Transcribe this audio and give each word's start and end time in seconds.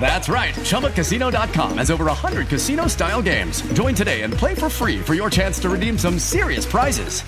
That's 0.00 0.28
right. 0.30 0.54
ChumbaCasino.com 0.54 1.78
has 1.78 1.90
over 1.90 2.06
100 2.06 2.48
casino 2.48 2.86
style 2.86 3.20
games. 3.20 3.60
Join 3.74 3.94
today 3.94 4.22
and 4.22 4.32
play 4.32 4.54
for 4.54 4.70
free 4.70 5.00
for 5.00 5.12
your 5.12 5.28
chance 5.28 5.58
to 5.60 5.68
redeem 5.68 5.98
some 5.98 6.18
serious 6.18 6.64
prizes. 6.64 7.22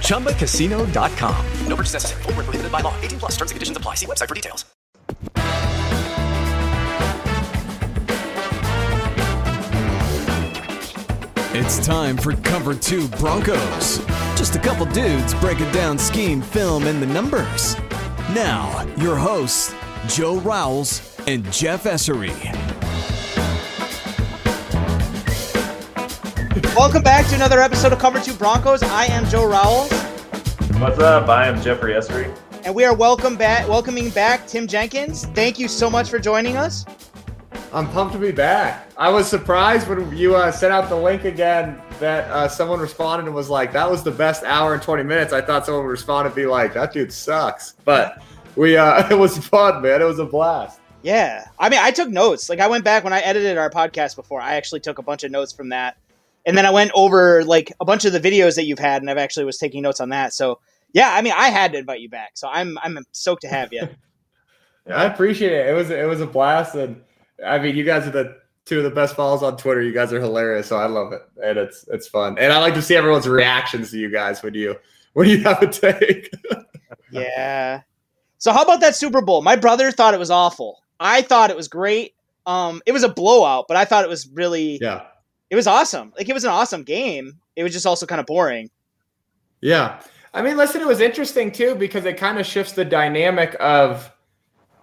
ChumbaCasino.com. 0.00 1.46
No 1.66 1.76
purchase 1.76 1.92
necessary. 1.92 2.22
Full 2.22 2.32
prohibited 2.32 2.72
by 2.72 2.80
law. 2.80 2.94
18 3.02 3.18
plus 3.18 3.32
terms 3.32 3.50
and 3.50 3.56
conditions 3.56 3.76
apply. 3.76 3.94
See 3.94 4.06
website 4.06 4.28
for 4.28 4.34
details. 4.34 4.64
It's 11.58 11.84
time 11.86 12.18
for 12.18 12.34
Cover 12.34 12.74
2 12.74 13.08
Broncos. 13.08 13.98
Just 14.36 14.56
a 14.56 14.58
couple 14.58 14.84
dudes 14.84 15.32
breaking 15.36 15.70
down 15.72 15.98
scheme, 15.98 16.42
film, 16.42 16.86
and 16.86 17.00
the 17.00 17.06
numbers. 17.06 17.76
Now, 18.34 18.86
your 18.98 19.16
hosts, 19.16 19.74
Joe 20.08 20.38
Rowles 20.38 21.16
and 21.26 21.44
Jeff 21.52 21.84
Essery. 21.84 22.34
Welcome 26.76 27.02
back 27.02 27.26
to 27.28 27.34
another 27.34 27.60
episode 27.60 27.92
of 27.92 27.98
Cover 27.98 28.20
2 28.20 28.34
Broncos. 28.34 28.82
I 28.82 29.06
am 29.06 29.26
Joe 29.26 29.46
Rowles. 29.48 29.90
What's 30.80 30.98
up? 30.98 31.28
I 31.28 31.48
am 31.48 31.60
Jeffrey 31.60 31.94
Essery. 31.94 32.34
And 32.64 32.74
we 32.74 32.84
are 32.84 32.94
welcome 32.94 33.36
back 33.36 33.68
welcoming 33.68 34.10
back 34.10 34.46
Tim 34.46 34.66
Jenkins. 34.66 35.24
Thank 35.26 35.58
you 35.58 35.68
so 35.68 35.90
much 35.90 36.08
for 36.08 36.18
joining 36.18 36.56
us. 36.56 36.84
I'm 37.72 37.88
pumped 37.90 38.12
to 38.14 38.18
be 38.18 38.32
back. 38.32 38.90
I 38.96 39.10
was 39.10 39.26
surprised 39.26 39.88
when 39.88 40.16
you 40.16 40.36
uh, 40.36 40.52
sent 40.52 40.72
out 40.72 40.88
the 40.88 40.96
link 40.96 41.24
again 41.24 41.80
that 42.00 42.30
uh, 42.30 42.48
someone 42.48 42.78
responded 42.80 43.26
and 43.26 43.34
was 43.34 43.50
like, 43.50 43.72
"That 43.72 43.90
was 43.90 44.02
the 44.02 44.10
best 44.10 44.44
hour 44.44 44.72
and 44.72 44.82
20 44.82 45.02
minutes." 45.02 45.32
I 45.32 45.40
thought 45.40 45.66
someone 45.66 45.84
would 45.84 45.90
respond 45.90 46.26
and 46.26 46.34
be 46.34 46.46
like, 46.46 46.74
"That 46.74 46.92
dude 46.92 47.12
sucks," 47.12 47.74
but 47.84 48.22
we 48.56 48.76
uh, 48.76 49.08
it 49.10 49.18
was 49.18 49.38
fun, 49.38 49.82
man. 49.82 50.02
It 50.02 50.04
was 50.04 50.18
a 50.18 50.24
blast. 50.24 50.80
Yeah, 51.02 51.46
I 51.58 51.68
mean, 51.68 51.78
I 51.80 51.92
took 51.92 52.08
notes. 52.08 52.48
Like, 52.48 52.58
I 52.58 52.66
went 52.66 52.82
back 52.82 53.04
when 53.04 53.12
I 53.12 53.20
edited 53.20 53.58
our 53.58 53.70
podcast 53.70 54.16
before. 54.16 54.40
I 54.40 54.56
actually 54.56 54.80
took 54.80 54.98
a 54.98 55.02
bunch 55.02 55.22
of 55.22 55.30
notes 55.30 55.52
from 55.52 55.68
that, 55.68 55.98
and 56.44 56.58
then 56.58 56.66
I 56.66 56.70
went 56.70 56.90
over 56.94 57.44
like 57.44 57.72
a 57.80 57.84
bunch 57.84 58.04
of 58.04 58.12
the 58.12 58.20
videos 58.20 58.56
that 58.56 58.64
you've 58.64 58.78
had, 58.78 59.02
and 59.02 59.10
I've 59.10 59.18
actually 59.18 59.44
was 59.44 59.58
taking 59.58 59.82
notes 59.82 60.00
on 60.00 60.08
that. 60.08 60.32
So, 60.32 60.58
yeah, 60.92 61.10
I 61.14 61.22
mean, 61.22 61.34
I 61.36 61.48
had 61.48 61.72
to 61.72 61.78
invite 61.78 62.00
you 62.00 62.08
back, 62.08 62.32
so 62.34 62.48
I'm 62.48 62.76
I'm 62.82 62.98
stoked 63.12 63.42
to 63.42 63.48
have 63.48 63.72
you. 63.72 63.88
yeah, 64.86 64.96
I 64.96 65.04
appreciate 65.04 65.52
it. 65.52 65.68
It 65.68 65.74
was 65.74 65.90
it 65.90 66.08
was 66.08 66.20
a 66.20 66.26
blast, 66.26 66.74
and 66.74 67.02
I 67.44 67.58
mean, 67.58 67.76
you 67.76 67.84
guys 67.84 68.06
are 68.06 68.10
the 68.10 68.38
two 68.64 68.78
of 68.78 68.84
the 68.84 68.90
best 68.90 69.14
follows 69.14 69.42
on 69.42 69.56
Twitter. 69.56 69.82
You 69.82 69.92
guys 69.92 70.12
are 70.12 70.20
hilarious, 70.20 70.66
so 70.66 70.76
I 70.76 70.86
love 70.86 71.12
it, 71.12 71.22
and 71.42 71.56
it's 71.56 71.86
it's 71.88 72.08
fun. 72.08 72.36
And 72.38 72.52
I 72.52 72.58
like 72.58 72.74
to 72.74 72.82
see 72.82 72.96
everyone's 72.96 73.28
reactions 73.28 73.90
to 73.92 73.98
you 73.98 74.10
guys 74.10 74.42
when 74.42 74.54
you 74.54 74.76
when 75.14 75.28
you 75.28 75.38
have 75.44 75.62
a 75.62 75.68
take. 75.68 76.30
yeah. 77.10 77.82
So 78.38 78.52
how 78.52 78.62
about 78.62 78.80
that 78.80 78.96
Super 78.96 79.22
Bowl? 79.22 79.42
My 79.42 79.56
brother 79.56 79.90
thought 79.90 80.14
it 80.14 80.20
was 80.20 80.30
awful. 80.30 80.82
I 81.00 81.22
thought 81.22 81.50
it 81.50 81.56
was 81.56 81.68
great. 81.68 82.14
Um, 82.46 82.82
it 82.86 82.92
was 82.92 83.02
a 83.02 83.08
blowout, 83.08 83.66
but 83.68 83.76
I 83.76 83.84
thought 83.84 84.04
it 84.04 84.10
was 84.10 84.28
really 84.28 84.78
yeah. 84.80 85.02
It 85.48 85.56
was 85.56 85.66
awesome. 85.66 86.12
Like 86.16 86.28
it 86.28 86.34
was 86.34 86.44
an 86.44 86.50
awesome 86.50 86.82
game. 86.82 87.38
It 87.54 87.62
was 87.62 87.72
just 87.72 87.86
also 87.86 88.06
kind 88.06 88.20
of 88.20 88.26
boring. 88.26 88.70
Yeah. 89.60 90.00
I 90.34 90.42
mean, 90.42 90.56
listen, 90.56 90.80
it 90.80 90.86
was 90.86 91.00
interesting 91.00 91.50
too 91.50 91.74
because 91.74 92.04
it 92.04 92.16
kind 92.16 92.38
of 92.38 92.46
shifts 92.46 92.72
the 92.72 92.84
dynamic 92.84 93.56
of, 93.60 94.12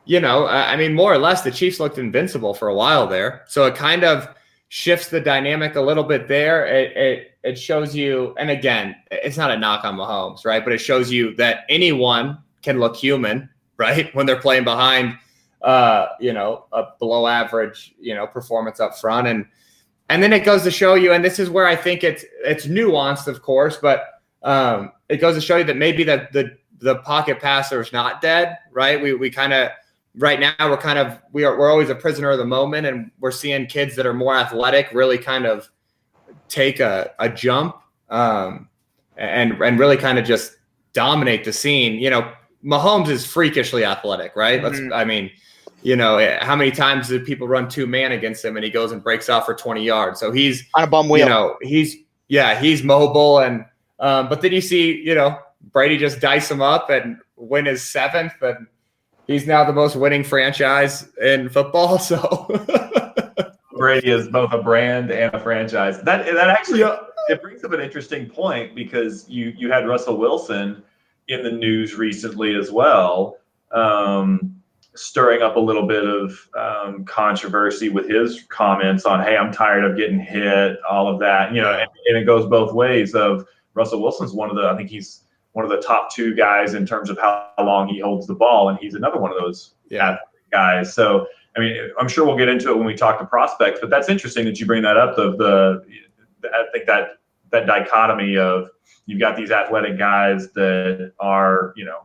you 0.06 0.20
know, 0.20 0.48
I 0.48 0.76
mean, 0.76 0.94
more 0.94 1.14
or 1.14 1.18
less 1.18 1.44
the 1.44 1.52
Chiefs 1.52 1.80
looked 1.80 1.98
invincible 1.98 2.54
for 2.54 2.70
a 2.70 2.76
while 2.76 3.08
there. 3.08 3.44
So 3.48 3.66
it 3.66 3.76
kind 3.76 4.04
of 4.04 4.28
shifts 4.70 5.10
the 5.10 5.22
dynamic 5.22 5.76
a 5.76 5.82
little 5.82 6.04
bit 6.04 6.28
there. 6.28 6.66
It, 6.66 6.98
it 6.98 7.28
it 7.44 7.60
shows 7.60 7.94
you, 7.94 8.34
and 8.40 8.50
again, 8.50 8.96
it's 9.12 9.38
not 9.38 9.52
a 9.52 9.58
knock 9.58 9.84
on 9.84 9.98
Mahomes, 9.98 10.46
right? 10.46 10.64
But 10.64 10.74
it 10.74 10.80
shows 10.80 11.12
you 11.12 11.36
that 11.36 11.66
anyone 11.70 12.38
can 12.64 12.80
look 12.80 12.96
human, 12.96 13.50
right? 13.78 14.14
When 14.16 14.26
they're 14.26 14.42
playing 14.42 14.64
behind, 14.64 15.18
uh, 15.62 16.08
you 16.20 16.34
know, 16.34 16.66
a 16.72 16.86
below 17.00 17.28
average, 17.28 17.94
you 18.00 18.16
know, 18.16 18.26
performance 18.26 18.80
up 18.80 18.98
front, 18.98 19.28
and 19.28 19.46
and 20.10 20.22
then 20.22 20.34
it 20.34 20.44
goes 20.44 20.64
to 20.64 20.72
show 20.72 20.96
you, 20.96 21.14
and 21.14 21.24
this 21.24 21.40
is 21.40 21.50
where 21.50 21.68
I 21.68 21.76
think 21.76 22.04
it's 22.04 22.26
it's 22.44 22.66
nuanced, 22.66 23.28
of 23.28 23.42
course, 23.42 23.78
but 23.78 24.22
um, 24.44 24.92
it 25.10 25.18
goes 25.18 25.36
to 25.36 25.42
show 25.42 25.58
you 25.58 25.64
that 25.66 25.78
maybe 25.78 26.04
that 26.04 26.34
the 26.34 26.58
the 26.80 26.98
pocket 26.98 27.40
passer 27.40 27.82
is 27.82 27.94
not 27.94 28.22
dead, 28.22 28.58
right? 28.72 29.02
We 29.02 29.14
we 29.14 29.30
kind 29.30 29.54
of 29.54 29.70
right 30.18 30.40
now 30.40 30.54
we're 30.60 30.78
kind 30.78 31.00
of 31.00 31.20
we 31.32 31.44
are 31.46 31.58
we're 31.58 31.72
always 31.72 31.90
a 31.90 31.96
prisoner 31.96 32.32
of 32.32 32.38
the 32.38 32.46
moment, 32.46 32.86
and 32.86 33.12
we're 33.20 33.32
seeing 33.32 33.66
kids 33.68 33.96
that 33.96 34.06
are 34.06 34.14
more 34.14 34.36
athletic 34.36 34.90
really 34.94 35.18
kind 35.18 35.46
of 35.46 35.70
take 36.50 36.80
a 36.80 37.12
a 37.20 37.30
jump 37.30 37.78
um, 38.10 38.70
and 39.18 39.62
and 39.62 39.80
really 39.80 39.98
kind 39.98 40.20
of 40.20 40.26
just 40.26 40.58
dominate 40.92 41.44
the 41.44 41.54
scene. 41.54 42.00
You 42.00 42.10
know, 42.10 42.34
Mahomes 42.64 43.10
is 43.10 43.26
freakishly 43.26 43.84
athletic, 43.84 44.36
right? 44.36 44.62
Mm-hmm. 44.62 44.90
Let's, 44.90 44.94
I 44.94 45.04
mean, 45.04 45.32
you 45.84 45.96
know, 45.96 46.18
eh, 46.18 46.44
how 46.44 46.56
many 46.56 46.72
times 46.72 47.10
did 47.10 47.26
people 47.26 47.48
run 47.48 47.68
two 47.68 47.86
man 47.86 48.14
against 48.14 48.44
him 48.44 48.56
and 48.56 48.64
he 48.64 48.72
goes 48.72 48.92
and 48.92 49.04
breaks 49.04 49.30
off 49.30 49.46
for 49.46 49.54
20 49.54 49.84
yards? 49.84 50.20
So 50.20 50.32
he's 50.32 50.64
on 50.76 50.84
a 50.84 50.88
bum 50.88 51.10
wheel. 51.10 51.26
You 51.26 51.30
know, 51.30 51.58
he's, 51.62 51.98
yeah, 52.30 52.60
he's 52.60 52.84
mobile. 52.84 53.40
And, 53.40 53.66
um, 54.00 54.30
but 54.30 54.42
then 54.42 54.54
you 54.54 54.62
see, 54.62 55.02
you 55.02 55.14
know, 55.14 55.38
Brady 55.72 55.98
just 55.98 56.20
dice 56.20 56.50
him 56.50 56.62
up 56.62 56.90
and 56.90 57.18
win 57.36 57.66
his 57.66 57.84
seventh. 57.84 58.34
And 58.42 58.68
he's 59.28 59.46
now 59.46 59.66
the 59.66 59.74
most 59.74 59.96
winning 59.96 60.24
franchise 60.24 61.10
in 61.22 61.50
football. 61.50 62.00
So 62.00 62.48
Brady 63.76 64.12
is 64.12 64.30
both 64.30 64.54
a 64.54 64.64
brand 64.64 65.12
and 65.12 65.34
a 65.36 65.40
franchise. 65.40 66.02
That, 66.04 66.26
that 66.26 66.50
actually, 66.50 66.80
yeah. 66.82 66.96
it 67.28 67.42
brings 67.42 67.64
up 67.66 67.74
an 67.74 67.82
interesting 67.82 68.30
point 68.30 68.76
because 68.76 69.28
you, 69.28 69.54
you 69.58 69.70
had 69.70 69.86
Russell 69.88 70.18
Wilson 70.18 70.84
in 71.28 71.44
the 71.44 71.52
news 71.52 71.96
recently 71.96 72.56
as 72.56 72.72
well, 72.72 73.38
um, 73.72 74.56
stirring 74.96 75.42
up 75.42 75.56
a 75.56 75.60
little 75.60 75.88
bit 75.88 76.06
of 76.06 76.50
um, 76.58 77.06
controversy 77.06 77.90
with 77.90 78.08
his 78.10 78.44
comments 78.50 79.06
on, 79.06 79.22
"Hey, 79.22 79.38
I'm 79.38 79.52
tired 79.52 79.84
of 79.84 79.98
getting 79.98 80.20
hit," 80.20 80.78
all 80.90 81.08
of 81.08 81.20
that. 81.20 81.54
You 81.54 81.62
know, 81.62 81.72
and, 81.72 81.90
and, 82.08 82.18
it 82.18 82.26
goes 82.26 82.46
both 82.48 82.74
ways. 82.74 83.16
Of 83.16 83.46
Russell 83.74 84.02
Wilson's 84.02 84.34
one 84.34 84.50
of 84.50 84.56
the, 84.56 84.68
I 84.68 84.78
think 84.78 84.90
he's 84.90 85.24
one 85.54 85.66
of 85.66 85.72
the 85.72 85.82
top 85.82 86.14
two 86.14 86.36
guys 86.36 86.74
in 86.74 86.86
terms 86.86 87.10
of 87.10 87.18
how 87.18 87.50
long 87.60 87.88
he 87.88 88.00
holds 88.00 88.28
the 88.28 88.36
ball, 88.36 88.70
and 88.70 88.78
he's 88.80 88.96
another 88.96 89.20
one 89.20 89.32
of 89.32 89.38
those 89.40 89.76
Yeah. 89.90 90.18
guys. 90.52 90.94
So 90.94 91.28
I 91.56 91.60
mean, 91.60 91.78
I'm 92.00 92.08
sure 92.08 92.26
we'll 92.26 92.38
get 92.38 92.50
into 92.50 92.72
it 92.72 92.78
when 92.78 92.86
we 92.86 92.96
talk 92.96 93.20
to 93.20 93.26
prospects, 93.26 93.80
but 93.80 93.90
that's 93.90 94.10
interesting 94.10 94.46
that 94.46 94.60
you 94.60 94.66
bring 94.66 94.82
that 94.84 94.98
up. 94.98 95.16
The 95.16 95.32
the 95.32 95.84
I 96.52 96.66
think 96.74 96.86
that 96.88 97.20
that 97.52 97.68
dichotomy 97.68 98.38
of 98.38 98.70
you've 99.06 99.20
got 99.20 99.36
these 99.36 99.52
athletic 99.52 99.98
guys 99.98 100.52
that 100.54 101.14
are 101.20 101.74
you 101.76 101.86
know 101.86 102.00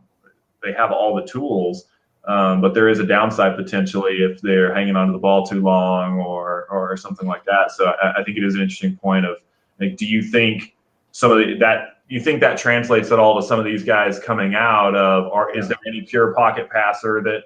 they 0.63 0.73
have 0.73 0.91
all 0.91 1.15
the 1.15 1.25
tools, 1.25 1.85
um, 2.27 2.61
but 2.61 2.73
there 2.73 2.89
is 2.89 2.99
a 2.99 3.05
downside 3.05 3.55
potentially 3.55 4.17
if 4.17 4.41
they're 4.41 4.73
hanging 4.73 4.95
onto 4.95 5.13
the 5.13 5.19
ball 5.19 5.45
too 5.45 5.61
long 5.61 6.19
or 6.19 6.67
or 6.69 6.97
something 6.97 7.27
like 7.27 7.45
that. 7.45 7.71
So 7.71 7.93
I, 8.01 8.19
I 8.19 8.23
think 8.23 8.37
it 8.37 8.43
is 8.43 8.55
an 8.55 8.61
interesting 8.61 8.95
point 8.97 9.25
of 9.25 9.37
like, 9.79 9.95
do 9.95 10.05
you 10.05 10.21
think 10.21 10.75
some 11.11 11.31
of 11.31 11.37
the, 11.37 11.55
that 11.59 11.99
you 12.09 12.19
think 12.19 12.41
that 12.41 12.57
translates 12.57 13.11
at 13.11 13.19
all 13.19 13.39
to 13.39 13.45
some 13.45 13.59
of 13.59 13.65
these 13.65 13.83
guys 13.83 14.19
coming 14.19 14.55
out 14.55 14.95
of, 14.95 15.31
or 15.31 15.55
is 15.55 15.67
there 15.67 15.77
any 15.87 16.01
pure 16.01 16.33
pocket 16.33 16.69
passer 16.69 17.21
that 17.23 17.43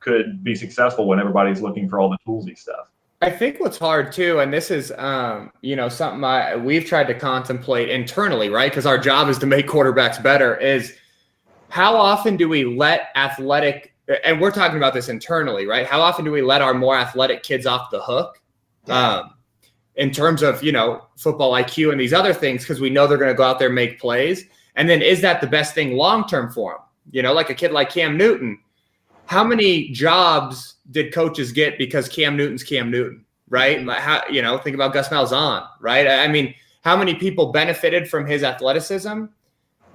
could 0.00 0.44
be 0.44 0.54
successful 0.54 1.06
when 1.06 1.18
everybody's 1.18 1.62
looking 1.62 1.88
for 1.88 1.98
all 1.98 2.10
the 2.10 2.18
toolsy 2.26 2.56
stuff? 2.56 2.90
I 3.22 3.30
think 3.30 3.60
what's 3.60 3.78
hard 3.78 4.10
too, 4.10 4.40
and 4.40 4.52
this 4.52 4.68
is, 4.68 4.92
um, 4.98 5.52
you 5.60 5.76
know, 5.76 5.88
something 5.88 6.24
I, 6.24 6.56
we've 6.56 6.84
tried 6.84 7.06
to 7.06 7.14
contemplate 7.14 7.88
internally, 7.88 8.48
right? 8.48 8.68
Because 8.68 8.84
our 8.84 8.98
job 8.98 9.28
is 9.28 9.38
to 9.38 9.46
make 9.46 9.68
quarterbacks 9.68 10.20
better. 10.20 10.56
Is 10.56 10.96
how 11.68 11.96
often 11.96 12.36
do 12.36 12.48
we 12.48 12.64
let 12.64 13.10
athletic, 13.14 13.94
and 14.24 14.40
we're 14.40 14.50
talking 14.50 14.76
about 14.76 14.92
this 14.92 15.08
internally, 15.08 15.66
right? 15.66 15.86
How 15.86 16.00
often 16.00 16.24
do 16.24 16.32
we 16.32 16.42
let 16.42 16.62
our 16.62 16.74
more 16.74 16.96
athletic 16.96 17.44
kids 17.44 17.64
off 17.64 17.92
the 17.92 18.02
hook, 18.02 18.42
um, 18.88 19.34
in 19.94 20.10
terms 20.10 20.42
of 20.42 20.60
you 20.64 20.72
know 20.72 21.06
football 21.16 21.52
IQ 21.52 21.92
and 21.92 22.00
these 22.00 22.12
other 22.12 22.34
things, 22.34 22.62
because 22.64 22.80
we 22.80 22.90
know 22.90 23.06
they're 23.06 23.18
going 23.18 23.30
to 23.30 23.36
go 23.36 23.44
out 23.44 23.60
there 23.60 23.68
and 23.68 23.74
make 23.76 24.00
plays, 24.00 24.46
and 24.74 24.90
then 24.90 25.00
is 25.00 25.20
that 25.20 25.40
the 25.40 25.46
best 25.46 25.76
thing 25.76 25.96
long 25.96 26.26
term 26.26 26.50
for 26.50 26.72
them? 26.72 26.80
You 27.12 27.22
know, 27.22 27.32
like 27.32 27.50
a 27.50 27.54
kid 27.54 27.70
like 27.70 27.90
Cam 27.90 28.16
Newton 28.16 28.58
how 29.32 29.42
many 29.42 29.88
jobs 29.88 30.74
did 30.90 31.10
coaches 31.10 31.52
get 31.52 31.78
because 31.78 32.06
Cam 32.06 32.36
Newton's 32.36 32.62
Cam 32.62 32.90
Newton, 32.90 33.24
right? 33.48 33.82
How 33.88 34.22
you 34.30 34.42
know, 34.42 34.58
think 34.58 34.74
about 34.74 34.92
Gus 34.92 35.08
Malzahn, 35.08 35.66
right? 35.80 36.06
I 36.06 36.28
mean, 36.28 36.54
how 36.82 36.98
many 36.98 37.14
people 37.14 37.50
benefited 37.50 38.10
from 38.10 38.26
his 38.26 38.42
athleticism? 38.42 39.24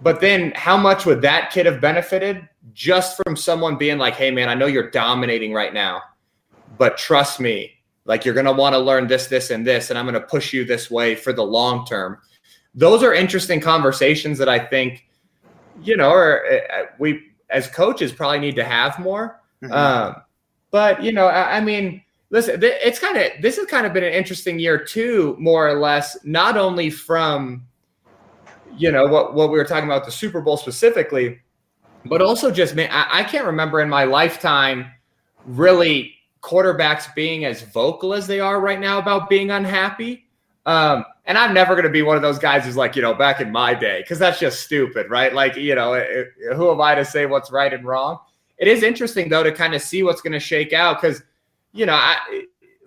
But 0.02 0.22
then 0.22 0.54
how 0.56 0.76
much 0.76 1.06
would 1.06 1.22
that 1.22 1.52
kid 1.52 1.68
have 1.68 1.80
benefited 1.80 2.50
just 2.74 3.16
from 3.24 3.36
someone 3.36 3.78
being 3.78 4.00
like, 4.00 4.16
hey 4.16 4.32
man, 4.32 4.50
I 4.50 4.56
know 4.56 4.66
you're 4.66 4.90
dominating 4.90 5.54
right 5.54 5.74
now, 5.74 6.02
but 6.80 6.98
trust 6.98 7.40
me, 7.40 7.74
like 8.06 8.26
you're 8.26 8.34
gonna 8.34 8.52
want 8.52 8.74
to 8.74 8.80
learn 8.80 9.06
this, 9.06 9.28
this, 9.28 9.52
and 9.52 9.66
this, 9.66 9.92
and 9.92 10.00
I'm 10.00 10.06
gonna 10.06 10.20
push 10.20 10.52
you 10.52 10.66
this 10.66 10.90
way 10.90 11.14
for 11.14 11.32
the 11.32 11.44
long 11.44 11.86
term. 11.86 12.18
Those 12.74 13.04
are 13.04 13.14
interesting 13.14 13.62
conversations 13.62 14.40
that 14.40 14.50
I 14.50 14.58
think, 14.58 15.06
you 15.84 15.96
know, 15.96 16.10
or 16.10 16.44
uh, 16.52 16.86
we 16.98 17.22
as 17.50 17.68
coaches 17.68 18.12
probably 18.12 18.40
need 18.40 18.56
to 18.56 18.64
have 18.64 19.00
more. 19.00 19.42
Mhm. 19.64 19.72
Um, 19.72 20.16
but 20.72 21.02
you 21.04 21.12
know, 21.12 21.28
I, 21.28 21.58
I 21.58 21.62
mean, 21.62 22.04
listen, 22.30 22.60
th- 22.60 22.80
it's 22.84 23.00
kind 23.00 23.18
of 23.18 23.32
this 23.42 23.58
has 23.58 23.66
kind 23.68 23.86
of 23.86 23.94
been 23.94 24.04
an 24.04 24.14
interesting 24.14 24.60
year 24.60 24.78
too, 24.78 25.36
more 25.40 25.68
or 25.68 25.80
less. 25.80 26.18
Not 26.24 26.58
only 26.58 26.90
from 26.90 27.66
you 28.76 28.92
know 28.92 29.08
what 29.08 29.34
what 29.34 29.50
we 29.52 29.58
were 29.58 29.66
talking 29.66 29.90
about 29.90 30.06
the 30.06 30.12
Super 30.12 30.42
Bowl 30.42 30.58
specifically, 30.58 31.40
but 32.06 32.22
also 32.22 32.52
just 32.52 32.76
man, 32.76 32.90
I, 32.92 33.20
I 33.20 33.24
can't 33.24 33.46
remember 33.46 33.82
in 33.82 33.90
my 33.90 34.04
lifetime 34.04 34.92
really 35.46 36.14
quarterbacks 36.42 37.14
being 37.16 37.46
as 37.46 37.62
vocal 37.64 38.14
as 38.14 38.28
they 38.28 38.40
are 38.40 38.60
right 38.60 38.80
now 38.80 39.00
about 39.00 39.30
being 39.30 39.52
unhappy. 39.52 40.27
Um, 40.68 41.06
and 41.26 41.38
I'm 41.38 41.54
never 41.54 41.74
going 41.74 41.86
to 41.86 41.90
be 41.92 42.02
one 42.04 42.18
of 42.18 42.22
those 42.22 42.38
guys 42.38 42.66
who's 42.66 42.76
like, 42.78 42.96
you 42.96 43.02
know, 43.02 43.14
back 43.14 43.42
in 43.42 43.52
my 43.52 43.74
day, 43.74 44.02
because 44.02 44.20
that's 44.20 44.40
just 44.40 44.62
stupid, 44.62 45.10
right? 45.10 45.34
Like, 45.34 45.56
you 45.56 45.74
know, 45.74 45.94
it, 45.94 46.34
it- 46.38 46.56
who 46.56 46.70
am 46.70 46.80
I 46.82 46.94
to 46.94 47.04
say 47.06 47.26
what's 47.26 47.52
right 47.52 47.74
and 47.74 47.86
wrong? 47.86 48.20
It 48.58 48.68
is 48.68 48.84
interesting 48.84 49.30
though 49.30 49.44
to 49.44 49.52
kind 49.52 49.74
of 49.74 49.82
see 49.82 50.04
what's 50.04 50.22
going 50.22 50.34
to 50.34 50.40
shake 50.40 50.74
out 50.74 51.02
because, 51.02 51.24
you 51.74 51.86
know, 51.86 51.94
I 51.94 52.18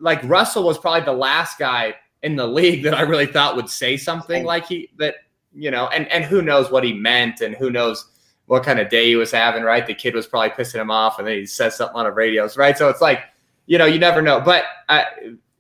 like 0.01 0.23
Russell 0.25 0.63
was 0.65 0.79
probably 0.79 1.05
the 1.05 1.13
last 1.13 1.59
guy 1.59 1.95
in 2.23 2.37
the 2.37 2.47
league 2.47 2.83
that 2.85 2.95
I 2.95 3.03
really 3.03 3.27
thought 3.27 3.57
would 3.57 3.69
say 3.69 3.97
something 3.97 4.45
like 4.45 4.67
he 4.67 4.91
that 4.99 5.15
you 5.55 5.71
know, 5.71 5.89
and 5.89 6.07
and 6.09 6.25
who 6.25 6.43
knows 6.43 6.71
what 6.71 6.85
he 6.85 6.93
meant 6.93 7.41
and 7.41 7.55
who 7.57 7.71
knows 7.71 8.07
what 8.47 8.63
kind 8.65 8.79
of 8.81 8.89
day 8.89 9.07
he 9.07 9.17
was 9.17 9.31
having, 9.31 9.63
right? 9.63 9.87
The 9.87 9.95
kid 9.95 10.15
was 10.15 10.27
probably 10.27 10.51
pissing 10.51 10.81
him 10.81 10.91
off, 10.91 11.19
and 11.19 11.27
then 11.27 11.39
he 11.39 11.47
says 11.47 11.77
something 11.77 11.97
on 11.97 12.05
the 12.05 12.13
radios, 12.13 12.57
right? 12.57 12.77
So 12.77 12.89
it's 12.89 13.01
like, 13.01 13.21
you 13.67 13.79
know, 13.79 13.87
you 13.87 13.99
never 13.99 14.23
know, 14.23 14.41
but 14.41 14.65
uh, 14.89 15.05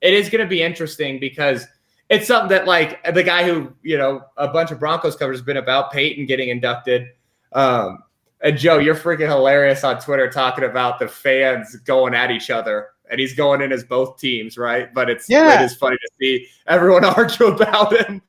it 0.01 0.13
is 0.13 0.29
going 0.29 0.43
to 0.43 0.49
be 0.49 0.61
interesting 0.63 1.21
because 1.21 1.67
it's 2.11 2.27
something 2.27 2.49
that 2.51 2.67
like 2.67 3.03
the 3.15 3.23
guy 3.23 3.45
who 3.45 3.73
you 3.83 3.97
know 3.97 4.23
a 4.37 4.49
bunch 4.49 4.71
of 4.73 4.79
Broncos 4.81 5.17
covers 5.17 5.39
has 5.39 5.45
been 5.47 5.57
about 5.57 5.93
Peyton 5.93 6.27
getting 6.27 6.49
inducted. 6.51 7.09
Um, 7.53 8.03
and 8.43 8.59
Joe, 8.59 8.79
you're 8.79 8.95
freaking 8.97 9.29
hilarious 9.29 9.85
on 9.85 10.01
Twitter 10.01 10.29
talking 10.29 10.65
about 10.65 10.99
the 10.99 11.07
fans 11.07 11.77
going 11.77 12.15
at 12.15 12.31
each 12.31 12.51
other, 12.51 12.89
and 13.11 13.21
he's 13.21 13.35
going 13.35 13.61
in 13.61 13.71
as 13.71 13.85
both 13.85 14.19
teams, 14.19 14.59
right? 14.59 14.93
But 14.93 15.09
it's 15.09 15.29
Yeah. 15.31 15.61
it 15.61 15.65
is 15.65 15.77
funny 15.77 15.97
to 15.97 16.09
see 16.21 16.49
everyone 16.67 17.05
argue 17.17 17.47
about 17.47 17.97
him. 17.97 18.21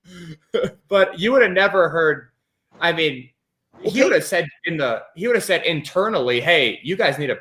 but 0.87 1.19
you 1.19 1.31
would 1.31 1.41
have 1.41 1.51
never 1.51 1.89
heard. 1.89 2.29
I 2.79 2.91
mean, 2.93 3.29
he 3.81 4.03
would 4.03 4.13
have 4.13 4.23
said 4.23 4.47
in 4.65 4.77
the 4.77 5.03
he 5.15 5.25
would 5.27 5.35
have 5.35 5.43
said 5.43 5.63
internally, 5.65 6.39
"Hey, 6.39 6.79
you 6.83 6.95
guys 6.95 7.17
need 7.17 7.27
to." 7.27 7.39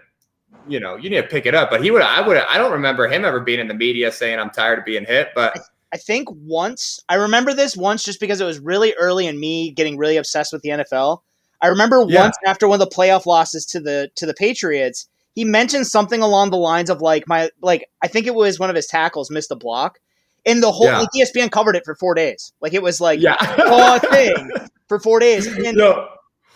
You 0.68 0.78
know, 0.78 0.96
you 0.96 1.08
need 1.10 1.16
to 1.22 1.26
pick 1.28 1.46
it 1.46 1.54
up. 1.54 1.70
But 1.70 1.82
he 1.82 1.90
would. 1.90 2.02
I 2.02 2.26
would. 2.26 2.36
I 2.36 2.58
don't 2.58 2.72
remember 2.72 3.06
him 3.08 3.24
ever 3.24 3.40
being 3.40 3.60
in 3.60 3.68
the 3.68 3.74
media 3.74 4.10
saying, 4.12 4.38
"I'm 4.38 4.50
tired 4.50 4.78
of 4.80 4.84
being 4.84 5.04
hit." 5.04 5.28
But 5.34 5.56
I 5.92 5.96
think 5.96 6.28
once 6.30 7.00
I 7.08 7.16
remember 7.16 7.52
this 7.52 7.76
once 7.76 8.02
just 8.04 8.20
because 8.20 8.40
it 8.40 8.44
was 8.44 8.58
really 8.60 8.94
early 8.98 9.26
in 9.26 9.38
me 9.40 9.70
getting 9.72 9.96
really 9.98 10.16
obsessed 10.16 10.52
with 10.52 10.62
the 10.62 10.70
NFL. 10.70 11.20
I 11.60 11.66
remember 11.68 12.04
Yeah. 12.08 12.22
once 12.22 12.36
after 12.46 12.68
one 12.68 12.80
of 12.80 12.88
the 12.88 12.94
playoff 12.94 13.26
losses 13.26 13.66
to 13.66 13.80
the 13.80 14.10
to 14.16 14.24
the 14.26 14.34
Patriots, 14.34 15.08
he 15.34 15.44
mentioned 15.44 15.86
something 15.86 16.22
along 16.22 16.50
the 16.50 16.56
lines 16.58 16.90
of 16.90 17.00
like 17.00 17.26
my 17.26 17.50
like 17.60 17.88
I 18.02 18.08
think 18.08 18.26
it 18.26 18.34
was 18.34 18.58
one 18.58 18.70
of 18.70 18.76
his 18.76 18.86
tackles 18.86 19.30
missed 19.30 19.50
a 19.50 19.56
block. 19.56 19.98
And 20.46 20.62
the 20.62 20.72
whole 20.72 20.86
Yeah. 20.86 21.00
like 21.00 21.08
ESPN 21.14 21.50
covered 21.50 21.76
it 21.76 21.84
for 21.84 21.94
four 21.96 22.14
days. 22.14 22.52
Like 22.60 22.72
it 22.72 22.82
was 22.82 23.00
like 23.00 23.20
Yeah. 23.20 23.36
a 23.40 24.00
thing 24.00 24.50
for 24.88 24.98
four 25.00 25.18
days. 25.20 25.46
And, 25.66 25.76
No. 25.76 26.08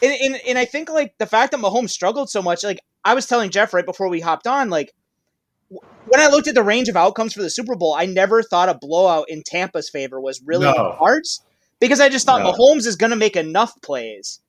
and, 0.03 0.13
and 0.23 0.37
and 0.49 0.59
I 0.59 0.65
think 0.65 0.89
like 0.91 1.15
the 1.19 1.27
fact 1.27 1.51
that 1.53 1.61
Mahomes 1.61 1.91
struggled 1.91 2.31
so 2.31 2.41
much, 2.41 2.65
like 2.65 2.81
I 3.05 3.15
was 3.15 3.27
telling 3.27 3.51
Jeff 3.51 3.75
right 3.75 3.85
before 3.85 4.09
we 4.09 4.21
hopped 4.21 4.47
on, 4.47 4.71
like 4.71 4.93
when 5.71 6.21
I 6.21 6.27
looked 6.29 6.47
at 6.49 6.55
the 6.55 6.63
range 6.63 6.89
of 6.89 6.97
outcomes 6.97 7.33
for 7.33 7.43
the 7.43 7.51
Super 7.51 7.75
Bowl, 7.77 7.95
I 7.95 8.07
never 8.07 8.43
thought 8.43 8.69
a 8.69 8.75
blowout 8.75 9.27
in 9.29 9.43
Tampa's 9.43 9.89
favor 9.91 10.21
was 10.21 10.43
really 10.45 10.67
in 10.67 10.73
the 10.75 10.83
No. 10.91 10.97
cards 10.99 11.43
because 11.81 12.01
I 12.01 12.09
just 12.09 12.27
thought 12.27 12.43
No. 12.43 12.53
Mahomes 12.53 12.87
is 12.87 12.97
going 12.97 13.11
to 13.11 13.17
make 13.17 13.37
enough 13.37 13.73
plays, 13.83 14.41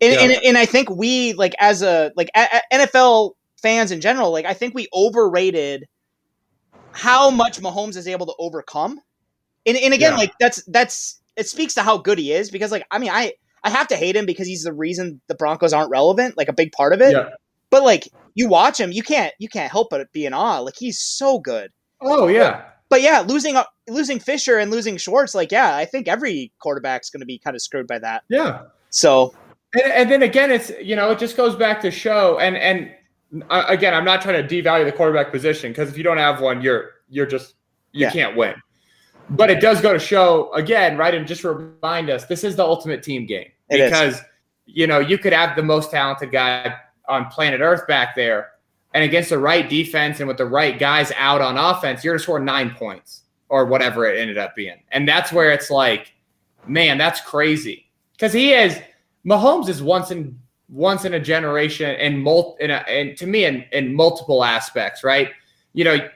and, 0.00 0.12
Yeah. 0.14 0.20
and 0.20 0.32
and 0.44 0.58
I 0.58 0.66
think 0.66 0.88
we 0.90 1.32
like 1.34 1.54
as 1.58 1.82
a 1.82 2.12
like 2.16 2.30
a, 2.36 2.46
a- 2.72 2.76
NFL 2.86 3.32
fans 3.62 3.90
in 3.90 4.00
general, 4.00 4.30
like 4.32 4.46
I 4.46 4.54
think 4.54 4.74
we 4.74 4.88
overrated 4.94 5.86
how 6.92 7.30
much 7.30 7.60
Mahomes 7.60 7.96
is 7.96 8.08
able 8.08 8.26
to 8.26 8.34
overcome, 8.38 9.00
and 9.66 9.76
and 9.76 9.94
again, 9.94 10.12
Yeah. 10.12 10.18
like 10.18 10.32
that's 10.40 10.62
that's 10.66 11.20
it 11.36 11.48
speaks 11.48 11.74
to 11.74 11.82
how 11.82 11.98
good 11.98 12.18
he 12.18 12.32
is 12.32 12.50
because 12.50 12.70
like 12.72 12.84
I 12.90 12.98
mean 12.98 13.10
I 13.10 13.34
I 13.62 13.70
have 13.70 13.88
to 13.88 13.96
hate 13.96 14.16
him 14.16 14.26
because 14.26 14.46
he's 14.46 14.62
the 14.64 14.72
reason 14.72 15.20
the 15.26 15.34
Broncos 15.34 15.72
aren't 15.72 15.90
relevant, 15.90 16.36
like 16.36 16.48
a 16.48 16.52
big 16.52 16.72
part 16.72 16.92
of 16.92 17.00
it. 17.02 17.12
Yeah. 17.12 17.28
But 17.68 17.82
like 17.84 18.08
you 18.34 18.48
watch 18.48 18.78
him, 18.78 18.92
you 18.92 19.02
can't 19.02 19.32
you 19.38 19.48
can't 19.48 19.70
help 19.70 19.88
but 19.90 20.10
be 20.12 20.26
in 20.26 20.32
awe. 20.32 20.58
Like 20.60 20.74
he's 20.78 20.98
so 21.00 21.38
good. 21.38 21.70
Oh 22.00 22.26
yeah. 22.28 22.62
But 22.88 23.02
yeah, 23.02 23.20
losing 23.20 23.56
uh, 23.56 23.64
losing 23.88 24.18
Fisher 24.18 24.58
and 24.58 24.70
losing 24.70 24.96
Schwartz, 24.96 25.34
like 25.34 25.52
yeah, 25.52 25.76
I 25.76 25.84
think 25.84 26.08
every 26.08 26.52
quarterback's 26.60 27.08
going 27.10 27.20
to 27.20 27.26
be 27.26 27.38
kind 27.38 27.54
of 27.54 27.62
screwed 27.62 27.86
by 27.86 27.98
that. 28.00 28.24
Yeah. 28.28 28.62
So 28.90 29.32
And, 29.74 29.92
and 29.92 30.10
then 30.10 30.22
again, 30.22 30.50
it's 30.50 30.72
you 30.82 30.96
know 30.96 31.10
it 31.10 31.18
just 31.18 31.36
goes 31.36 31.54
back 31.54 31.80
to 31.82 31.90
show 31.90 32.38
and 32.38 32.56
and 32.56 32.90
uh, 33.48 33.64
again, 33.68 33.94
I'm 33.94 34.04
not 34.04 34.22
trying 34.22 34.44
to 34.46 34.62
devalue 34.62 34.84
the 34.84 34.90
quarterback 34.92 35.30
position 35.30 35.70
because 35.70 35.88
if 35.88 35.96
you 35.96 36.02
don't 36.02 36.18
have 36.18 36.40
one, 36.40 36.62
you're 36.62 36.90
you're 37.08 37.26
just 37.26 37.54
you 37.92 38.06
Yeah. 38.06 38.10
can't 38.10 38.36
win. 38.36 38.54
But 39.30 39.48
it 39.50 39.60
does 39.60 39.80
go 39.80 39.92
to 39.92 39.98
show 40.00 40.52
again, 40.54 40.96
right? 40.96 41.14
And 41.14 41.24
just 41.28 41.44
remind 41.44 42.10
us, 42.10 42.24
this 42.26 42.42
is 42.42 42.56
the 42.56 42.64
ultimate 42.64 43.04
team 43.04 43.26
game 43.26 43.46
It 43.68 43.78
is. 43.80 43.90
because 43.90 44.20
you 44.66 44.88
know 44.88 44.98
you 44.98 45.18
could 45.18 45.32
have 45.32 45.54
the 45.54 45.62
most 45.62 45.92
talented 45.92 46.32
guy 46.32 46.74
on 47.10 47.26
planet 47.26 47.60
Earth 47.60 47.86
back 47.86 48.14
there, 48.14 48.52
and 48.94 49.04
against 49.04 49.30
the 49.30 49.38
right 49.38 49.68
defense 49.68 50.20
and 50.20 50.28
with 50.28 50.38
the 50.38 50.46
right 50.46 50.78
guys 50.78 51.12
out 51.16 51.40
on 51.40 51.58
offense, 51.58 52.04
you're 52.04 52.14
to 52.14 52.20
score 52.20 52.40
nine 52.40 52.70
points 52.70 53.22
or 53.48 53.66
whatever 53.66 54.06
it 54.06 54.18
ended 54.18 54.38
up 54.38 54.54
being, 54.54 54.80
and 54.92 55.08
that's 55.08 55.32
where 55.32 55.50
it's 55.50 55.70
like, 55.70 56.14
man, 56.66 56.98
that's 56.98 57.20
crazy 57.20 57.90
because 58.12 58.32
he 58.32 58.52
is 58.52 58.78
Mahomes 59.26 59.68
is 59.68 59.82
once 59.82 60.10
in 60.10 60.38
once 60.68 61.04
in 61.04 61.14
a 61.14 61.20
generation 61.20 61.90
and 61.96 62.22
mul 62.22 62.56
in 62.60 62.70
a, 62.70 62.76
and 62.88 63.16
to 63.18 63.26
me 63.26 63.44
in, 63.44 63.64
in 63.72 63.94
multiple 63.94 64.44
aspects, 64.44 65.02
right? 65.02 65.30
You 65.72 65.84
know, 65.84 66.08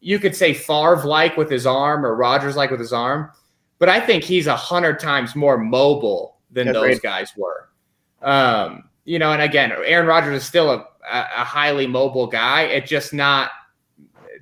you 0.00 0.18
could 0.18 0.34
say 0.34 0.52
Favre 0.52 1.04
like 1.04 1.36
with 1.36 1.50
his 1.50 1.66
arm 1.66 2.04
or 2.04 2.16
Rodgers 2.16 2.56
like 2.56 2.70
with 2.70 2.80
his 2.80 2.92
arm, 2.92 3.30
but 3.78 3.88
I 3.88 4.00
think 4.00 4.24
he's 4.24 4.46
a 4.46 4.56
hundred 4.56 4.98
times 4.98 5.36
more 5.36 5.56
mobile 5.58 6.38
than 6.50 6.68
Agreed. 6.68 6.94
those 6.94 7.00
guys 7.00 7.32
were. 7.36 7.68
Um, 8.22 8.84
you 9.04 9.18
know, 9.18 9.32
and 9.32 9.42
again, 9.42 9.72
Aaron 9.84 10.06
Rodgers 10.06 10.42
is 10.42 10.48
still 10.48 10.70
a, 10.70 10.86
a, 11.10 11.44
highly 11.44 11.86
mobile 11.86 12.26
guy. 12.26 12.62
It's 12.62 12.88
just 12.88 13.12
not 13.12 13.50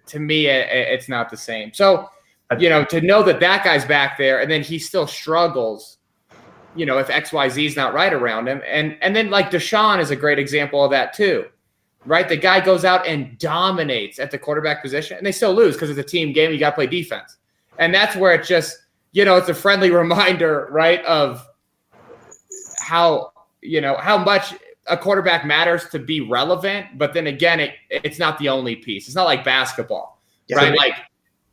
to 0.07 0.19
me. 0.19 0.47
It, 0.47 0.69
it's 0.71 1.09
not 1.09 1.31
the 1.31 1.37
same. 1.37 1.73
So, 1.73 2.11
you 2.59 2.69
know, 2.69 2.85
to 2.87 3.01
know 3.01 3.23
that 3.23 3.41
that 3.41 3.65
guy's 3.65 3.85
back 3.85 4.19
there 4.19 4.41
and 4.41 4.51
then 4.51 4.63
he 4.63 4.79
still 4.79 5.07
struggles 5.07 5.99
you 6.79 6.87
know, 6.87 6.99
if 6.99 7.09
XYZ 7.09 7.67
is 7.67 7.77
not 7.77 7.93
right 7.93 8.13
around 8.13 8.47
him. 8.47 8.63
And 8.67 8.97
and 9.03 9.15
then 9.15 9.31
like 9.31 9.51
Deshaun 9.51 10.01
is 10.01 10.11
a 10.11 10.17
great 10.17 10.39
example 10.39 10.85
of 10.85 10.93
that 10.93 11.13
too. 11.13 11.47
Right? 12.07 12.29
The 12.29 12.37
guy 12.37 12.61
goes 12.61 12.85
out 12.85 13.07
and 13.07 13.37
dominates 13.39 14.19
at 14.19 14.31
the 14.31 14.39
quarterback 14.39 14.81
position 14.81 15.19
and 15.19 15.27
they 15.27 15.33
still 15.33 15.53
lose 15.53 15.75
because 15.75 15.91
it's 15.91 15.99
a 15.99 16.05
team 16.05 16.33
game. 16.33 16.53
You 16.53 16.59
got 16.59 16.71
to 16.71 16.77
play 16.77 16.87
defense. 16.87 17.37
And 17.79 17.93
that's 17.93 18.17
where 18.17 18.33
it 18.33 18.47
just, 18.47 18.79
you 19.13 19.25
know, 19.25 19.37
it's 19.37 19.49
a 19.49 19.55
friendly 19.55 19.91
reminder, 20.05 20.69
right, 20.71 21.05
of 21.05 21.45
how, 22.81 23.33
you 23.63 23.81
know, 23.81 23.97
how 23.97 24.19
much 24.19 24.55
a 24.89 24.97
quarterback 24.97 25.45
matters 25.45 25.89
to 25.91 25.99
be 25.99 26.21
relevant. 26.21 26.99
But 26.99 27.15
then 27.15 27.27
again, 27.27 27.61
it 27.61 27.75
it's 27.91 28.19
not 28.19 28.39
the 28.39 28.49
only 28.49 28.77
piece. 28.77 29.07
It's 29.07 29.17
not 29.17 29.25
like 29.25 29.45
basketball, 29.45 30.21
Yeah. 30.49 30.57
right? 30.57 30.77
Like, 30.77 30.95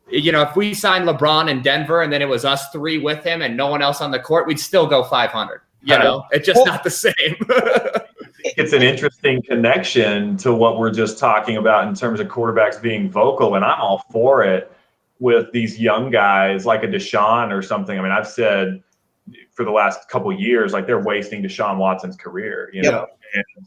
you 0.08 0.32
know, 0.32 0.42
if 0.42 0.56
we 0.56 0.72
signed 0.74 1.06
LeBron 1.06 1.50
in 1.50 1.62
Denver 1.62 2.02
and 2.02 2.12
then 2.12 2.22
it 2.22 2.28
was 2.28 2.44
us 2.44 2.70
three 2.70 2.98
with 2.98 3.24
him 3.24 3.42
and 3.42 3.56
no 3.56 3.66
one 3.66 3.82
else 3.82 4.00
on 4.00 4.10
the 4.10 4.20
court, 4.20 4.46
we'd 4.46 4.60
still 4.60 4.86
go 4.86 5.02
500. 5.02 5.60
You 5.82 5.98
know, 5.98 6.24
it's 6.32 6.44
just 6.46 6.66
not 6.66 6.82
the 6.82 6.90
same. 6.90 7.14
it's 8.56 8.72
an 8.72 8.82
interesting 8.82 9.40
connection 9.42 10.36
to 10.38 10.52
what 10.52 10.78
we're 10.78 10.90
just 10.90 11.16
talking 11.16 11.58
about 11.58 11.86
in 11.86 11.94
terms 11.94 12.18
of 12.18 12.26
quarterbacks 12.26 12.82
being 12.82 13.08
vocal, 13.08 13.54
and 13.54 13.64
I'm 13.64 13.80
all 13.80 14.04
for 14.10 14.42
it 14.42 14.72
with 15.20 15.52
these 15.52 15.78
young 15.78 16.10
guys 16.10 16.66
like 16.66 16.82
a 16.82 16.88
Deshaun 16.88 17.52
or 17.52 17.62
something. 17.62 17.96
I 17.96 18.02
mean, 18.02 18.10
I've 18.10 18.26
said 18.26 18.82
for 19.56 19.64
the 19.64 19.70
last 19.72 20.08
couple 20.08 20.30
of 20.30 20.38
years, 20.38 20.72
like 20.74 20.86
they're 20.86 21.02
wasting 21.02 21.42
Deshaun 21.42 21.78
Watson's 21.78 22.16
career, 22.16 22.70
you 22.74 22.82
Yep. 22.82 22.92
know. 22.92 23.06
And 23.34 23.66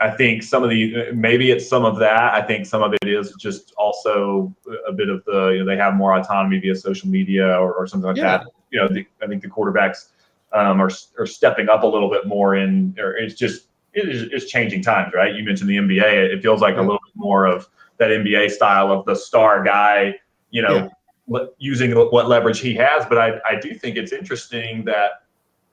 I 0.00 0.10
think 0.10 0.42
some 0.42 0.62
of 0.62 0.70
the 0.70 1.10
maybe 1.12 1.50
it's 1.50 1.66
some 1.66 1.84
of 1.84 1.98
that. 1.98 2.34
I 2.34 2.42
think 2.42 2.66
some 2.66 2.82
of 2.82 2.92
it 2.92 3.08
is 3.08 3.32
just 3.40 3.72
also 3.78 4.54
a 4.86 4.92
bit 4.92 5.08
of 5.08 5.24
the 5.24 5.48
you 5.48 5.58
know 5.60 5.64
they 5.64 5.76
have 5.78 5.94
more 5.94 6.14
autonomy 6.16 6.58
via 6.60 6.74
social 6.74 7.08
media 7.08 7.46
or, 7.58 7.72
or 7.72 7.86
something 7.86 8.08
like 8.08 8.16
Yeah. 8.18 8.38
that. 8.38 8.46
You 8.70 8.80
know, 8.80 8.88
the, 8.88 9.06
I 9.22 9.26
think 9.26 9.40
the 9.42 9.48
quarterbacks 9.48 10.08
um, 10.52 10.80
are 10.80 10.90
are 11.18 11.26
stepping 11.26 11.68
up 11.68 11.84
a 11.84 11.86
little 11.86 12.10
bit 12.10 12.26
more 12.26 12.54
in. 12.56 12.94
Or 12.98 13.16
it's 13.16 13.34
just 13.34 13.68
it 13.94 14.08
is 14.08 14.22
it's 14.30 14.46
changing 14.50 14.82
times, 14.82 15.14
right? 15.14 15.34
You 15.34 15.42
mentioned 15.44 15.70
the 15.70 15.76
NBA. 15.78 16.34
It 16.34 16.42
feels 16.42 16.60
like 16.60 16.76
a 16.76 16.80
little 16.82 17.00
bit 17.06 17.14
more 17.16 17.46
of 17.46 17.66
that 17.98 18.10
NBA 18.10 18.50
style 18.50 18.90
of 18.92 19.06
the 19.06 19.14
star 19.14 19.62
guy. 19.64 20.16
You 20.50 20.62
know, 20.62 20.74
Yeah. 20.76 20.88
Using 21.58 21.92
what 21.92 22.28
leverage 22.28 22.60
he 22.60 22.74
has. 22.74 23.06
But 23.06 23.18
I 23.18 23.40
I 23.48 23.58
do 23.60 23.74
think 23.74 23.96
it's 23.96 24.12
interesting 24.12 24.84
that 24.84 25.22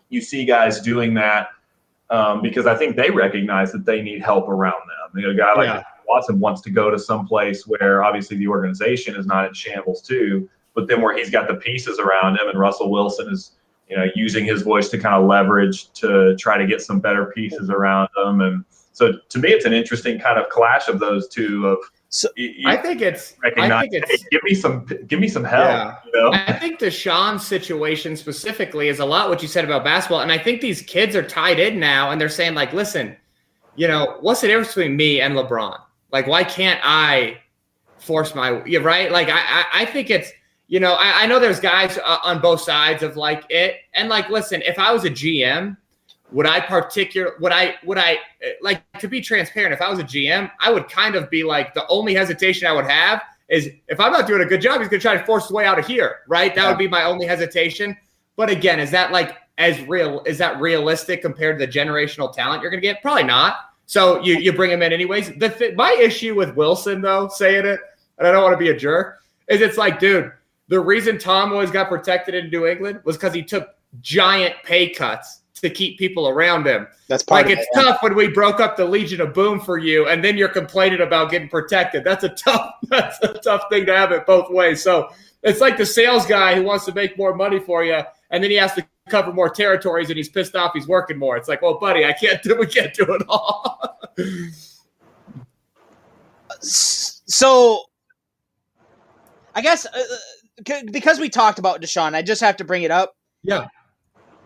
you 0.09 0.21
see 0.21 0.45
guys 0.45 0.81
doing 0.81 1.13
that 1.15 1.49
um, 2.09 2.41
because 2.41 2.67
I 2.67 2.75
think 2.75 2.95
they 2.95 3.09
recognize 3.09 3.71
that 3.71 3.85
they 3.85 4.01
need 4.01 4.21
help 4.21 4.49
around 4.49 4.73
them. 4.73 5.21
You 5.21 5.27
know, 5.27 5.33
a 5.33 5.35
guy 5.35 5.53
like 5.55 5.67
Yeah. 5.67 5.83
Watson 6.07 6.39
wants 6.39 6.61
to 6.61 6.69
go 6.69 6.89
to 6.89 6.99
some 6.99 7.25
place 7.25 7.65
where 7.65 8.03
obviously 8.03 8.35
the 8.37 8.47
organization 8.47 9.15
is 9.15 9.25
not 9.25 9.47
in 9.47 9.53
shambles 9.53 10.01
too, 10.01 10.49
but 10.75 10.87
then 10.87 11.01
where 11.01 11.15
he's 11.17 11.29
got 11.29 11.47
the 11.47 11.55
pieces 11.55 11.99
around 11.99 12.37
him, 12.37 12.49
and 12.49 12.59
Russell 12.59 12.91
Wilson 12.91 13.29
is 13.29 13.51
you 13.89 13.97
know 13.97 14.05
using 14.15 14.45
his 14.45 14.61
voice 14.61 14.89
to 14.89 14.97
kind 14.97 15.15
of 15.15 15.27
leverage 15.27 15.91
to 15.93 16.35
try 16.37 16.57
to 16.57 16.67
get 16.67 16.81
some 16.81 16.99
better 16.99 17.27
pieces 17.27 17.69
around 17.69 18.09
him, 18.17 18.41
and 18.41 18.65
so 18.91 19.13
to 19.29 19.39
me 19.39 19.49
it's 19.49 19.65
an 19.65 19.73
interesting 19.73 20.19
kind 20.19 20.37
of 20.37 20.49
clash 20.49 20.87
of 20.87 20.99
those 20.99 21.27
two 21.27 21.67
of. 21.67 21.77
So, 22.13 22.27
you, 22.35 22.53
you 22.57 22.69
I 22.69 22.75
think 22.75 23.01
it's 23.01 23.35
I 23.41 23.51
think 23.51 23.71
hey, 23.71 23.87
it's 23.93 24.23
give 24.25 24.43
me 24.43 24.53
some, 24.53 24.85
give 25.07 25.19
me 25.21 25.29
some 25.29 25.45
help. 25.45 25.69
Yeah. 25.69 25.95
You 26.05 26.11
know? 26.11 26.31
I 26.33 26.51
think 26.51 26.79
Deshaun's 26.79 27.47
situation 27.47 28.17
specifically 28.17 28.89
is 28.89 28.99
a 28.99 29.05
lot 29.05 29.29
what 29.29 29.41
you 29.41 29.47
said 29.47 29.63
about 29.63 29.85
basketball. 29.85 30.19
And 30.19 30.31
I 30.31 30.37
think 30.37 30.59
these 30.59 30.81
kids 30.81 31.15
are 31.15 31.23
tied 31.23 31.57
in 31.57 31.79
now 31.79 32.11
and 32.11 32.19
they're 32.19 32.27
saying, 32.27 32.53
like, 32.53 32.73
listen, 32.73 33.15
you 33.77 33.87
know, 33.87 34.17
what's 34.19 34.41
the 34.41 34.47
difference 34.47 34.75
between 34.75 34.97
me 34.97 35.21
and 35.21 35.35
LeBron? 35.35 35.79
Like, 36.11 36.27
why 36.27 36.43
can't 36.43 36.81
I 36.83 37.37
force 37.97 38.35
my 38.35 38.61
yeah, 38.65 38.79
right? 38.79 39.09
Like, 39.09 39.29
I 39.29 39.39
I, 39.39 39.65
I 39.73 39.85
think 39.85 40.09
it's 40.09 40.33
you 40.67 40.79
know, 40.79 40.93
I, 40.93 41.23
I 41.23 41.25
know 41.27 41.39
there's 41.39 41.59
guys 41.59 41.97
uh, 41.97 42.17
on 42.23 42.41
both 42.41 42.61
sides 42.61 43.03
of 43.03 43.17
like 43.17 43.43
it. 43.49 43.75
And 43.93 44.09
like, 44.09 44.29
listen, 44.29 44.61
if 44.63 44.79
I 44.79 44.91
was 44.91 45.05
a 45.05 45.09
GM, 45.09 45.77
would 46.31 46.47
I 46.47 46.59
particular 46.59 47.33
would 47.39 47.51
I 47.51 47.75
would 47.83 47.97
I 47.97 48.17
like 48.61 48.81
to 48.99 49.07
be 49.07 49.21
transparent? 49.21 49.73
If 49.73 49.81
I 49.81 49.89
was 49.89 49.99
a 49.99 50.03
GM, 50.03 50.49
I 50.59 50.71
would 50.71 50.89
kind 50.89 51.15
of 51.15 51.29
be 51.29 51.43
like 51.43 51.73
the 51.73 51.85
only 51.87 52.13
hesitation 52.13 52.67
I 52.67 52.73
would 52.73 52.89
have 52.89 53.21
is 53.49 53.69
if 53.89 53.99
I'm 53.99 54.13
not 54.13 54.27
doing 54.27 54.41
a 54.41 54.45
good 54.45 54.61
job, 54.61 54.79
he's 54.79 54.89
gonna 54.89 55.01
try 55.01 55.17
to 55.17 55.25
force 55.25 55.43
his 55.43 55.51
way 55.51 55.65
out 55.65 55.77
of 55.77 55.85
here, 55.85 56.19
right? 56.27 56.55
That 56.55 56.69
would 56.69 56.77
be 56.77 56.87
my 56.87 57.03
only 57.03 57.25
hesitation. 57.25 57.97
But 58.37 58.49
again, 58.49 58.79
is 58.79 58.91
that 58.91 59.11
like 59.11 59.37
as 59.57 59.81
real? 59.87 60.23
Is 60.25 60.37
that 60.37 60.59
realistic 60.59 61.21
compared 61.21 61.59
to 61.59 61.65
the 61.65 61.71
generational 61.71 62.33
talent 62.33 62.61
you're 62.61 62.71
gonna 62.71 62.81
get? 62.81 63.01
Probably 63.01 63.23
not. 63.23 63.57
So 63.85 64.21
you 64.21 64.37
you 64.37 64.53
bring 64.53 64.71
him 64.71 64.81
in 64.81 64.93
anyways. 64.93 65.35
The 65.37 65.49
th- 65.49 65.75
my 65.75 65.91
issue 65.99 66.33
with 66.33 66.55
Wilson 66.55 67.01
though, 67.01 67.27
saying 67.27 67.65
it, 67.65 67.79
and 68.17 68.27
I 68.27 68.31
don't 68.31 68.43
want 68.43 68.53
to 68.53 68.57
be 68.57 68.69
a 68.69 68.77
jerk, 68.77 69.19
is 69.49 69.59
it's 69.59 69.77
like, 69.77 69.99
dude, 69.99 70.31
the 70.69 70.79
reason 70.79 71.17
Tom 71.17 71.51
always 71.51 71.71
got 71.71 71.89
protected 71.89 72.33
in 72.33 72.49
New 72.49 72.65
England 72.67 73.01
was 73.03 73.17
because 73.17 73.33
he 73.33 73.43
took 73.43 73.75
giant 73.99 74.55
pay 74.63 74.89
cuts 74.89 75.40
to 75.61 75.69
keep 75.69 75.97
people 75.97 76.27
around 76.27 76.65
him. 76.65 76.87
That's 77.07 77.23
part 77.23 77.45
like 77.45 77.53
of 77.53 77.59
it's 77.59 77.67
it, 77.67 77.69
yeah. 77.75 77.91
tough 77.91 78.03
when 78.03 78.15
we 78.15 78.27
broke 78.27 78.59
up 78.59 78.77
the 78.77 78.85
Legion 78.85 79.21
of 79.21 79.33
Boom 79.33 79.59
for 79.59 79.77
you, 79.77 80.07
and 80.07 80.23
then 80.23 80.37
you're 80.37 80.49
complaining 80.49 81.01
about 81.01 81.31
getting 81.31 81.49
protected. 81.49 82.03
That's 82.03 82.23
a 82.23 82.29
tough. 82.29 82.75
That's 82.89 83.19
a 83.21 83.33
tough 83.33 83.63
thing 83.69 83.85
to 83.85 83.95
have 83.95 84.11
it 84.11 84.25
both 84.25 84.49
ways. 84.49 84.83
So 84.83 85.09
it's 85.43 85.61
like 85.61 85.77
the 85.77 85.85
sales 85.85 86.25
guy 86.25 86.55
who 86.55 86.63
wants 86.63 86.85
to 86.85 86.93
make 86.93 87.17
more 87.17 87.35
money 87.35 87.59
for 87.59 87.83
you, 87.83 88.01
and 88.31 88.43
then 88.43 88.51
he 88.51 88.57
has 88.57 88.73
to 88.73 88.85
cover 89.09 89.31
more 89.31 89.49
territories, 89.49 90.09
and 90.09 90.17
he's 90.17 90.29
pissed 90.29 90.55
off. 90.55 90.71
He's 90.73 90.87
working 90.87 91.17
more. 91.17 91.37
It's 91.37 91.47
like, 91.47 91.61
well, 91.61 91.79
buddy, 91.79 92.05
I 92.05 92.13
can't 92.13 92.41
do. 92.43 92.55
We 92.59 92.67
can't 92.67 92.93
do 92.93 93.05
it 93.07 93.23
all. 93.27 93.99
so 96.61 97.83
I 99.55 99.61
guess 99.61 99.85
uh, 99.85 100.81
because 100.91 101.19
we 101.19 101.29
talked 101.29 101.59
about 101.59 101.81
Deshaun, 101.81 102.13
I 102.13 102.21
just 102.21 102.41
have 102.41 102.57
to 102.57 102.63
bring 102.63 102.83
it 102.83 102.91
up. 102.91 103.15
Yeah. 103.43 103.67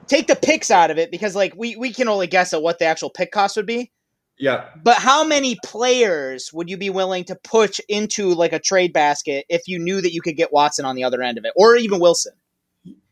Take 0.08 0.28
the 0.28 0.36
picks 0.36 0.70
out 0.70 0.92
of 0.92 0.98
it 0.98 1.12
because 1.12 1.36
like 1.36 1.54
we 1.56 1.76
we 1.76 1.92
can 1.92 2.08
only 2.08 2.28
guess 2.28 2.54
at 2.54 2.62
what 2.62 2.80
the 2.80 2.86
actual 2.86 3.10
pick 3.10 3.32
cost 3.32 3.56
would 3.58 3.66
be. 3.66 3.92
yeah. 4.38 4.66
But 4.84 4.98
how 4.98 5.24
many 5.24 5.58
players 5.64 6.52
would 6.54 6.70
you 6.70 6.78
be 6.78 6.90
willing 6.90 7.24
to 7.26 7.36
push 7.36 7.80
into 7.90 8.34
like 8.34 8.54
a 8.54 8.60
trade 8.60 8.94
basket 8.94 9.46
if 9.50 9.68
you 9.68 9.80
knew 9.80 10.02
that 10.02 10.14
you 10.14 10.22
could 10.22 10.36
get 10.36 10.52
Watson 10.52 10.86
on 10.86 10.96
the 10.96 11.04
other 11.04 11.22
end 11.22 11.38
of 11.38 11.46
it, 11.46 11.54
or 11.56 11.76
even 11.76 12.00
Wilson? 12.00 12.34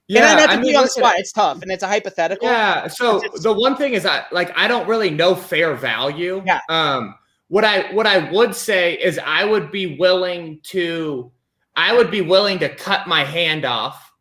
Yeah, 0.07 0.19
and 0.19 0.25
I 0.25 0.41
have 0.41 0.49
to 0.49 0.55
I 0.57 0.61
mean, 0.61 0.75
on 0.75 0.83
the 0.83 0.89
spot. 0.89 1.15
It's 1.17 1.31
tough, 1.31 1.61
and 1.61 1.71
it's 1.71 1.81
a 1.81 1.87
hypothetical. 1.87 2.47
Yeah. 2.47 2.87
So 2.87 3.21
the 3.41 3.53
one 3.53 3.75
thing 3.77 3.93
is 3.93 4.05
I 4.05 4.25
like 4.31 4.51
I 4.55 4.67
don't 4.67 4.87
really 4.87 5.09
know 5.09 5.33
fair 5.33 5.75
value. 5.75 6.43
Yeah. 6.45 6.59
Um 6.69 7.15
what 7.47 7.63
I 7.63 7.91
what 7.93 8.05
I 8.05 8.29
would 8.31 8.53
say 8.53 8.95
is 8.95 9.19
I 9.23 9.45
would 9.45 9.71
be 9.71 9.97
willing 9.97 10.59
to 10.63 11.31
I 11.75 11.93
would 11.93 12.11
be 12.11 12.21
willing 12.21 12.59
to 12.59 12.69
cut 12.75 13.07
my 13.07 13.23
hand 13.23 13.63
off, 13.65 14.11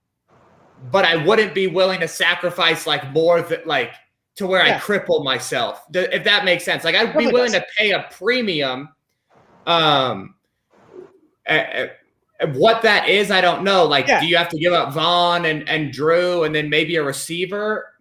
but 0.90 1.04
I 1.04 1.16
wouldn't 1.24 1.54
be 1.54 1.66
willing 1.66 2.00
to 2.00 2.08
sacrifice 2.08 2.86
like 2.86 3.10
more 3.12 3.40
than 3.42 3.60
like 3.66 3.92
to 4.36 4.46
where 4.46 4.62
I 4.62 4.72
cripple 4.72 5.22
myself. 5.24 5.84
If 5.94 6.24
that 6.24 6.44
makes 6.44 6.64
sense. 6.64 6.84
Like 6.84 6.94
I'd 6.94 7.16
be 7.16 7.26
willing 7.28 7.52
to 7.52 7.64
pay 7.78 7.92
a 7.92 8.06
premium. 8.10 8.88
Um 9.66 10.34
what 12.54 12.82
that 12.82 13.08
is, 13.08 13.30
I 13.30 13.40
don't 13.40 13.62
know. 13.62 13.84
Like, 13.84 14.08
Yeah. 14.08 14.20
do 14.20 14.26
you 14.26 14.36
have 14.36 14.48
to 14.48 14.58
give 14.58 14.72
up 14.72 14.92
Vaughn 14.92 15.44
and, 15.44 15.68
and 15.68 15.92
Drew 15.92 16.42
and 16.44 16.54
then 16.54 16.68
maybe 16.68 16.96
a 16.96 17.02
receiver? 17.02 17.92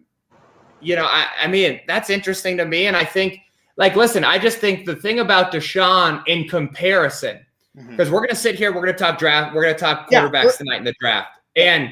You 0.79 0.95
know, 0.95 1.05
I, 1.05 1.27
I 1.41 1.47
mean, 1.47 1.81
that's 1.87 2.09
interesting 2.09 2.57
to 2.57 2.65
me. 2.65 2.87
And 2.87 2.97
I 2.97 3.05
think, 3.05 3.39
like, 3.77 3.95
listen, 3.95 4.23
I 4.23 4.39
just 4.39 4.57
think 4.57 4.85
the 4.85 4.95
thing 4.95 5.19
about 5.19 5.51
Deshaun 5.51 6.23
in 6.27 6.47
comparison, 6.47 7.45
because 7.89 8.09
we're 8.09 8.19
going 8.19 8.29
to 8.29 8.35
sit 8.35 8.55
here, 8.55 8.71
we're 8.73 8.81
going 8.83 8.93
to 8.95 8.99
talk 8.99 9.19
draft, 9.19 9.53
we're 9.53 9.61
going 9.63 9.75
to 9.75 9.79
talk 9.79 10.09
quarterbacks 10.09 10.43
we're- 10.45 10.57
tonight 10.57 10.77
in 10.77 10.85
the 10.85 10.95
draft. 10.99 11.29
And, 11.55 11.91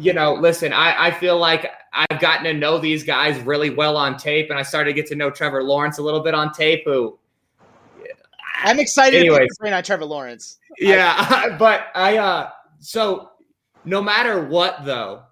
you 0.00 0.14
know, 0.14 0.32
listen, 0.32 0.72
I, 0.72 1.08
I 1.08 1.10
feel 1.10 1.38
like 1.38 1.70
I've 1.92 2.20
gotten 2.20 2.44
to 2.44 2.54
know 2.54 2.78
these 2.78 3.04
guys 3.04 3.38
really 3.42 3.68
well 3.68 3.98
on 3.98 4.16
tape. 4.16 4.48
And 4.48 4.58
I 4.58 4.62
started 4.62 4.90
to 4.90 4.94
get 4.94 5.06
to 5.08 5.14
know 5.14 5.30
Trevor 5.30 5.62
Lawrence 5.62 5.98
a 5.98 6.02
little 6.02 6.20
bit 6.20 6.32
on 6.32 6.52
tape, 6.52 6.84
who 6.86 7.18
I'm 8.62 8.78
excited 8.78 9.18
to 9.18 9.26
Anyways. 9.26 9.58
pick 9.58 9.70
the 9.70 9.76
on 9.76 9.82
Trevor 9.82 10.06
Lawrence. 10.06 10.58
Yeah, 10.78 11.56
but 11.58 11.88
I 11.94 12.16
uh 12.16 12.50
so 12.78 13.30
no 13.84 14.02
matter 14.02 14.46
what 14.46 14.84
though, 14.84 15.22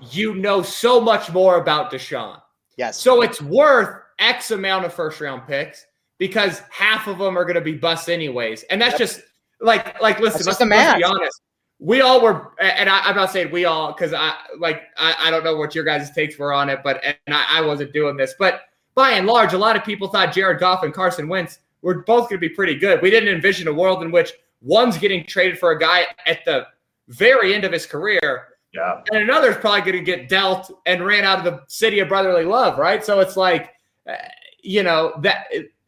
you 0.00 0.34
know 0.34 0.62
so 0.62 1.00
much 1.00 1.32
more 1.32 1.60
about 1.60 1.90
Deshaun. 1.90 2.40
Yes. 2.76 2.96
So 2.96 3.22
it's 3.22 3.42
worth 3.42 4.02
X 4.20 4.52
amount 4.52 4.84
of 4.84 4.94
first 4.94 5.20
round 5.20 5.46
picks 5.48 5.84
because 6.18 6.62
half 6.70 7.08
of 7.08 7.18
them 7.18 7.36
are 7.36 7.44
going 7.44 7.56
to 7.56 7.60
be 7.60 7.74
busts 7.74 8.08
anyways. 8.08 8.62
And 8.64 8.80
that's 8.80 8.98
just 8.98 9.20
like 9.60 10.00
like 10.00 10.20
listen, 10.20 10.44
That's 10.44 10.60
let's, 10.60 10.70
let's 10.70 10.96
be 10.96 11.04
honest. 11.04 11.42
We 11.82 12.02
all 12.02 12.20
were, 12.20 12.52
and 12.60 12.90
I, 12.90 13.00
I'm 13.00 13.16
not 13.16 13.32
saying 13.32 13.50
we 13.50 13.64
all 13.64 13.92
because 13.92 14.12
I 14.12 14.34
like 14.58 14.82
I, 14.98 15.14
I 15.18 15.30
don't 15.30 15.42
know 15.42 15.56
what 15.56 15.74
your 15.74 15.82
guys' 15.82 16.10
takes 16.10 16.38
were 16.38 16.52
on 16.52 16.68
it, 16.68 16.80
but 16.84 17.02
and 17.02 17.16
I, 17.28 17.58
I 17.58 17.60
wasn't 17.62 17.92
doing 17.94 18.16
this, 18.16 18.34
but 18.38 18.62
by 18.94 19.12
and 19.12 19.26
large, 19.26 19.54
a 19.54 19.58
lot 19.58 19.76
of 19.76 19.84
people 19.84 20.08
thought 20.08 20.32
Jared 20.34 20.60
Goff 20.60 20.82
and 20.82 20.92
Carson 20.92 21.26
Wentz 21.26 21.60
were 21.80 22.02
both 22.02 22.28
going 22.28 22.38
to 22.40 22.48
be 22.48 22.54
pretty 22.54 22.74
good. 22.74 23.00
We 23.00 23.08
didn't 23.10 23.34
envision 23.34 23.66
a 23.66 23.72
world 23.72 24.02
in 24.02 24.10
which 24.10 24.32
one's 24.60 24.98
getting 24.98 25.24
traded 25.24 25.58
for 25.58 25.70
a 25.70 25.78
guy 25.78 26.06
at 26.26 26.44
the 26.44 26.66
very 27.08 27.54
end 27.54 27.64
of 27.64 27.72
his 27.72 27.86
career, 27.86 28.48
Yeah. 28.74 29.00
and 29.10 29.22
another's 29.22 29.56
probably 29.56 29.80
going 29.80 29.92
to 29.92 30.02
get 30.02 30.28
dealt 30.28 30.70
and 30.84 31.04
ran 31.04 31.24
out 31.24 31.38
of 31.38 31.44
the 31.44 31.62
city 31.66 32.00
of 32.00 32.08
brotherly 32.08 32.44
love, 32.44 32.78
right? 32.78 33.02
So 33.02 33.20
it's 33.20 33.36
like, 33.36 33.70
uh, 34.06 34.16
you 34.62 34.82
know, 34.82 35.14
that 35.22 35.46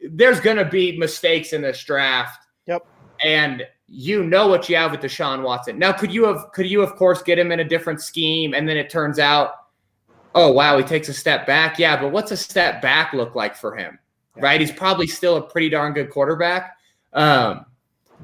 there's 0.09 0.39
going 0.39 0.57
to 0.57 0.65
be 0.65 0.97
mistakes 0.97 1.53
in 1.53 1.61
this 1.61 1.83
draft. 1.83 2.45
Yep. 2.65 2.85
And 3.23 3.67
you 3.87 4.23
know 4.23 4.47
what 4.47 4.69
you 4.69 4.75
have 4.75 4.91
with 4.91 5.01
Deshaun 5.01 5.43
Watson. 5.43 5.77
Now, 5.77 5.91
could 5.91 6.13
you 6.13 6.25
have, 6.25 6.51
could 6.53 6.67
you 6.67 6.81
of 6.81 6.95
course 6.95 7.21
get 7.21 7.37
him 7.37 7.51
in 7.51 7.59
a 7.59 7.63
different 7.63 8.01
scheme, 8.01 8.53
and 8.53 8.67
then 8.67 8.77
it 8.77 8.89
turns 8.89 9.19
out 9.19 9.55
oh 10.35 10.51
wow, 10.51 10.77
he 10.77 10.83
takes 10.83 11.09
a 11.09 11.13
step 11.13 11.45
back. 11.45 11.79
Yeah, 11.79 11.99
but 11.99 12.11
what's 12.11 12.31
a 12.31 12.37
step 12.37 12.81
back 12.81 13.13
look 13.13 13.35
like 13.35 13.55
for 13.55 13.75
him? 13.75 13.99
Right? 14.35 14.59
He's 14.59 14.71
probably 14.71 15.07
still 15.07 15.37
a 15.37 15.41
pretty 15.41 15.69
darn 15.69 15.93
good 15.93 16.09
quarterback. 16.09 16.75
Um, 17.13 17.65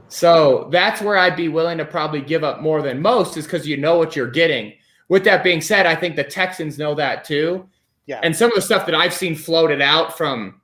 so 0.08 0.70
that's 0.72 1.02
where 1.02 1.18
I'd 1.18 1.36
be 1.36 1.50
willing 1.50 1.78
to 1.78 1.86
probably 1.86 2.22
give 2.22 2.44
up 2.44 2.62
more 2.62 2.82
than 2.82 3.02
most, 3.02 3.38
is 3.38 3.46
because 3.46 3.68
you 3.68 3.78
know 3.78 3.98
what 3.98 4.16
you're 4.16 4.32
getting. 4.32 4.74
With 5.08 5.24
that 5.26 5.44
being 5.44 5.62
said, 5.62 5.86
I 5.86 5.96
think 5.96 6.16
the 6.16 6.24
Texans 6.24 6.78
know 6.78 6.96
that 6.96 7.24
too. 7.24 7.68
Yeah. 8.08 8.20
And 8.24 8.36
some 8.36 8.50
of 8.50 8.56
the 8.56 8.62
stuff 8.62 8.86
that 8.88 8.96
I've 8.96 9.14
seen 9.14 9.36
floated 9.36 9.82
out 9.82 10.18
from 10.18 10.62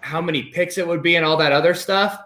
how 0.00 0.20
many 0.20 0.44
picks 0.44 0.76
it 0.76 0.86
would 0.86 1.02
be 1.02 1.16
and 1.16 1.24
all 1.24 1.36
that 1.38 1.52
other 1.52 1.72
stuff, 1.72 2.18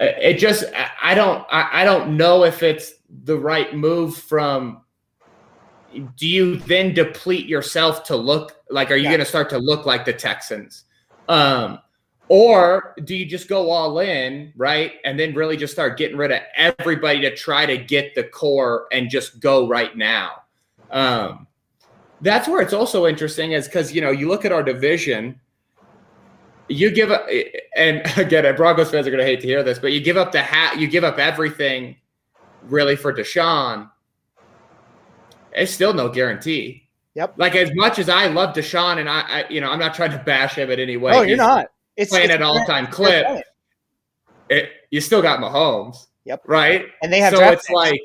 it 0.00 0.38
just 0.38 0.64
I 1.02 1.14
don't 1.14 1.46
I, 1.50 1.84
don't 1.84 2.16
know 2.16 2.44
if 2.44 2.62
it's 2.62 2.94
the 3.24 3.38
right 3.38 3.74
move 3.74 4.16
from 4.16 4.82
do 6.16 6.26
you 6.26 6.56
then 6.56 6.92
deplete 6.92 7.46
yourself 7.46 8.04
to 8.04 8.16
look 8.16 8.56
like 8.70 8.90
are 8.90 8.96
you 8.96 9.04
Yeah. 9.04 9.10
going 9.10 9.20
to 9.20 9.24
start 9.24 9.48
to 9.50 9.58
look 9.58 9.86
like 9.86 10.04
the 10.04 10.12
Texans? 10.12 10.84
Um 11.28 11.78
or 12.28 12.94
do 13.04 13.14
you 13.14 13.24
just 13.24 13.48
go 13.48 13.70
all 13.70 14.00
in, 14.00 14.52
right? 14.56 14.94
And 15.04 15.18
then 15.18 15.32
really 15.32 15.56
just 15.56 15.72
start 15.72 15.96
getting 15.96 16.16
rid 16.16 16.32
of 16.32 16.40
everybody 16.56 17.20
to 17.20 17.34
try 17.36 17.64
to 17.66 17.78
get 17.78 18.16
the 18.16 18.24
core 18.24 18.88
and 18.90 19.08
just 19.08 19.40
go 19.40 19.68
right 19.68 19.96
now. 19.96 20.42
Um 20.90 21.46
that's 22.20 22.48
where 22.48 22.60
it's 22.60 22.72
also 22.72 23.06
interesting 23.06 23.52
is 23.52 23.66
because 23.66 23.92
you 23.92 24.00
know 24.00 24.10
you 24.10 24.28
look 24.28 24.44
at 24.44 24.52
our 24.52 24.62
division 24.62 25.40
you 26.68 26.90
give 26.90 27.10
up 27.10 27.26
and 27.76 28.02
again 28.16 28.54
broncos 28.56 28.90
fans 28.90 29.06
are 29.06 29.10
going 29.10 29.20
to 29.20 29.24
hate 29.26 29.40
to 29.40 29.46
hear 29.46 29.62
this 29.62 29.78
but 29.78 29.92
you 29.92 30.00
give 30.00 30.16
up 30.16 30.32
the 30.32 30.42
hat 30.42 30.78
you 30.78 30.86
give 30.86 31.04
up 31.04 31.18
everything 31.18 31.96
really 32.64 32.96
for 32.96 33.12
deshaun 33.12 33.88
it's 35.52 35.72
still 35.72 35.94
no 35.94 36.08
guarantee 36.08 36.82
Yep. 37.14 37.34
like 37.38 37.54
as 37.54 37.70
much 37.74 37.98
as 37.98 38.08
i 38.08 38.26
love 38.26 38.54
deshaun 38.54 38.98
and 38.98 39.08
i, 39.08 39.20
I 39.20 39.44
you 39.48 39.60
know 39.60 39.70
i'm 39.70 39.78
not 39.78 39.94
trying 39.94 40.10
to 40.10 40.18
bash 40.18 40.56
him 40.56 40.70
in 40.70 40.78
any 40.78 40.96
way 40.96 41.12
Oh, 41.14 41.22
you're 41.22 41.36
not. 41.36 41.68
It's 41.96 42.10
playing 42.10 42.26
it's 42.26 42.34
at 42.34 42.40
an 42.40 42.46
all-time 42.46 42.86
fair 42.86 42.92
clip 42.94 43.44
it, 44.48 44.70
you 44.90 45.00
still 45.00 45.22
got 45.22 45.40
Mahomes. 45.40 46.06
Yep. 46.24 46.42
Right. 46.46 46.86
And 47.02 47.12
they 47.12 47.20
have 47.20 47.34
so 47.34 47.42
it's 47.50 47.66
picks. 47.66 47.70
like, 47.70 48.02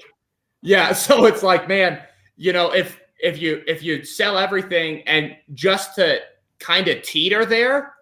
yeah. 0.62 0.94
So 0.94 1.26
it's 1.26 1.44
like, 1.44 1.68
man, 1.68 2.02
you 2.38 2.54
know, 2.54 2.72
if 2.74 3.00
if 3.20 3.40
you 3.42 3.64
if 3.68 3.84
you 3.84 4.04
sell 4.04 4.38
everything 4.38 5.04
and 5.08 5.36
just 5.54 5.96
to 5.96 6.20
kind 6.60 6.88
of 6.88 7.02
teeter 7.04 7.46
there, 7.46 7.94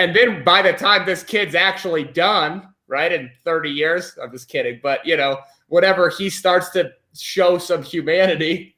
and 0.00 0.16
then 0.16 0.42
by 0.42 0.62
the 0.62 0.72
time 0.72 1.04
this 1.04 1.22
kid's 1.22 1.54
actually 1.54 2.04
done, 2.04 2.66
right, 2.88 3.12
in 3.12 3.30
30 3.44 3.68
years, 3.68 4.16
I'm 4.20 4.32
just 4.32 4.48
kidding, 4.48 4.80
but 4.82 5.04
you 5.04 5.14
know, 5.14 5.40
whatever 5.68 6.08
he 6.08 6.30
starts 6.30 6.70
to 6.70 6.92
show 7.14 7.58
some 7.58 7.82
humanity, 7.82 8.76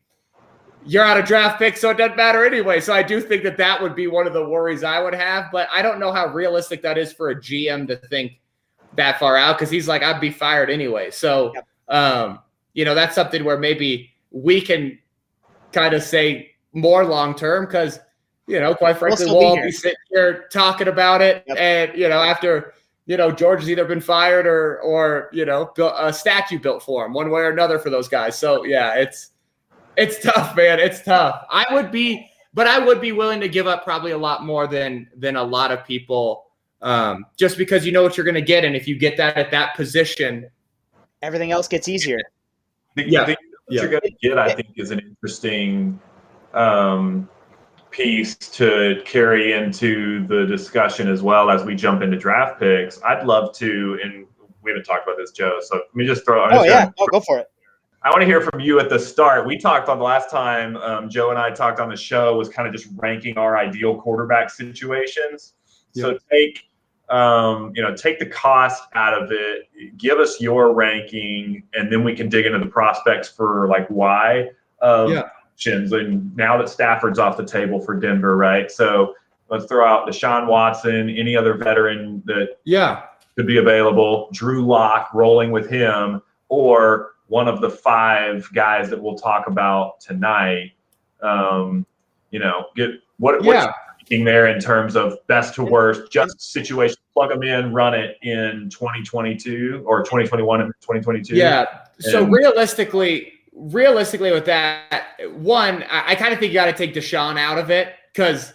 you're 0.85 1.05
out 1.05 1.21
of 1.21 1.25
draft 1.25 1.61
pick, 1.61 1.77
so 1.77 1.91
it 1.91 1.97
doesn't 1.97 2.17
matter 2.17 2.45
anyway. 2.45 2.81
So 2.81 2.93
I 2.93 3.05
do 3.05 3.21
think 3.21 3.45
that 3.45 3.57
that 3.59 3.81
would 3.81 3.95
be 3.95 4.09
one 4.09 4.27
of 4.27 4.33
the 4.33 4.45
worries 4.45 4.83
I 4.83 5.01
would 5.01 5.15
have, 5.15 5.45
but 5.53 5.69
I 5.71 5.81
don't 5.81 6.01
know 6.01 6.13
how 6.13 6.27
realistic 6.27 6.83
that 6.83 6.99
is 6.99 7.13
for 7.13 7.31
a 7.31 7.37
GM 7.37 7.87
to 7.87 7.97
think 8.09 8.41
that 8.97 9.21
far 9.21 9.37
out 9.37 9.57
because 9.57 9.71
he's 9.71 9.87
like, 9.87 10.03
I'd 10.03 10.21
be 10.21 10.33
fired 10.33 10.71
anyway. 10.71 11.13
So, 11.13 11.53
um, 11.89 12.41
you 12.75 12.85
know, 12.85 12.97
that's 12.97 13.15
something 13.15 13.45
where 13.45 13.59
maybe 13.59 14.11
we 14.33 14.61
can 14.61 14.99
kind 15.71 15.95
of 15.95 16.03
say 16.03 16.51
more 16.73 17.05
long 17.05 17.37
term 17.37 17.67
because, 17.67 18.01
you 18.47 18.61
know, 18.61 18.75
quite 18.75 18.99
frankly, 18.99 19.25
still 19.25 19.39
we'll 19.39 19.41
be 19.41 19.47
all 19.47 19.55
here. 19.57 19.65
be 19.67 19.73
sitting 19.73 19.97
here 20.11 20.49
talking 20.53 20.89
about 20.89 21.23
it. 21.23 21.45
And, 21.57 21.97
you 21.97 22.09
know, 22.09 22.21
after, 22.21 22.75
you 23.07 23.17
know, 23.17 23.31
George 23.31 23.61
has 23.61 23.71
either 23.71 23.85
been 23.85 24.01
fired 24.01 24.47
or, 24.47 24.81
or, 24.81 25.29
you 25.33 25.45
know, 25.45 25.73
built 25.77 25.95
a 25.97 26.13
statue 26.13 26.59
built 26.59 26.83
for 26.83 27.07
him 27.07 27.13
one 27.13 27.31
way 27.31 27.41
or 27.43 27.51
another 27.51 27.79
for 27.79 27.91
those 27.91 28.09
guys. 28.09 28.39
So, 28.39 28.65
yeah, 28.65 28.95
it's, 28.95 29.31
it's 29.97 30.23
tough, 30.23 30.57
man. 30.57 30.81
It's 30.81 31.03
tough. 31.03 31.45
I 31.51 31.67
would 31.73 31.91
be, 31.93 32.29
but 32.55 32.67
I 32.67 32.79
would 32.79 33.01
be 33.01 33.13
willing 33.13 33.41
to 33.41 33.49
give 33.49 33.67
up 33.67 33.85
probably 33.85 34.13
a 34.13 34.19
lot 34.19 34.45
more 34.45 34.67
than 34.67 35.09
than 35.17 35.37
a 35.37 35.43
lot 35.43 35.71
of 35.71 35.85
people, 35.87 36.47
um, 36.81 37.27
just 37.39 37.57
because 37.59 37.87
you 37.87 37.93
know 37.93 38.03
what 38.03 38.17
you're 38.17 38.25
going 38.25 38.35
to 38.35 38.41
get, 38.43 38.65
and 38.65 38.75
if 38.75 38.89
you 38.89 38.99
get 38.99 39.17
that 39.19 39.37
at 39.37 39.51
that 39.51 39.77
position, 39.77 40.49
everything 41.23 41.53
else 41.53 41.69
gets 41.69 41.89
easier. 41.89 42.19
The, 42.97 43.09
Yeah. 43.09 43.25
the, 43.25 43.33
what 43.33 43.39
Yeah. 43.71 43.83
you're 43.83 43.91
going 43.91 44.03
to 44.03 44.13
get, 44.23 44.39
I 44.39 44.55
think, 44.55 44.69
is 44.77 44.91
an 44.91 44.99
interesting 45.01 46.01
um, 46.55 47.29
piece 47.93 48.35
to 48.37 49.01
carry 49.05 49.53
into 49.53 50.27
the 50.27 50.47
discussion 50.47 51.09
as 51.09 51.23
well 51.23 51.51
as 51.51 51.65
we 51.65 51.75
jump 51.75 52.03
into 52.03 52.17
draft 52.17 52.59
picks. 52.59 53.01
I'd 53.03 53.25
love 53.27 53.55
to, 53.57 53.99
and 54.03 54.27
we 54.63 54.71
haven't 54.71 54.85
talked 54.85 55.07
about 55.07 55.17
this, 55.19 55.31
Joe. 55.31 55.59
So 55.61 55.77
let 55.77 55.95
me 55.95 56.07
just 56.07 56.25
throw. 56.25 56.43
I'm 56.45 56.53
Oh 56.53 56.57
just 56.57 56.67
yeah, 56.69 56.81
gonna- 56.85 56.95
oh, 56.99 57.07
go 57.07 57.21
for 57.21 57.39
it. 57.39 57.49
I 58.05 58.11
want 58.11 58.23
to 58.23 58.27
hear 58.27 58.41
from 58.41 58.59
you 58.59 58.81
at 58.81 58.89
the 58.89 58.99
start. 58.99 59.47
We 59.47 59.57
talked 59.57 59.89
on 59.89 59.99
the 59.99 60.05
last 60.05 60.29
time 60.29 60.77
um, 60.79 61.09
Joe 61.09 61.31
and 61.31 61.39
I 61.39 61.51
talked 61.51 61.79
on 61.79 61.89
the 61.89 61.97
show 61.97 62.37
was 62.37 62.49
kind 62.49 62.67
of 62.67 62.75
just 62.75 62.89
ranking 62.97 63.39
our 63.39 63.57
ideal 63.57 64.01
quarterback 64.01 64.51
situations. 64.51 65.55
So 65.93 66.19
take 66.31 66.65
um, 67.11 67.73
you 67.77 67.83
know 67.83 67.95
take 67.95 68.19
the 68.19 68.27
cost 68.27 68.83
out 68.95 69.15
of 69.21 69.31
it, 69.31 69.69
give 69.99 70.19
us 70.19 70.41
your 70.41 70.73
ranking, 70.75 71.63
and 71.75 71.93
then 71.93 72.03
we 72.03 72.17
can 72.17 72.29
dig 72.29 72.45
into 72.47 72.59
the 72.59 72.67
prospects 72.67 73.29
for 73.29 73.69
like 73.69 73.87
why 73.89 74.49
of 74.81 75.11
Yeah. 75.11 75.29
Options. 75.63 75.93
And 75.93 76.35
now 76.37 76.57
that 76.59 76.69
Stafford's 76.69 77.19
off 77.19 77.37
the 77.37 77.45
table 77.45 77.81
for 77.81 77.95
Denver, 77.95 78.37
right? 78.37 78.71
So 78.71 79.15
let's 79.49 79.65
throw 79.67 79.87
out 79.87 80.09
Deshaun 80.09 80.47
Watson, 80.47 81.11
any 81.11 81.37
other 81.37 81.55
veteran 81.55 82.23
that 82.27 82.59
yeah, 82.65 83.05
could 83.37 83.47
be 83.47 83.59
available. 83.59 84.29
Drew 84.33 84.67
Lock 84.67 85.11
rolling 85.15 85.51
with 85.51 85.69
him, 85.69 86.21
or 86.49 87.13
one 87.29 87.49
of 87.49 87.61
the 87.61 87.71
five 87.71 88.49
guys 88.53 88.91
that 88.91 89.01
we'll 89.01 89.17
talk 89.17 89.47
about 89.47 90.01
tonight. 90.01 90.73
Um, 91.23 91.87
you 92.31 92.39
know, 92.41 92.67
get 92.75 92.91
what 93.19 93.37
what's 93.43 93.47
Yeah. 93.47 93.65
your 93.65 93.75
ranking 93.99 94.25
there 94.25 94.47
in 94.49 94.61
terms 94.61 94.97
of 94.97 95.17
best 95.29 95.55
to 95.55 95.63
worst, 95.65 96.11
just 96.11 96.41
situation, 96.53 96.97
plug 97.15 97.31
them 97.31 97.43
in, 97.43 97.73
run 97.73 97.95
it 97.95 98.17
in 98.23 98.69
2022 98.71 99.83
or 99.87 100.03
2021 100.03 100.63
and 100.63 100.73
2022. 100.81 101.37
yeah. 101.37 101.65
So 102.01 102.25
And- 102.25 102.33
realistically, 102.33 103.35
realistically, 103.53 104.33
with 104.33 104.47
that 104.47 105.15
one, 105.35 105.85
I, 105.91 106.13
I 106.13 106.15
kind 106.15 106.33
of 106.33 106.39
think 106.39 106.53
you 106.53 106.55
got 106.59 106.67
to 106.67 106.73
take 106.73 106.95
Deshaun 106.95 107.39
out 107.39 107.59
of 107.59 107.71
it 107.71 107.95
because 108.13 108.53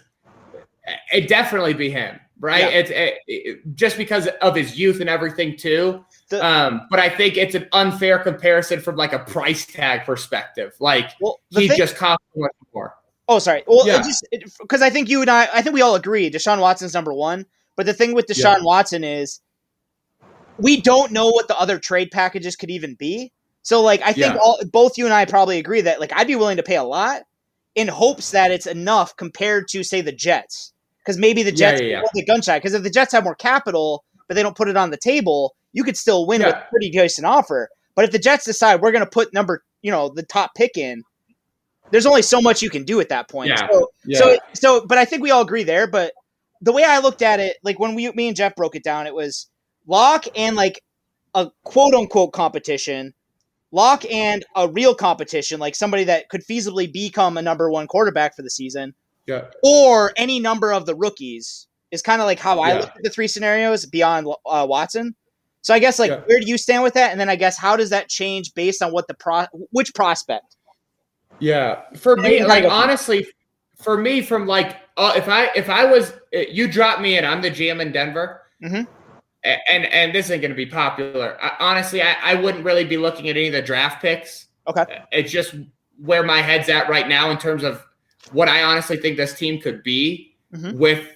it 1.12 1.28
definitely 1.28 1.74
be 1.74 1.90
him, 1.90 2.18
right? 2.40 2.62
Yeah. 2.72 2.78
It's 2.78 2.90
it, 2.90 3.14
it- 3.26 3.74
just 3.74 3.96
because 3.96 4.26
of 4.42 4.54
his 4.56 4.78
youth 4.78 5.00
and 5.00 5.08
everything 5.08 5.56
too. 5.56 6.04
um, 6.40 6.86
but 6.90 6.98
I 7.00 7.08
think 7.08 7.36
it's 7.36 7.54
an 7.54 7.66
unfair 7.72 8.18
comparison 8.18 8.80
from 8.80 8.96
like 8.96 9.12
a 9.12 9.20
price 9.20 9.64
tag 9.66 10.04
perspective. 10.04 10.74
Like 10.80 11.10
the 11.20 11.60
he 11.60 11.68
thing- 11.68 11.78
just 11.78 11.96
costs 11.96 12.24
much 12.36 12.52
more. 12.74 12.94
Oh, 13.30 13.38
sorry. 13.38 13.62
Well, 13.66 13.86
Yeah. 13.86 14.00
it 14.00 14.04
just 14.04 14.26
because 14.60 14.80
I 14.80 14.88
think 14.90 15.08
you 15.10 15.20
and 15.20 15.30
I, 15.30 15.48
I 15.52 15.60
think 15.62 15.74
we 15.74 15.82
all 15.82 15.94
agree 15.94 16.30
Deshaun 16.30 16.60
Watson's 16.60 16.94
number 16.94 17.12
one. 17.12 17.44
But 17.76 17.84
the 17.86 17.92
thing 17.94 18.14
with 18.14 18.26
Deshaun 18.26 18.56
Yeah. 18.58 18.62
Watson 18.64 19.04
is 19.04 19.40
we 20.58 20.80
don't 20.80 21.12
know 21.12 21.28
what 21.30 21.46
the 21.46 21.56
other 21.58 21.78
trade 21.78 22.10
packages 22.10 22.56
could 22.56 22.70
even 22.70 22.94
be. 22.94 23.32
So, 23.68 23.82
like, 23.82 24.00
I 24.00 24.14
think 24.14 24.32
Yeah. 24.32 24.38
all 24.42 24.58
both 24.72 24.96
you 24.96 25.04
and 25.04 25.12
I 25.12 25.26
probably 25.26 25.58
agree 25.58 25.82
that 25.82 26.00
like 26.00 26.10
I'd 26.14 26.26
be 26.26 26.36
willing 26.36 26.56
to 26.56 26.62
pay 26.62 26.76
a 26.76 26.82
lot 26.82 27.24
in 27.74 27.86
hopes 27.86 28.30
that 28.30 28.50
it's 28.50 28.66
enough 28.66 29.14
compared 29.14 29.68
to 29.68 29.84
say 29.84 30.00
the 30.00 30.10
Jets, 30.10 30.72
because 31.04 31.18
maybe 31.18 31.42
the 31.42 31.52
Jets 31.52 31.82
yeah, 31.82 32.00
yeah. 32.00 32.02
get 32.14 32.26
gun 32.26 32.40
shy. 32.40 32.56
Because 32.56 32.72
if 32.72 32.82
the 32.82 32.88
Jets 32.88 33.12
have 33.12 33.24
more 33.24 33.34
capital, 33.34 34.04
but 34.26 34.36
they 34.36 34.42
don't 34.42 34.56
put 34.56 34.68
it 34.68 34.78
on 34.78 34.88
the 34.88 34.96
table, 34.96 35.54
you 35.74 35.84
could 35.84 35.98
still 35.98 36.26
win 36.26 36.42
with 36.42 36.54
a 36.54 36.66
pretty 36.70 36.88
decent 36.88 37.26
offer. 37.26 37.68
But 37.94 38.06
if 38.06 38.10
the 38.10 38.18
Jets 38.18 38.46
decide 38.46 38.80
we're 38.80 38.90
going 38.90 39.04
to 39.04 39.10
put 39.10 39.34
number, 39.34 39.62
you 39.82 39.90
know, 39.90 40.08
the 40.08 40.22
top 40.22 40.54
pick 40.54 40.78
in, 40.78 41.02
there's 41.90 42.06
only 42.06 42.22
so 42.22 42.40
much 42.40 42.62
you 42.62 42.70
can 42.70 42.84
do 42.84 43.00
at 43.00 43.10
that 43.10 43.28
point. 43.28 43.50
Yeah. 43.50 43.68
So, 43.70 43.90
Yeah. 44.06 44.18
so, 44.18 44.38
so, 44.54 44.86
but 44.86 44.96
I 44.96 45.04
think 45.04 45.22
we 45.22 45.30
all 45.30 45.42
agree 45.42 45.64
there. 45.64 45.86
But 45.86 46.14
the 46.62 46.72
way 46.72 46.84
I 46.84 47.00
looked 47.00 47.20
at 47.20 47.38
it, 47.38 47.58
like 47.62 47.78
when 47.78 47.94
we, 47.94 48.10
me 48.12 48.28
and 48.28 48.36
Jeff 48.36 48.56
broke 48.56 48.76
it 48.76 48.82
down, 48.82 49.06
it 49.06 49.14
was 49.14 49.46
Lock 49.86 50.24
and 50.34 50.56
like 50.56 50.82
a 51.34 51.50
quote 51.64 51.92
unquote 51.92 52.32
competition, 52.32 53.12
Lock 53.70 54.04
and 54.10 54.44
a 54.56 54.68
real 54.68 54.94
competition, 54.94 55.60
like 55.60 55.74
somebody 55.74 56.04
that 56.04 56.28
could 56.30 56.42
feasibly 56.44 56.90
become 56.90 57.36
a 57.36 57.42
number 57.42 57.70
one 57.70 57.86
quarterback 57.86 58.34
for 58.34 58.42
the 58.42 58.50
season, 58.50 58.94
Yeah. 59.26 59.44
or 59.62 60.12
any 60.16 60.40
number 60.40 60.72
of 60.72 60.86
the 60.86 60.94
rookies 60.94 61.66
is 61.90 62.00
kind 62.02 62.20
of 62.22 62.26
like 62.26 62.38
how 62.38 62.60
I 62.60 62.70
Yeah. 62.70 62.78
look 62.80 62.88
at 62.96 63.02
the 63.02 63.10
three 63.10 63.28
scenarios 63.28 63.84
beyond 63.86 64.26
uh, 64.46 64.66
Watson. 64.68 65.14
So 65.60 65.74
I 65.74 65.78
guess 65.80 65.98
like 65.98 66.10
Yeah. 66.10 66.20
where 66.26 66.40
do 66.40 66.46
you 66.46 66.56
stand 66.56 66.82
with 66.82 66.94
that? 66.94 67.10
And 67.10 67.20
then 67.20 67.28
I 67.28 67.36
guess 67.36 67.58
how 67.58 67.76
does 67.76 67.90
that 67.90 68.08
change 68.08 68.54
based 68.54 68.82
on 68.82 68.92
what 68.92 69.06
the 69.06 69.14
pro 69.14 69.44
which 69.70 69.94
prospect? 69.94 70.56
Yeah, 71.40 71.82
for 71.96 72.16
me, 72.16 72.44
like 72.44 72.64
honestly, 72.64 73.26
for 73.76 73.96
me, 73.96 74.22
from 74.22 74.46
like, 74.46 74.76
uh, 74.96 75.12
if 75.14 75.28
I 75.28 75.50
if 75.54 75.68
I 75.68 75.84
was 75.84 76.12
uh, 76.34 76.40
you 76.50 76.68
drop 76.68 77.00
me 77.00 77.16
in, 77.18 77.24
I'm 77.24 77.42
the 77.42 77.50
GM 77.50 77.80
in 77.80 77.92
Denver, 77.92 78.42
Mhm. 78.62 78.86
And 79.44 79.86
and 79.86 80.14
this 80.14 80.26
isn't 80.26 80.40
gonna 80.40 80.54
be 80.54 80.66
popular. 80.66 81.38
I, 81.40 81.52
honestly, 81.60 82.02
I, 82.02 82.16
I 82.22 82.34
wouldn't 82.34 82.64
really 82.64 82.84
be 82.84 82.96
looking 82.96 83.28
at 83.28 83.36
any 83.36 83.46
of 83.46 83.52
the 83.52 83.62
draft 83.62 84.02
picks. 84.02 84.48
Okay, 84.66 85.02
it's 85.12 85.30
just 85.30 85.54
where 85.98 86.22
my 86.22 86.42
head's 86.42 86.68
at 86.68 86.88
right 86.88 87.08
now 87.08 87.30
in 87.30 87.38
terms 87.38 87.62
of 87.62 87.84
what 88.32 88.48
I 88.48 88.62
honestly 88.62 88.96
think 88.96 89.16
this 89.16 89.34
team 89.38 89.60
could 89.60 89.82
be 89.82 90.36
Mhm. 90.54 90.74
with. 90.74 91.06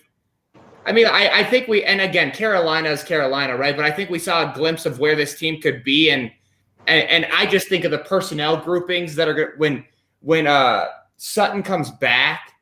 I 0.84 0.92
mean, 0.92 1.06
I, 1.06 1.40
I 1.40 1.44
think 1.44 1.68
we, 1.68 1.84
and 1.84 2.00
again, 2.00 2.32
Carolina 2.32 2.88
is 2.90 3.04
Carolina, 3.04 3.56
right? 3.56 3.76
But 3.76 3.84
I 3.84 3.90
think 3.92 4.10
we 4.10 4.18
saw 4.18 4.50
a 4.50 4.54
glimpse 4.54 4.84
of 4.84 4.98
where 4.98 5.14
this 5.14 5.38
team 5.38 5.60
could 5.60 5.82
be, 5.84 6.10
and 6.10 6.30
and, 6.86 7.08
and 7.08 7.26
I 7.32 7.46
just 7.46 7.68
think 7.68 7.84
of 7.84 7.90
the 7.90 7.98
personnel 7.98 8.56
groupings 8.56 9.14
that 9.16 9.28
are 9.28 9.54
when 9.56 9.84
when 10.20 10.46
uh 10.46 10.86
Sutton 11.16 11.62
comes 11.62 11.90
back. 11.90 12.52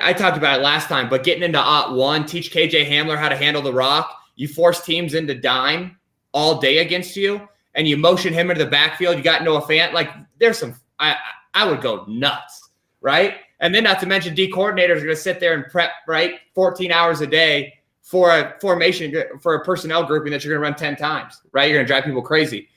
I 0.00 0.12
talked 0.12 0.36
about 0.36 0.60
it 0.60 0.62
last 0.62 0.88
time, 0.88 1.08
but 1.08 1.24
getting 1.24 1.42
into 1.42 1.58
ot 1.58 1.94
one, 1.94 2.24
teach 2.26 2.52
KJ 2.52 2.88
Hamler 2.88 3.16
how 3.18 3.28
to 3.28 3.36
handle 3.36 3.62
the 3.62 3.72
rock. 3.72 4.16
You 4.40 4.48
force 4.48 4.80
teams 4.80 5.12
into 5.12 5.34
dime 5.34 5.98
all 6.32 6.58
day 6.60 6.78
against 6.78 7.14
you, 7.14 7.46
and 7.74 7.86
you 7.86 7.98
motion 7.98 8.32
him 8.32 8.50
into 8.50 8.64
the 8.64 8.70
backfield. 8.70 9.18
You 9.18 9.22
got 9.22 9.44
Noah 9.44 9.60
Fant. 9.60 9.92
Like 9.92 10.08
there's 10.38 10.56
some. 10.56 10.74
I 10.98 11.14
I 11.52 11.68
would 11.70 11.82
go 11.82 12.06
nuts, 12.08 12.70
right? 13.02 13.34
And 13.60 13.74
then 13.74 13.84
not 13.84 14.00
to 14.00 14.06
mention 14.06 14.34
D 14.34 14.50
coordinators 14.50 14.96
are 14.96 15.04
going 15.04 15.08
to 15.08 15.16
sit 15.16 15.40
there 15.40 15.52
and 15.52 15.70
prep 15.70 15.90
right 16.08 16.36
14 16.54 16.90
hours 16.90 17.20
a 17.20 17.26
day 17.26 17.74
for 18.00 18.30
a 18.30 18.58
formation 18.62 19.14
for 19.42 19.56
a 19.56 19.62
personnel 19.62 20.04
grouping 20.04 20.32
that 20.32 20.42
you're 20.42 20.54
going 20.54 20.64
to 20.64 20.70
run 20.70 20.94
10 20.94 20.96
times, 20.96 21.42
right? 21.52 21.68
You're 21.68 21.76
going 21.76 21.86
to 21.86 21.92
drive 21.92 22.04
people 22.04 22.22
crazy. 22.22 22.70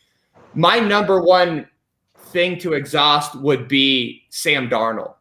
My 0.53 0.79
number 0.79 1.21
one 1.21 1.65
thing 2.33 2.59
to 2.59 2.73
exhaust 2.73 3.39
would 3.39 3.69
be 3.69 4.23
Sam 4.31 4.69
Darnold. 4.69 5.13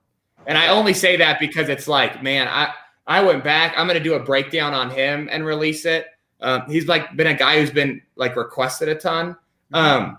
And 0.49 0.59
I 0.59 0.71
only 0.71 0.93
say 0.93 1.17
that 1.19 1.39
because 1.39 1.69
it's 1.69 1.87
like, 1.87 2.21
man, 2.21 2.49
I 2.49 2.73
I 3.07 3.23
went 3.23 3.45
back. 3.45 3.75
I'm 3.77 3.87
going 3.87 3.97
to 3.97 4.03
do 4.03 4.15
a 4.15 4.25
breakdown 4.25 4.75
on 4.75 4.91
him 4.91 5.29
and 5.31 5.47
release 5.47 5.85
it. 5.85 6.07
Um, 6.43 6.65
he's 6.69 6.89
like 6.89 7.17
been 7.17 7.29
a 7.29 7.35
guy 7.35 7.61
who's 7.61 7.71
been 7.71 8.03
like 8.17 8.37
requested 8.37 8.89
a 8.89 8.95
ton 8.95 9.37
um, 9.73 10.19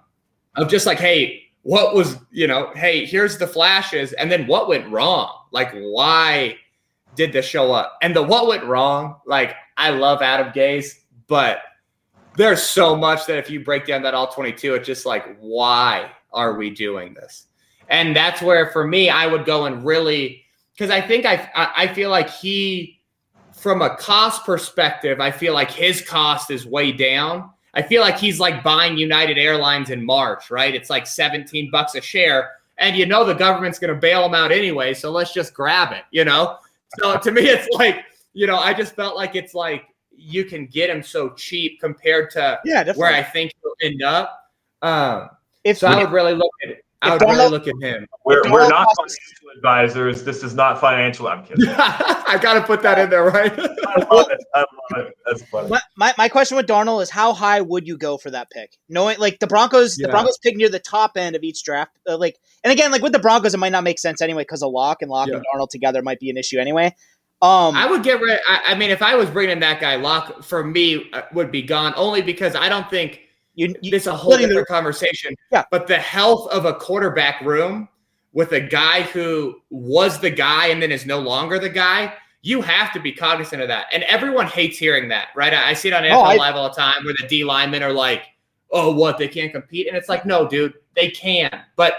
of 0.55 0.69
just 0.69 0.85
like, 0.85 0.99
hey, 0.99 1.43
what 1.63 1.93
was 1.93 2.17
you 2.31 2.47
know, 2.47 2.71
hey, 2.75 3.05
here's 3.05 3.37
the 3.37 3.47
flashes, 3.47 4.13
and 4.13 4.31
then 4.31 4.47
what 4.47 4.67
went 4.67 4.89
wrong? 4.89 5.31
Like, 5.51 5.73
why 5.73 6.57
did 7.15 7.31
this 7.31 7.45
show 7.45 7.71
up? 7.71 7.97
And 8.01 8.15
the 8.15 8.23
what 8.23 8.47
went 8.47 8.63
wrong? 8.65 9.17
Like, 9.25 9.55
I 9.77 9.91
love 9.91 10.21
Adam 10.21 10.51
Gase, 10.51 10.93
but 11.27 11.61
there's 12.35 12.63
so 12.63 12.95
much 12.95 13.25
that 13.27 13.37
if 13.37 13.49
you 13.49 13.63
break 13.63 13.85
down 13.85 14.01
that 14.03 14.13
all 14.13 14.27
22, 14.27 14.75
it's 14.75 14.87
just 14.87 15.05
like, 15.05 15.37
why 15.39 16.09
are 16.31 16.57
we 16.57 16.69
doing 16.71 17.13
this? 17.13 17.45
And 17.89 18.15
that's 18.15 18.41
where 18.41 18.71
for 18.71 18.87
me, 18.87 19.09
I 19.09 19.27
would 19.27 19.45
go 19.45 19.65
and 19.65 19.85
really 19.85 20.43
because 20.73 20.89
I 20.89 21.01
think 21.01 21.25
I 21.25 21.49
I 21.55 21.87
feel 21.87 22.09
like 22.09 22.29
he 22.29 22.99
from 23.63 23.81
a 23.81 23.95
cost 23.95 24.43
perspective, 24.45 25.21
I 25.21 25.31
feel 25.31 25.53
like 25.53 25.71
his 25.71 26.01
cost 26.01 26.51
is 26.51 26.65
way 26.65 26.91
down. 26.91 27.49
I 27.73 27.81
feel 27.81 28.01
like 28.01 28.19
he's 28.19 28.37
like 28.37 28.61
buying 28.61 28.97
United 28.97 29.37
Airlines 29.37 29.89
in 29.89 30.05
March, 30.05 30.51
right? 30.51 30.75
It's 30.75 30.89
like 30.89 31.07
17 31.07 31.71
bucks 31.71 31.95
a 31.95 32.01
share. 32.01 32.51
And 32.77 32.97
you 32.97 33.05
know 33.05 33.23
the 33.23 33.33
government's 33.33 33.79
going 33.79 33.93
to 33.93 33.99
bail 33.99 34.25
him 34.25 34.33
out 34.33 34.51
anyway, 34.51 34.93
so 34.93 35.11
let's 35.11 35.33
just 35.33 35.53
grab 35.53 35.93
it, 35.93 36.03
you 36.11 36.25
know? 36.25 36.57
So 36.99 37.17
to 37.17 37.31
me, 37.31 37.43
it's 37.43 37.69
like, 37.69 38.03
you 38.33 38.47
know, 38.47 38.57
I 38.57 38.73
just 38.73 38.95
felt 38.95 39.15
like 39.15 39.35
it's 39.35 39.53
like 39.53 39.85
you 40.11 40.43
can 40.43 40.65
get 40.65 40.89
him 40.89 41.01
so 41.01 41.29
cheap 41.29 41.79
compared 41.79 42.31
to 42.31 42.59
yeah, 42.65 42.83
definitely. 42.83 42.99
where 42.99 43.13
I 43.13 43.23
think 43.23 43.53
he'll 43.61 43.89
end 43.89 44.03
up. 44.03 44.51
Um, 44.81 45.29
if 45.63 45.77
so, 45.77 45.87
I 45.87 46.03
would 46.03 46.11
really 46.11 46.33
look 46.33 46.51
at 46.63 46.69
it. 46.69 46.85
I 47.03 47.11
would 47.13 47.21
really 47.21 47.49
look 47.49 47.67
at 47.67 47.75
him. 47.81 48.07
We're, 48.25 48.41
we're 48.51 48.69
not 48.69 48.87
financial 48.97 49.49
advisors. 49.57 50.23
This 50.23 50.43
is 50.43 50.55
not 50.55 50.79
financial. 50.79 51.27
I'm 51.27 51.43
kidding. 51.43 51.65
I 51.69 52.39
got 52.41 52.53
to 52.53 52.61
put 52.61 52.81
that 52.83 52.97
in 52.97 53.09
there, 53.09 53.25
right? 53.25 53.51
I 53.51 54.05
love 54.11 54.27
it. 54.31 54.43
I 54.53 54.59
love 54.59 55.07
it. 55.07 55.17
That's 55.25 55.43
funny. 55.43 55.69
My, 55.69 55.81
my, 55.97 56.13
my 56.17 56.29
question 56.29 56.55
with 56.55 56.65
Darnold 56.65 57.01
is 57.03 57.09
how 57.09 57.33
high 57.33 57.61
would 57.61 57.87
you 57.87 57.97
go 57.97 58.17
for 58.17 58.31
that 58.31 58.49
pick? 58.49 58.77
Knowing 58.87 59.19
like 59.19 59.39
the 59.39 59.47
Broncos, 59.47 59.99
yeah. 59.99 60.07
the 60.07 60.11
Broncos 60.11 60.37
pick 60.37 60.55
near 60.55 60.69
the 60.69 60.79
top 60.79 61.17
end 61.17 61.35
of 61.35 61.43
each 61.43 61.63
draft. 61.63 61.91
Uh, 62.07 62.17
like, 62.17 62.39
and 62.63 62.71
again, 62.71 62.91
like 62.91 63.01
with 63.01 63.11
the 63.13 63.19
Broncos, 63.19 63.53
it 63.53 63.57
might 63.57 63.71
not 63.73 63.83
make 63.83 63.99
sense 63.99 64.21
anyway 64.21 64.43
because 64.43 64.63
of 64.63 64.71
Lock 64.71 65.01
and 65.01 65.11
Lock 65.11 65.27
yeah. 65.27 65.35
and 65.35 65.45
Darnold 65.53 65.69
together 65.69 66.01
might 66.01 66.19
be 66.19 66.29
an 66.29 66.37
issue 66.37 66.57
anyway. 66.57 66.95
Um, 67.41 67.75
I 67.75 67.85
would 67.85 68.03
get 68.03 68.21
rid. 68.21 68.39
I, 68.47 68.61
I 68.67 68.75
mean, 68.75 68.89
if 68.89 69.01
I 69.01 69.15
was 69.15 69.29
bringing 69.29 69.59
that 69.59 69.81
guy, 69.81 69.97
Lock 69.97 70.43
for 70.43 70.63
me 70.63 71.09
uh, 71.11 71.23
would 71.33 71.51
be 71.51 71.61
gone 71.61 71.93
only 71.97 72.21
because 72.21 72.55
I 72.55 72.69
don't 72.69 72.89
think 72.89 73.19
you, 73.55 73.75
you 73.81 73.95
it's 73.95 74.07
a 74.07 74.15
whole 74.15 74.37
different 74.37 74.67
conversation. 74.67 75.35
Yeah. 75.51 75.63
But 75.71 75.87
the 75.87 75.97
health 75.97 76.49
of 76.51 76.65
a 76.65 76.73
quarterback 76.73 77.41
room 77.41 77.87
with 78.33 78.51
a 78.51 78.59
guy 78.59 79.03
who 79.03 79.55
was 79.69 80.19
the 80.19 80.29
guy 80.29 80.67
and 80.67 80.81
then 80.81 80.91
is 80.91 81.05
no 81.05 81.19
longer 81.19 81.59
the 81.59 81.69
guy, 81.69 82.13
you 82.41 82.61
have 82.61 82.91
to 82.93 82.99
be 82.99 83.11
cognizant 83.11 83.61
of 83.61 83.67
that. 83.67 83.85
And 83.93 84.03
everyone 84.03 84.47
hates 84.47 84.77
hearing 84.77 85.07
that, 85.09 85.29
right? 85.35 85.53
I, 85.53 85.69
I 85.69 85.73
see 85.73 85.89
it 85.89 85.93
on 85.93 86.03
NFL 86.03 86.13
oh, 86.13 86.21
I, 86.21 86.35
Live 86.35 86.55
all 86.55 86.69
the 86.69 86.75
time 86.75 87.05
where 87.05 87.13
the 87.19 87.27
D 87.27 87.43
linemen 87.43 87.83
are 87.83 87.93
like, 87.93 88.23
oh, 88.71 88.93
what? 88.93 89.17
They 89.17 89.27
can't 89.27 89.51
compete. 89.51 89.87
And 89.87 89.95
it's 89.95 90.09
like, 90.09 90.25
no, 90.25 90.47
dude, 90.47 90.73
they 90.95 91.09
can. 91.09 91.61
But 91.75 91.93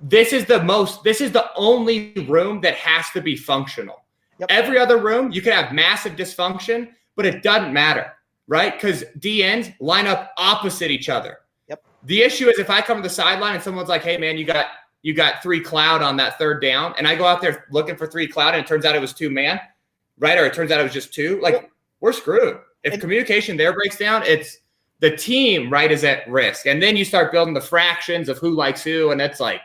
this 0.00 0.34
is 0.34 0.44
the 0.44 0.62
most, 0.62 1.02
this 1.02 1.22
is 1.22 1.32
the 1.32 1.50
only 1.56 2.12
room 2.28 2.60
that 2.60 2.74
has 2.74 3.10
to 3.10 3.22
be 3.22 3.34
functional. 3.34 4.04
Yep. 4.38 4.50
Every 4.50 4.78
other 4.78 4.98
room, 4.98 5.32
you 5.32 5.40
can 5.40 5.52
have 5.52 5.72
massive 5.72 6.16
dysfunction, 6.16 6.90
but 7.16 7.24
it 7.24 7.42
doesn't 7.42 7.72
matter 7.72 8.12
right? 8.48 8.72
Because 8.72 9.04
DNs 9.18 9.74
line 9.80 10.06
up 10.06 10.32
opposite 10.38 10.90
each 10.90 11.08
other. 11.08 11.38
Yep. 11.68 11.84
The 12.04 12.22
issue 12.22 12.48
is 12.48 12.58
if 12.58 12.70
I 12.70 12.80
come 12.80 12.98
to 12.98 13.02
the 13.02 13.14
sideline 13.14 13.54
and 13.54 13.62
someone's 13.62 13.88
like, 13.88 14.02
"Hey, 14.02 14.16
man, 14.16 14.36
you 14.38 14.44
got 14.44 14.66
you 15.02 15.14
got 15.14 15.42
three 15.42 15.60
cloud 15.60 16.02
on 16.02 16.16
that 16.16 16.38
third 16.38 16.60
down," 16.62 16.94
and 16.98 17.06
I 17.06 17.14
go 17.14 17.26
out 17.26 17.40
there 17.40 17.66
looking 17.70 17.96
for 17.96 18.06
three 18.06 18.28
cloud, 18.28 18.54
and 18.54 18.64
it 18.64 18.68
turns 18.68 18.84
out 18.84 18.94
it 18.94 19.00
was 19.00 19.12
two 19.12 19.30
man, 19.30 19.60
right? 20.18 20.38
Or 20.38 20.46
it 20.46 20.54
turns 20.54 20.70
out 20.70 20.80
it 20.80 20.84
was 20.84 20.92
just 20.92 21.12
two. 21.12 21.40
Like 21.42 21.54
yep. 21.54 21.70
we're 22.00 22.12
screwed. 22.12 22.58
If 22.84 22.92
and- 22.92 23.00
communication 23.00 23.56
there 23.56 23.72
breaks 23.72 23.98
down, 23.98 24.22
it's 24.24 24.58
the 25.00 25.16
team 25.16 25.70
right 25.70 25.90
is 25.90 26.04
at 26.04 26.28
risk, 26.28 26.66
and 26.66 26.82
then 26.82 26.96
you 26.96 27.04
start 27.04 27.32
building 27.32 27.54
the 27.54 27.60
fractions 27.60 28.28
of 28.28 28.38
who 28.38 28.50
likes 28.50 28.82
who, 28.82 29.10
and 29.10 29.20
it's 29.20 29.40
like 29.40 29.62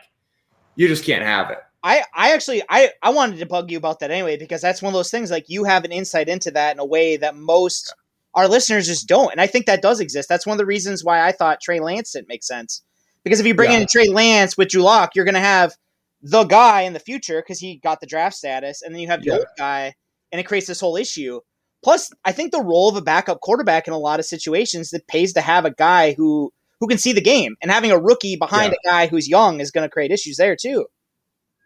you 0.76 0.88
just 0.88 1.04
can't 1.04 1.22
have 1.22 1.50
it. 1.50 1.58
I, 1.84 2.04
I 2.14 2.32
actually 2.32 2.62
I, 2.68 2.90
I 3.02 3.10
wanted 3.10 3.38
to 3.40 3.46
bug 3.46 3.70
you 3.70 3.76
about 3.76 3.98
that 4.00 4.10
anyway 4.10 4.36
because 4.36 4.60
that's 4.60 4.82
one 4.82 4.90
of 4.90 4.94
those 4.94 5.10
things 5.10 5.30
like 5.30 5.48
you 5.48 5.64
have 5.64 5.84
an 5.84 5.90
insight 5.90 6.28
into 6.28 6.50
that 6.52 6.76
in 6.76 6.78
a 6.78 6.84
way 6.84 7.16
that 7.16 7.36
most 7.36 7.92
our 8.34 8.48
listeners 8.48 8.86
just 8.86 9.08
don't. 9.08 9.32
And 9.32 9.40
I 9.40 9.46
think 9.46 9.66
that 9.66 9.82
does 9.82 10.00
exist. 10.00 10.28
That's 10.28 10.46
one 10.46 10.54
of 10.54 10.58
the 10.58 10.66
reasons 10.66 11.04
why 11.04 11.26
I 11.26 11.32
thought 11.32 11.60
Trey 11.60 11.80
Lance 11.80 12.12
didn't 12.12 12.28
make 12.28 12.42
sense. 12.42 12.82
Because 13.24 13.40
if 13.40 13.46
you 13.46 13.54
bring 13.54 13.70
yeah. 13.70 13.78
in 13.78 13.86
Trey 13.86 14.08
Lance 14.08 14.56
with 14.56 14.68
Drew 14.68 14.82
Lock, 14.82 15.14
you're 15.14 15.24
going 15.24 15.34
to 15.34 15.40
have 15.40 15.76
the 16.22 16.44
guy 16.44 16.82
in 16.82 16.92
the 16.92 17.00
future 17.00 17.40
because 17.40 17.58
he 17.58 17.76
got 17.76 18.00
the 18.00 18.06
draft 18.06 18.36
status, 18.36 18.82
and 18.82 18.94
then 18.94 19.00
you 19.00 19.08
have 19.08 19.22
the 19.22 19.30
yeah. 19.30 19.36
old 19.36 19.46
guy, 19.58 19.94
and 20.30 20.40
it 20.40 20.44
creates 20.44 20.66
this 20.66 20.80
whole 20.80 20.96
issue. 20.96 21.40
Plus, 21.82 22.10
I 22.24 22.32
think 22.32 22.52
the 22.52 22.62
role 22.62 22.88
of 22.88 22.96
a 22.96 23.02
backup 23.02 23.40
quarterback 23.40 23.88
in 23.88 23.92
a 23.92 23.98
lot 23.98 24.20
of 24.20 24.26
situations 24.26 24.90
that 24.90 25.06
pays 25.08 25.32
to 25.32 25.40
have 25.40 25.64
a 25.64 25.72
guy 25.72 26.14
who 26.14 26.52
who 26.80 26.88
can 26.88 26.98
see 26.98 27.12
the 27.12 27.20
game, 27.20 27.54
and 27.62 27.70
having 27.70 27.92
a 27.92 27.98
rookie 27.98 28.36
behind 28.36 28.72
yeah. 28.72 28.90
a 28.90 28.92
guy 28.92 29.06
who's 29.06 29.28
young 29.28 29.60
is 29.60 29.70
going 29.70 29.88
to 29.88 29.92
create 29.92 30.10
issues 30.10 30.36
there 30.36 30.56
too. 30.56 30.86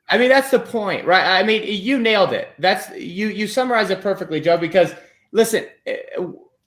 I 0.09 0.19
mean, 0.19 0.29
that's 0.29 0.51
the 0.51 0.61
point, 0.61 1.05
right? 1.05 1.39
I 1.39 1.43
mean, 1.43 1.63
you 1.65 1.99
nailed 1.99 2.33
it. 2.33 2.49
That's 2.59 2.91
you 2.97 3.29
you 3.29 3.47
summarized 3.47 3.91
it 3.91 4.01
perfectly, 4.01 4.41
Joe. 4.41 4.57
Because 4.57 4.95
listen, 5.33 5.67
eh, 5.87 5.97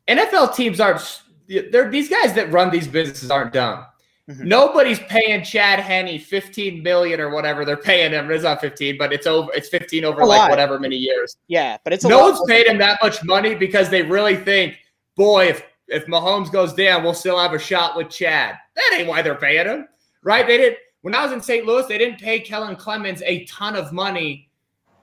NFL 0.09 0.55
teams 0.55 0.79
aren't 0.79 1.21
they're 1.47 1.89
these 1.89 2.09
guys 2.09 2.33
that 2.33 2.51
run 2.51 2.69
these 2.69 2.87
businesses 2.87 3.31
aren't 3.31 3.53
dumb. 3.53 3.85
Mm-hmm. 4.29 4.47
Nobody's 4.47 4.99
paying 4.99 5.43
Chad 5.43 5.79
Henne 5.79 6.19
15 6.19 6.83
million 6.83 7.19
or 7.19 7.31
whatever 7.31 7.65
they're 7.65 7.75
paying 7.75 8.11
him. 8.11 8.29
It's 8.29 8.43
not 8.43 8.61
15, 8.61 8.97
but 8.97 9.11
it's 9.11 9.25
over 9.25 9.51
it's 9.53 9.69
15 9.69 10.05
over 10.05 10.23
like 10.23 10.49
whatever 10.49 10.79
many 10.79 10.97
years. 10.97 11.35
Yeah, 11.47 11.77
but 11.83 11.93
it's 11.93 12.05
no 12.05 12.29
one's 12.29 12.41
paid 12.47 12.67
him 12.67 12.77
that 12.77 12.99
much 13.01 13.23
money 13.23 13.55
because 13.55 13.89
they 13.89 14.03
really 14.03 14.35
think, 14.35 14.77
boy, 15.15 15.47
if 15.47 15.63
if 15.87 16.05
Mahomes 16.05 16.51
goes 16.51 16.73
down, 16.73 17.03
we'll 17.03 17.15
still 17.15 17.39
have 17.39 17.53
a 17.53 17.59
shot 17.59 17.97
with 17.97 18.09
Chad. 18.09 18.55
That 18.75 18.97
ain't 18.99 19.07
why 19.07 19.23
they're 19.23 19.33
paying 19.33 19.65
him. 19.65 19.87
Right? 20.21 20.45
They 20.45 20.57
didn't 20.57 20.77
when 21.01 21.15
I 21.15 21.23
was 21.23 21.31
in 21.31 21.41
St. 21.41 21.65
Louis, 21.65 21.87
they 21.87 21.97
didn't 21.97 22.19
pay 22.19 22.39
Kellen 22.39 22.75
Clemens 22.75 23.23
a 23.25 23.45
ton 23.45 23.75
of 23.75 23.91
money 23.91 24.49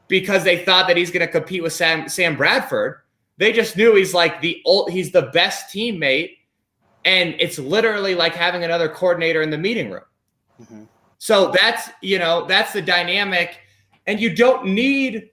because 0.08 0.44
they 0.44 0.64
thought 0.64 0.86
that 0.86 0.96
he's 0.96 1.10
going 1.10 1.26
to 1.26 1.32
compete 1.32 1.64
with 1.64 1.72
Sam 1.72 2.08
Sam 2.08 2.36
Bradford. 2.36 3.00
They 3.38 3.52
just 3.52 3.76
knew 3.76 3.94
he's 3.94 4.14
like 4.14 4.40
the 4.40 4.62
old, 4.64 4.90
he's 4.90 5.12
the 5.12 5.22
best 5.22 5.74
teammate, 5.74 6.36
and 7.04 7.34
it's 7.38 7.58
literally 7.58 8.14
like 8.14 8.34
having 8.34 8.64
another 8.64 8.88
coordinator 8.88 9.42
in 9.42 9.50
the 9.50 9.58
meeting 9.58 9.90
room. 9.90 10.04
Mm-hmm. 10.60 10.84
So 11.18 11.52
that's 11.60 11.90
you 12.02 12.18
know 12.18 12.46
that's 12.46 12.72
the 12.72 12.82
dynamic, 12.82 13.58
and 14.06 14.20
you 14.20 14.34
don't 14.34 14.66
need 14.66 15.30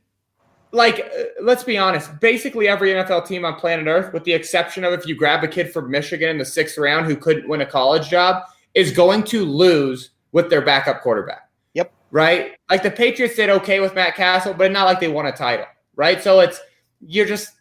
like 0.71 0.99
uh, 0.99 1.23
let's 1.41 1.63
be 1.63 1.77
honest. 1.77 2.19
Basically, 2.19 2.67
every 2.67 2.91
NFL 2.91 3.27
team 3.27 3.45
on 3.45 3.55
planet 3.55 3.87
Earth, 3.87 4.11
with 4.11 4.23
the 4.25 4.33
exception 4.33 4.83
of 4.83 4.93
if 4.93 5.07
you 5.07 5.15
grab 5.15 5.43
a 5.43 5.47
kid 5.47 5.71
from 5.71 5.89
Michigan 5.89 6.29
in 6.29 6.37
the 6.37 6.45
sixth 6.45 6.77
round 6.77 7.05
who 7.05 7.15
couldn't 7.15 7.47
win 7.47 7.61
a 7.61 7.65
college 7.65 8.09
job, 8.09 8.43
is 8.73 8.91
going 8.91 9.23
to 9.23 9.45
lose 9.45 10.11
with 10.31 10.49
their 10.49 10.61
backup 10.61 11.01
quarterback. 11.01 11.49
Yep. 11.73 11.93
Right. 12.11 12.57
Like 12.69 12.83
the 12.83 12.91
Patriots 12.91 13.35
did 13.35 13.49
okay 13.49 13.79
with 13.79 13.95
Matt 13.95 14.15
Cassel, 14.15 14.53
but 14.53 14.71
not 14.71 14.85
like 14.85 14.99
they 14.99 15.07
won 15.07 15.27
a 15.27 15.31
title. 15.31 15.65
Right. 15.95 16.21
So 16.21 16.39
it's 16.39 16.59
you're 17.05 17.25
just 17.25 17.53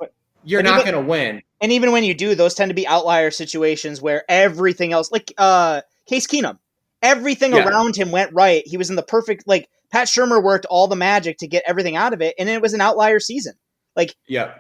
you're 0.45 0.61
and 0.61 0.69
not 0.69 0.85
going 0.85 0.95
to 0.95 1.01
win. 1.01 1.43
And 1.61 1.73
even 1.73 1.93
when 1.93 2.05
you 2.05 2.15
do, 2.15 2.35
those 2.35 2.55
tend 2.55 2.71
to 2.71 2.75
be 2.75 2.87
outlier 2.87 3.31
situations 3.31 4.03
where 4.03 4.25
everything 4.29 4.93
else, 4.93 5.13
like 5.13 5.33
uh, 5.39 5.83
Case 6.07 6.27
Keenum, 6.27 6.59
everything 7.03 7.53
yeah. 7.53 7.67
around 7.67 7.97
him 7.97 8.11
went 8.11 8.33
right. 8.33 8.63
He 8.67 8.77
was 8.77 8.91
in 8.91 8.97
the 8.97 9.03
perfect, 9.03 9.47
like 9.47 9.69
Pat 9.91 10.09
Shurmur 10.09 10.43
worked 10.43 10.67
all 10.67 10.89
the 10.89 10.97
magic 10.97 11.39
to 11.39 11.47
get 11.47 11.63
everything 11.67 11.97
out 11.97 12.13
of 12.13 12.21
it, 12.21 12.35
and 12.39 12.49
it 12.49 12.63
was 12.63 12.73
an 12.73 12.81
outlier 12.81 13.21
season. 13.21 13.55
Like, 13.95 14.17
yeah, 14.27 14.55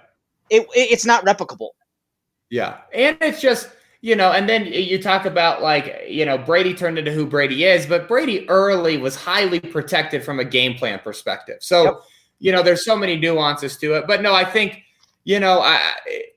it, 0.50 0.62
it 0.62 0.92
it's 0.92 1.06
not 1.06 1.24
replicable. 1.24 1.70
Yeah, 2.50 2.78
and 2.92 3.16
it's 3.20 3.40
just 3.40 3.68
you 4.02 4.16
know, 4.16 4.32
and 4.32 4.48
then 4.48 4.66
you 4.66 5.00
talk 5.00 5.24
about 5.26 5.62
like, 5.62 6.06
you 6.08 6.26
know, 6.26 6.36
Brady 6.36 6.74
turned 6.74 6.98
into 6.98 7.12
who 7.12 7.24
Brady 7.24 7.64
is, 7.64 7.86
but 7.86 8.08
Brady 8.08 8.48
early 8.50 8.98
was 8.98 9.14
highly 9.14 9.60
protected 9.60 10.24
from 10.24 10.40
a 10.40 10.44
game 10.44 10.74
plan 10.74 10.98
perspective. 10.98 11.58
So, 11.60 11.84
yep. 11.84 11.94
you 12.40 12.50
know, 12.50 12.64
there's 12.64 12.84
so 12.84 12.96
many 12.96 13.16
nuances 13.16 13.76
to 13.76 13.94
it. 13.94 14.08
But 14.08 14.20
no, 14.20 14.34
I 14.34 14.44
think 14.44 14.82
you 15.24 15.40
know, 15.40 15.60
I, 15.60 15.94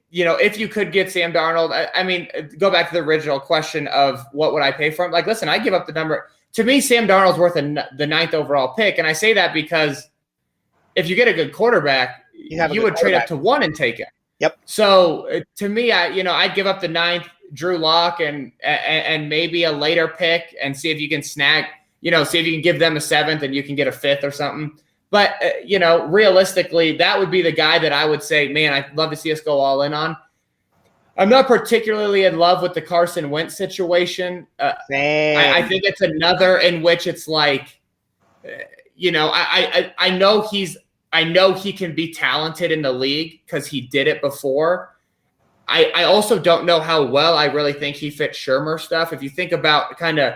you 0.10 0.24
know, 0.24 0.36
if 0.36 0.58
you 0.58 0.68
could 0.68 0.92
get 0.92 1.12
Sam 1.12 1.34
Darnold, 1.34 1.72
I, 1.72 1.90
I, 2.00 2.04
mean, 2.04 2.28
go 2.58 2.72
back 2.72 2.90
to 2.90 2.94
the 2.94 3.02
original 3.02 3.40
question 3.40 3.88
of 3.88 4.26
what 4.32 4.54
would 4.54 4.64
I 4.64 4.72
pay 4.72 4.92
for 4.92 5.06
him? 5.06 5.12
Like, 5.12 5.28
listen, 5.28 5.50
I 5.50 5.58
give 5.60 5.74
up 5.74 5.88
the 5.88 5.94
number. 5.94 6.30
To 6.54 6.64
me, 6.64 6.80
Sam 6.80 7.08
Darnold's 7.08 7.38
worth 7.38 7.58
a, 7.58 7.90
the 7.98 8.08
ninth 8.08 8.34
overall 8.34 8.76
pick, 8.76 8.98
and 8.98 9.06
I 9.06 9.14
say 9.14 9.34
that 9.34 9.54
because 9.54 10.10
if 10.96 11.10
you 11.10 11.16
get 11.16 11.28
a 11.28 11.34
good 11.34 11.54
quarterback, 11.54 12.24
You 12.34 12.62
you 12.64 12.76
good 12.76 12.84
would 12.84 12.96
trade 12.96 13.14
up 13.14 13.28
to 13.28 13.36
one 13.36 13.64
and 13.64 13.76
take 13.76 14.00
it. 14.00 14.08
Yep. 14.40 14.58
So 14.66 15.30
uh, 15.30 15.42
to 15.58 15.70
me, 15.70 15.92
I 15.92 16.08
you 16.08 16.24
know 16.24 16.32
I'd 16.32 16.56
give 16.56 16.68
up 16.68 16.80
the 16.80 16.88
ninth, 16.88 17.28
Drew 17.54 17.78
Lock, 17.78 18.20
and 18.20 18.52
and, 18.64 19.06
and 19.06 19.30
maybe 19.30 19.66
a 19.66 19.72
later 19.72 20.08
pick, 20.08 20.56
and 20.62 20.78
see 20.78 20.92
if 20.92 21.00
you 21.00 21.10
can 21.10 21.24
snag. 21.24 21.66
You 22.02 22.12
know, 22.12 22.24
see 22.24 22.40
if 22.40 22.46
you 22.46 22.54
can 22.54 22.62
give 22.62 22.80
them 22.80 22.96
a 22.96 23.02
seventh, 23.02 23.44
and 23.44 23.54
you 23.54 23.64
can 23.64 23.76
get 23.76 23.88
a 23.88 23.92
fifth 23.92 24.24
or 24.24 24.32
something. 24.32 24.78
But 25.12 25.36
uh, 25.44 25.50
you 25.64 25.80
know, 25.80 26.06
realistically, 26.08 26.98
that 26.98 27.18
would 27.18 27.32
be 27.32 27.42
the 27.42 27.52
guy 27.52 27.80
that 27.80 27.94
I 27.94 28.06
would 28.06 28.24
say, 28.24 28.48
man, 28.52 28.74
I'd 28.74 28.96
love 28.96 29.12
to 29.12 29.16
see 29.16 29.32
us 29.32 29.42
go 29.42 29.60
all 29.60 29.84
in 29.84 29.94
on. 29.94 30.18
I'm 31.18 31.30
not 31.30 31.48
particularly 31.48 32.26
in 32.26 32.38
love 32.38 32.62
with 32.62 32.74
the 32.74 32.82
Carson 32.82 33.30
Wentz 33.30 33.56
situation. 33.56 34.46
Uh, 34.60 34.74
I, 35.38 35.60
I 35.60 35.68
think 35.68 35.84
it's 35.86 36.02
another 36.02 36.58
in 36.58 36.82
which 36.82 37.08
it's 37.08 37.26
like, 37.28 37.80
uh, 38.44 38.50
you 38.98 39.12
know, 39.12 39.30
I, 39.34 39.94
I 39.98 40.08
I 40.08 40.10
know 40.10 40.42
he's 40.42 40.78
I 41.14 41.24
know 41.24 41.54
he 41.54 41.72
can 41.72 41.96
be 41.96 42.14
talented 42.14 42.72
in 42.72 42.82
the 42.82 42.92
league 42.92 43.40
because 43.46 43.66
he 43.66 43.82
did 43.82 44.08
it 44.08 44.22
before. 44.22 44.98
I 45.70 45.92
I 45.96 46.04
also 46.04 46.38
don't 46.38 46.66
know 46.66 46.82
how 46.82 47.06
well 47.06 47.38
I 47.38 47.46
really 47.46 47.74
think 47.74 47.96
he 47.96 48.10
fits 48.10 48.38
Shurmur 48.38 48.80
stuff. 48.80 49.14
If 49.14 49.24
you 49.24 49.30
think 49.30 49.54
about 49.54 49.98
kind 49.98 50.20
of 50.20 50.34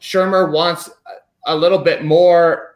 Shurmur 0.00 0.50
wants 0.50 0.88
a- 0.88 1.52
a 1.52 1.56
little 1.56 1.78
bit 1.78 2.04
more. 2.04 2.69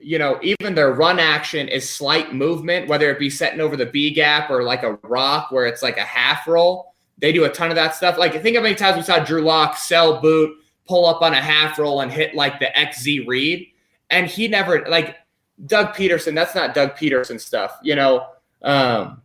You 0.00 0.18
know, 0.18 0.40
even 0.42 0.74
their 0.74 0.92
run 0.92 1.20
action 1.20 1.68
is 1.68 1.88
slight 1.88 2.34
movement, 2.34 2.88
whether 2.88 3.10
it 3.10 3.18
be 3.18 3.30
setting 3.30 3.60
over 3.60 3.76
the 3.76 3.86
B 3.86 4.10
gap 4.12 4.50
or 4.50 4.64
like 4.64 4.82
a 4.82 4.94
rock 5.04 5.52
where 5.52 5.66
it's 5.66 5.82
like 5.82 5.96
a 5.98 6.02
half 6.04 6.48
roll. 6.48 6.94
They 7.18 7.32
do 7.32 7.44
a 7.44 7.48
ton 7.48 7.70
of 7.70 7.76
that 7.76 7.94
stuff. 7.94 8.18
Like, 8.18 8.32
think 8.42 8.56
of 8.56 8.60
how 8.60 8.62
many 8.64 8.74
times 8.74 8.96
we 8.96 9.02
saw 9.02 9.18
Drew 9.20 9.42
Lock 9.42 9.76
sell 9.76 10.20
boot, 10.20 10.56
pull 10.86 11.06
up 11.06 11.22
on 11.22 11.32
a 11.32 11.40
half 11.40 11.78
roll, 11.78 12.00
and 12.00 12.10
hit 12.12 12.34
like 12.34 12.58
the 12.60 12.66
XZ 12.76 13.26
read. 13.26 13.66
And 14.10 14.26
he 14.26 14.48
never, 14.48 14.84
like, 14.88 15.16
Doug 15.66 15.94
Pederson, 15.94 16.34
that's 16.34 16.54
not 16.54 16.74
Doug 16.74 16.96
Pederson 16.96 17.40
stuff, 17.40 17.76
you 17.82 17.94
know? 17.96 18.26
Um, 18.62 19.22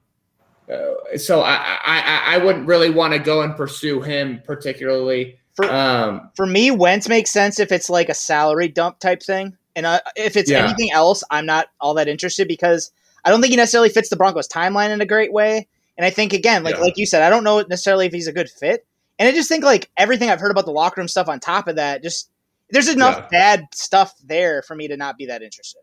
uh, 0.71 1.17
so 1.17 1.41
I, 1.41 1.53
I, 1.55 1.99
I- 2.01 2.35
I 2.35 2.37
wouldn't 2.39 2.67
really 2.67 2.89
want 2.89 3.13
to 3.13 3.19
go 3.19 3.41
and 3.41 3.55
pursue 3.55 4.01
him 4.01 4.41
particularly. 4.45 5.37
For, 5.55 5.65
um, 5.71 6.31
for 6.35 6.45
me, 6.47 6.71
Wentz 6.71 7.07
makes 7.07 7.29
sense 7.31 7.59
if 7.59 7.71
it's 7.71 7.89
like 7.89 8.09
a 8.09 8.13
salary 8.15 8.67
dump 8.69 8.99
type 8.99 9.21
thing, 9.21 9.55
and 9.75 9.85
uh, 9.85 9.99
if 10.15 10.35
it's 10.35 10.49
Yeah. 10.49 10.65
anything 10.65 10.91
else, 10.91 11.23
I'm 11.31 11.45
not 11.45 11.67
all 11.81 11.93
that 11.95 12.07
interested 12.07 12.47
because 12.47 12.91
I 13.25 13.29
don't 13.29 13.41
think 13.41 13.51
he 13.51 13.57
necessarily 13.57 13.89
fits 13.89 14.09
the 14.09 14.15
Broncos 14.15 14.47
timeline 14.47 14.89
in 14.89 15.01
a 15.01 15.05
great 15.05 15.31
way. 15.33 15.67
And 15.97 16.05
I 16.05 16.09
think 16.09 16.33
again, 16.33 16.63
like 16.63 16.75
Yeah. 16.75 16.81
like 16.81 16.97
you 16.97 17.05
said, 17.05 17.21
I 17.23 17.29
don't 17.29 17.43
know 17.43 17.61
necessarily 17.61 18.05
if 18.05 18.13
he's 18.13 18.27
a 18.27 18.33
good 18.33 18.49
fit. 18.49 18.85
And 19.19 19.29
I 19.29 19.31
just 19.31 19.47
think 19.47 19.63
like 19.63 19.89
everything 19.97 20.29
I've 20.29 20.39
heard 20.39 20.51
about 20.51 20.65
the 20.65 20.71
locker 20.71 20.99
room 20.99 21.07
stuff 21.07 21.29
on 21.29 21.39
top 21.39 21.67
of 21.67 21.75
that, 21.75 22.01
just 22.03 22.29
there's 22.69 22.89
enough 22.89 23.29
bad 23.29 23.67
stuff 23.73 24.15
there 24.23 24.63
for 24.63 24.75
me 24.75 24.87
to 24.87 24.97
not 24.97 25.17
be 25.17 25.25
that 25.27 25.43
interested. 25.43 25.81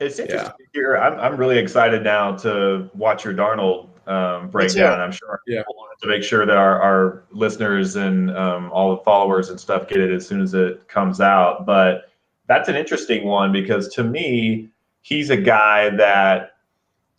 It's 0.00 0.18
interesting 0.18 0.50
to 0.56 0.64
hear. 0.72 0.96
I'm, 0.96 1.20
I'm 1.20 1.36
really 1.36 1.58
excited 1.58 2.02
now 2.02 2.34
to 2.38 2.88
watch 2.94 3.24
your 3.24 3.34
Darnold 3.34 3.88
um, 4.08 4.46
too. 4.46 4.52
breakdown. 4.52 4.98
I'm 4.98 5.12
sure 5.12 5.40
yeah. 5.46 5.62
to 6.00 6.08
make 6.08 6.22
sure 6.22 6.46
that 6.46 6.56
our, 6.56 6.80
our 6.80 7.24
listeners 7.32 7.96
and 7.96 8.34
um, 8.34 8.70
all 8.72 8.96
the 8.96 9.02
followers 9.02 9.50
and 9.50 9.60
stuff 9.60 9.88
get 9.88 10.00
it 10.00 10.10
as 10.10 10.26
soon 10.26 10.40
as 10.40 10.54
it 10.54 10.88
comes 10.88 11.20
out. 11.20 11.66
But 11.66 12.09
that's 12.50 12.68
an 12.68 12.74
interesting 12.74 13.24
one 13.24 13.52
because 13.52 13.86
to 13.94 14.02
me, 14.02 14.68
he's 15.02 15.30
a 15.30 15.36
guy 15.36 15.88
that 15.90 16.56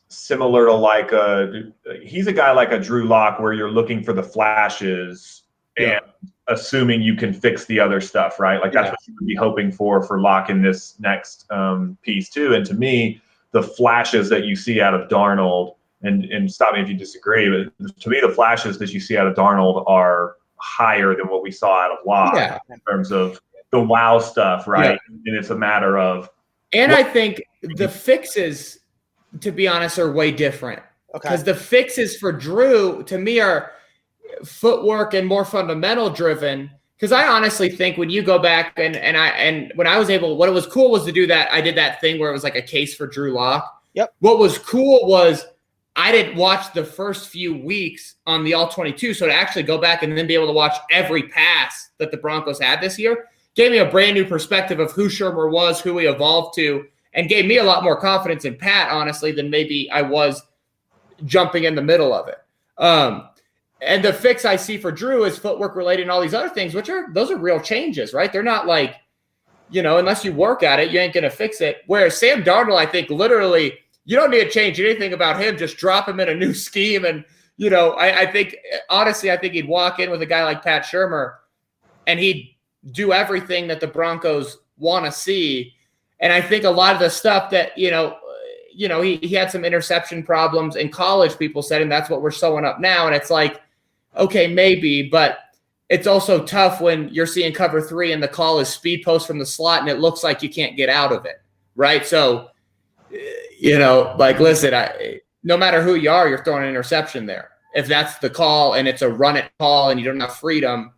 similar 0.09 0.65
to 0.65 0.73
like 0.73 1.13
a 1.13 1.71
he's 2.03 2.27
a 2.27 2.33
guy 2.33 2.51
like 2.51 2.73
a 2.73 2.77
Drew 2.77 3.05
Lock 3.05 3.39
where 3.39 3.53
you're 3.53 3.71
looking 3.71 4.03
for 4.03 4.11
the 4.11 4.21
flashes 4.21 5.43
and 5.77 6.01
assuming 6.49 7.01
you 7.01 7.15
can 7.15 7.31
fix 7.31 7.63
the 7.63 7.79
other 7.79 8.01
stuff, 8.01 8.41
right? 8.41 8.59
Like 8.59 8.73
that's 8.73 8.87
Yeah. 8.87 8.91
what 8.91 8.99
you 9.07 9.13
would 9.21 9.27
be 9.27 9.35
hoping 9.35 9.71
for 9.71 10.03
for 10.03 10.19
Lock 10.19 10.49
in 10.49 10.61
this 10.61 10.99
next 10.99 11.49
um, 11.49 11.97
piece 12.01 12.29
too. 12.29 12.53
And 12.53 12.65
to 12.65 12.73
me, 12.73 13.21
the 13.51 13.63
flashes 13.63 14.27
that 14.31 14.43
you 14.43 14.57
see 14.57 14.81
out 14.81 14.93
of 14.93 15.07
Darnold, 15.07 15.75
and 16.01 16.25
and 16.25 16.51
stop 16.51 16.73
me 16.75 16.81
if 16.81 16.89
you 16.89 16.97
disagree, 16.97 17.47
but 17.79 17.97
to 18.01 18.09
me, 18.09 18.19
the 18.19 18.33
flashes 18.33 18.77
that 18.79 18.91
you 18.91 18.99
see 18.99 19.15
out 19.15 19.27
of 19.27 19.35
Darnold 19.35 19.85
are 19.87 20.35
higher 20.57 21.15
than 21.15 21.29
what 21.29 21.41
we 21.41 21.51
saw 21.51 21.83
out 21.85 21.91
of 21.91 21.99
Lock 22.05 22.33
Yeah. 22.35 22.59
in 22.69 22.81
terms 22.81 23.13
of 23.13 23.39
the 23.71 23.79
wow 23.79 24.19
stuff, 24.19 24.67
right? 24.67 24.99
And 25.09 25.35
it's 25.35 25.49
a 25.49 25.55
matter 25.55 25.97
of 25.97 26.29
And 26.73 26.91
I 26.91 27.03
think 27.03 27.41
the 27.61 27.89
fixes, 27.89 28.79
to 29.39 29.51
be 29.51 29.67
honest, 29.67 29.99
are 29.99 30.11
way 30.11 30.31
different. 30.31 30.81
Okay. 31.15 31.29
Because 31.29 31.43
the 31.43 31.55
fixes 31.55 32.17
for 32.17 32.31
Drew, 32.31 33.03
to 33.03 33.17
me, 33.17 33.39
are 33.39 33.71
footwork 34.45 35.13
and 35.13 35.27
more 35.27 35.43
fundamental 35.43 36.09
driven. 36.09 36.71
Because 36.95 37.11
I 37.11 37.27
honestly 37.27 37.69
think 37.69 37.97
when 37.97 38.09
you 38.09 38.21
go 38.21 38.37
back 38.37 38.73
and 38.77 38.95
and 38.95 39.17
I 39.17 39.29
and 39.29 39.71
when 39.75 39.87
I 39.87 39.97
was 39.97 40.09
able, 40.09 40.37
what 40.37 40.47
it 40.47 40.53
was 40.53 40.67
cool 40.67 40.91
was 40.91 41.03
to 41.05 41.11
do 41.11 41.25
that. 41.27 41.51
I 41.51 41.59
did 41.59 41.75
that 41.75 41.99
thing 41.99 42.19
where 42.19 42.29
it 42.29 42.33
was 42.33 42.43
like 42.43 42.55
a 42.55 42.61
case 42.61 42.95
for 42.95 43.07
Drew 43.07 43.33
Lock. 43.33 43.81
Yep. 43.93 44.13
What 44.19 44.37
was 44.37 44.57
cool 44.59 45.07
was 45.07 45.45
I 45.95 46.11
didn't 46.11 46.37
watch 46.37 46.73
the 46.73 46.85
first 46.85 47.29
few 47.29 47.57
weeks 47.57 48.15
on 48.25 48.43
the 48.43 48.53
all 48.53 48.69
22. 48.69 49.13
So 49.13 49.25
to 49.25 49.33
actually 49.33 49.63
go 49.63 49.77
back 49.77 50.03
and 50.03 50.17
then 50.17 50.27
be 50.27 50.35
able 50.35 50.47
to 50.47 50.53
watch 50.53 50.75
every 50.91 51.23
pass 51.23 51.89
that 51.97 52.11
the 52.11 52.17
Broncos 52.17 52.61
had 52.61 52.79
this 52.79 52.97
year 52.97 53.27
gave 53.55 53.71
me 53.71 53.79
a 53.79 53.89
brand 53.89 54.15
new 54.15 54.25
perspective 54.25 54.79
of 54.79 54.91
who 54.91 55.07
Shurmur 55.07 55.51
was, 55.51 55.81
who 55.81 55.97
he 55.97 56.05
evolved 56.05 56.55
to, 56.55 56.85
and 57.13 57.29
gave 57.29 57.45
me 57.45 57.57
a 57.57 57.63
lot 57.63 57.83
more 57.83 57.99
confidence 57.99 58.45
in 58.45 58.55
Pat, 58.55 58.91
honestly, 58.91 59.31
than 59.31 59.49
maybe 59.49 59.89
I 59.91 60.01
was 60.01 60.41
jumping 61.25 61.65
in 61.65 61.75
the 61.75 61.81
middle 61.81 62.13
of 62.13 62.27
it. 62.27 62.37
Um, 62.77 63.29
and 63.81 64.03
the 64.03 64.13
fix 64.13 64.45
I 64.45 64.55
see 64.55 64.77
for 64.77 64.91
Drew 64.91 65.25
is 65.25 65.37
footwork 65.37 65.75
related 65.75 66.03
and 66.03 66.11
all 66.11 66.21
these 66.21 66.33
other 66.33 66.49
things, 66.49 66.73
which 66.73 66.89
are 66.89 67.11
those 67.13 67.31
are 67.31 67.37
real 67.37 67.59
changes, 67.59 68.13
right? 68.13 68.31
They're 68.31 68.43
not 68.43 68.67
like, 68.67 68.95
you 69.69 69.81
know, 69.81 69.97
unless 69.97 70.23
you 70.23 70.33
work 70.33 70.63
at 70.63 70.79
it, 70.79 70.91
you 70.91 70.99
ain't 70.99 71.13
gonna 71.13 71.29
fix 71.29 71.61
it. 71.61 71.77
Whereas 71.87 72.17
Sam 72.17 72.43
Darnold, 72.43 72.77
I 72.77 72.85
think 72.85 73.09
literally 73.09 73.73
you 74.05 74.15
don't 74.15 74.29
need 74.31 74.43
to 74.43 74.49
change 74.49 74.79
anything 74.79 75.13
about 75.13 75.41
him, 75.41 75.57
just 75.57 75.77
drop 75.77 76.07
him 76.07 76.19
in 76.19 76.29
a 76.29 76.35
new 76.35 76.53
scheme. 76.67 77.05
And, 77.05 77.25
you 77.57 77.69
know, 77.69 77.91
I, 77.91 78.21
I 78.21 78.31
think 78.31 78.55
honestly, 78.89 79.31
I 79.31 79.37
think 79.37 79.53
he'd 79.53 79.67
walk 79.67 79.99
in 79.99 80.11
with 80.11 80.21
a 80.21 80.27
guy 80.27 80.43
like 80.43 80.63
Pat 80.63 80.83
Shurmur 80.83 81.35
and 82.07 82.19
he'd 82.19 82.50
do 82.89 83.13
everything 83.13 83.67
that 83.67 83.79
the 83.79 83.87
Broncos 83.87 84.57
want 84.77 85.05
to 85.05 85.11
see. 85.11 85.73
And 86.19 86.33
I 86.33 86.41
think 86.41 86.63
a 86.63 86.69
lot 86.69 86.95
of 86.95 86.99
the 86.99 87.09
stuff 87.09 87.51
that, 87.51 87.77
you 87.77 87.91
know, 87.91 88.17
you 88.73 88.87
know, 88.87 89.01
he, 89.01 89.17
he 89.17 89.35
had 89.35 89.51
some 89.51 89.65
interception 89.65 90.23
problems 90.23 90.75
in 90.75 90.89
college, 90.89 91.37
people 91.37 91.61
said, 91.61 91.81
and 91.81 91.91
that's 91.91 92.09
what 92.09 92.21
we're 92.21 92.31
sewing 92.31 92.65
up 92.65 92.79
now. 92.79 93.05
And 93.05 93.15
it's 93.15 93.29
like, 93.29 93.61
okay, 94.15 94.47
maybe, 94.47 95.09
but 95.09 95.39
it's 95.89 96.07
also 96.07 96.43
tough 96.43 96.79
when 96.79 97.09
you're 97.09 97.25
seeing 97.27 97.53
cover 97.53 97.81
three 97.81 98.13
and 98.13 98.23
the 98.23 98.27
call 98.27 98.59
is 98.59 98.69
speed 98.69 99.03
post 99.03 99.27
from 99.27 99.39
the 99.39 99.45
slot 99.45 99.81
and 99.81 99.89
it 99.89 99.99
looks 99.99 100.23
like 100.23 100.41
you 100.41 100.49
can't 100.49 100.77
get 100.77 100.89
out 100.89 101.11
of 101.11 101.25
it. 101.25 101.41
Right. 101.75 102.05
So, 102.05 102.49
you 103.59 103.77
know, 103.77 104.15
like, 104.17 104.39
listen, 104.39 104.73
I, 104.73 105.19
no 105.43 105.57
matter 105.57 105.81
who 105.81 105.95
you 105.95 106.09
are, 106.09 106.29
you're 106.29 106.43
throwing 106.43 106.63
an 106.63 106.69
interception 106.69 107.25
there. 107.25 107.49
If 107.73 107.87
that's 107.87 108.17
the 108.19 108.29
call 108.29 108.73
and 108.75 108.87
it's 108.87 109.01
a 109.01 109.09
run 109.09 109.37
it 109.37 109.51
call 109.59 109.89
and 109.89 109.99
you 109.99 110.05
don't 110.05 110.19
have 110.19 110.35
freedom, 110.35 110.93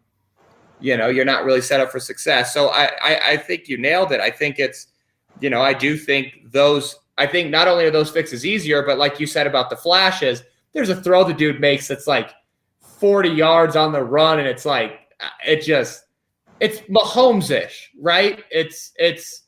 you 0.84 0.98
know, 0.98 1.08
you're 1.08 1.24
not 1.24 1.46
really 1.46 1.62
set 1.62 1.80
up 1.80 1.90
for 1.90 2.00
success. 2.00 2.54
So 2.54 2.68
I, 2.68 2.92
I, 3.02 3.20
I 3.30 3.38
think 3.38 3.70
you 3.70 3.78
nailed 3.78 4.12
it. 4.12 4.20
I 4.20 4.30
think 4.30 4.60
it's, 4.60 4.88
you 5.40 5.50
know, 5.50 5.62
I 5.62 5.74
do 5.74 5.96
think 5.96 6.52
those, 6.52 6.98
I 7.18 7.26
think 7.26 7.50
not 7.50 7.70
only 7.70 7.86
are 7.86 7.92
those 7.92 8.12
fixes 8.12 8.46
easier, 8.46 8.84
but 8.84 8.98
like 8.98 9.18
you 9.18 9.26
said 9.26 9.48
about 9.48 9.70
the 9.70 9.78
flashes, 9.78 10.44
there's 10.74 10.90
a 10.90 11.02
throw 11.02 11.24
the 11.24 11.34
dude 11.34 11.62
makes 11.62 11.88
that's 11.88 12.06
like 12.06 12.32
40 12.82 13.30
yards 13.30 13.78
on 13.78 13.94
the 13.94 14.04
run. 14.04 14.40
And 14.40 14.48
it's 14.48 14.66
like, 14.66 15.00
it 15.48 15.62
just, 15.62 16.04
it's 16.60 16.80
Mahomes 16.90 17.50
ish, 17.50 17.90
right? 18.02 18.44
It's, 18.52 18.92
it's, 18.98 19.44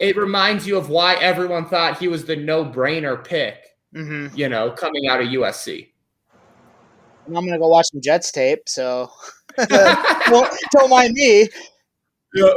it 0.00 0.16
reminds 0.16 0.66
you 0.66 0.76
of 0.76 0.90
why 0.90 1.14
everyone 1.16 1.66
thought 1.68 1.98
he 1.98 2.08
was 2.08 2.24
the 2.24 2.34
no 2.34 2.64
brainer 2.64 3.24
pick, 3.24 3.64
Mm-hmm. 3.94 4.36
you 4.36 4.50
know, 4.50 4.70
coming 4.72 5.08
out 5.08 5.20
of 5.22 5.28
USC. 5.28 5.88
And 7.26 7.38
I'm 7.38 7.46
gonna 7.46 7.58
go 7.58 7.68
watch 7.68 7.86
some 7.90 8.02
Jets 8.02 8.30
tape, 8.30 8.68
so 8.68 9.10
don't, 10.28 10.50
don't 10.72 10.90
mind 10.90 11.14
me. 11.14 11.48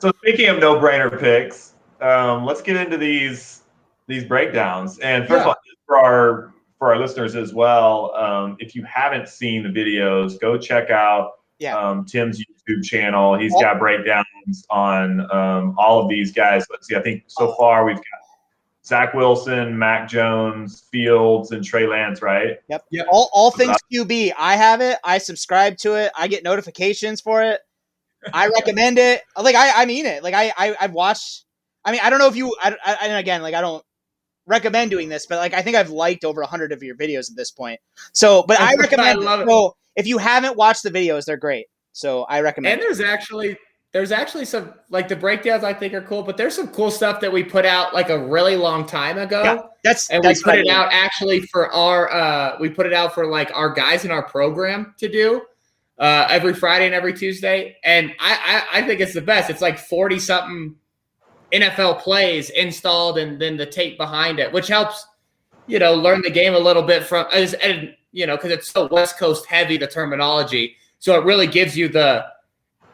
So 0.00 0.10
speaking 0.16 0.48
of 0.48 0.58
no-brainer 0.58 1.20
picks, 1.20 1.74
um, 2.00 2.46
let's 2.46 2.62
get 2.62 2.76
into 2.76 2.96
these 2.96 3.60
these 4.06 4.24
breakdowns. 4.24 4.98
And 5.00 5.28
first 5.28 5.42
of 5.42 5.48
all, 5.48 5.56
for 5.86 5.98
our 5.98 6.54
for 6.78 6.94
our 6.94 6.98
listeners 6.98 7.36
as 7.36 7.52
well, 7.52 8.14
um, 8.16 8.56
if 8.60 8.74
you 8.74 8.82
haven't 8.84 9.28
seen 9.28 9.62
the 9.62 9.68
videos, 9.68 10.40
go 10.40 10.56
check 10.56 10.88
out 10.88 11.32
Yeah. 11.58 11.76
um, 11.78 12.06
Tim's 12.06 12.40
YouTube 12.42 12.82
channel. 12.82 13.36
He's 13.38 13.52
got 13.60 13.78
breakdowns 13.78 14.64
on 14.70 15.30
um, 15.30 15.74
all 15.78 16.00
of 16.02 16.08
these 16.08 16.32
guys. 16.32 16.64
Let's 16.70 16.86
see. 16.88 16.96
I 16.96 17.02
think 17.02 17.24
so 17.26 17.54
far 17.56 17.84
we've 17.84 17.96
got 17.96 18.19
Zach 18.90 19.14
Wilson, 19.14 19.78
Mac 19.78 20.08
Jones, 20.08 20.80
Fields, 20.90 21.52
and 21.52 21.64
Trey 21.64 21.86
Lance. 21.86 22.20
Right? 22.20 22.58
Yep. 22.68 22.84
All, 23.08 23.30
all 23.32 23.52
things 23.52 23.76
QB. 23.92 24.32
I 24.36 24.56
have 24.56 24.80
it. 24.80 24.98
I 25.04 25.18
subscribe 25.18 25.76
to 25.78 25.94
it. 25.94 26.10
I 26.18 26.26
get 26.26 26.42
notifications 26.42 27.20
for 27.20 27.40
it. 27.40 27.60
I 28.34 28.48
recommend 28.48 28.98
it. 28.98 29.22
Like 29.40 29.54
I, 29.54 29.82
I 29.82 29.86
mean 29.86 30.06
it. 30.06 30.24
Like 30.24 30.34
I, 30.34 30.52
I, 30.58 30.76
I've 30.80 30.92
watched. 30.92 31.44
I 31.84 31.92
mean, 31.92 32.00
I 32.02 32.10
don't 32.10 32.18
know 32.18 32.26
if 32.26 32.34
you. 32.34 32.54
I, 32.60 32.76
I, 32.84 32.98
and 33.02 33.16
again, 33.16 33.42
like 33.42 33.54
I 33.54 33.60
don't 33.60 33.84
recommend 34.46 34.90
doing 34.90 35.08
this, 35.08 35.26
but 35.26 35.38
like 35.38 35.54
I 35.54 35.62
think 35.62 35.76
I've 35.76 35.90
liked 35.90 36.24
over 36.24 36.40
a 36.40 36.46
hundred 36.46 36.72
of 36.72 36.82
your 36.82 36.96
videos 36.96 37.30
at 37.30 37.36
this 37.36 37.52
point. 37.52 37.78
So, 38.12 38.44
but 38.48 38.60
I 38.60 38.72
I 38.72 38.74
recommend. 38.74 39.20
love 39.20 39.40
it. 39.42 39.48
So 39.48 39.76
if 39.94 40.08
you 40.08 40.18
haven't 40.18 40.56
watched 40.56 40.82
the 40.82 40.90
videos, 40.90 41.26
they're 41.26 41.36
great. 41.36 41.66
So 41.92 42.24
I 42.24 42.40
recommend. 42.40 42.74
And 42.74 42.82
there's 42.82 43.00
actually 43.00 43.56
there's 43.92 44.12
actually 44.12 44.44
some 44.44 44.74
like 44.88 45.08
the 45.08 45.16
breakdowns 45.16 45.64
I 45.64 45.74
think 45.74 45.94
are 45.94 46.02
cool, 46.02 46.22
but 46.22 46.36
there's 46.36 46.54
some 46.54 46.68
cool 46.68 46.90
stuff 46.90 47.20
that 47.20 47.32
we 47.32 47.42
put 47.42 47.66
out 47.66 47.92
like 47.92 48.08
a 48.08 48.18
really 48.18 48.56
long 48.56 48.86
time 48.86 49.18
ago. 49.18 49.42
Yeah, 49.42 49.62
that's 49.82 50.08
and 50.10 50.22
that's 50.22 50.44
we 50.44 50.52
put 50.52 50.58
it 50.60 50.62
mean. 50.62 50.70
out 50.70 50.88
actually 50.92 51.40
for 51.40 51.72
our 51.72 52.10
uh 52.12 52.56
we 52.60 52.68
put 52.68 52.86
it 52.86 52.92
out 52.92 53.14
for 53.14 53.26
like 53.26 53.50
our 53.54 53.72
guys 53.72 54.04
in 54.04 54.12
our 54.12 54.22
program 54.22 54.94
to 54.98 55.08
do 55.08 55.42
uh 55.98 56.26
every 56.30 56.54
Friday 56.54 56.86
and 56.86 56.94
every 56.94 57.12
Tuesday. 57.12 57.76
And 57.82 58.12
I 58.20 58.64
I, 58.72 58.78
I 58.78 58.86
think 58.86 59.00
it's 59.00 59.14
the 59.14 59.22
best. 59.22 59.50
It's 59.50 59.62
like 59.62 59.78
40 59.78 60.18
something 60.20 60.76
NFL 61.52 61.98
plays 62.00 62.50
installed 62.50 63.18
and 63.18 63.40
then 63.40 63.56
the 63.56 63.66
tape 63.66 63.98
behind 63.98 64.38
it, 64.38 64.52
which 64.52 64.68
helps, 64.68 65.04
you 65.66 65.80
know, 65.80 65.94
learn 65.94 66.22
the 66.22 66.30
game 66.30 66.54
a 66.54 66.58
little 66.58 66.84
bit 66.84 67.02
from 67.02 67.26
as 67.32 67.54
and 67.54 67.96
you 68.12 68.26
know, 68.26 68.36
because 68.36 68.52
it's 68.52 68.68
so 68.68 68.86
West 68.88 69.18
Coast 69.18 69.46
heavy 69.46 69.76
the 69.76 69.86
terminology. 69.88 70.76
So 71.00 71.18
it 71.18 71.24
really 71.24 71.46
gives 71.48 71.76
you 71.76 71.88
the 71.88 72.26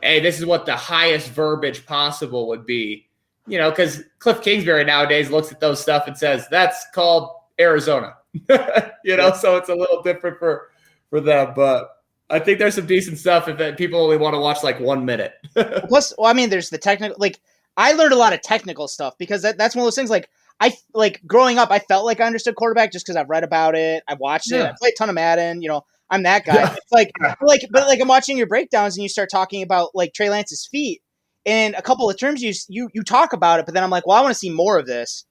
hey, 0.03 0.21
this 0.21 0.39
is 0.39 0.47
what 0.47 0.67
the 0.67 0.77
highest 0.77 1.31
verbiage 1.31 1.87
possible 1.87 2.49
would 2.49 2.67
be. 2.67 3.09
You 3.47 3.59
know, 3.59 3.71
because 3.71 4.03
Cliff 4.19 4.43
Kingsbury 4.43 4.85
nowadays 4.85 5.31
looks 5.31 5.53
at 5.53 5.61
those 5.61 5.81
stuff 5.81 6.09
and 6.09 6.17
says 6.19 6.47
that's 6.51 6.85
called 6.95 7.31
Arizona. 7.61 8.15
you 9.05 9.17
know, 9.17 9.33
so 9.33 9.57
it's 9.57 9.69
a 9.69 9.75
little 9.75 10.03
different 10.03 10.39
for 10.39 10.71
for 11.11 11.21
them. 11.21 11.53
But 11.55 11.91
I 12.29 12.39
think 12.39 12.59
there's 12.59 12.75
some 12.75 12.87
decent 12.87 13.19
stuff 13.19 13.49
if 13.49 13.59
that- 13.59 13.79
people 13.79 14.01
only 14.01 14.17
want 14.17 14.35
to 14.35 14.41
watch 14.41 14.63
like 14.63 14.81
one 14.81 15.05
minute. 15.05 15.35
Plus, 15.89 16.13
well, 16.19 16.29
I 16.29 16.33
mean, 16.33 16.51
there's 16.51 16.71
the 16.71 16.79
technical. 16.79 17.17
Like, 17.19 17.41
I 17.77 17.93
learned 17.93 18.13
a 18.13 18.17
lot 18.17 18.33
of 18.33 18.43
technical 18.43 18.89
stuff 18.89 19.17
because 19.19 19.43
that, 19.43 19.59
that's 19.59 19.77
one 19.77 19.83
of 19.83 19.87
those 19.87 19.95
things. 19.95 20.11
Like, 20.11 20.29
I 20.61 20.73
like 20.95 21.21
growing 21.27 21.59
up, 21.59 21.71
I 21.71 21.79
felt 21.79 22.05
like 22.05 22.21
I 22.21 22.25
understood 22.25 22.57
quarterback 22.57 22.91
just 22.91 23.05
because 23.07 23.17
I've 23.17 23.29
read 23.29 23.45
about 23.45 23.75
it, 23.75 24.03
I've 24.09 24.19
watched 24.19 24.51
it, 24.51 24.65
I 24.65 24.75
played 24.79 24.95
a 24.95 24.97
ton 24.97 25.09
of 25.11 25.15
Madden. 25.15 25.63
You 25.63 25.69
know, 25.69 25.85
I'm 26.11 26.23
that 26.23 26.45
guy. 26.45 26.63
It's 26.63 26.93
like, 26.93 27.11
like, 27.41 27.63
but 27.71 27.87
like 27.89 28.01
I'm 28.01 28.09
watching 28.09 28.39
your 28.39 28.47
breakdowns 28.47 28.97
and 28.97 29.03
you 29.03 29.09
start 29.09 29.29
talking 29.31 29.63
about 29.63 29.91
like 29.95 30.13
Trey 30.15 30.31
Lance's 30.31 30.67
feet 30.71 31.03
and 31.45 31.75
a 31.75 31.83
couple 31.83 32.09
of 32.09 32.19
terms 32.19 32.43
you 32.43 32.53
you 32.69 32.89
you 32.93 33.03
talk 33.03 33.33
about 33.33 33.61
it, 33.61 33.67
but 33.67 33.75
then 33.75 33.83
I'm 33.83 33.91
like, 33.91 34.07
well, 34.07 34.17
I 34.17 34.21
want 34.21 34.33
to 34.33 34.39
see 34.39 34.51
more 34.51 34.79
of 34.79 34.87
this, 34.87 35.25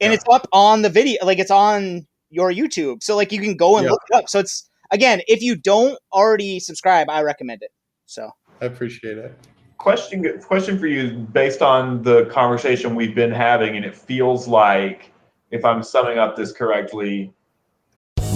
and 0.00 0.12
it's 0.12 0.24
up 0.30 0.46
on 0.52 0.82
the 0.82 0.88
video, 0.88 1.24
like 1.24 1.38
it's 1.38 1.50
on 1.50 2.06
your 2.30 2.52
YouTube, 2.52 3.02
so 3.02 3.16
like 3.16 3.32
you 3.32 3.40
can 3.40 3.56
go 3.56 3.76
and 3.76 3.84
Yeah. 3.84 3.90
look 3.90 4.02
it 4.10 4.16
up. 4.16 4.28
So 4.28 4.38
it's 4.38 4.68
again, 4.90 5.20
if 5.26 5.42
you 5.42 5.56
don't 5.56 5.98
already 6.12 6.60
subscribe, 6.60 7.08
I 7.10 7.22
recommend 7.22 7.62
it. 7.62 7.70
So. 8.06 8.30
I 8.60 8.66
appreciate 8.66 9.18
it. 9.18 9.34
question 9.78 10.38
question 10.42 10.78
for 10.78 10.86
you 10.86 11.12
based 11.32 11.62
on 11.62 12.02
the 12.02 12.26
conversation 12.26 12.94
we've 12.94 13.14
been 13.14 13.32
having 13.32 13.76
and 13.76 13.84
it 13.86 13.96
feels 13.96 14.46
like 14.46 15.10
if 15.50 15.64
i'm 15.64 15.82
summing 15.82 16.18
up 16.18 16.36
this 16.36 16.52
correctly 16.52 17.32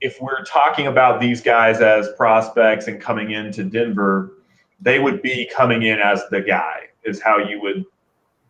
If 0.00 0.20
we're 0.20 0.44
talking 0.44 0.86
about 0.86 1.20
these 1.20 1.40
guys 1.40 1.80
as 1.80 2.08
prospects 2.16 2.86
and 2.86 3.00
coming 3.00 3.32
into 3.32 3.64
Denver, 3.64 4.32
they 4.80 4.98
would 4.98 5.20
be 5.22 5.48
coming 5.54 5.82
in 5.82 5.98
as 5.98 6.22
the 6.30 6.40
guy, 6.40 6.88
is 7.04 7.20
how 7.20 7.38
you 7.38 7.60
would 7.60 7.84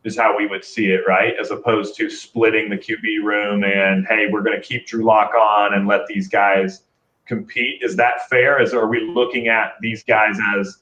is 0.03 0.17
how 0.17 0.35
we 0.35 0.47
would 0.47 0.65
see 0.65 0.87
it, 0.87 1.03
right? 1.07 1.35
As 1.39 1.51
opposed 1.51 1.95
to 1.97 2.09
splitting 2.09 2.71
the 2.71 2.77
QB 2.79 3.23
room 3.23 3.65
and 3.65 4.07
hey, 4.07 4.29
we're 4.31 4.43
going 4.43 4.59
to 4.59 4.67
keep 4.67 4.87
Drew 4.87 5.05
Lock 5.05 5.35
on 5.35 5.75
and 5.75 5.87
let 5.87 6.07
these 6.07 6.27
guys 6.27 6.85
compete. 7.27 7.83
Is 7.83 7.97
that 7.97 8.29
fair? 8.31 8.63
Is 8.63 8.73
are 8.73 8.87
we 8.87 9.01
looking 9.01 9.49
at 9.49 9.75
these 9.83 10.03
guys 10.03 10.39
as 10.57 10.79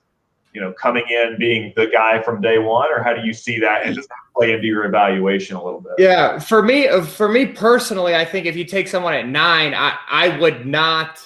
you 0.53 0.61
know 0.61 0.73
coming 0.73 1.05
in 1.09 1.37
being 1.39 1.73
the 1.77 1.87
guy 1.87 2.23
from 2.23 2.41
day 2.41 2.59
one, 2.59 2.89
or 2.93 3.03
how 3.03 3.13
do 3.13 3.23
you 3.27 3.33
see 3.33 3.59
that? 3.61 3.87
And 3.87 3.97
does 3.97 4.07
that 4.07 4.17
play 4.39 4.53
into 4.53 4.67
your 4.67 4.85
evaluation 4.85 5.57
a 5.57 5.65
little 5.65 5.81
bit? 5.81 5.93
Yeah, 5.99 6.39
for 6.39 6.63
me, 6.63 6.89
uh, 6.89 7.05
for 7.05 7.29
me 7.29 7.47
personally, 7.47 8.15
I 8.15 8.25
think 8.25 8.47
if 8.47 8.57
you 8.57 8.65
take 8.65 8.89
someone 8.89 9.15
at 9.15 9.27
nine, 9.27 9.75
I, 9.75 9.97
I 10.09 10.39
would 10.39 10.67
not. 10.67 11.21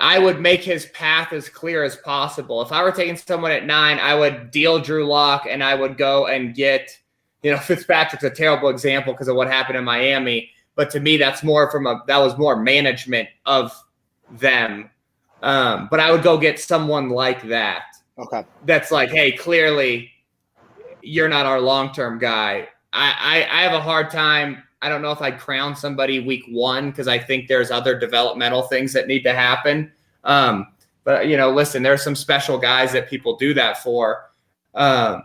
I 0.00 0.18
would 0.18 0.40
make 0.40 0.62
his 0.62 0.86
path 0.86 1.32
as 1.32 1.48
clear 1.48 1.82
as 1.82 1.96
possible. 1.96 2.60
If 2.60 2.72
I 2.72 2.82
were 2.82 2.92
taking 2.92 3.16
someone 3.16 3.52
at 3.52 3.64
nine, 3.64 3.98
I 3.98 4.14
would 4.14 4.50
deal 4.50 4.78
Drew 4.80 5.06
Lock 5.06 5.46
and 5.48 5.62
I 5.62 5.74
would 5.74 5.96
go 5.96 6.26
and 6.26 6.54
get, 6.54 6.90
you 7.42 7.52
know, 7.52 7.56
Fitzpatrick's 7.60 8.24
a 8.24 8.30
terrible 8.30 8.68
example 8.68 9.12
because 9.12 9.28
of 9.28 9.36
what 9.36 9.48
happened 9.48 9.78
in 9.78 9.84
Miami. 9.84 10.50
But 10.74 10.90
to 10.90 11.00
me, 11.00 11.16
that's 11.16 11.42
more 11.42 11.70
from 11.70 11.86
a 11.86 12.02
that 12.08 12.18
was 12.18 12.36
more 12.36 12.56
management 12.56 13.28
of 13.46 13.72
them. 14.32 14.90
Um, 15.42 15.88
but 15.90 16.00
I 16.00 16.10
would 16.10 16.22
go 16.22 16.38
get 16.38 16.58
someone 16.58 17.10
like 17.10 17.42
that. 17.48 17.84
Okay. 18.18 18.44
That's 18.64 18.90
like, 18.90 19.10
hey, 19.10 19.32
clearly 19.32 20.10
you're 21.04 21.28
not 21.28 21.46
our 21.46 21.60
long 21.60 21.92
term 21.92 22.18
guy. 22.18 22.68
I, 22.92 23.46
I 23.50 23.60
I 23.60 23.62
have 23.62 23.72
a 23.72 23.80
hard 23.80 24.10
time. 24.10 24.62
I 24.82 24.88
don't 24.88 25.02
know 25.02 25.12
if 25.12 25.22
I'd 25.22 25.38
crown 25.38 25.74
somebody 25.74 26.20
week 26.20 26.44
one 26.48 26.90
because 26.90 27.08
I 27.08 27.18
think 27.18 27.48
there's 27.48 27.70
other 27.70 27.98
developmental 27.98 28.62
things 28.62 28.92
that 28.92 29.06
need 29.06 29.22
to 29.22 29.32
happen. 29.32 29.90
Um, 30.24 30.66
but 31.04 31.26
you 31.26 31.36
know, 31.36 31.50
listen, 31.50 31.82
there 31.82 31.92
are 31.92 31.98
some 31.98 32.14
special 32.14 32.58
guys 32.58 32.92
that 32.92 33.08
people 33.08 33.36
do 33.36 33.54
that 33.54 33.82
for. 33.82 34.30
Um, 34.74 35.22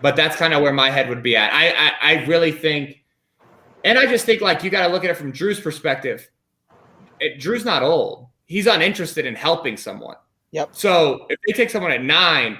but 0.00 0.16
that's 0.16 0.36
kind 0.36 0.52
of 0.54 0.62
where 0.62 0.72
my 0.72 0.90
head 0.90 1.08
would 1.08 1.22
be 1.22 1.36
at. 1.36 1.52
I, 1.52 1.70
I 1.70 1.92
I 2.02 2.24
really 2.26 2.52
think, 2.52 3.02
and 3.84 3.98
I 3.98 4.06
just 4.06 4.26
think 4.26 4.40
like 4.40 4.62
you 4.62 4.70
got 4.70 4.86
to 4.86 4.92
look 4.92 5.04
at 5.04 5.10
it 5.10 5.16
from 5.16 5.32
Drew's 5.32 5.60
perspective. 5.60 6.30
It, 7.20 7.40
Drew's 7.40 7.64
not 7.64 7.82
old. 7.82 8.26
He's 8.46 8.66
uninterested 8.66 9.24
in 9.24 9.34
helping 9.34 9.76
someone. 9.76 10.16
Yep. 10.50 10.70
So 10.72 11.26
if 11.30 11.38
they 11.46 11.52
take 11.52 11.70
someone 11.70 11.90
at 11.90 12.02
nine, 12.02 12.58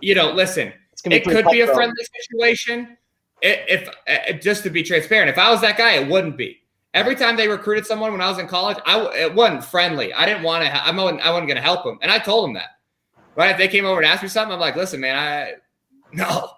you 0.00 0.14
know, 0.14 0.30
listen, 0.32 0.72
gonna 1.00 1.16
be 1.16 1.20
it 1.20 1.24
could 1.24 1.46
be 1.50 1.60
a 1.60 1.66
friendly 1.66 2.04
situation. 2.22 2.96
I- 3.42 3.64
If, 3.68 3.88
uh, 3.88 4.32
just 4.40 4.62
to 4.64 4.70
be 4.70 4.82
transparent, 4.82 5.30
if 5.30 5.38
I 5.38 5.50
was 5.50 5.60
that 5.60 5.76
guy, 5.76 5.92
it 5.94 6.08
wouldn't 6.08 6.36
be. 6.36 6.60
Every 6.94 7.14
time 7.14 7.36
they 7.36 7.46
recruited 7.48 7.86
someone 7.86 8.10
when 8.12 8.20
I 8.20 8.28
was 8.28 8.38
in 8.38 8.48
college, 8.48 8.78
I 8.84 9.00
it 9.16 9.34
wasn't 9.34 9.64
friendly. 9.64 10.12
I 10.12 10.26
didn't 10.26 10.42
want 10.42 10.64
to. 10.64 10.86
I'm 10.86 10.96
not- 10.96 11.20
I 11.20 11.30
wasn't 11.30 11.46
going 11.48 11.56
to 11.56 11.62
help 11.62 11.84
them, 11.84 11.98
and 12.02 12.10
I 12.10 12.18
told 12.18 12.44
them 12.44 12.54
that. 12.54 12.70
Right? 13.36 13.50
If 13.50 13.58
they 13.58 13.68
came 13.68 13.84
over 13.84 14.00
and 14.00 14.10
asked 14.10 14.22
me 14.24 14.28
something, 14.28 14.52
I'm 14.54 14.58
like, 14.60 14.74
listen, 14.74 15.00
man, 15.00 15.16
I 15.16 15.54
no, 16.12 16.50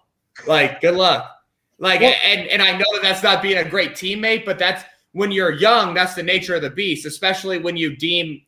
like, 0.46 0.80
good 0.80 0.94
luck. 0.94 1.30
Like, 1.78 2.00
and 2.02 2.46
and 2.48 2.62
I 2.62 2.72
know 2.72 2.84
that 2.92 3.02
that's 3.02 3.22
not 3.22 3.42
being 3.42 3.58
a 3.58 3.68
great 3.68 3.92
teammate, 3.92 4.44
but 4.46 4.58
that's 4.58 4.84
when 5.12 5.32
you're 5.32 5.52
young. 5.52 5.92
That's 5.92 6.14
the 6.14 6.22
nature 6.22 6.54
of 6.54 6.62
the 6.62 6.70
beast, 6.70 7.04
especially 7.04 7.58
when 7.58 7.76
you 7.76 7.96
deem, 7.96 8.42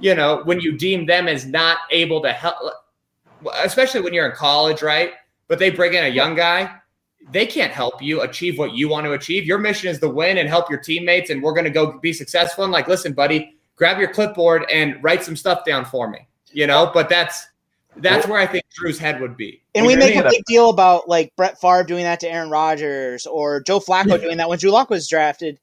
you 0.00 0.14
know, 0.14 0.42
when 0.44 0.60
you 0.60 0.76
deem 0.76 1.06
them 1.06 1.28
as 1.28 1.46
not 1.46 1.78
able 1.90 2.20
to 2.22 2.32
help, 2.32 2.56
especially 3.62 4.00
when 4.00 4.12
you're 4.12 4.28
in 4.28 4.34
college, 4.36 4.82
right? 4.82 5.12
But 5.50 5.58
they 5.58 5.70
bring 5.70 5.94
in 5.94 6.04
a 6.04 6.08
young 6.08 6.36
guy, 6.36 6.70
they 7.32 7.44
can't 7.44 7.72
help 7.72 8.00
you 8.00 8.20
achieve 8.20 8.56
what 8.56 8.74
you 8.74 8.88
want 8.88 9.04
to 9.06 9.14
achieve. 9.14 9.44
Your 9.44 9.58
mission 9.58 9.88
is 9.90 9.98
to 9.98 10.08
win 10.08 10.38
and 10.38 10.48
help 10.48 10.70
your 10.70 10.78
teammates, 10.78 11.28
and 11.28 11.42
we're 11.42 11.54
going 11.54 11.64
to 11.64 11.70
go 11.70 11.98
be 11.98 12.12
successful. 12.12 12.62
And 12.62 12.72
like, 12.72 12.86
listen, 12.86 13.12
buddy, 13.12 13.58
grab 13.74 13.98
your 13.98 14.12
clipboard 14.12 14.64
and 14.70 15.02
write 15.02 15.24
some 15.24 15.34
stuff 15.34 15.64
down 15.64 15.84
for 15.84 16.08
me. 16.08 16.28
You 16.52 16.68
know, 16.68 16.92
but 16.94 17.08
that's 17.08 17.48
that's 17.96 18.28
where 18.28 18.38
I 18.38 18.46
think 18.46 18.64
Drew's 18.72 19.00
head 19.00 19.20
would 19.20 19.36
be. 19.36 19.60
And 19.74 19.84
we 19.84 19.96
make 19.96 20.14
a 20.14 20.22
big 20.22 20.44
deal 20.46 20.70
about 20.70 21.08
like 21.08 21.34
Brett 21.34 21.60
Favre 21.60 21.82
doing 21.82 22.04
that 22.04 22.20
to 22.20 22.30
Aaron 22.30 22.48
Rodgers 22.48 23.26
or 23.26 23.60
Joe 23.60 23.80
Flacco 23.80 24.20
doing 24.20 24.36
that 24.36 24.48
when 24.48 24.60
Drew 24.60 24.70
Lock 24.70 24.88
was 24.88 25.08
drafted. 25.08 25.58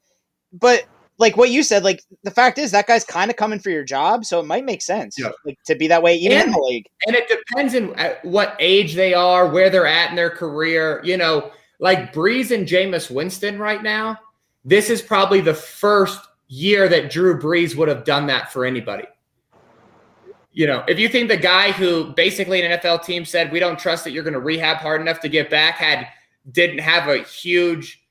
But 0.52 0.84
like 1.20 1.36
what 1.38 1.50
you 1.50 1.64
said, 1.64 1.84
like 1.84 2.04
the 2.24 2.32
fact 2.32 2.58
is 2.58 2.72
that 2.72 2.88
guy's 2.88 3.04
kind 3.04 3.32
of 3.32 3.38
coming 3.38 3.60
for 3.60 3.70
your 3.70 3.84
job, 3.84 4.24
so 4.26 4.40
it 4.40 4.46
might 4.46 4.66
make 4.66 4.82
sense 4.82 5.16
Yeah. 5.18 5.30
like 5.46 5.58
to 5.66 5.76
be 5.76 5.88
that 5.88 6.04
way 6.04 6.16
even 6.16 6.34
in 6.38 6.44
And- 6.44 6.54
the 6.54 6.60
league. 6.60 6.86
And 7.08 7.16
it 7.16 7.28
depends 7.28 7.74
on 7.76 7.98
uh, 8.00 8.16
what 8.24 8.56
age 8.60 8.94
they 8.96 9.14
are, 9.14 9.48
where 9.48 9.70
they're 9.70 9.88
at 9.88 10.10
in 10.10 10.15
their 10.15 10.30
career. 10.30 11.02
You 11.04 11.18
know, 11.18 11.52
like 11.80 12.13
Brees 12.13 12.52
and 12.52 12.68
Jameis 12.68 13.10
Winston 13.10 13.58
right 13.60 13.82
now, 13.82 14.20
this 14.63 14.90
is 14.90 15.02
probably 15.02 15.42
the 15.42 15.54
first 15.54 16.20
year 16.48 16.88
that 16.90 17.10
Drew 17.10 17.40
Brees 17.40 17.76
would 17.76 17.88
have 17.88 18.04
done 18.04 18.28
that 18.28 18.52
for 18.54 18.65
anybody. 18.65 19.06
You 20.54 20.65
know, 20.65 20.84
if 20.88 20.98
you 20.98 21.08
think 21.08 21.30
the 21.30 21.38
guy 21.38 21.72
who 21.72 22.13
basically 22.13 22.62
an 22.63 22.80
NFL 22.80 23.04
team 23.04 23.26
said, 23.26 23.52
we 23.52 23.60
don't 23.60 23.78
trust 23.78 24.04
that 24.06 24.12
you're 24.12 24.24
going 24.24 24.34
to 24.34 24.40
rehab 24.40 24.78
hard 24.78 25.02
enough 25.02 25.20
to 25.22 25.30
get 25.30 25.50
back, 25.50 25.76
had 25.76 26.08
didn't 26.52 26.80
have 26.80 27.08
a 27.10 27.20
huge 27.24 28.02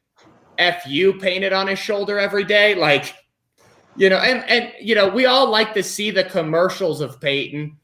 FU 0.58 1.18
painted 1.20 1.52
on 1.52 1.66
his 1.66 1.78
shoulder 1.78 2.18
every 2.18 2.44
day, 2.44 2.74
like 2.74 3.14
you 3.96 4.10
know, 4.10 4.18
and 4.18 4.48
and 4.48 4.72
you 4.80 4.94
know, 4.94 5.08
we 5.08 5.26
all 5.26 5.50
like 5.50 5.74
to 5.74 5.82
see 5.82 6.10
the 6.10 6.24
commercials 6.24 7.00
of 7.00 7.20
Peyton 7.20 7.76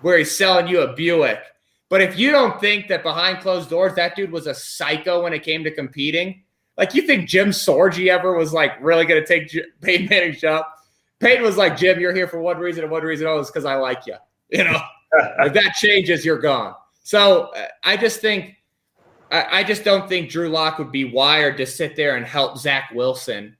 where 0.00 0.18
he's 0.18 0.36
selling 0.36 0.66
you 0.66 0.80
a 0.80 0.94
Buick. 0.94 1.40
But 1.88 2.00
if 2.00 2.18
you 2.18 2.30
don't 2.30 2.60
think 2.60 2.88
that 2.88 3.02
behind 3.02 3.40
closed 3.40 3.68
doors 3.68 3.94
that 3.96 4.14
dude 4.14 4.30
was 4.30 4.46
a 4.46 4.54
psycho 4.54 5.24
when 5.24 5.32
it 5.32 5.42
came 5.42 5.64
to 5.64 5.70
competing, 5.70 6.44
like 6.76 6.94
you 6.94 7.02
think 7.02 7.28
Jim 7.28 7.50
Sorgi 7.50 8.08
ever 8.08 8.34
was 8.34 8.52
like 8.52 8.72
really 8.80 9.04
going 9.04 9.20
to 9.20 9.26
take 9.26 9.48
J- 9.48 9.64
Peyton 9.80 10.06
Manning's 10.08 10.40
job? 10.40 10.64
Peyton 11.18 11.44
was 11.44 11.56
like, 11.56 11.76
Jim, 11.76 12.00
you're 12.00 12.14
here 12.14 12.28
for 12.28 12.40
one 12.40 12.58
reason 12.58 12.82
and 12.84 12.90
one 12.90 13.02
reason 13.02 13.26
only 13.26 13.42
is 13.42 13.48
because 13.48 13.64
I 13.64 13.74
like 13.74 14.06
you. 14.06 14.14
You 14.50 14.64
know, 14.64 14.80
if 15.40 15.52
that 15.52 15.74
changes, 15.74 16.24
you're 16.24 16.38
gone. 16.38 16.74
So 17.02 17.48
uh, 17.56 17.66
I 17.84 17.96
just 17.96 18.20
think, 18.20 18.56
I, 19.30 19.60
I 19.60 19.64
just 19.64 19.84
don't 19.84 20.08
think 20.08 20.30
Drew 20.30 20.48
Lock 20.48 20.78
would 20.78 20.92
be 20.92 21.04
wired 21.04 21.56
to 21.58 21.66
sit 21.66 21.96
there 21.96 22.16
and 22.16 22.26
help 22.26 22.58
Zach 22.58 22.90
Wilson 22.94 23.56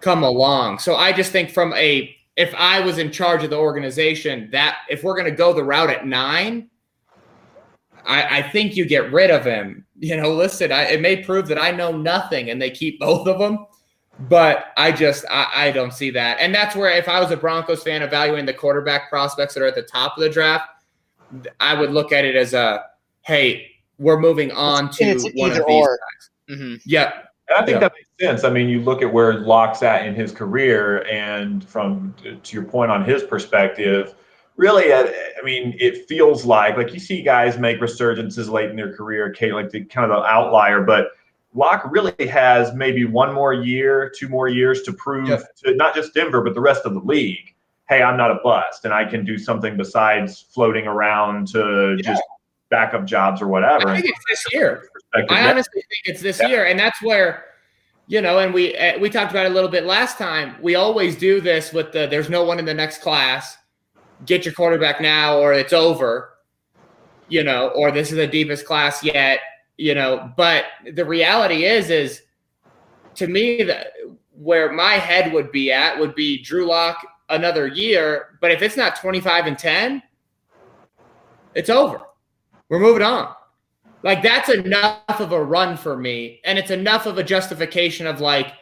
come 0.00 0.22
along. 0.22 0.78
So 0.78 0.96
I 0.96 1.12
just 1.12 1.32
think 1.32 1.50
from 1.50 1.72
a 1.74 2.14
if 2.36 2.54
I 2.54 2.80
was 2.80 2.98
in 2.98 3.10
charge 3.10 3.42
of 3.44 3.50
the 3.50 3.56
organization, 3.56 4.50
that 4.52 4.78
if 4.90 5.02
we're 5.02 5.14
going 5.14 5.30
to 5.30 5.36
go 5.36 5.54
the 5.54 5.64
route 5.64 5.88
at 5.88 6.06
nine, 6.06 6.68
I, 8.04 8.38
I, 8.38 8.42
think 8.42 8.76
you 8.76 8.84
get 8.84 9.10
rid 9.10 9.30
of 9.30 9.42
him. 9.42 9.86
You 9.98 10.18
know, 10.18 10.30
listen, 10.32 10.70
I, 10.70 10.82
it 10.82 11.00
may 11.00 11.24
prove 11.24 11.48
that 11.48 11.60
I 11.60 11.70
know 11.70 11.96
nothing, 11.96 12.50
and 12.50 12.60
they 12.60 12.70
keep 12.70 13.00
both 13.00 13.26
of 13.26 13.38
them. 13.38 13.66
But 14.28 14.66
I 14.78 14.92
just 14.92 15.26
I, 15.30 15.46
I 15.54 15.70
don't 15.72 15.92
see 15.92 16.10
that, 16.10 16.38
and 16.40 16.54
that's 16.54 16.74
where 16.74 16.90
if 16.90 17.06
I 17.08 17.20
was 17.20 17.30
a 17.30 17.36
Broncos 17.36 17.82
fan 17.82 18.02
evaluating 18.02 18.46
the 18.46 18.54
quarterback 18.54 19.10
prospects 19.10 19.54
that 19.54 19.62
are 19.62 19.66
at 19.66 19.74
the 19.74 19.82
top 19.82 20.16
of 20.16 20.22
the 20.22 20.30
draft, 20.30 20.70
I 21.60 21.78
would 21.78 21.90
look 21.90 22.12
at 22.12 22.24
it 22.24 22.34
as 22.34 22.54
a 22.54 22.84
hey, 23.22 23.75
we're 23.98 24.20
moving 24.20 24.52
on 24.52 24.90
to 24.90 25.30
one 25.34 25.50
of 25.50 25.56
these 25.66 25.86
or. 25.86 25.98
guys. 25.98 26.58
Mm-hmm. 26.58 26.74
Yeah, 26.84 27.12
and 27.48 27.58
I 27.58 27.64
think 27.64 27.76
yeah. 27.76 27.78
that 27.80 27.92
makes 27.94 28.08
sense. 28.20 28.44
I 28.44 28.50
mean, 28.50 28.68
you 28.68 28.80
look 28.80 29.02
at 29.02 29.12
where 29.12 29.40
Lock's 29.40 29.82
at 29.82 30.06
in 30.06 30.14
his 30.14 30.32
career, 30.32 31.06
and 31.06 31.64
from 31.64 32.14
to 32.42 32.54
your 32.54 32.64
point 32.64 32.90
on 32.90 33.04
his 33.04 33.22
perspective, 33.22 34.14
really, 34.56 34.92
uh, 34.92 35.06
I 35.06 35.44
mean, 35.44 35.76
it 35.78 36.06
feels 36.08 36.44
like 36.44 36.76
like 36.76 36.92
you 36.92 37.00
see 37.00 37.22
guys 37.22 37.58
make 37.58 37.80
resurgences 37.80 38.50
late 38.50 38.70
in 38.70 38.76
their 38.76 38.94
career, 38.94 39.30
Kate, 39.30 39.52
like 39.52 39.70
the 39.70 39.84
kind 39.84 40.10
of 40.10 40.22
the 40.22 40.26
outlier, 40.26 40.82
but 40.82 41.08
Lock 41.54 41.90
really 41.90 42.26
has 42.26 42.74
maybe 42.74 43.04
one 43.04 43.32
more 43.32 43.54
year, 43.54 44.12
two 44.16 44.28
more 44.28 44.46
years 44.46 44.82
to 44.82 44.92
prove 44.92 45.28
yeah. 45.28 45.40
to 45.64 45.74
not 45.74 45.94
just 45.94 46.12
Denver 46.12 46.42
but 46.42 46.54
the 46.54 46.60
rest 46.60 46.84
of 46.84 46.92
the 46.92 47.00
league, 47.00 47.54
hey, 47.88 48.02
I'm 48.02 48.16
not 48.16 48.30
a 48.30 48.38
bust, 48.42 48.84
and 48.84 48.92
I 48.92 49.04
can 49.04 49.24
do 49.24 49.38
something 49.38 49.76
besides 49.76 50.46
floating 50.52 50.86
around 50.86 51.48
to 51.48 51.96
yeah. 51.98 52.10
just 52.10 52.22
backup 52.76 53.06
jobs 53.06 53.40
or 53.40 53.48
whatever. 53.48 53.88
I 53.88 54.02
think 54.02 54.14
it's 54.14 54.24
this 54.28 54.52
year. 54.52 54.88
I 55.30 55.48
honestly 55.48 55.80
think 55.80 56.02
it's 56.04 56.20
this 56.20 56.40
yeah. 56.40 56.48
year, 56.48 56.66
and 56.66 56.78
that's 56.78 57.02
where 57.02 57.46
you 58.06 58.20
know, 58.20 58.38
and 58.38 58.52
we 58.52 58.76
uh, 58.76 58.98
we 58.98 59.08
talked 59.08 59.30
about 59.30 59.46
it 59.46 59.52
a 59.52 59.54
little 59.54 59.70
bit 59.70 59.84
last 59.84 60.18
time. 60.18 60.56
We 60.60 60.74
always 60.74 61.16
do 61.16 61.40
this 61.40 61.72
with 61.72 61.92
the 61.92 62.06
there's 62.06 62.28
no 62.28 62.44
one 62.44 62.58
in 62.58 62.66
the 62.66 62.74
next 62.74 63.00
class. 63.00 63.56
Get 64.26 64.44
your 64.44 64.52
quarterback 64.52 65.00
now, 65.00 65.38
or 65.38 65.54
it's 65.54 65.72
over. 65.72 66.34
You 67.28 67.42
know, 67.42 67.68
or 67.68 67.90
this 67.90 68.10
is 68.10 68.16
the 68.16 68.26
deepest 68.26 68.66
class 68.66 69.02
yet. 69.02 69.40
You 69.78 69.94
know, 69.94 70.30
but 70.36 70.64
the 70.92 71.04
reality 71.04 71.64
is, 71.64 71.88
is 71.88 72.22
to 73.14 73.26
me 73.26 73.62
that 73.62 73.88
where 74.32 74.70
my 74.70 74.94
head 74.94 75.32
would 75.32 75.50
be 75.50 75.72
at 75.72 75.98
would 75.98 76.14
be 76.14 76.42
Drew 76.42 76.66
Lock 76.66 76.98
another 77.30 77.66
year. 77.66 78.38
But 78.42 78.50
if 78.50 78.60
it's 78.60 78.76
not 78.76 78.96
25 78.96 79.46
and 79.46 79.58
10, 79.58 80.02
it's 81.54 81.70
over. 81.70 82.02
We're 82.68 82.80
moving 82.80 83.02
on. 83.02 83.34
Like 84.02 84.22
that's 84.22 84.48
enough 84.48 85.20
of 85.20 85.32
a 85.32 85.42
run 85.42 85.76
for 85.76 85.96
me. 85.96 86.40
And 86.44 86.58
it's 86.58 86.70
enough 86.70 87.06
of 87.06 87.18
a 87.18 87.24
justification 87.24 88.06
of 88.06 88.20
like, 88.20 88.52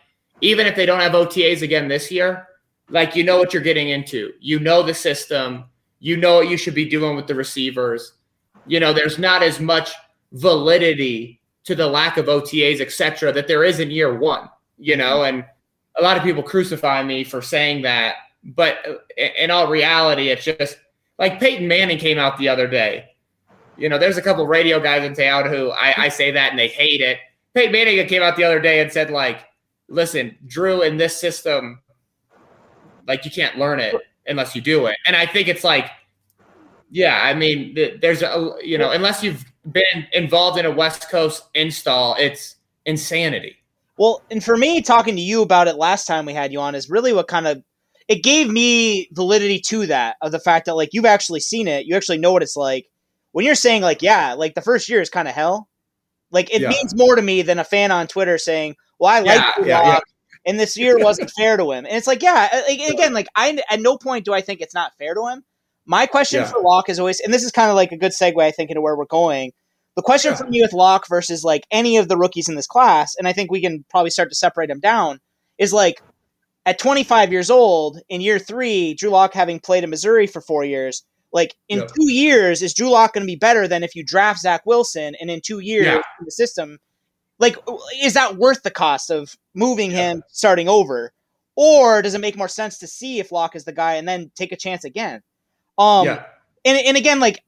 even 0.40 0.66
if 0.66 0.74
they 0.74 0.86
don't 0.86 1.00
have 1.00 1.12
OTAs 1.12 1.62
again 1.62 1.88
this 1.88 2.10
year, 2.10 2.48
like 2.88 3.16
you 3.16 3.24
know 3.24 3.38
what 3.38 3.52
you're 3.52 3.62
getting 3.62 3.90
into. 3.90 4.32
You 4.40 4.60
know 4.60 4.82
the 4.82 4.94
system. 4.94 5.64
You 6.00 6.16
know 6.16 6.36
what 6.36 6.48
you 6.48 6.56
should 6.56 6.74
be 6.74 6.88
doing 6.88 7.16
with 7.16 7.26
the 7.26 7.34
receivers. 7.34 8.14
You 8.66 8.80
know, 8.80 8.92
there's 8.92 9.18
not 9.18 9.42
as 9.42 9.60
much 9.60 9.92
validity 10.32 11.40
to 11.64 11.74
the 11.74 11.86
lack 11.86 12.16
of 12.18 12.26
OTAs, 12.26 12.80
etc., 12.80 13.32
that 13.32 13.48
there 13.48 13.64
is 13.64 13.80
in 13.80 13.90
year 13.90 14.18
one, 14.18 14.50
you 14.78 14.96
know, 14.96 15.24
and 15.24 15.44
a 15.96 16.02
lot 16.02 16.16
of 16.16 16.22
people 16.22 16.42
crucify 16.42 17.02
me 17.02 17.24
for 17.24 17.40
saying 17.40 17.82
that. 17.82 18.16
But 18.42 18.78
uh, 18.86 19.22
in 19.38 19.50
all 19.50 19.68
reality, 19.68 20.28
it's 20.28 20.44
just 20.44 20.78
like 21.18 21.40
Peyton 21.40 21.66
Manning 21.66 21.98
came 21.98 22.18
out 22.18 22.36
the 22.36 22.48
other 22.48 22.66
day 22.66 23.13
you 23.76 23.88
know, 23.88 23.98
there's 23.98 24.16
a 24.16 24.22
couple 24.22 24.46
radio 24.46 24.80
guys 24.80 25.04
in 25.04 25.14
town 25.14 25.48
who 25.48 25.70
I, 25.70 26.04
I 26.04 26.08
say 26.08 26.30
that 26.30 26.50
and 26.50 26.58
they 26.58 26.68
hate 26.68 27.00
it. 27.00 27.18
Peyton 27.54 27.72
Manning 27.72 28.06
came 28.06 28.22
out 28.22 28.36
the 28.36 28.44
other 28.44 28.60
day 28.60 28.80
and 28.80 28.92
said, 28.92 29.10
like, 29.10 29.44
listen, 29.88 30.36
Drew, 30.46 30.82
in 30.82 30.96
this 30.96 31.16
system, 31.16 31.80
like 33.06 33.24
you 33.24 33.30
can't 33.30 33.58
learn 33.58 33.80
it 33.80 33.94
unless 34.26 34.54
you 34.54 34.60
do 34.60 34.86
it. 34.86 34.96
And 35.06 35.14
I 35.14 35.26
think 35.26 35.48
it's 35.48 35.64
like, 35.64 35.90
yeah, 36.90 37.20
I 37.22 37.34
mean, 37.34 37.76
there's 38.00 38.22
a, 38.22 38.54
you 38.62 38.78
know, 38.78 38.90
unless 38.90 39.22
you've 39.22 39.44
been 39.70 40.06
involved 40.12 40.58
in 40.58 40.66
a 40.66 40.70
West 40.70 41.10
Coast 41.10 41.44
install, 41.54 42.16
it's 42.18 42.56
insanity. 42.86 43.56
Well, 43.96 44.22
and 44.30 44.42
for 44.42 44.56
me, 44.56 44.82
talking 44.82 45.14
to 45.16 45.22
you 45.22 45.42
about 45.42 45.68
it 45.68 45.76
last 45.76 46.06
time 46.06 46.26
we 46.26 46.34
had 46.34 46.52
you 46.52 46.60
on 46.60 46.74
is 46.74 46.90
really 46.90 47.12
what 47.12 47.28
kind 47.28 47.46
of 47.46 47.62
it 48.08 48.22
gave 48.22 48.48
me 48.48 49.08
validity 49.12 49.58
to 49.58 49.86
that 49.86 50.16
of 50.20 50.32
the 50.32 50.40
fact 50.40 50.66
that 50.66 50.74
like 50.74 50.90
you've 50.92 51.04
actually 51.04 51.40
seen 51.40 51.68
it, 51.68 51.86
you 51.86 51.96
actually 51.96 52.18
know 52.18 52.32
what 52.32 52.42
it's 52.42 52.56
like 52.56 52.86
when 53.34 53.44
you're 53.44 53.56
saying 53.56 53.82
like, 53.82 54.00
yeah, 54.00 54.34
like 54.34 54.54
the 54.54 54.62
first 54.62 54.88
year 54.88 55.00
is 55.00 55.10
kind 55.10 55.26
of 55.26 55.34
hell, 55.34 55.68
like 56.30 56.54
it 56.54 56.62
yeah. 56.62 56.68
means 56.68 56.94
more 56.94 57.16
to 57.16 57.20
me 57.20 57.42
than 57.42 57.58
a 57.58 57.64
fan 57.64 57.90
on 57.90 58.06
Twitter 58.06 58.38
saying, 58.38 58.76
"Well, 59.00 59.10
I 59.12 59.18
like 59.18 59.40
yeah, 59.40 59.52
yeah, 59.58 59.82
yeah, 59.82 59.98
and 60.46 60.58
this 60.58 60.76
year 60.76 60.96
wasn't 60.98 61.32
fair 61.36 61.56
to 61.56 61.72
him." 61.72 61.84
And 61.84 61.96
it's 61.96 62.06
like, 62.06 62.22
yeah, 62.22 62.48
again, 62.68 63.12
like 63.12 63.26
I 63.34 63.58
at 63.68 63.80
no 63.80 63.98
point 63.98 64.24
do 64.24 64.32
I 64.32 64.40
think 64.40 64.60
it's 64.60 64.72
not 64.72 64.92
fair 64.98 65.14
to 65.14 65.26
him. 65.26 65.42
My 65.84 66.06
question 66.06 66.44
for 66.44 66.62
Lock 66.62 66.88
is 66.88 67.00
always, 67.00 67.18
and 67.18 67.34
this 67.34 67.42
is 67.42 67.50
kind 67.50 67.70
of 67.70 67.74
like 67.74 67.90
a 67.90 67.96
good 67.96 68.12
segue, 68.12 68.40
I 68.40 68.52
think, 68.52 68.70
into 68.70 68.80
where 68.80 68.96
we're 68.96 69.04
going. 69.04 69.50
The 69.96 70.02
question 70.02 70.36
for 70.36 70.46
me 70.46 70.62
with 70.62 70.72
Lock 70.72 71.08
versus 71.08 71.42
like 71.42 71.66
any 71.72 71.96
of 71.96 72.08
the 72.08 72.16
rookies 72.16 72.48
in 72.48 72.54
this 72.54 72.68
class, 72.68 73.16
and 73.18 73.26
I 73.26 73.32
think 73.32 73.50
we 73.50 73.60
can 73.60 73.84
probably 73.90 74.10
start 74.10 74.28
to 74.28 74.36
separate 74.36 74.68
them 74.68 74.80
down, 74.80 75.18
is 75.58 75.72
like 75.72 76.00
at 76.66 76.78
25 76.78 77.32
years 77.32 77.50
old 77.50 77.98
in 78.08 78.20
year 78.20 78.38
three, 78.38 78.94
Drew 78.94 79.10
Lock 79.10 79.34
having 79.34 79.58
played 79.58 79.82
in 79.82 79.90
Missouri 79.90 80.28
for 80.28 80.40
four 80.40 80.64
years, 80.64 81.04
like 81.34 81.56
in 81.68 81.80
yeah. 81.80 81.86
two 81.86 82.10
years, 82.10 82.62
is 82.62 82.72
Drew 82.72 82.90
Lock 82.90 83.12
going 83.12 83.26
to 83.26 83.30
be 83.30 83.36
better 83.36 83.68
than 83.68 83.82
if 83.82 83.94
you 83.94 84.04
draft 84.04 84.40
Zach 84.40 84.64
Wilson? 84.64 85.14
And 85.20 85.28
in 85.28 85.40
two 85.44 85.58
years 85.58 85.86
yeah. 85.86 85.96
in 85.96 86.24
the 86.24 86.30
system, 86.30 86.78
like 87.38 87.58
is 88.02 88.14
that 88.14 88.36
worth 88.36 88.62
the 88.62 88.70
cost 88.70 89.10
of 89.10 89.34
moving 89.52 89.90
yeah. 89.90 90.12
him 90.12 90.22
starting 90.28 90.68
over? 90.68 91.12
Or 91.56 92.00
does 92.02 92.14
it 92.14 92.20
make 92.20 92.36
more 92.36 92.48
sense 92.48 92.78
to 92.78 92.86
see 92.86 93.18
if 93.18 93.30
Lock 93.30 93.54
is 93.54 93.64
the 93.64 93.72
guy 93.72 93.94
and 93.94 94.08
then 94.08 94.30
take 94.34 94.52
a 94.52 94.56
chance 94.56 94.84
again? 94.84 95.22
Um 95.76 96.06
yeah. 96.06 96.24
and, 96.64 96.78
and 96.78 96.96
again, 96.96 97.20
like 97.20 97.42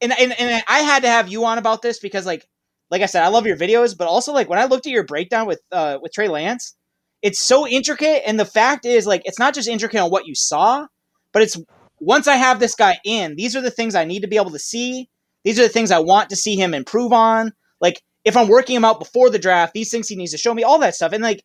and, 0.00 0.12
and 0.18 0.32
and 0.38 0.64
I 0.68 0.80
had 0.80 1.02
to 1.02 1.08
have 1.08 1.28
you 1.28 1.44
on 1.44 1.58
about 1.58 1.82
this 1.82 1.98
because 1.98 2.24
like 2.24 2.46
like 2.90 3.02
I 3.02 3.06
said, 3.06 3.24
I 3.24 3.28
love 3.28 3.46
your 3.46 3.56
videos, 3.56 3.96
but 3.98 4.06
also 4.06 4.32
like 4.32 4.48
when 4.48 4.60
I 4.60 4.66
looked 4.66 4.86
at 4.86 4.92
your 4.92 5.04
breakdown 5.04 5.46
with 5.46 5.60
uh 5.72 5.98
with 6.00 6.12
Trey 6.12 6.28
Lance, 6.28 6.76
it's 7.22 7.40
so 7.40 7.66
intricate. 7.66 8.22
And 8.26 8.38
the 8.38 8.44
fact 8.44 8.84
is, 8.84 9.06
like, 9.06 9.22
it's 9.24 9.38
not 9.38 9.54
just 9.54 9.68
intricate 9.68 10.00
on 10.00 10.10
what 10.10 10.26
you 10.26 10.34
saw, 10.34 10.86
but 11.32 11.42
it's 11.42 11.56
once 12.02 12.26
I 12.26 12.34
have 12.34 12.58
this 12.58 12.74
guy 12.74 12.98
in, 13.04 13.36
these 13.36 13.54
are 13.54 13.60
the 13.60 13.70
things 13.70 13.94
I 13.94 14.04
need 14.04 14.20
to 14.20 14.28
be 14.28 14.36
able 14.36 14.50
to 14.50 14.58
see. 14.58 15.08
These 15.44 15.58
are 15.58 15.62
the 15.62 15.68
things 15.68 15.92
I 15.92 16.00
want 16.00 16.30
to 16.30 16.36
see 16.36 16.56
him 16.56 16.74
improve 16.74 17.12
on. 17.12 17.52
Like 17.80 18.02
if 18.24 18.36
I'm 18.36 18.48
working 18.48 18.74
him 18.74 18.84
out 18.84 18.98
before 18.98 19.30
the 19.30 19.38
draft, 19.38 19.72
these 19.72 19.90
things 19.90 20.08
he 20.08 20.16
needs 20.16 20.32
to 20.32 20.38
show 20.38 20.52
me, 20.52 20.64
all 20.64 20.80
that 20.80 20.96
stuff. 20.96 21.12
And 21.12 21.22
like 21.22 21.44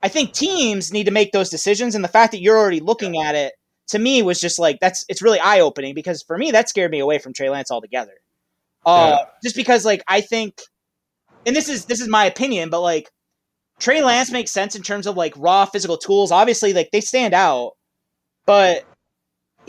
I 0.00 0.08
think 0.08 0.32
teams 0.32 0.92
need 0.92 1.04
to 1.04 1.10
make 1.10 1.32
those 1.32 1.50
decisions. 1.50 1.96
And 1.96 2.04
the 2.04 2.08
fact 2.08 2.30
that 2.30 2.40
you're 2.40 2.56
already 2.56 2.78
looking 2.78 3.20
at 3.20 3.34
it 3.34 3.54
to 3.88 3.98
me 3.98 4.22
was 4.22 4.40
just 4.40 4.58
like 4.58 4.78
that's 4.80 5.04
it's 5.08 5.20
really 5.20 5.40
eye 5.40 5.60
opening 5.60 5.94
because 5.94 6.22
for 6.22 6.38
me 6.38 6.52
that 6.52 6.68
scared 6.68 6.92
me 6.92 7.00
away 7.00 7.18
from 7.18 7.32
Trey 7.32 7.50
Lance 7.50 7.70
altogether. 7.70 8.14
Uh, 8.86 9.16
yeah. 9.18 9.24
just 9.42 9.56
because 9.56 9.84
like 9.84 10.02
I 10.06 10.20
think 10.20 10.60
and 11.44 11.56
this 11.56 11.68
is 11.68 11.86
this 11.86 12.00
is 12.00 12.08
my 12.08 12.24
opinion, 12.24 12.70
but 12.70 12.82
like 12.82 13.10
Trey 13.80 14.00
Lance 14.00 14.30
makes 14.30 14.52
sense 14.52 14.76
in 14.76 14.82
terms 14.82 15.08
of 15.08 15.16
like 15.16 15.34
raw 15.36 15.64
physical 15.64 15.96
tools. 15.96 16.30
Obviously, 16.30 16.72
like 16.72 16.90
they 16.92 17.00
stand 17.00 17.34
out, 17.34 17.72
but 18.46 18.84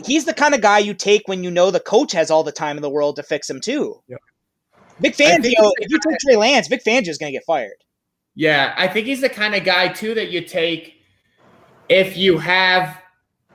he's 0.04 0.24
the 0.24 0.34
kind 0.34 0.54
of 0.54 0.60
guy 0.60 0.78
you 0.78 0.94
take 0.94 1.26
when 1.26 1.44
you 1.44 1.50
know 1.50 1.70
the 1.70 1.80
coach 1.80 2.12
has 2.12 2.30
all 2.30 2.42
the 2.42 2.52
time 2.52 2.76
in 2.76 2.82
the 2.82 2.90
world 2.90 3.16
to 3.16 3.22
fix 3.22 3.48
him 3.48 3.60
too. 3.60 4.00
Yeah. 4.08 4.16
Vic 5.00 5.16
Fangio, 5.16 5.72
if 5.78 5.90
you 5.90 5.98
take 5.98 6.18
Trey 6.20 6.36
Lance, 6.36 6.68
Vic 6.68 6.82
Fangio 6.84 7.08
is 7.08 7.18
going 7.18 7.32
to 7.32 7.36
get 7.36 7.44
fired. 7.44 7.84
Yeah, 8.36 8.74
I 8.76 8.88
think 8.88 9.06
he's 9.06 9.20
the 9.20 9.28
kind 9.28 9.54
of 9.54 9.64
guy 9.64 9.88
too 9.88 10.14
that 10.14 10.30
you 10.30 10.40
take 10.42 11.00
if 11.88 12.16
you 12.16 12.38
have 12.38 13.00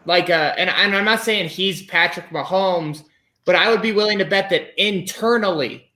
like 0.05 0.29
a, 0.29 0.57
and, 0.57 0.69
and 0.69 0.95
I'm 0.95 1.05
not 1.05 1.21
saying 1.21 1.49
he's 1.49 1.85
Patrick 1.85 2.29
Mahomes, 2.29 3.03
but 3.45 3.55
I 3.55 3.69
would 3.69 3.81
be 3.81 3.91
willing 3.91 4.17
to 4.19 4.25
bet 4.25 4.49
that 4.49 4.81
internally 4.81 5.91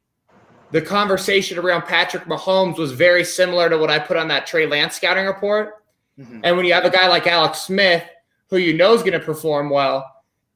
the 0.72 0.82
conversation 0.82 1.58
around 1.58 1.84
Patrick 1.84 2.26
Mahomes 2.26 2.78
was 2.78 2.92
very 2.92 3.24
similar 3.24 3.70
to 3.70 3.78
what 3.78 3.92
I 3.92 4.00
put 4.00 4.18
on 4.18 4.28
that 4.30 4.48
Trey 4.48 4.66
Lance 4.66 4.96
scouting 4.96 5.26
report. 5.26 5.84
Mm-hmm. 6.20 6.42
And 6.44 6.58
when 6.58 6.66
you 6.66 6.74
have 6.74 6.86
a 6.86 6.90
guy 6.90 7.08
like 7.08 7.28
Alex 7.28 7.60
Smith, 7.62 8.04
who 8.50 8.58
you 8.58 8.74
know 8.74 8.94
is 8.94 9.02
going 9.02 9.14
to 9.14 9.20
perform 9.20 9.70
well, 9.70 10.13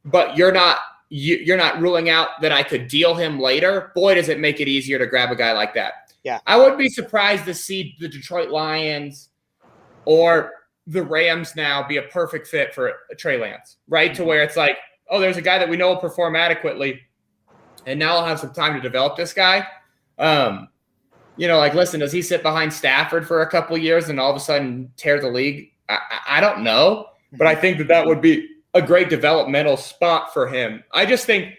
but 0.08 0.38
you're 0.38 0.52
not 0.52 0.78
you, 1.10 1.38
you're 1.38 1.58
not 1.58 1.80
ruling 1.80 2.10
out 2.10 2.30
that 2.42 2.52
I 2.52 2.64
could 2.64 2.88
deal 2.88 3.16
him 3.16 3.40
later. 3.40 3.92
Boy, 3.96 4.16
does 4.16 4.30
it 4.30 4.40
make 4.40 4.60
it 4.60 4.68
easier 4.68 5.00
to 5.00 5.08
grab 5.08 5.32
a 5.32 5.36
guy 5.36 5.54
like 5.54 5.74
that. 5.76 6.12
Yeah, 6.24 6.40
I 6.46 6.58
would 6.58 6.78
be 6.78 6.90
surprised 6.90 7.46
to 7.46 7.54
see 7.54 7.96
the 8.00 8.08
Detroit 8.08 8.50
Lions 8.50 9.30
or 10.06 10.52
the 10.88 11.04
Rams 11.04 11.56
now 11.56 11.88
be 11.88 11.98
a 11.98 12.04
perfect 12.04 12.48
fit 12.48 12.74
for 12.74 12.94
Trey 13.18 13.40
Lance, 13.40 13.78
right? 13.88 14.14
To 14.16 14.24
where 14.24 14.44
it's 14.44 14.58
like, 14.58 14.78
oh, 15.10 15.20
there's 15.20 15.38
a 15.38 15.42
guy 15.42 15.58
that 15.58 15.70
we 15.70 15.78
know 15.78 15.90
will 15.90 15.98
perform 15.98 16.36
adequately, 16.36 17.02
and 17.86 18.00
now 18.00 18.18
I'll 18.18 18.26
have 18.26 18.40
some 18.40 18.54
time 18.54 18.74
to 18.74 18.82
develop 18.82 19.16
this 19.16 19.34
guy. 19.34 19.66
Um, 20.18 20.70
you 21.38 21.48
know, 21.48 21.60
like, 21.60 21.74
listen, 21.74 22.00
does 22.00 22.12
he 22.12 22.22
sit 22.22 22.42
behind 22.42 22.74
Stafford 22.74 23.28
for 23.28 23.42
a 23.42 23.50
couple 23.50 23.78
years 23.78 24.10
and 24.10 24.20
all 24.20 24.32
of 24.32 24.36
a 24.36 24.40
sudden 24.40 24.92
tear 24.98 25.22
the 25.22 25.30
league? 25.30 25.72
I, 25.88 26.00
I 26.28 26.42
don't 26.42 26.64
know, 26.64 27.08
but 27.34 27.48
I 27.48 27.56
think 27.56 27.78
that 27.78 27.88
that 27.88 28.06
would 28.06 28.20
be 28.20 28.50
a 28.74 28.82
great 28.82 29.10
developmental 29.10 29.78
spot 29.78 30.34
for 30.34 30.48
him. 30.48 30.84
I 30.94 31.06
just 31.06 31.26
think 31.26 31.56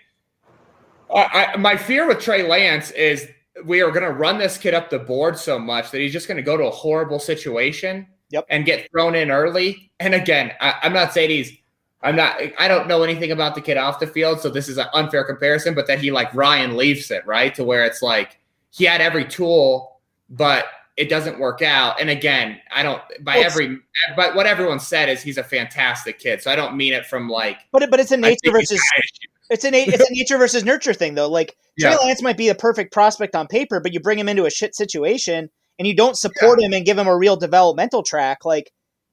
I, 1.14 1.52
I, 1.54 1.56
my 1.56 1.76
fear 1.76 2.06
with 2.06 2.20
Trey 2.20 2.46
Lance 2.46 2.90
is 2.92 3.28
we 3.64 3.80
are 3.82 3.90
going 3.90 4.04
to 4.04 4.12
run 4.12 4.38
this 4.38 4.56
kid 4.56 4.74
up 4.74 4.90
the 4.90 4.98
board 4.98 5.36
so 5.38 5.59
much 5.59 5.90
that 5.90 6.00
he's 6.00 6.12
just 6.12 6.28
going 6.28 6.36
to 6.36 6.42
go 6.42 6.56
to 6.56 6.64
a 6.64 6.70
horrible 6.70 7.18
situation 7.18 8.06
yep. 8.30 8.46
and 8.50 8.64
get 8.64 8.90
thrown 8.90 9.14
in 9.14 9.30
early. 9.30 9.90
And 10.00 10.14
again, 10.14 10.52
I, 10.61 10.74
I'm 10.82 10.92
not 10.92 11.12
saying 11.12 11.30
he's 11.30 11.52
I'm 12.02 12.14
not 12.14 12.40
I 12.59 12.68
don't 12.68 12.86
know 12.86 13.02
anything 13.02 13.32
about 13.32 13.54
the 13.54 13.61
kid 13.61 13.76
off 13.76 13.98
the 13.98 14.06
field, 14.06 14.40
so 14.40 14.48
this 14.48 14.68
is 14.68 14.78
an 14.78 14.86
unfair 14.92 15.24
comparison, 15.24 15.74
but 15.74 15.86
that 15.88 15.98
he 15.98 16.12
like 16.12 16.32
Ryan 16.34 16.76
leaves 16.76 17.11
it, 17.11 17.26
right? 17.26 17.54
To 17.56 17.64
where 17.64 17.84
it's 17.84 18.02
like 18.02 18.38
he 18.70 18.84
had 18.84 19.00
every 19.00 19.24
tool, 19.24 19.98
but 20.30 20.66
it 20.99 21.09
doesn't 21.09 21.38
work 21.38 21.62
out. 21.62 22.01
And 22.01 22.11
again, 22.11 22.61
I 22.74 22.82
don't 22.82 23.01
by 23.20 23.36
well, 23.36 23.46
every 23.46 23.78
but 24.16 24.34
what 24.34 24.46
everyone 24.46 24.80
said 24.80 25.09
is 25.09 25.22
he's 25.22 25.38
a 25.38 25.44
fantastic 25.44 26.18
kid. 26.18 26.42
So 26.42 26.51
I 26.51 26.57
don't 26.57 26.76
mean 26.76 26.92
it 26.92 27.07
from 27.07 27.28
like 27.28 27.59
But 27.70 27.82
it, 27.84 27.90
but 27.90 28.01
it's 28.01 28.11
a 28.11 28.16
nature 28.16 28.51
versus 28.51 28.82
it's 29.49 29.64
a 29.64 29.70
it's 29.72 30.11
a 30.11 30.12
nature 30.12 30.36
versus 30.36 30.64
nurture 30.64 30.92
thing 30.92 31.14
though. 31.14 31.30
Like 31.30 31.57
Trey 31.78 31.92
yeah. 31.92 31.96
Lance 31.96 32.20
might 32.20 32.36
be 32.36 32.49
a 32.49 32.55
perfect 32.55 32.92
prospect 32.92 33.36
on 33.36 33.46
paper, 33.46 33.78
but 33.78 33.94
you 33.94 34.01
bring 34.01 34.18
him 34.18 34.28
into 34.28 34.44
a 34.44 34.51
shit 34.51 34.74
situation 34.74 35.49
and 35.78 35.86
you 35.86 35.94
don't 35.94 36.16
support 36.16 36.59
yeah. 36.61 36.66
him 36.66 36.72
and 36.72 36.84
give 36.84 36.99
him 36.99 37.07
a 37.07 37.16
real 37.16 37.36
developmental 37.36 38.03
track, 38.03 38.44
like 38.44 38.72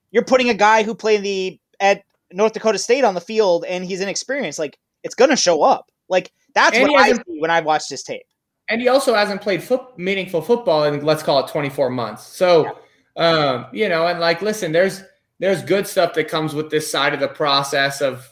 you're 0.09 0.25
putting 0.25 0.49
a 0.49 0.55
guy 0.55 0.81
who 0.81 0.95
played 0.95 1.21
the 1.21 1.59
at 1.79 2.01
North 2.31 2.53
Dakota 2.53 2.79
State 2.79 3.03
on 3.03 3.13
the 3.13 3.21
field 3.21 3.63
and 3.63 3.85
he's 3.85 4.01
inexperienced. 4.01 4.57
Like 4.57 4.79
it's 5.03 5.13
gonna 5.13 5.35
show 5.35 5.61
up. 5.61 5.91
Like 6.09 6.31
that's 6.55 6.75
and 6.75 6.89
what 6.89 6.99
I 6.99 7.13
see 7.13 7.39
when 7.39 7.51
I 7.51 7.61
watched 7.61 7.91
his 7.91 8.01
tape. 8.01 8.25
And 8.69 8.81
he 8.81 8.87
also 8.87 9.13
hasn't 9.13 9.41
played 9.41 9.63
foot, 9.63 9.97
meaningful 9.97 10.41
football 10.41 10.85
in 10.85 11.05
let's 11.05 11.23
call 11.23 11.45
it 11.45 11.51
24 11.51 11.89
months. 11.89 12.23
So, 12.25 12.79
yeah. 13.15 13.23
um, 13.23 13.65
you 13.71 13.89
know, 13.89 14.07
and 14.07 14.19
like, 14.19 14.41
listen, 14.41 14.71
there's 14.71 15.03
there's 15.39 15.61
good 15.61 15.85
stuff 15.85 16.13
that 16.13 16.27
comes 16.27 16.53
with 16.53 16.69
this 16.69 16.89
side 16.89 17.13
of 17.13 17.19
the 17.19 17.27
process 17.27 18.01
of 18.01 18.27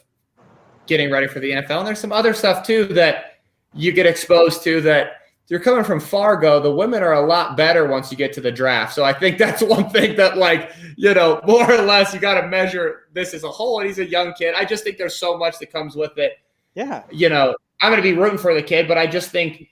getting 0.86 1.10
ready 1.10 1.28
for 1.28 1.40
the 1.40 1.50
NFL, 1.50 1.78
and 1.78 1.86
there's 1.86 2.00
some 2.00 2.12
other 2.12 2.34
stuff 2.34 2.66
too 2.66 2.86
that 2.86 3.40
you 3.74 3.92
get 3.92 4.06
exposed 4.06 4.62
to 4.64 4.80
that 4.82 5.20
you're 5.48 5.60
coming 5.60 5.84
from 5.84 6.00
Fargo, 6.00 6.58
the 6.58 6.74
women 6.74 7.02
are 7.02 7.12
a 7.12 7.26
lot 7.26 7.56
better 7.56 7.86
once 7.86 8.10
you 8.10 8.16
get 8.16 8.32
to 8.34 8.40
the 8.40 8.50
draft. 8.50 8.94
So 8.94 9.04
I 9.04 9.12
think 9.12 9.36
that's 9.36 9.62
one 9.62 9.90
thing 9.90 10.16
that, 10.16 10.38
like, 10.38 10.72
you 10.96 11.12
know, 11.12 11.40
more 11.46 11.70
or 11.70 11.82
less, 11.82 12.14
you 12.14 12.20
got 12.20 12.40
to 12.40 12.48
measure 12.48 13.08
this 13.12 13.34
as 13.34 13.44
a 13.44 13.50
whole. 13.50 13.78
And 13.80 13.86
he's 13.86 13.98
a 13.98 14.06
young 14.06 14.32
kid. 14.32 14.54
I 14.54 14.64
just 14.64 14.84
think 14.84 14.96
there's 14.96 15.16
so 15.16 15.36
much 15.36 15.58
that 15.58 15.70
comes 15.70 15.96
with 15.96 16.16
it. 16.16 16.38
Yeah. 16.74 17.02
You 17.10 17.28
know, 17.28 17.54
I'm 17.82 17.92
going 17.92 18.02
to 18.02 18.08
be 18.08 18.16
rooting 18.16 18.38
for 18.38 18.54
the 18.54 18.62
kid, 18.62 18.88
but 18.88 18.96
I 18.96 19.06
just 19.06 19.30
think 19.30 19.68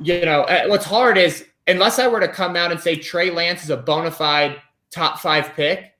you 0.00 0.24
know, 0.24 0.42
uh, 0.42 0.66
what's 0.66 0.84
hard 0.84 1.18
is 1.18 1.46
unless 1.66 1.98
I 1.98 2.08
were 2.08 2.20
to 2.20 2.28
come 2.28 2.56
out 2.56 2.70
and 2.72 2.80
say 2.80 2.96
Trey 2.96 3.30
Lance 3.30 3.62
is 3.64 3.70
a 3.70 3.76
bona 3.76 4.10
fide 4.10 4.60
top 4.90 5.18
five 5.18 5.52
pick, 5.54 5.92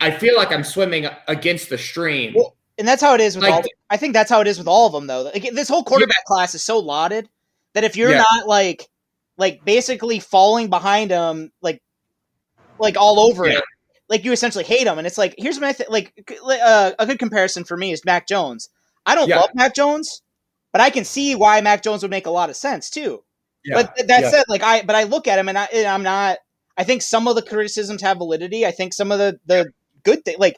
I 0.00 0.10
feel 0.10 0.36
like 0.36 0.52
I'm 0.52 0.64
swimming 0.64 1.06
against 1.28 1.68
the 1.68 1.78
stream. 1.78 2.34
Well, 2.34 2.56
and 2.78 2.88
that's 2.88 3.02
how 3.02 3.14
it 3.14 3.20
is 3.20 3.36
with 3.36 3.44
like, 3.44 3.52
all. 3.52 3.62
I 3.90 3.96
think 3.96 4.14
that's 4.14 4.30
how 4.30 4.40
it 4.40 4.46
is 4.46 4.58
with 4.58 4.68
all 4.68 4.86
of 4.86 4.92
them, 4.92 5.06
though. 5.06 5.22
Like, 5.22 5.50
this 5.52 5.68
whole 5.68 5.84
quarterback 5.84 6.16
yeah. 6.20 6.34
class 6.34 6.54
is 6.54 6.62
so 6.62 6.78
lauded 6.78 7.28
that 7.74 7.84
if 7.84 7.96
you're 7.96 8.10
yeah. 8.10 8.24
not 8.32 8.46
like, 8.46 8.88
like 9.36 9.64
basically 9.64 10.18
falling 10.18 10.70
behind 10.70 11.10
them, 11.10 11.52
like, 11.60 11.82
like 12.78 12.96
all 12.96 13.20
over 13.20 13.46
yeah. 13.46 13.58
it, 13.58 13.64
like 14.08 14.24
you 14.24 14.32
essentially 14.32 14.64
hate 14.64 14.84
them. 14.84 14.96
And 14.96 15.06
it's 15.06 15.18
like, 15.18 15.34
here's 15.36 15.60
my 15.60 15.72
th- 15.72 15.90
like 15.90 16.12
uh, 16.48 16.92
a 16.98 17.06
good 17.06 17.18
comparison 17.18 17.64
for 17.64 17.76
me 17.76 17.92
is 17.92 18.04
Mac 18.04 18.26
Jones. 18.26 18.70
I 19.06 19.14
don't 19.14 19.28
love 19.28 19.50
Mac 19.54 19.74
Jones, 19.74 20.22
but 20.72 20.80
I 20.80 20.90
can 20.90 21.04
see 21.04 21.34
why 21.34 21.60
Mac 21.60 21.82
Jones 21.82 22.02
would 22.02 22.10
make 22.10 22.26
a 22.26 22.30
lot 22.30 22.50
of 22.50 22.56
sense 22.56 22.90
too. 22.90 23.22
Yeah, 23.64 23.82
but 23.82 24.08
that 24.08 24.22
yeah. 24.22 24.30
said, 24.30 24.44
like 24.48 24.62
I, 24.62 24.82
but 24.82 24.96
I 24.96 25.04
look 25.04 25.28
at 25.28 25.38
him 25.38 25.48
and, 25.48 25.58
I, 25.58 25.68
and 25.72 25.86
I'm 25.86 26.02
not. 26.02 26.38
I 26.76 26.84
think 26.84 27.02
some 27.02 27.28
of 27.28 27.36
the 27.36 27.42
criticisms 27.42 28.00
have 28.02 28.18
validity. 28.18 28.64
I 28.64 28.70
think 28.70 28.94
some 28.94 29.12
of 29.12 29.18
the 29.18 29.38
the 29.46 29.72
good 30.02 30.24
thing, 30.24 30.36
like 30.38 30.56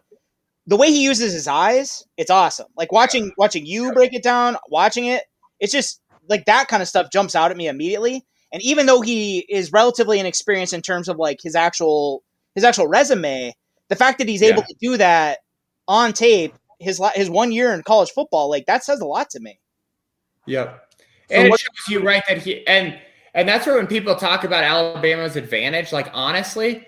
the 0.66 0.76
way 0.76 0.88
he 0.88 1.02
uses 1.02 1.32
his 1.32 1.48
eyes, 1.48 2.04
it's 2.16 2.30
awesome. 2.30 2.68
Like 2.76 2.92
watching 2.92 3.32
watching 3.36 3.66
you 3.66 3.92
break 3.92 4.14
it 4.14 4.22
down, 4.22 4.56
watching 4.68 5.06
it, 5.06 5.24
it's 5.58 5.72
just 5.72 6.00
like 6.28 6.44
that 6.46 6.68
kind 6.68 6.82
of 6.82 6.88
stuff 6.88 7.10
jumps 7.10 7.34
out 7.34 7.50
at 7.50 7.56
me 7.56 7.68
immediately. 7.68 8.24
And 8.52 8.62
even 8.62 8.86
though 8.86 9.00
he 9.00 9.40
is 9.48 9.72
relatively 9.72 10.20
inexperienced 10.20 10.74
in 10.74 10.82
terms 10.82 11.08
of 11.08 11.16
like 11.16 11.40
his 11.42 11.56
actual 11.56 12.22
his 12.54 12.64
actual 12.64 12.86
resume, 12.86 13.54
the 13.88 13.96
fact 13.96 14.18
that 14.18 14.28
he's 14.28 14.42
yeah. 14.42 14.50
able 14.50 14.62
to 14.62 14.74
do 14.80 14.96
that 14.98 15.38
on 15.88 16.12
tape, 16.12 16.54
his 16.78 17.00
his 17.14 17.30
one 17.30 17.50
year 17.50 17.72
in 17.72 17.82
college 17.82 18.10
football, 18.10 18.48
like 18.50 18.66
that 18.66 18.84
says 18.84 19.00
a 19.00 19.06
lot 19.06 19.30
to 19.30 19.40
me. 19.40 19.58
Yep. 20.46 20.94
And 21.30 21.48
so 21.48 21.54
it 21.54 21.60
shows 21.60 21.88
you 21.88 22.00
right 22.02 22.22
that 22.28 22.38
he 22.38 22.66
and 22.66 22.98
and 23.34 23.48
that's 23.48 23.66
where 23.66 23.76
when 23.76 23.86
people 23.86 24.14
talk 24.14 24.44
about 24.44 24.64
Alabama's 24.64 25.36
advantage, 25.36 25.92
like 25.92 26.10
honestly, 26.12 26.86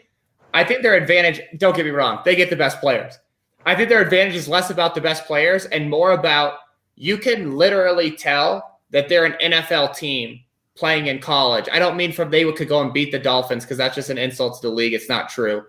I 0.53 0.65
think 0.65 0.83
their 0.83 0.95
advantage, 0.95 1.41
don't 1.57 1.75
get 1.75 1.85
me 1.85 1.91
wrong, 1.91 2.21
they 2.25 2.37
get 2.37 2.51
the 2.51 2.57
best 2.57 2.81
players. 2.81 3.19
I 3.67 3.75
think 3.75 3.89
their 3.89 4.03
advantage 4.03 4.35
is 4.35 4.47
less 4.47 4.71
about 4.71 4.95
the 4.95 5.01
best 5.01 5.25
players 5.25 5.65
and 5.67 5.89
more 5.89 6.13
about 6.13 6.59
you 6.97 7.17
can 7.17 7.57
literally 7.57 8.11
tell 8.11 8.81
that 8.91 9.09
they're 9.09 9.25
an 9.25 9.37
NFL 9.43 9.97
team 9.97 10.41
playing 10.77 11.07
in 11.07 11.19
college. 11.19 11.67
I 11.73 11.79
don't 11.79 11.97
mean 11.97 12.13
from 12.13 12.31
they 12.31 12.51
could 12.53 12.69
go 12.69 12.83
and 12.83 12.93
beat 12.93 13.11
the 13.11 13.19
Dolphins 13.19 13.65
because 13.65 13.79
that's 13.79 13.95
just 13.95 14.11
an 14.11 14.19
insult 14.19 14.61
to 14.61 14.69
the 14.69 14.75
league. 14.75 14.93
It's 14.93 15.09
not 15.09 15.29
true. 15.29 15.65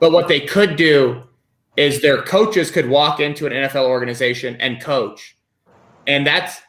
But 0.00 0.12
what 0.12 0.28
they 0.28 0.40
could 0.40 0.76
do 0.76 1.22
is 1.76 2.00
their 2.00 2.22
coaches 2.22 2.70
could 2.70 2.88
walk 2.88 3.20
into 3.20 3.46
an 3.46 3.52
NFL 3.52 3.86
organization 3.86 4.56
and 4.56 4.80
coach. 4.80 5.36
And 6.06 6.26
that's 6.26 6.60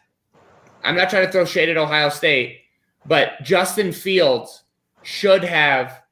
I'm 0.86 0.96
not 0.96 1.10
trying 1.10 1.26
to 1.26 1.32
throw 1.32 1.46
shade 1.46 1.70
at 1.70 1.78
Ohio 1.78 2.10
State, 2.10 2.62
but 3.08 3.42
Justin 3.42 3.92
Fields 3.92 4.64
should 5.02 5.44
have 5.44 6.04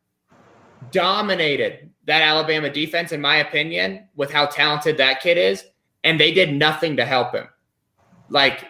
dominated 0.91 1.91
that 2.05 2.23
Alabama 2.23 2.69
defense, 2.69 3.11
in 3.11 3.21
my 3.21 3.37
opinion, 3.37 4.07
with 4.15 4.31
how 4.31 4.47
talented 4.47 4.97
that 4.97 5.21
kid 5.21 5.37
is. 5.37 5.63
And 6.03 6.19
they 6.19 6.33
did 6.33 6.53
nothing 6.53 6.97
to 6.97 7.05
help 7.05 7.33
him. 7.33 7.47
Like 8.29 8.65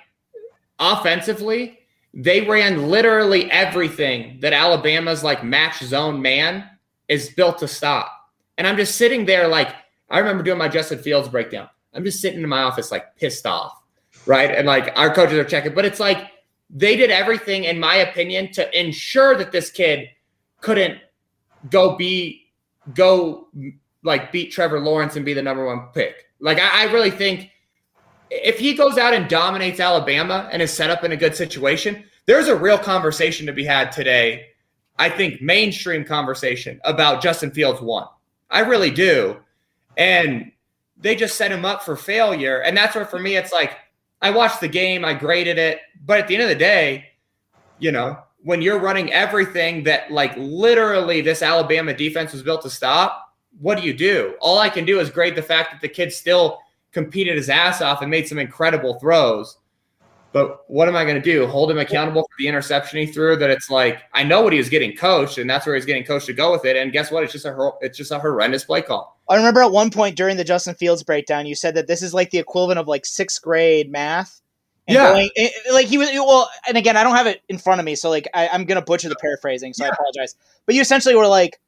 offensively, 0.77 1.79
they 2.13 2.41
ran 2.41 2.89
literally 2.89 3.49
everything 3.49 4.39
that 4.41 4.53
Alabama's 4.53 5.23
like 5.23 5.43
match 5.43 5.79
zone 5.79 6.21
man 6.21 6.69
is 7.07 7.29
built 7.31 7.57
to 7.59 7.67
stop. 7.67 8.11
And 8.57 8.67
I'm 8.67 8.77
just 8.77 8.95
sitting 8.95 9.25
there 9.25 9.47
like, 9.47 9.73
I 10.09 10.19
remember 10.19 10.43
doing 10.43 10.59
my 10.59 10.67
Justin 10.67 10.99
Fields 10.99 11.29
breakdown. 11.29 11.69
I'm 11.93 12.03
just 12.03 12.21
sitting 12.21 12.41
in 12.41 12.49
my 12.49 12.63
office 12.63 12.91
like 12.91 13.15
pissed 13.15 13.47
off 13.47 13.82
right? 14.25 14.51
And 14.51 14.67
like 14.67 14.93
our 14.95 15.13
coaches 15.13 15.37
are 15.37 15.43
checking, 15.43 15.73
but 15.73 15.85
it's 15.85 15.99
like 15.99 16.27
they 16.69 16.95
did 16.95 17.11
everything, 17.11 17.65
in 17.65 17.79
my 17.79 17.95
opinion, 17.97 18.51
to 18.53 18.79
ensure 18.79 19.35
that 19.35 19.51
this 19.51 19.69
kid 19.71 20.09
couldn't 20.61 20.99
go 21.69 21.95
be 21.95 22.51
go 22.93 23.47
like 24.03 24.31
beat 24.31 24.51
Trevor 24.51 24.79
Lawrence 24.79 25.15
and 25.15 25.25
be 25.25 25.33
the 25.33 25.41
number 25.41 25.65
one 25.65 25.87
pick. 25.93 26.25
Like 26.39 26.59
I, 26.59 26.87
I 26.87 26.91
really 26.91 27.11
think 27.11 27.51
if 28.29 28.59
he 28.59 28.73
goes 28.73 28.97
out 28.97 29.13
and 29.13 29.29
dominates 29.29 29.79
Alabama 29.79 30.49
and 30.51 30.61
is 30.61 30.73
set 30.73 30.89
up 30.89 31.03
in 31.03 31.11
a 31.11 31.17
good 31.17 31.35
situation, 31.35 32.03
there's 32.25 32.47
a 32.47 32.55
real 32.55 32.77
conversation 32.77 33.45
to 33.45 33.53
be 33.53 33.63
had 33.63 33.91
today. 33.91 34.47
I 34.97 35.09
think 35.09 35.41
mainstream 35.41 36.03
conversation 36.03 36.79
about 36.83 37.21
Justin 37.21 37.51
Fields 37.51 37.81
one. 37.81 38.07
I 38.49 38.59
really 38.59 38.91
do. 38.91 39.37
And 39.97 40.51
they 40.97 41.15
just 41.15 41.35
set 41.35 41.51
him 41.51 41.65
up 41.65 41.83
for 41.83 41.95
failure. 41.95 42.61
And 42.61 42.75
that's 42.75 42.95
where 42.95 43.05
for 43.05 43.19
me 43.19 43.35
it's 43.35 43.51
like 43.51 43.77
I 44.23 44.31
watched 44.31 44.61
the 44.61 44.69
game, 44.69 45.03
I 45.03 45.13
graded 45.13 45.57
it, 45.57 45.81
but 46.05 46.17
at 46.17 46.27
the 46.29 46.35
end 46.35 46.43
of 46.43 46.49
the 46.49 46.55
day, 46.55 47.09
you 47.77 47.91
know, 47.91 48.17
when 48.41 48.61
you're 48.61 48.79
running 48.79 49.11
everything 49.11 49.83
that 49.83 50.11
like 50.11 50.33
literally 50.37 51.19
this 51.19 51.41
Alabama 51.41 51.93
defense 51.93 52.31
was 52.31 52.41
built 52.41 52.61
to 52.61 52.69
stop, 52.69 53.33
what 53.59 53.77
do 53.77 53.85
you 53.85 53.93
do? 53.93 54.35
All 54.39 54.59
I 54.59 54.69
can 54.69 54.85
do 54.85 55.01
is 55.01 55.09
grade 55.09 55.35
the 55.35 55.41
fact 55.41 55.71
that 55.71 55.81
the 55.81 55.89
kid 55.89 56.13
still 56.13 56.59
competed 56.93 57.35
his 57.35 57.49
ass 57.49 57.81
off 57.81 58.01
and 58.01 58.09
made 58.09 58.25
some 58.25 58.39
incredible 58.39 58.97
throws. 58.97 59.57
But 60.33 60.67
what 60.67 60.87
am 60.87 60.95
I 60.95 61.03
going 61.03 61.15
to 61.15 61.21
do? 61.21 61.45
Hold 61.45 61.69
him 61.69 61.77
accountable 61.77 62.23
for 62.23 62.35
the 62.39 62.47
interception 62.47 62.97
he 62.99 63.05
threw? 63.05 63.35
That 63.35 63.51
it's 63.51 63.69
like 63.69 64.01
I 64.13 64.23
know 64.23 64.41
what 64.41 64.51
he 64.51 64.57
was 64.57 64.67
getting 64.67 64.95
coached, 64.95 65.37
and 65.37 65.47
that's 65.47 65.65
where 65.67 65.75
he's 65.75 65.85
getting 65.85 66.03
coached 66.03 66.25
to 66.25 66.33
go 66.33 66.51
with 66.51 66.65
it. 66.65 66.75
And 66.75 66.91
guess 66.91 67.11
what? 67.11 67.23
It's 67.23 67.31
just 67.31 67.45
a 67.45 67.71
it's 67.81 67.97
just 67.97 68.11
a 68.11 68.17
horrendous 68.17 68.65
play 68.65 68.81
call. 68.81 69.21
I 69.29 69.35
remember 69.35 69.61
at 69.61 69.71
one 69.71 69.91
point 69.91 70.17
during 70.17 70.35
the 70.35 70.43
Justin 70.43 70.73
Fields 70.73 71.03
breakdown, 71.03 71.45
you 71.45 71.53
said 71.53 71.75
that 71.75 71.87
this 71.87 72.01
is 72.01 72.15
like 72.15 72.31
the 72.31 72.39
equivalent 72.39 72.79
of 72.79 72.87
like 72.87 73.05
sixth 73.05 73.43
grade 73.43 73.91
math. 73.91 74.41
yeah, 74.87 75.11
going, 75.11 75.29
eh, 75.35 75.49
eh, 75.67 75.71
like 75.71 75.85
he 75.85 75.99
was 75.99 76.09
well, 76.11 76.49
and 76.67 76.77
again, 76.77 76.97
I 76.97 77.03
don't 77.03 77.15
have 77.15 77.27
it 77.27 77.41
in 77.47 77.59
front 77.59 77.79
of 77.79 77.85
me, 77.85 77.95
so 77.95 78.09
like 78.09 78.27
I, 78.33 78.47
am 78.47 78.65
gonna 78.65 78.81
butcher 78.81 79.09
the 79.09 79.15
paraphrasing, 79.15 79.73
so 79.73 79.85
yeah. 79.85 79.91
I 79.91 79.93
apologize. 79.93 80.35
But 80.65 80.73
you 80.73 80.81
essentially 80.81 81.15
were 81.15 81.27
like, 81.27 81.61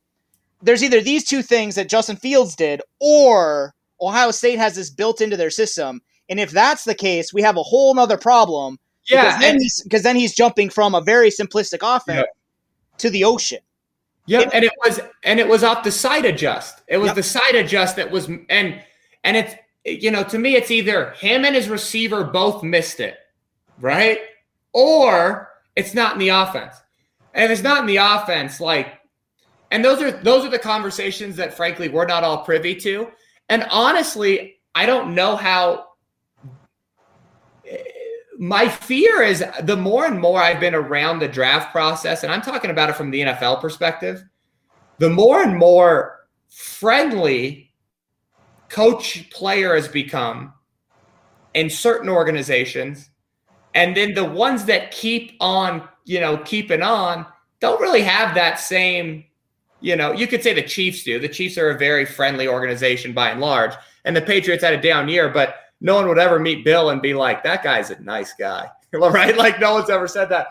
"There's 0.64 0.84
either 0.84 1.02
these 1.02 1.24
two 1.24 1.44
things 1.44 1.76
that 1.76 1.88
Justin 1.88 2.16
Fields 2.16 2.56
did, 2.56 2.82
or 3.00 3.76
Ohio 4.02 4.32
State 4.32 4.58
has 4.58 4.76
this 4.76 4.90
built 4.90 5.22
into 5.22 5.38
their 5.38 5.52
system." 5.52 6.02
And 6.30 6.40
if 6.40 6.52
that's 6.52 6.84
the 6.84 6.96
case, 6.96 7.34
we 7.34 7.42
have 7.42 7.58
a 7.58 7.64
whole 7.64 7.94
nother 7.94 8.18
problem. 8.18 8.80
Yeah, 9.08 9.26
because 9.26 9.40
then, 9.40 9.60
he's, 9.60 9.84
because 9.84 10.04
then 10.04 10.16
he's 10.16 10.36
jumping 10.36 10.70
from 10.70 10.96
a 10.96 11.02
very 11.02 11.30
simplistic 11.30 11.80
offense 11.84 12.26
yeah. 12.26 12.98
to 12.98 13.10
the 13.10 13.24
ocean. 13.24 13.60
Yep, 14.28 14.50
and 14.54 14.66
it 14.66 14.72
was 14.84 15.00
and 15.24 15.40
it 15.40 15.48
was 15.48 15.64
off 15.64 15.84
the 15.84 15.92
side 15.92 16.26
adjust. 16.26 16.82
It 16.88 16.98
was 16.98 17.10
yep. 17.10 17.16
the 17.16 17.24
side 17.24 17.54
adjust 17.54 17.96
that 17.98 18.10
was 18.10 18.28
and 18.50 18.82
and 19.24 19.38
it's 19.38 19.54
you 19.84 20.10
know 20.10 20.24
to 20.24 20.40
me 20.40 20.56
it's 20.56 20.72
either 20.72 21.12
him 21.12 21.46
and 21.46 21.54
his 21.54 21.70
receiver 21.70 22.24
both 22.24 22.64
missed 22.64 23.00
it, 23.00 23.18
right? 23.80 24.18
Or 24.74 25.52
it's 25.76 25.94
not 25.94 26.14
in 26.14 26.20
the 26.20 26.30
offense. 26.30 26.76
And 27.36 27.46
if 27.46 27.52
it's 27.52 27.64
not 27.64 27.82
in 27.82 27.86
the 27.86 27.98
offense, 27.98 28.60
like 28.60 29.00
and 29.70 29.86
those 29.86 30.02
are 30.02 30.12
those 30.12 30.44
are 30.44 30.50
the 30.50 30.58
conversations 30.58 31.36
that 31.36 31.54
frankly 31.54 31.90
we're 31.90 32.08
not 32.08 32.24
all 32.24 32.44
privy 32.44 32.76
to. 32.78 33.12
And 33.50 33.68
honestly, 33.70 34.56
I 34.74 34.88
don't 34.88 35.14
know 35.14 35.36
how 35.36 35.85
my 38.38 38.68
fear 38.68 39.22
is 39.22 39.44
the 39.64 39.78
more 39.78 40.06
and 40.06 40.20
more 40.20 40.42
I've 40.42 40.60
been 40.60 40.76
around 40.76 41.20
the 41.20 41.28
draft 41.28 41.72
process, 41.72 42.24
and 42.24 42.32
I'm 42.32 42.42
talking 42.42 42.72
about 42.72 42.90
it 42.90 42.96
from 42.96 43.12
the 43.12 43.22
NFL 43.22 43.62
perspective, 43.62 44.24
the 44.98 45.10
more 45.10 45.42
and 45.42 45.58
more 45.58 46.28
friendly 46.50 47.74
coach 48.70 49.30
player 49.30 49.76
has 49.76 49.88
become 49.88 50.54
in 51.54 51.70
certain 51.70 52.10
organizations. 52.10 53.10
And 53.74 53.96
then 53.96 54.14
the 54.14 54.26
ones 54.26 54.66
that 54.66 54.92
keep 54.92 55.34
on, 55.40 55.88
you 56.06 56.20
know, 56.20 56.38
keeping 56.40 56.82
on 56.82 57.26
don't 57.60 57.82
really 57.82 58.02
have 58.02 58.36
that 58.36 58.60
same, 58.60 59.26
you 59.82 59.96
know, 59.96 60.12
you 60.12 60.28
could 60.28 60.44
say 60.44 60.54
the 60.54 60.62
Chiefs 60.62 61.04
do. 61.04 61.20
The 61.20 61.30
Chiefs 61.30 61.58
are 61.58 61.70
a 61.70 61.78
very 61.78 62.06
friendly 62.06 62.48
organization 62.48 63.14
by 63.14 63.30
and 63.30 63.42
large. 63.42 63.74
And 64.04 64.16
the 64.16 64.22
Patriots 64.22 64.64
had 64.64 64.74
a 64.74 64.82
down 64.82 65.10
year, 65.10 65.30
but 65.30 65.56
no 65.82 65.96
one 65.96 66.08
would 66.08 66.20
ever 66.20 66.40
meet 66.40 66.66
Bill 66.66 66.90
and 66.90 67.02
be 67.02 67.14
like, 67.14 67.44
that 67.44 67.64
guy's 67.64 67.92
a 67.92 68.02
nice 68.02 68.34
guy, 68.34 68.70
right? 68.94 69.36
Like 69.36 69.60
no 69.60 69.74
one's 69.74 69.90
ever 69.90 70.08
said 70.08 70.30
that. 70.30 70.48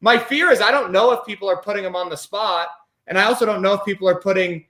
My 0.00 0.18
fear 0.18 0.50
is 0.50 0.60
I 0.60 0.70
don't 0.70 0.92
know 0.92 1.12
if 1.12 1.24
people 1.24 1.48
are 1.48 1.60
putting 1.60 1.84
him 1.84 1.96
on 1.96 2.10
the 2.10 2.16
spot. 2.16 2.68
And 3.06 3.18
I 3.18 3.24
also 3.24 3.46
don't 3.46 3.62
know 3.62 3.74
if 3.74 3.84
people 3.84 4.08
are 4.08 4.20
putting 4.20 4.66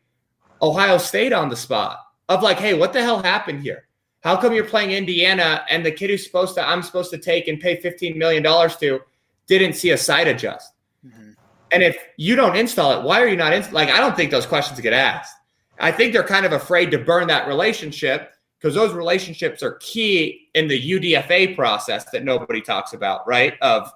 Ohio 0.63 0.99
State 0.99 1.33
on 1.33 1.49
the 1.49 1.57
spot 1.57 2.01
of 2.29 2.43
like, 2.43 2.59
hey, 2.59 2.75
what 2.75 2.93
the 2.93 3.03
hell 3.03 3.23
happened 3.23 3.63
here? 3.63 3.87
How 4.23 4.37
come 4.37 4.53
you're 4.53 4.65
playing 4.65 4.91
Indiana 4.91 5.65
and 5.71 5.85
the 5.85 5.91
kid 5.91 6.11
who's 6.11 6.25
supposed 6.25 6.55
to, 6.57 6.69
I'm 6.69 6.83
supposed 6.83 7.11
to 7.13 7.19
take 7.19 7.49
and 7.49 7.61
pay 7.61 7.81
$15 7.81 8.17
million 8.17 8.43
to, 8.43 9.01
didn't 9.47 9.75
see 9.75 9.91
a 9.91 9.97
side 9.97 10.27
adjust? 10.27 10.73
Mm-hmm. 11.07 11.31
And 11.73 11.83
if 11.83 11.97
you 12.17 12.35
don't 12.37 12.57
install 12.57 12.99
it, 12.99 13.05
why 13.05 13.23
are 13.23 13.29
you 13.29 13.37
not 13.37 13.53
in? 13.53 13.71
Like, 13.73 13.89
I 13.89 14.01
don't 14.01 14.17
think 14.17 14.31
those 14.31 14.47
questions 14.47 14.81
get 14.81 14.93
asked. 14.93 15.35
I 15.79 15.93
think 15.93 16.13
they're 16.13 16.25
kind 16.25 16.47
of 16.47 16.53
afraid 16.53 16.91
to 16.91 16.99
burn 16.99 17.29
that 17.29 17.47
relationship 17.47 18.33
because 18.59 18.75
those 18.75 18.95
relationships 18.95 19.63
are 19.63 19.75
key 19.75 20.49
in 20.55 20.69
the 20.69 20.91
UDFA 20.91 21.55
process 21.55 22.05
that 22.07 22.25
nobody 22.25 22.61
talks 22.61 22.95
about, 22.95 23.27
right? 23.27 23.55
Of, 23.61 23.93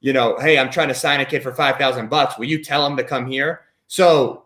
you 0.00 0.12
know, 0.12 0.38
hey, 0.38 0.58
I'm 0.58 0.70
trying 0.70 0.88
to 0.88 0.94
sign 0.94 1.20
a 1.20 1.24
kid 1.24 1.42
for 1.42 1.52
5,000 1.54 2.08
bucks. 2.08 2.38
Will 2.38 2.46
you 2.46 2.62
tell 2.62 2.86
him 2.86 2.96
to 2.96 3.04
come 3.04 3.26
here? 3.26 3.62
So 3.86 4.44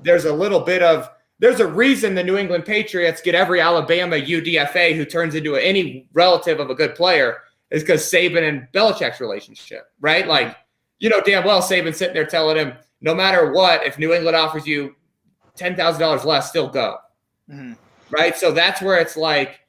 there's 0.00 0.24
a 0.24 0.32
little 0.32 0.60
bit 0.60 0.82
of, 0.82 1.10
there's 1.40 1.60
a 1.60 1.66
reason 1.66 2.14
the 2.14 2.22
New 2.22 2.36
England 2.36 2.64
Patriots 2.64 3.20
get 3.20 3.34
every 3.34 3.60
Alabama 3.60 4.16
UDFA 4.16 4.94
who 4.96 5.04
turns 5.04 5.34
into 5.34 5.56
any 5.56 6.08
relative 6.12 6.60
of 6.60 6.70
a 6.70 6.74
good 6.74 6.94
player 6.94 7.38
is 7.70 7.82
because 7.82 8.02
Saban 8.02 8.48
and 8.48 8.68
Belichick's 8.72 9.20
relationship, 9.20 9.90
right? 10.00 10.26
Like, 10.26 10.56
you 11.00 11.10
know, 11.10 11.20
damn 11.20 11.44
well 11.44 11.60
Saban 11.60 11.94
sitting 11.94 12.14
there 12.14 12.26
telling 12.26 12.56
him, 12.56 12.74
no 13.00 13.14
matter 13.14 13.52
what, 13.52 13.84
if 13.84 13.98
New 13.98 14.12
England 14.12 14.36
offers 14.36 14.66
you 14.66 14.96
$10,000 15.56 16.24
less, 16.24 16.48
still 16.48 16.68
go. 16.68 16.98
Mm-hmm 17.50 17.72
right? 18.10 18.36
So 18.36 18.52
that's 18.52 18.80
where 18.82 18.98
it's 18.98 19.16
like, 19.16 19.60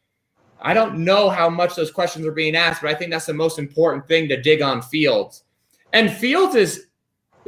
I 0.61 0.73
don't 0.73 0.99
know 0.99 1.29
how 1.29 1.49
much 1.49 1.75
those 1.75 1.91
questions 1.91 2.25
are 2.25 2.31
being 2.31 2.55
asked, 2.55 2.81
but 2.81 2.91
I 2.91 2.95
think 2.95 3.11
that's 3.11 3.25
the 3.25 3.33
most 3.33 3.59
important 3.59 4.07
thing 4.07 4.27
to 4.29 4.41
dig 4.41 4.61
on 4.61 4.81
Fields. 4.81 5.43
And 5.93 6.11
Fields 6.11 6.55
is 6.55 6.87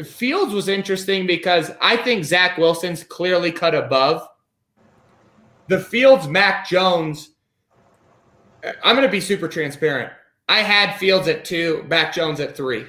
Fields 0.03 0.53
was 0.53 0.67
interesting 0.67 1.27
because 1.27 1.71
I 1.81 1.97
think 1.97 2.23
Zach 2.23 2.57
Wilson's 2.57 3.03
clearly 3.03 3.51
cut 3.51 3.75
above 3.75 4.27
the 5.67 5.79
Fields. 5.79 6.27
Mac 6.27 6.67
Jones. 6.67 7.31
I'm 8.83 8.95
going 8.95 9.07
to 9.07 9.11
be 9.11 9.21
super 9.21 9.47
transparent. 9.47 10.11
I 10.47 10.59
had 10.59 10.95
Fields 10.97 11.27
at 11.27 11.45
two, 11.45 11.85
Mac 11.87 12.13
Jones 12.13 12.39
at 12.39 12.55
three. 12.55 12.85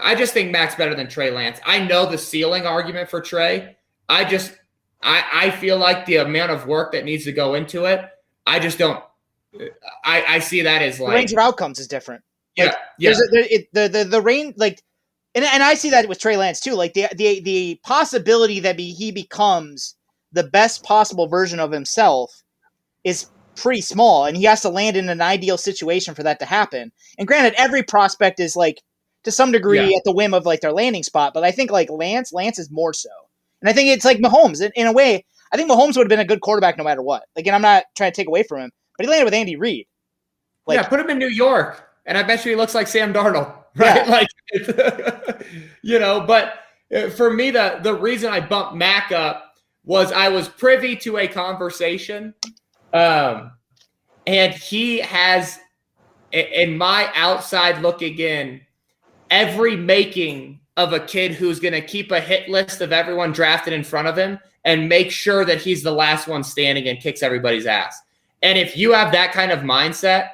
I 0.00 0.14
just 0.14 0.32
think 0.32 0.50
Mac's 0.50 0.74
better 0.74 0.94
than 0.94 1.08
Trey 1.08 1.30
Lance. 1.30 1.60
I 1.66 1.84
know 1.84 2.10
the 2.10 2.18
ceiling 2.18 2.66
argument 2.66 3.10
for 3.10 3.20
Trey. 3.20 3.76
I 4.08 4.24
just 4.24 4.56
I, 5.02 5.24
I 5.32 5.50
feel 5.50 5.78
like 5.78 6.06
the 6.06 6.16
amount 6.16 6.52
of 6.52 6.66
work 6.66 6.92
that 6.92 7.04
needs 7.04 7.24
to 7.24 7.32
go 7.32 7.54
into 7.54 7.86
it, 7.86 8.08
I 8.46 8.58
just 8.58 8.78
don't. 8.78 9.02
I, 10.04 10.24
I 10.26 10.38
see 10.38 10.62
that 10.62 10.82
as 10.82 10.98
like 10.98 11.10
the 11.10 11.14
range 11.14 11.32
of 11.32 11.38
outcomes 11.38 11.78
is 11.78 11.86
different. 11.86 12.22
Yeah, 12.56 12.66
like, 12.66 12.76
yeah. 12.98 13.10
A, 13.10 13.14
the, 13.14 13.66
the 13.72 13.88
the 13.88 14.04
the 14.04 14.22
range 14.22 14.54
like, 14.56 14.82
and 15.34 15.44
and 15.44 15.62
I 15.62 15.74
see 15.74 15.90
that 15.90 16.08
with 16.08 16.18
Trey 16.18 16.36
Lance 16.36 16.60
too. 16.60 16.74
Like 16.74 16.94
the 16.94 17.08
the 17.14 17.40
the 17.40 17.80
possibility 17.84 18.60
that 18.60 18.76
be, 18.76 18.92
he 18.92 19.12
becomes 19.12 19.96
the 20.32 20.44
best 20.44 20.82
possible 20.82 21.26
version 21.26 21.60
of 21.60 21.72
himself 21.72 22.42
is 23.04 23.26
pretty 23.56 23.82
small, 23.82 24.24
and 24.24 24.36
he 24.36 24.44
has 24.44 24.62
to 24.62 24.70
land 24.70 24.96
in 24.96 25.08
an 25.08 25.20
ideal 25.20 25.58
situation 25.58 26.14
for 26.14 26.22
that 26.22 26.38
to 26.38 26.46
happen. 26.46 26.92
And 27.18 27.28
granted, 27.28 27.54
every 27.58 27.82
prospect 27.82 28.40
is 28.40 28.56
like 28.56 28.82
to 29.24 29.30
some 29.30 29.52
degree 29.52 29.90
yeah. 29.90 29.96
at 29.96 30.04
the 30.04 30.12
whim 30.12 30.34
of 30.34 30.46
like 30.46 30.60
their 30.60 30.72
landing 30.72 31.02
spot, 31.02 31.34
but 31.34 31.44
I 31.44 31.50
think 31.50 31.70
like 31.70 31.90
Lance, 31.90 32.32
Lance 32.32 32.58
is 32.58 32.70
more 32.70 32.92
so. 32.92 33.10
And 33.62 33.70
I 33.70 33.72
think 33.72 33.88
it's 33.88 34.04
like 34.04 34.18
Mahomes 34.18 34.60
in, 34.60 34.72
in 34.74 34.86
a 34.86 34.92
way. 34.92 35.24
I 35.52 35.56
think 35.56 35.70
Mahomes 35.70 35.96
would 35.96 36.04
have 36.04 36.08
been 36.08 36.18
a 36.18 36.24
good 36.24 36.40
quarterback 36.40 36.76
no 36.76 36.84
matter 36.84 37.02
what. 37.02 37.24
Again, 37.36 37.54
I'm 37.54 37.62
not 37.62 37.84
trying 37.96 38.10
to 38.10 38.16
take 38.16 38.26
away 38.26 38.42
from 38.42 38.60
him, 38.60 38.70
but 38.96 39.06
he 39.06 39.10
landed 39.10 39.24
with 39.24 39.34
Andy 39.34 39.56
Reid. 39.56 39.86
Like, 40.66 40.76
yeah, 40.76 40.88
put 40.88 41.00
him 41.00 41.10
in 41.10 41.18
New 41.18 41.28
York, 41.28 41.88
and 42.06 42.18
I 42.18 42.22
bet 42.22 42.44
you 42.44 42.52
he 42.52 42.56
looks 42.56 42.74
like 42.74 42.86
Sam 42.86 43.12
Darnold, 43.12 43.52
right? 43.76 44.06
Yeah. 44.06 44.10
Like, 44.10 45.46
you 45.82 45.98
know. 45.98 46.20
But 46.20 46.54
uh, 46.94 47.10
for 47.10 47.32
me, 47.32 47.50
the 47.50 47.80
the 47.82 47.94
reason 47.94 48.32
I 48.32 48.40
bumped 48.40 48.74
Mac 48.74 49.12
up 49.12 49.54
was 49.84 50.12
I 50.12 50.28
was 50.28 50.48
privy 50.48 50.96
to 50.96 51.18
a 51.18 51.28
conversation, 51.28 52.34
um, 52.92 53.52
and 54.26 54.52
he 54.54 54.98
has, 54.98 55.58
in 56.30 56.78
my 56.78 57.10
outside 57.14 57.82
looking 57.82 58.18
in, 58.18 58.60
every 59.30 59.76
making 59.76 60.60
of 60.76 60.92
a 60.92 61.00
kid 61.00 61.32
who's 61.32 61.60
going 61.60 61.74
to 61.74 61.80
keep 61.80 62.10
a 62.10 62.20
hit 62.20 62.48
list 62.48 62.80
of 62.80 62.92
everyone 62.92 63.32
drafted 63.32 63.72
in 63.72 63.84
front 63.84 64.08
of 64.08 64.16
him 64.16 64.38
and 64.64 64.88
make 64.88 65.10
sure 65.10 65.44
that 65.44 65.60
he's 65.60 65.82
the 65.82 65.92
last 65.92 66.28
one 66.28 66.42
standing 66.42 66.88
and 66.88 67.00
kicks 67.00 67.22
everybody's 67.22 67.66
ass. 67.66 68.00
And 68.42 68.58
if 68.58 68.76
you 68.76 68.92
have 68.92 69.12
that 69.12 69.32
kind 69.32 69.52
of 69.52 69.60
mindset, 69.60 70.30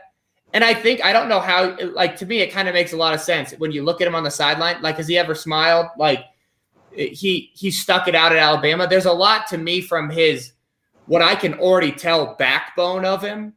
and 0.55 0.65
I 0.65 0.75
think 0.75 1.05
I 1.05 1.13
don't 1.13 1.29
know 1.29 1.41
how 1.41 1.77
like 1.93 2.17
to 2.17 2.27
me 2.27 2.41
it 2.41 2.53
kind 2.53 2.69
of 2.69 2.75
makes 2.75 2.93
a 2.93 2.97
lot 2.97 3.15
of 3.15 3.21
sense 3.21 3.53
when 3.59 3.71
you 3.71 3.85
look 3.85 4.01
at 4.01 4.07
him 4.07 4.15
on 4.15 4.25
the 4.25 4.31
sideline. 4.31 4.81
Like, 4.81 4.97
has 4.97 5.07
he 5.07 5.19
ever 5.19 5.35
smiled? 5.35 5.87
Like 5.99 6.25
he 6.93 7.51
he 7.55 7.71
stuck 7.71 8.09
it 8.09 8.15
out 8.15 8.33
at 8.33 8.39
Alabama. 8.39 8.87
There's 8.89 9.05
a 9.05 9.13
lot 9.13 9.47
to 9.49 9.59
me 9.59 9.81
from 9.83 10.09
his 10.09 10.53
what 11.07 11.23
I 11.23 11.35
can 11.35 11.55
already 11.55 11.93
tell 11.93 12.35
backbone 12.39 13.05
of 13.05 13.23
him 13.23 13.55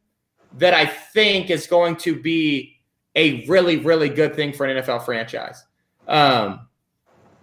that 0.57 0.73
I 0.73 0.86
think 0.86 1.49
is 1.49 1.65
going 1.65 1.95
to 1.97 2.19
be 2.19 2.77
a 3.15 3.45
really 3.45 3.77
really 3.77 4.09
good 4.09 4.36
thing 4.36 4.51
for 4.51 4.65
an 4.65 4.84
NFL 4.84 5.05
franchise. 5.05 5.63
Um, 6.09 6.67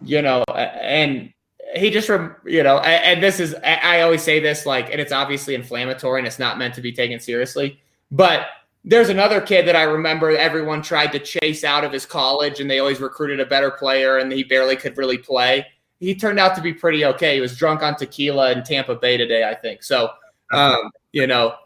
you 0.03 0.23
know, 0.23 0.45
and 0.55 1.33
he 1.75 1.91
just, 1.91 2.09
you 2.45 2.63
know, 2.63 2.79
and 2.79 3.23
this 3.23 3.41
is, 3.41 3.55
I 3.63 4.01
always 4.01 4.23
say 4.23 4.41
this, 4.41 4.65
like, 4.67 4.91
and 4.91 5.01
it's 5.01 5.13
obviously 5.13 5.55
inflammatory 5.55 6.21
and 6.21 6.27
it's 6.27 6.39
not 6.39 6.59
meant 6.59 6.75
to 6.75 6.81
be 6.81 6.93
taken 6.93 7.21
seriously. 7.21 7.81
But 8.11 8.47
there's 8.85 9.11
another 9.11 9.41
kid 9.41 9.67
that 9.67 9.77
I 9.77 9.83
remember 9.83 10.31
everyone 10.31 10.81
tried 10.83 11.13
to 11.13 11.19
chase 11.19 11.65
out 11.65 11.85
of 11.85 11.93
his 11.93 12.07
college 12.07 12.61
and 12.61 12.71
they 12.71 12.79
always 12.79 13.01
recruited 13.01 13.41
a 13.41 13.47
better 13.47 13.71
player 13.71 14.19
and 14.19 14.33
he 14.33 14.45
barely 14.45 14.77
could 14.77 14.97
really 14.97 15.19
play. 15.19 15.67
He 16.01 16.15
turned 16.15 16.39
out 16.39 16.55
to 16.55 16.63
be 16.63 16.73
pretty 16.73 17.05
okay. 17.05 17.35
He 17.35 17.41
was 17.41 17.57
drunk 17.57 17.83
on 17.83 17.97
tequila 17.97 18.53
in 18.53 18.63
Tampa 18.63 18.95
Bay 18.95 19.17
today, 19.17 19.45
I 19.45 19.55
think. 19.55 19.83
So, 19.83 20.11
um, 20.53 20.91
you 21.13 21.27
know, 21.27 21.57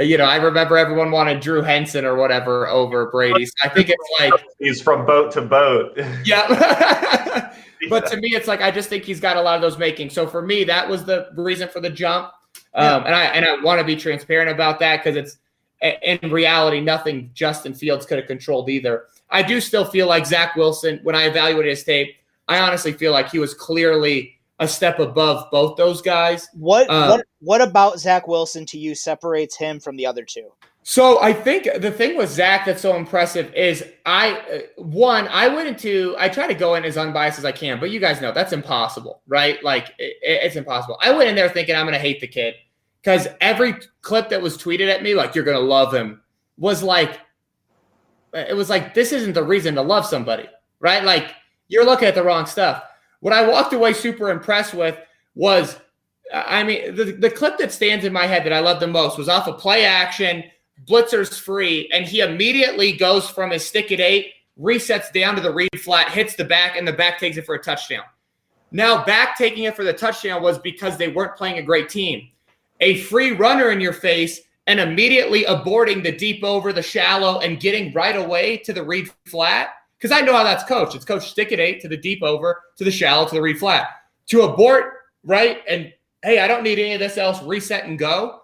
you 0.00 0.16
know, 0.16 0.24
I 0.24 0.36
remember 0.36 0.76
everyone 0.76 1.10
wanted 1.10 1.40
Drew 1.40 1.62
Henson 1.62 2.04
or 2.04 2.14
whatever 2.14 2.68
over 2.68 3.10
Brady. 3.10 3.46
So 3.46 3.52
I 3.64 3.68
think 3.68 3.88
it's 3.88 4.08
like 4.20 4.32
he's 4.60 4.80
from 4.80 5.04
boat 5.04 5.32
to 5.32 5.42
boat. 5.42 5.98
Yeah. 6.24 7.52
but 7.88 8.06
to 8.08 8.16
me, 8.16 8.30
it's 8.30 8.48
like 8.48 8.60
I 8.60 8.70
just 8.70 8.88
think 8.88 9.04
he's 9.04 9.20
got 9.20 9.36
a 9.36 9.42
lot 9.42 9.56
of 9.56 9.62
those 9.62 9.78
making. 9.78 10.10
So 10.10 10.26
for 10.26 10.42
me, 10.42 10.64
that 10.64 10.88
was 10.88 11.04
the 11.04 11.28
reason 11.36 11.68
for 11.68 11.80
the 11.80 11.90
jump. 11.90 12.32
Um, 12.74 13.04
and 13.04 13.14
I 13.14 13.24
and 13.24 13.44
I 13.44 13.60
want 13.62 13.80
to 13.80 13.84
be 13.84 13.96
transparent 13.96 14.50
about 14.50 14.78
that 14.80 15.02
because 15.02 15.16
it's 15.16 15.38
in 16.02 16.30
reality 16.30 16.80
nothing 16.80 17.30
Justin 17.34 17.74
Fields 17.74 18.06
could 18.06 18.18
have 18.18 18.26
controlled 18.26 18.68
either. 18.68 19.04
I 19.30 19.42
do 19.42 19.60
still 19.60 19.84
feel 19.84 20.06
like 20.06 20.26
Zach 20.26 20.56
Wilson. 20.56 21.00
When 21.02 21.14
I 21.14 21.24
evaluated 21.24 21.70
his 21.70 21.84
tape, 21.84 22.16
I 22.48 22.60
honestly 22.60 22.92
feel 22.92 23.12
like 23.12 23.30
he 23.30 23.38
was 23.38 23.54
clearly 23.54 24.36
a 24.58 24.68
step 24.68 24.98
above 24.98 25.50
both 25.50 25.76
those 25.76 26.02
guys. 26.02 26.48
What 26.52 26.88
uh, 26.90 27.08
what 27.08 27.26
what 27.40 27.60
about 27.60 27.98
Zach 27.98 28.28
Wilson 28.28 28.66
to 28.66 28.78
you 28.78 28.94
separates 28.94 29.56
him 29.56 29.80
from 29.80 29.96
the 29.96 30.06
other 30.06 30.24
two? 30.24 30.50
So 30.82 31.20
I 31.22 31.32
think 31.32 31.68
the 31.78 31.90
thing 31.90 32.16
with 32.16 32.30
Zach 32.30 32.64
that's 32.64 32.80
so 32.80 32.96
impressive 32.96 33.52
is 33.54 33.84
I 34.06 34.32
uh, 34.32 34.82
one 34.82 35.28
I 35.28 35.48
went 35.48 35.68
into 35.68 36.16
I 36.18 36.28
try 36.28 36.46
to 36.46 36.54
go 36.54 36.74
in 36.74 36.84
as 36.84 36.96
unbiased 36.96 37.38
as 37.38 37.44
I 37.44 37.52
can, 37.52 37.78
but 37.78 37.90
you 37.90 38.00
guys 38.00 38.20
know 38.20 38.32
that's 38.32 38.52
impossible, 38.52 39.20
right? 39.26 39.62
Like 39.62 39.88
it, 39.98 40.16
it's 40.22 40.56
impossible. 40.56 40.98
I 41.02 41.12
went 41.12 41.28
in 41.28 41.36
there 41.36 41.50
thinking 41.50 41.76
I'm 41.76 41.84
going 41.84 41.92
to 41.92 41.98
hate 41.98 42.20
the 42.20 42.26
kid 42.26 42.54
because 43.02 43.28
every 43.40 43.74
clip 44.00 44.30
that 44.30 44.40
was 44.40 44.56
tweeted 44.56 44.88
at 44.88 45.02
me, 45.02 45.14
like 45.14 45.34
you're 45.34 45.44
going 45.44 45.56
to 45.56 45.62
love 45.62 45.92
him, 45.92 46.22
was 46.56 46.82
like 46.82 47.20
it 48.32 48.56
was 48.56 48.70
like 48.70 48.94
this 48.94 49.12
isn't 49.12 49.34
the 49.34 49.44
reason 49.44 49.74
to 49.74 49.82
love 49.82 50.06
somebody, 50.06 50.48
right? 50.80 51.04
Like 51.04 51.34
you're 51.68 51.84
looking 51.84 52.08
at 52.08 52.14
the 52.14 52.24
wrong 52.24 52.46
stuff. 52.46 52.82
What 53.20 53.34
I 53.34 53.46
walked 53.46 53.74
away 53.74 53.92
super 53.92 54.30
impressed 54.30 54.72
with 54.72 54.96
was, 55.34 55.78
I 56.32 56.64
mean, 56.64 56.94
the, 56.94 57.04
the 57.04 57.30
clip 57.30 57.58
that 57.58 57.70
stands 57.70 58.06
in 58.06 58.14
my 58.14 58.26
head 58.26 58.44
that 58.44 58.52
I 58.54 58.60
love 58.60 58.80
the 58.80 58.86
most 58.86 59.18
was 59.18 59.28
off 59.28 59.46
a 59.46 59.52
of 59.52 59.60
play 59.60 59.84
action 59.84 60.44
blitzer's 60.86 61.38
free, 61.38 61.88
and 61.92 62.06
he 62.06 62.20
immediately 62.20 62.92
goes 62.92 63.28
from 63.28 63.50
his 63.50 63.66
stick 63.66 63.92
at 63.92 64.00
eight, 64.00 64.32
resets 64.58 65.12
down 65.12 65.34
to 65.36 65.40
the 65.40 65.52
read 65.52 65.80
flat, 65.80 66.10
hits 66.10 66.36
the 66.36 66.44
back, 66.44 66.76
and 66.76 66.86
the 66.86 66.92
back 66.92 67.18
takes 67.18 67.36
it 67.36 67.46
for 67.46 67.54
a 67.54 67.62
touchdown. 67.62 68.04
Now, 68.72 69.04
back 69.04 69.36
taking 69.36 69.64
it 69.64 69.74
for 69.74 69.84
the 69.84 69.92
touchdown 69.92 70.42
was 70.42 70.58
because 70.58 70.96
they 70.96 71.08
weren't 71.08 71.36
playing 71.36 71.58
a 71.58 71.62
great 71.62 71.88
team. 71.88 72.28
A 72.80 72.98
free 73.02 73.32
runner 73.32 73.70
in 73.70 73.80
your 73.80 73.92
face 73.92 74.40
and 74.66 74.78
immediately 74.78 75.44
aborting 75.44 76.02
the 76.02 76.16
deep 76.16 76.44
over 76.44 76.72
the 76.72 76.82
shallow 76.82 77.40
and 77.40 77.60
getting 77.60 77.92
right 77.92 78.16
away 78.16 78.58
to 78.58 78.72
the 78.72 78.82
read 78.82 79.10
flat. 79.26 79.70
Because 79.98 80.12
I 80.12 80.24
know 80.24 80.32
how 80.32 80.44
that's 80.44 80.64
coached. 80.64 80.94
It's 80.94 81.04
coached 81.04 81.28
stick 81.28 81.52
at 81.52 81.60
eight 81.60 81.80
to 81.80 81.88
the 81.88 81.96
deep 81.96 82.22
over 82.22 82.62
to 82.76 82.84
the 82.84 82.90
shallow 82.90 83.26
to 83.26 83.34
the 83.34 83.42
read 83.42 83.58
flat. 83.58 83.88
To 84.28 84.42
abort, 84.42 84.94
right? 85.24 85.62
And 85.68 85.92
hey, 86.22 86.38
I 86.38 86.46
don't 86.46 86.62
need 86.62 86.78
any 86.78 86.94
of 86.94 87.00
this 87.00 87.18
else, 87.18 87.42
reset 87.42 87.84
and 87.84 87.98
go. 87.98 88.39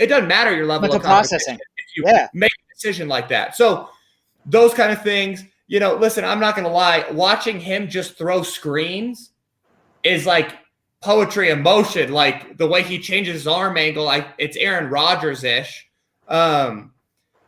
It 0.00 0.06
doesn't 0.06 0.28
matter 0.28 0.54
your 0.56 0.66
level 0.66 0.88
But 0.88 0.96
of 0.96 1.02
processing. 1.02 1.54
if 1.54 1.96
you 1.96 2.04
Yeah. 2.06 2.28
make 2.32 2.50
a 2.52 2.74
decision 2.74 3.06
like 3.06 3.28
that. 3.28 3.54
So 3.54 3.90
those 4.46 4.72
kind 4.72 4.90
of 4.90 5.02
things, 5.02 5.44
you 5.68 5.78
know, 5.78 5.94
listen, 5.94 6.24
I'm 6.24 6.40
not 6.40 6.56
gonna 6.56 6.70
lie, 6.70 7.04
watching 7.12 7.60
him 7.60 7.88
just 7.88 8.16
throw 8.16 8.42
screens 8.42 9.30
is 10.02 10.24
like 10.26 10.56
poetry 11.02 11.50
in 11.50 11.62
motion. 11.62 12.12
Like 12.12 12.56
the 12.56 12.66
way 12.66 12.82
he 12.82 12.98
changes 12.98 13.34
his 13.34 13.46
arm 13.46 13.76
angle, 13.76 14.04
like 14.04 14.28
it's 14.38 14.56
Aaron 14.56 14.88
Rodgers-ish. 14.88 15.86
Um, 16.28 16.94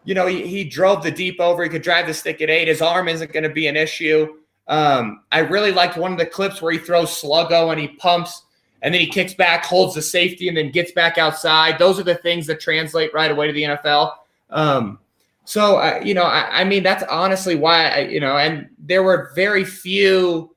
you 0.05 0.15
know, 0.15 0.27
he, 0.27 0.47
he 0.47 0.65
drove 0.65 1.03
the 1.03 1.11
deep 1.11 1.41
over, 1.41 1.63
he 1.63 1.71
could 1.71 1.83
drive 1.83 2.07
the 2.07 2.15
stick 2.15 2.43
at 2.43 2.51
eight. 2.51 2.69
His 2.69 2.83
arm 2.83 3.09
isn't 3.09 3.33
gonna 3.33 3.49
be 3.49 3.67
an 3.67 3.77
issue. 3.77 4.37
Um, 4.69 5.25
I 5.33 5.41
really 5.41 5.73
liked 5.73 5.97
one 5.97 6.13
of 6.13 6.19
the 6.19 6.27
clips 6.27 6.61
where 6.61 6.73
he 6.73 6.79
throws 6.79 7.09
sluggo 7.11 7.71
and 7.73 7.81
he 7.81 7.89
pumps 7.89 8.43
and 8.83 8.93
then 8.93 9.01
he 9.01 9.07
kicks 9.07 9.33
back, 9.35 9.65
holds 9.65 9.95
the 9.95 10.03
safety, 10.03 10.49
and 10.49 10.57
then 10.57 10.71
gets 10.71 10.93
back 10.93 11.17
outside. 11.17 11.79
Those 11.79 11.99
are 11.99 12.05
the 12.05 12.17
things 12.17 12.47
that 12.49 12.61
translate 12.61 13.15
right 13.15 13.31
away 13.31 13.47
to 13.47 13.53
the 13.53 13.63
NFL. 13.63 14.15
Um, 14.51 14.99
so, 15.45 15.77
I, 15.77 16.01
you 16.01 16.15
know, 16.15 16.25
I, 16.25 16.61
I 16.61 16.65
mean, 16.65 16.83
that's 16.83 17.05
honestly 17.05 17.55
why, 17.55 17.89
I, 17.89 17.99
you 18.01 18.21
know, 18.21 18.37
and 18.37 18.69
there 18.79 19.03
were 19.03 19.33
very 19.35 19.65
few 19.65 20.55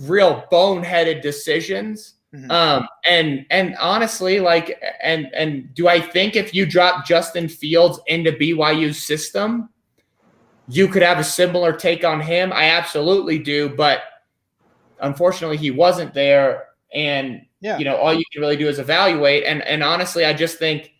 real 0.00 0.44
boneheaded 0.50 1.22
decisions. 1.22 2.14
Um, 2.50 2.86
and 3.08 3.46
and 3.48 3.74
honestly, 3.76 4.40
like, 4.40 4.78
and 5.02 5.32
and 5.34 5.72
do 5.74 5.88
I 5.88 6.00
think 6.00 6.36
if 6.36 6.52
you 6.52 6.66
drop 6.66 7.06
Justin 7.06 7.48
Fields 7.48 7.98
into 8.08 8.32
BYU's 8.32 9.02
system, 9.02 9.70
you 10.68 10.86
could 10.88 11.02
have 11.02 11.18
a 11.18 11.24
similar 11.24 11.72
take 11.72 12.04
on 12.04 12.20
him? 12.20 12.52
I 12.52 12.70
absolutely 12.70 13.38
do, 13.38 13.70
but 13.70 14.00
unfortunately, 15.00 15.56
he 15.56 15.70
wasn't 15.70 16.12
there, 16.12 16.64
and 16.96 17.46
Yeah. 17.60 17.78
you 17.78 17.84
know, 17.84 17.96
all 17.96 18.12
you 18.14 18.24
can 18.32 18.40
really 18.40 18.56
do 18.56 18.68
is 18.68 18.78
evaluate. 18.80 19.44
And 19.44 19.62
and 19.62 19.84
honestly, 19.84 20.24
I 20.24 20.32
just 20.32 20.58
think, 20.58 20.92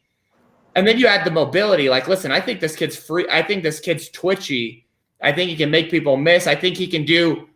and 0.77 0.87
then 0.87 0.99
you 0.99 1.07
add 1.07 1.25
the 1.27 1.31
mobility. 1.31 1.89
Like, 1.89 2.07
listen, 2.07 2.31
I 2.31 2.41
think 2.41 2.61
this 2.61 2.77
kid's 2.77 2.95
free. 2.97 3.27
I 3.33 3.43
think 3.43 3.63
this 3.65 3.81
kid's 3.81 4.09
twitchy. 4.11 4.87
I 5.23 5.33
think 5.33 5.51
he 5.51 5.57
can 5.57 5.71
make 5.71 5.91
people 5.91 6.17
miss. 6.17 6.47
I 6.47 6.55
think 6.55 6.77
he 6.77 6.87
can 6.87 7.05
do 7.05 7.49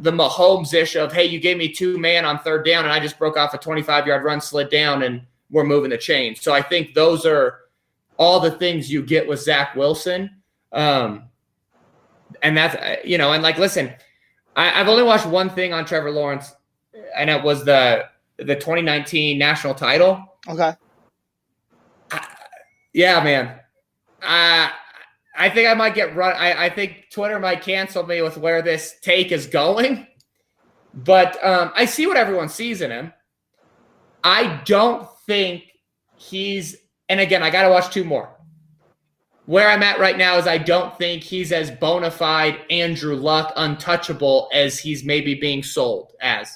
the 0.00 0.10
Mahomes 0.10 0.74
ish 0.74 0.96
of, 0.96 1.12
hey, 1.12 1.24
you 1.24 1.38
gave 1.38 1.56
me 1.56 1.68
two 1.68 1.96
man 1.98 2.24
on 2.24 2.40
third 2.40 2.66
down, 2.66 2.84
and 2.84 2.92
I 2.92 2.98
just 2.98 3.16
broke 3.16 3.36
off 3.36 3.54
a 3.54 3.58
25 3.58 4.08
yard 4.08 4.24
run, 4.24 4.40
slid 4.40 4.68
down, 4.68 5.04
and 5.04 5.22
we're 5.50 5.62
moving 5.64 5.90
the 5.90 5.98
chain. 5.98 6.34
So 6.34 6.52
I 6.52 6.60
think 6.62 6.94
those 6.94 7.24
are 7.24 7.60
all 8.18 8.40
the 8.40 8.50
things 8.50 8.90
you 8.92 9.02
get 9.02 9.26
with 9.28 9.40
Zach 9.40 9.76
Wilson. 9.76 10.30
Um, 10.72 11.28
and 12.42 12.56
that's, 12.56 13.04
you 13.06 13.18
know, 13.18 13.32
and 13.32 13.42
like, 13.42 13.58
listen, 13.58 13.94
I, 14.56 14.80
I've 14.80 14.88
only 14.88 15.04
watched 15.04 15.26
one 15.26 15.48
thing 15.50 15.72
on 15.72 15.84
Trevor 15.84 16.10
Lawrence, 16.10 16.52
and 17.16 17.30
it 17.30 17.42
was 17.42 17.64
the 17.64 18.04
the 18.38 18.54
2019 18.54 19.38
national 19.38 19.74
title. 19.74 20.24
Okay. 20.48 20.74
Yeah, 22.92 23.22
man. 23.22 23.60
Uh, 24.22 24.68
I 25.36 25.50
think 25.50 25.68
I 25.68 25.74
might 25.74 25.94
get 25.94 26.14
run. 26.14 26.34
I, 26.36 26.66
I 26.66 26.70
think 26.70 27.06
Twitter 27.12 27.38
might 27.40 27.62
cancel 27.62 28.06
me 28.06 28.22
with 28.22 28.36
where 28.36 28.62
this 28.62 28.96
take 29.02 29.32
is 29.32 29.46
going. 29.46 30.06
But 30.94 31.44
um, 31.44 31.72
I 31.74 31.86
see 31.86 32.06
what 32.06 32.16
everyone 32.16 32.48
sees 32.48 32.80
in 32.80 32.90
him. 32.90 33.12
I 34.22 34.62
don't 34.64 35.08
think 35.26 35.64
he's, 36.16 36.76
and 37.08 37.18
again, 37.18 37.42
I 37.42 37.50
got 37.50 37.62
to 37.62 37.70
watch 37.70 37.92
two 37.92 38.04
more. 38.04 38.30
Where 39.46 39.68
I'm 39.68 39.82
at 39.82 39.98
right 39.98 40.16
now 40.16 40.38
is 40.38 40.46
I 40.46 40.56
don't 40.56 40.96
think 40.96 41.22
he's 41.22 41.52
as 41.52 41.70
bona 41.70 42.10
fide 42.10 42.60
Andrew 42.70 43.16
Luck, 43.16 43.52
untouchable 43.56 44.48
as 44.54 44.78
he's 44.78 45.04
maybe 45.04 45.34
being 45.34 45.62
sold 45.62 46.12
as. 46.22 46.48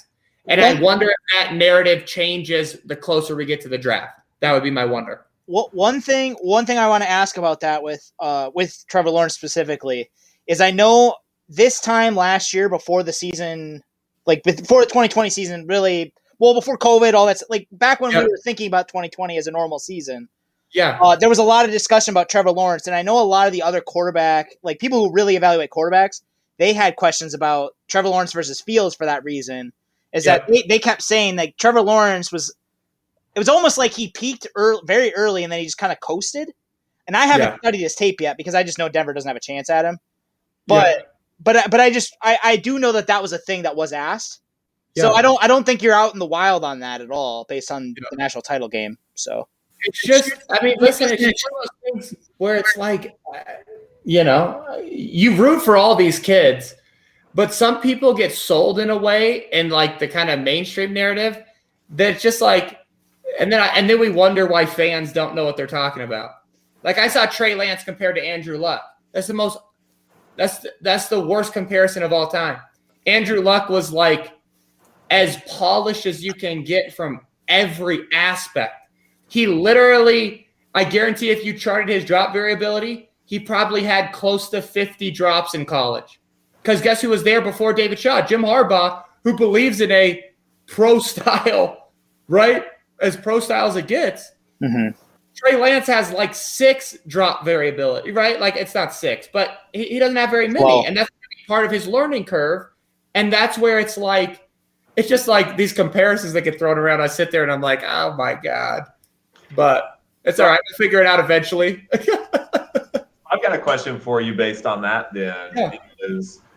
And 0.49 0.59
I 0.61 0.81
wonder 0.81 1.05
if 1.05 1.15
that 1.39 1.55
narrative 1.55 2.05
changes 2.05 2.77
the 2.85 2.95
closer 2.95 3.35
we 3.35 3.45
get 3.45 3.61
to 3.61 3.69
the 3.69 3.77
draft. 3.77 4.19
That 4.39 4.51
would 4.53 4.63
be 4.63 4.71
my 4.71 4.85
wonder. 4.85 5.25
What 5.45 5.73
one 5.73 6.01
thing 6.01 6.33
one 6.41 6.65
thing 6.65 6.77
I 6.77 6.87
want 6.89 7.03
to 7.03 7.09
ask 7.09 7.37
about 7.37 7.59
that 7.61 7.81
with 7.83 8.11
uh 8.19 8.51
with 8.53 8.83
Trevor 8.87 9.09
Lawrence 9.11 9.33
specifically 9.35 10.09
is 10.47 10.59
I 10.61 10.71
know 10.71 11.15
this 11.47 11.79
time 11.79 12.15
last 12.15 12.53
year 12.53 12.69
before 12.69 13.03
the 13.03 13.13
season 13.13 13.83
like 14.25 14.43
before 14.43 14.81
the 14.81 14.87
2020 14.87 15.29
season 15.31 15.65
really 15.67 16.13
well 16.37 16.53
before 16.53 16.77
COVID 16.77 17.13
all 17.13 17.25
that's 17.25 17.43
like 17.49 17.67
back 17.71 17.99
when 17.99 18.11
Yeah. 18.11 18.23
we 18.23 18.29
were 18.29 18.37
thinking 18.43 18.67
about 18.67 18.87
2020 18.87 19.37
as 19.37 19.47
a 19.47 19.51
normal 19.51 19.79
season 19.79 20.29
Yeah. 20.71 20.99
uh, 21.01 21.15
there 21.15 21.29
was 21.29 21.39
a 21.39 21.43
lot 21.43 21.65
of 21.65 21.71
discussion 21.71 22.11
about 22.13 22.29
Trevor 22.29 22.51
Lawrence 22.51 22.85
and 22.85 22.95
I 22.95 23.01
know 23.01 23.19
a 23.19 23.25
lot 23.25 23.47
of 23.47 23.53
the 23.53 23.63
other 23.63 23.81
quarterback 23.81 24.49
like 24.61 24.77
people 24.77 24.99
who 24.99 25.11
really 25.11 25.35
evaluate 25.35 25.71
quarterbacks 25.71 26.21
they 26.57 26.73
had 26.73 26.95
questions 26.95 27.33
about 27.33 27.75
Trevor 27.87 28.09
Lawrence 28.09 28.33
versus 28.33 28.61
Fields 28.61 28.93
for 28.95 29.07
that 29.07 29.23
reason 29.23 29.73
is 30.13 30.25
that 30.25 30.41
they, 30.47 30.63
they 30.67 30.79
kept 30.79 31.01
saying 31.01 31.35
like 31.35 31.55
Trevor 31.57 31.81
Lawrence 31.81 32.31
was 32.31 32.53
it 33.35 33.39
was 33.39 33.49
almost 33.49 33.77
like 33.77 33.93
he 33.93 34.09
peaked 34.11 34.47
early, 34.55 34.81
very 34.85 35.13
early 35.15 35.43
and 35.43 35.51
then 35.51 35.59
he 35.59 35.65
just 35.65 35.77
kind 35.77 35.91
of 35.93 35.99
coasted. 35.99 36.51
And 37.07 37.15
I 37.15 37.25
haven't 37.25 37.47
Yeah. 37.47 37.57
studied 37.57 37.79
his 37.79 37.95
tape 37.95 38.19
yet 38.21 38.37
because 38.37 38.55
I 38.55 38.63
just 38.63 38.77
know 38.77 38.89
Denver 38.89 39.13
doesn't 39.13 39.27
have 39.27 39.37
a 39.37 39.39
chance 39.41 39.69
at 39.69 39.85
him. 39.85 39.97
But 40.67 41.13
but 41.39 41.55
I- 41.55 41.67
but 41.67 41.79
I 41.79 41.89
just 41.89 42.15
I, 42.21 42.37
I 42.43 42.55
do 42.57 42.79
know 42.79 42.91
that 42.91 43.07
that 43.07 43.21
was 43.21 43.33
a 43.33 43.37
thing 43.37 43.63
that 43.63 43.75
was 43.75 43.93
asked. 43.93 44.41
So 44.97 45.13
I 45.13 45.21
don't 45.21 45.41
I 45.43 45.47
don't 45.47 45.65
think 45.65 45.81
you're 45.81 45.93
out 45.93 46.13
in 46.13 46.19
the 46.19 46.25
wild 46.25 46.63
on 46.65 46.79
that 46.79 46.99
at 47.01 47.09
all 47.11 47.45
based 47.45 47.71
on 47.71 47.93
the 48.11 48.17
national 48.17 48.41
title 48.41 48.67
game. 48.67 48.97
So 49.15 49.47
It's 49.83 50.01
just, 50.01 50.33
I 50.49 50.63
mean, 50.63 50.75
listen, 50.79 51.09
it's 51.09 51.21
just 51.23 51.45
one 51.51 51.63
of 51.63 51.69
those 51.93 52.09
things 52.09 52.29
where 52.37 52.57
it's 52.57 52.75
like, 52.75 53.17
uh, 53.33 53.39
you 54.03 54.23
know, 54.25 54.83
you 54.83 55.35
root 55.37 55.61
for 55.61 55.77
all 55.77 55.95
these 55.95 56.19
kids, 56.19 56.75
but 57.35 57.53
some 57.53 57.81
people 57.81 58.13
get 58.13 58.33
sold 58.33 58.79
in 58.79 58.89
a 58.89 58.97
way 58.97 59.47
in 59.51 59.69
like 59.69 59.99
the 59.99 60.07
kind 60.07 60.29
of 60.29 60.39
mainstream 60.39 60.93
narrative 60.93 61.43
that's 61.89 62.21
just 62.21 62.41
like, 62.41 62.77
and 63.39 63.51
then 63.51 63.59
I, 63.59 63.67
and 63.67 63.89
then 63.89 63.99
we 63.99 64.09
wonder 64.09 64.47
why 64.47 64.65
fans 64.65 65.13
don't 65.13 65.35
know 65.35 65.45
what 65.45 65.55
they're 65.55 65.67
talking 65.67 66.03
about. 66.03 66.31
Like 66.83 66.97
I 66.97 67.07
saw 67.07 67.25
Trey 67.25 67.55
Lance 67.55 67.83
compared 67.83 68.15
to 68.15 68.25
Andrew 68.25 68.57
Luck. 68.57 68.81
That's 69.11 69.27
the 69.27 69.33
most, 69.33 69.57
that's 70.35 70.65
that's 70.81 71.09
the 71.09 71.19
worst 71.19 71.53
comparison 71.53 72.03
of 72.03 72.13
all 72.13 72.27
time. 72.27 72.59
Andrew 73.05 73.41
Luck 73.41 73.69
was 73.69 73.91
like 73.91 74.33
as 75.09 75.41
polished 75.47 76.05
as 76.05 76.23
you 76.23 76.33
can 76.33 76.63
get 76.63 76.93
from 76.93 77.25
every 77.47 78.01
aspect. 78.13 78.75
He 79.27 79.47
literally, 79.47 80.47
I 80.73 80.83
guarantee 80.83 81.29
if 81.29 81.43
you 81.43 81.53
charted 81.53 81.89
his 81.89 82.05
drop 82.05 82.33
variability, 82.33 83.09
he 83.25 83.39
probably 83.39 83.83
had 83.83 84.11
close 84.13 84.49
to 84.49 84.61
50 84.61 85.11
drops 85.11 85.53
in 85.53 85.65
college. 85.65 86.19
Because 86.61 86.81
guess 86.81 87.01
who 87.01 87.09
was 87.09 87.23
there 87.23 87.41
before 87.41 87.73
David 87.73 87.99
Shaw? 87.99 88.25
Jim 88.25 88.41
Harbaugh, 88.41 89.03
who 89.23 89.37
believes 89.37 89.81
in 89.81 89.91
a 89.91 90.23
pro 90.67 90.99
style, 90.99 91.91
right? 92.27 92.63
As 93.01 93.15
pro 93.15 93.39
style 93.39 93.67
as 93.67 93.75
it 93.75 93.87
gets. 93.87 94.31
Mm-hmm. 94.61 94.97
Trey 95.35 95.55
Lance 95.55 95.87
has 95.87 96.11
like 96.11 96.35
six 96.35 96.97
drop 97.07 97.45
variability, 97.45 98.11
right? 98.11 98.39
Like 98.41 98.57
it's 98.57 98.75
not 98.75 98.93
six, 98.93 99.29
but 99.31 99.59
he, 99.73 99.85
he 99.85 99.99
doesn't 99.99 100.17
have 100.17 100.29
very 100.31 100.47
many. 100.49 100.65
Well- 100.65 100.83
and 100.85 100.97
that's 100.97 101.09
part 101.47 101.65
of 101.65 101.71
his 101.71 101.87
learning 101.87 102.25
curve. 102.25 102.67
And 103.15 103.31
that's 103.33 103.57
where 103.57 103.79
it's 103.79 103.97
like, 103.97 104.47
it's 104.95 105.07
just 105.09 105.27
like 105.27 105.55
these 105.57 105.71
comparisons 105.73 106.33
that 106.33 106.41
get 106.41 106.59
thrown 106.59 106.77
around. 106.77 107.01
I 107.01 107.07
sit 107.07 107.31
there 107.31 107.41
and 107.43 107.51
I'm 107.51 107.61
like, 107.61 107.81
oh 107.83 108.13
my 108.17 108.33
God. 108.35 108.83
But 109.55 109.99
it's 110.25 110.39
all 110.39 110.47
right. 110.47 110.59
We'll 110.69 110.77
figure 110.77 110.99
it 110.99 111.07
out 111.07 111.19
eventually. 111.19 111.87
I've 111.93 113.41
got 113.41 113.53
a 113.53 113.57
question 113.59 113.99
for 113.99 114.21
you 114.21 114.33
based 114.35 114.65
on 114.65 114.81
that. 114.81 115.13
Then 115.13 115.33
Yeah. 115.55 115.71
is 116.01 116.41
i- 116.41 116.48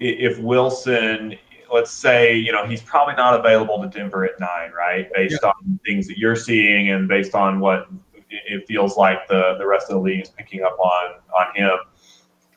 if 0.00 0.38
Wilson, 0.38 1.36
let's 1.72 1.90
say, 1.90 2.36
you 2.36 2.52
know, 2.52 2.66
he's 2.66 2.82
probably 2.82 3.14
not 3.14 3.38
available 3.38 3.80
to 3.82 3.88
Denver 3.88 4.24
at 4.24 4.38
nine, 4.38 4.72
right? 4.76 5.08
Based 5.14 5.42
on 5.42 5.80
things 5.86 6.06
that 6.08 6.18
you're 6.18 6.36
seeing 6.36 6.90
and 6.90 7.08
based 7.08 7.34
on 7.34 7.60
what 7.60 7.88
it- 8.28 8.66
feels 8.66 8.96
like 8.96 9.26
the 9.28 9.54
the 9.58 9.66
rest 9.66 9.88
of 9.88 9.96
the 9.96 10.00
league 10.00 10.22
is 10.22 10.28
picking 10.30 10.62
up 10.62 10.78
on 10.78 11.14
on 11.38 11.54
him. 11.54 11.78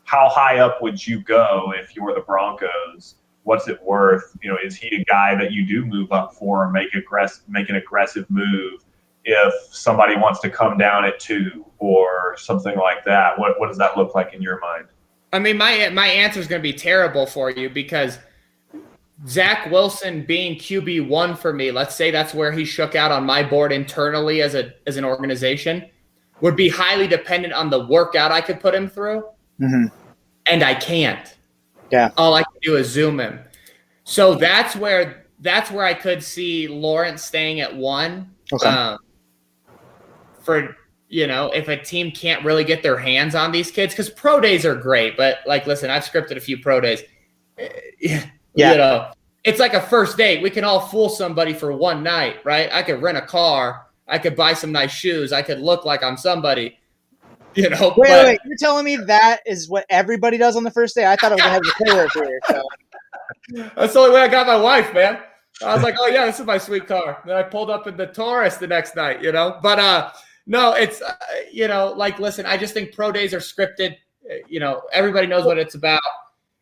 How 0.03 0.27
high 0.29 0.59
up 0.59 0.81
would 0.81 1.05
you 1.05 1.21
go 1.21 1.73
if 1.75 1.95
you 1.95 2.03
were 2.03 2.13
the 2.13 2.21
Broncos? 2.21 3.15
What's 3.43 3.67
it 3.67 3.81
worth? 3.83 4.35
You 4.41 4.49
know, 4.49 4.57
is 4.63 4.75
he 4.75 4.95
a 4.95 5.03
guy 5.05 5.35
that 5.35 5.51
you 5.51 5.65
do 5.65 5.85
move 5.85 6.11
up 6.11 6.33
for, 6.33 6.65
or 6.65 6.71
make 6.71 6.93
aggressive, 6.95 7.47
make 7.47 7.69
an 7.69 7.75
aggressive 7.75 8.25
move? 8.29 8.83
if 9.25 9.53
somebody 9.71 10.15
wants 10.15 10.39
to 10.39 10.49
come 10.49 10.77
down 10.77 11.05
at 11.05 11.19
two 11.19 11.65
or 11.77 12.35
something 12.37 12.75
like 12.77 13.03
that? 13.05 13.37
What 13.37 13.59
what 13.59 13.67
does 13.67 13.77
that 13.77 13.97
look 13.97 14.15
like 14.15 14.33
in 14.33 14.41
your 14.41 14.59
mind? 14.59 14.87
I 15.31 15.39
mean, 15.39 15.57
my 15.57 15.89
my 15.89 16.07
answer 16.07 16.39
is 16.39 16.47
going 16.47 16.61
to 16.61 16.63
be 16.63 16.73
terrible 16.73 17.25
for 17.25 17.51
you 17.51 17.69
because 17.69 18.19
Zach 19.27 19.69
Wilson 19.69 20.25
being 20.25 20.57
QB 20.57 21.07
one 21.07 21.35
for 21.35 21.53
me, 21.53 21.71
let's 21.71 21.95
say 21.95 22.09
that's 22.09 22.33
where 22.33 22.51
he 22.51 22.65
shook 22.65 22.95
out 22.95 23.11
on 23.11 23.25
my 23.25 23.43
board 23.43 23.71
internally 23.71 24.41
as 24.41 24.55
a 24.55 24.73
as 24.87 24.97
an 24.97 25.05
organization, 25.05 25.87
would 26.41 26.55
be 26.55 26.69
highly 26.69 27.07
dependent 27.07 27.53
on 27.53 27.69
the 27.69 27.85
workout 27.85 28.31
I 28.31 28.41
could 28.41 28.59
put 28.59 28.73
him 28.73 28.89
through, 28.89 29.23
and 30.47 30.63
I 30.63 30.73
can't. 30.73 31.35
Yeah. 31.91 32.11
All 32.17 32.33
I 32.35 32.43
can 32.43 32.59
do 32.61 32.75
is 32.77 32.89
zoom 32.89 33.19
him. 33.19 33.39
So 34.03 34.35
that's 34.35 34.75
where 34.75 35.25
that's 35.39 35.71
where 35.71 35.85
I 35.85 35.93
could 35.93 36.23
see 36.23 36.67
Lawrence 36.67 37.23
staying 37.23 37.61
at 37.61 37.75
one. 37.75 38.31
Okay. 38.51 38.67
Um, 38.67 38.97
for 40.41 40.75
you 41.09 41.27
know 41.27 41.51
if 41.51 41.67
a 41.67 41.75
team 41.77 42.11
can't 42.11 42.45
really 42.45 42.63
get 42.63 42.81
their 42.83 42.97
hands 42.97 43.35
on 43.35 43.51
these 43.51 43.71
kids 43.71 43.93
because 43.93 44.09
pro 44.09 44.39
days 44.39 44.65
are 44.65 44.75
great, 44.75 45.17
but 45.17 45.39
like 45.45 45.67
listen, 45.67 45.89
I've 45.89 46.03
scripted 46.03 46.37
a 46.37 46.39
few 46.39 46.57
pro 46.59 46.79
days. 46.79 47.01
Eh, 47.57 48.23
Yeah, 48.55 48.71
you 48.71 48.77
know, 48.77 49.11
it's 49.43 49.59
like 49.59 49.73
a 49.75 49.79
first 49.79 50.17
date. 50.17 50.41
We 50.41 50.49
can 50.49 50.63
all 50.63 50.79
fool 50.79 51.07
somebody 51.07 51.53
for 51.53 51.71
one 51.71 52.01
night, 52.03 52.37
right? 52.43 52.67
I 52.73 52.81
could 52.81 53.01
rent 53.01 53.17
a 53.17 53.21
car, 53.21 53.85
I 54.07 54.17
could 54.17 54.35
buy 54.35 54.53
some 54.53 54.71
nice 54.71 54.91
shoes, 54.91 55.31
I 55.31 55.43
could 55.43 55.59
look 55.59 55.85
like 55.85 56.03
I'm 56.03 56.17
somebody. 56.17 56.77
You 57.55 57.69
know, 57.69 57.93
Wait, 57.97 58.09
but- 58.09 58.09
wait, 58.09 58.25
wait, 58.25 58.39
you're 58.45 58.57
telling 58.57 58.85
me 58.85 58.95
that 58.95 59.41
is 59.45 59.69
what 59.69 59.85
everybody 59.89 60.37
does 60.37 60.55
on 60.55 60.63
the 60.63 60.71
first 60.71 60.95
day? 60.95 61.05
I 61.05 61.15
thought 61.15 61.31
I 61.31 61.35
was 61.35 61.57
of 61.57 61.63
the 61.63 61.85
player 61.85 62.07
career. 62.07 62.39
So. 62.47 62.63
That's 63.75 63.93
the 63.93 63.99
only 63.99 64.13
way 64.15 64.21
I 64.21 64.27
got 64.27 64.45
my 64.47 64.57
wife, 64.57 64.93
man. 64.93 65.19
I 65.63 65.73
was 65.73 65.83
like, 65.83 65.95
oh 65.99 66.07
yeah, 66.07 66.25
this 66.25 66.39
is 66.39 66.45
my 66.45 66.57
sweet 66.57 66.87
car. 66.87 67.21
Then 67.25 67.35
I 67.35 67.43
pulled 67.43 67.69
up 67.69 67.87
in 67.87 67.97
the 67.97 68.07
Taurus 68.07 68.57
the 68.57 68.67
next 68.67 68.95
night, 68.95 69.21
you 69.21 69.31
know. 69.31 69.59
But 69.61 69.79
uh, 69.79 70.11
no, 70.49 70.73
it's 70.73 70.99
uh, 71.01 71.13
you 71.53 71.67
know, 71.67 71.93
like 71.95 72.19
listen, 72.19 72.45
I 72.47 72.57
just 72.57 72.73
think 72.73 72.93
pro 72.93 73.11
days 73.11 73.33
are 73.35 73.39
scripted. 73.39 73.93
Uh, 74.29 74.35
You 74.49 74.59
know, 74.59 74.81
everybody 74.91 75.27
knows 75.27 75.45
what 75.45 75.59
it's 75.59 75.75
about. 75.75 76.01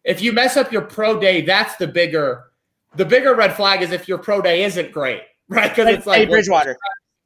If 0.03 0.21
you 0.21 0.33
mess 0.33 0.57
up 0.57 0.71
your 0.73 0.81
pro 0.83 1.19
day, 1.19 1.41
that's 1.41 1.77
the 1.77 1.87
bigger, 1.87 2.51
the 2.97 3.05
bigger 3.05 3.33
red 3.33 3.55
flag 3.55 3.81
is 3.81 3.91
if 3.91 4.07
your 4.07 4.17
pro 4.17 4.41
day 4.41 4.63
isn't 4.65 4.91
great, 4.91 5.21
right? 5.49 5.69
Because 5.71 5.85
Like 5.85 5.97
it's 5.97 6.05
like 6.07 6.17
Teddy 6.19 6.31
Bridgewater. 6.31 6.77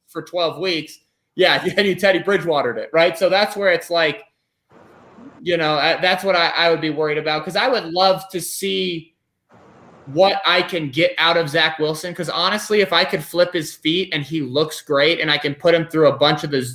for 0.08 0.22
twelve 0.22 0.58
weeks. 0.60 1.00
Yeah, 1.34 1.64
and 1.76 1.86
you 1.88 1.96
Teddy 1.96 2.20
Bridgewatered 2.20 2.78
it, 2.78 2.90
right? 2.92 3.18
So 3.18 3.28
that's 3.28 3.56
where 3.56 3.72
it's 3.72 3.90
like, 3.90 4.22
you 5.40 5.56
know, 5.56 5.74
uh, 5.74 6.00
that's 6.00 6.22
what 6.22 6.36
I, 6.36 6.50
I 6.50 6.70
would 6.70 6.80
be 6.80 6.90
worried 6.90 7.18
about 7.18 7.40
because 7.40 7.56
I 7.56 7.66
would 7.68 7.86
love 7.86 8.28
to 8.30 8.40
see 8.40 9.11
what 10.06 10.40
I 10.44 10.62
can 10.62 10.90
get 10.90 11.12
out 11.18 11.36
of 11.36 11.48
Zach 11.48 11.78
Wilson. 11.78 12.12
Because 12.12 12.30
honestly, 12.30 12.80
if 12.80 12.92
I 12.92 13.04
could 13.04 13.22
flip 13.22 13.52
his 13.52 13.74
feet 13.74 14.12
and 14.12 14.22
he 14.22 14.40
looks 14.40 14.82
great, 14.82 15.20
and 15.20 15.30
I 15.30 15.38
can 15.38 15.54
put 15.54 15.74
him 15.74 15.86
through 15.86 16.08
a 16.08 16.16
bunch 16.16 16.44
of 16.44 16.50
the 16.50 16.68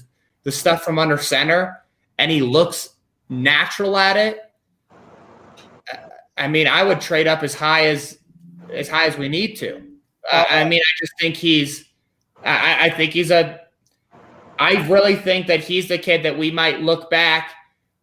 the 0.43 0.51
stuff 0.51 0.84
from 0.84 0.97
under 0.97 1.17
center, 1.17 1.84
and 2.17 2.32
he 2.32 2.41
looks 2.41 2.89
natural 3.30 3.97
at 3.97 4.15
it, 4.15 4.39
I 6.38 6.47
mean, 6.47 6.67
I 6.67 6.84
would 6.84 7.01
trade 7.01 7.28
up 7.28 7.43
as 7.43 7.53
high 7.53 7.88
as 7.88 8.19
as 8.71 8.88
high 8.88 9.05
as 9.05 9.17
we 9.17 9.28
need 9.28 9.55
to. 9.57 9.82
Uh, 10.32 10.45
I 10.49 10.63
mean, 10.63 10.80
I 10.80 10.91
just 10.99 11.13
think 11.19 11.36
he's. 11.36 11.86
I, 12.43 12.88
I 12.88 12.89
think 12.91 13.13
he's 13.13 13.32
a. 13.32 13.61
I 14.59 14.88
really 14.88 15.15
think 15.15 15.47
that 15.47 15.61
he's 15.61 15.88
the 15.88 15.97
kid 15.97 16.23
that 16.23 16.38
we 16.38 16.51
might 16.51 16.82
look 16.82 17.09
back, 17.09 17.51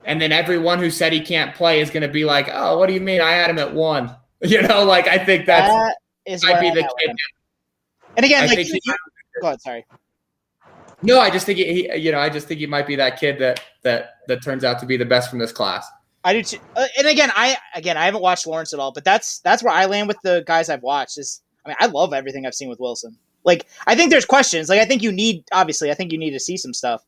and 0.04 0.20
then 0.20 0.32
everyone 0.32 0.78
who 0.78 0.90
said 0.90 1.12
he 1.12 1.20
can't 1.20 1.54
play 1.54 1.80
is 1.80 1.90
going 1.90 2.02
to 2.02 2.08
be 2.08 2.24
like, 2.24 2.48
"Oh, 2.52 2.78
what 2.78 2.86
do 2.86 2.92
you 2.92 3.00
mean? 3.00 3.20
I 3.20 3.32
had 3.32 3.50
him 3.50 3.58
at 3.58 3.72
one." 3.72 4.14
You 4.48 4.62
know, 4.62 4.84
like 4.84 5.08
I 5.08 5.18
think 5.24 5.46
that's 5.46 5.72
That 5.72 5.96
is 6.26 6.42
might 6.44 6.60
be 6.60 6.68
I'm 6.68 6.74
the 6.74 6.82
kid. 6.82 7.16
And 8.16 8.24
again, 8.26 8.44
I 8.44 8.46
like 8.46 8.58
he- 8.58 8.80
you- 8.84 8.94
go 9.40 9.46
ahead, 9.48 9.60
sorry. 9.62 9.86
No, 11.02 11.18
I 11.20 11.30
just 11.30 11.46
think 11.46 11.58
he, 11.58 11.64
he- 11.88 11.96
you 11.98 12.12
know, 12.12 12.18
I 12.18 12.28
just 12.28 12.46
think 12.46 12.60
he 12.60 12.66
might 12.66 12.86
be 12.86 12.96
that 12.96 13.18
kid 13.18 13.38
that 13.40 13.60
that 13.82 14.16
that 14.28 14.42
turns 14.42 14.64
out 14.64 14.78
to 14.80 14.86
be 14.86 14.96
the 14.96 15.04
best 15.04 15.30
from 15.30 15.38
this 15.38 15.52
class. 15.52 15.86
I 16.24 16.32
do 16.32 16.42
too. 16.42 16.58
Uh, 16.76 16.86
and 16.98 17.06
again, 17.06 17.30
I 17.34 17.56
again 17.74 17.96
I 17.96 18.04
haven't 18.06 18.22
watched 18.22 18.46
Lawrence 18.46 18.72
at 18.72 18.80
all, 18.80 18.92
but 18.92 19.04
that's 19.04 19.38
that's 19.40 19.62
where 19.62 19.72
I 19.74 19.86
land 19.86 20.08
with 20.08 20.18
the 20.22 20.42
guys 20.46 20.68
I've 20.68 20.82
watched. 20.82 21.18
Is 21.18 21.42
I 21.64 21.70
mean 21.70 21.76
I 21.80 21.86
love 21.86 22.12
everything 22.14 22.46
I've 22.46 22.54
seen 22.54 22.68
with 22.68 22.80
Wilson. 22.80 23.16
Like 23.44 23.66
I 23.86 23.94
think 23.94 24.10
there's 24.10 24.24
questions. 24.24 24.68
Like 24.68 24.80
I 24.80 24.84
think 24.86 25.02
you 25.02 25.12
need 25.12 25.44
obviously 25.52 25.90
I 25.90 25.94
think 25.94 26.12
you 26.12 26.18
need 26.18 26.30
to 26.32 26.40
see 26.40 26.56
some 26.56 26.72
stuff. 26.72 27.02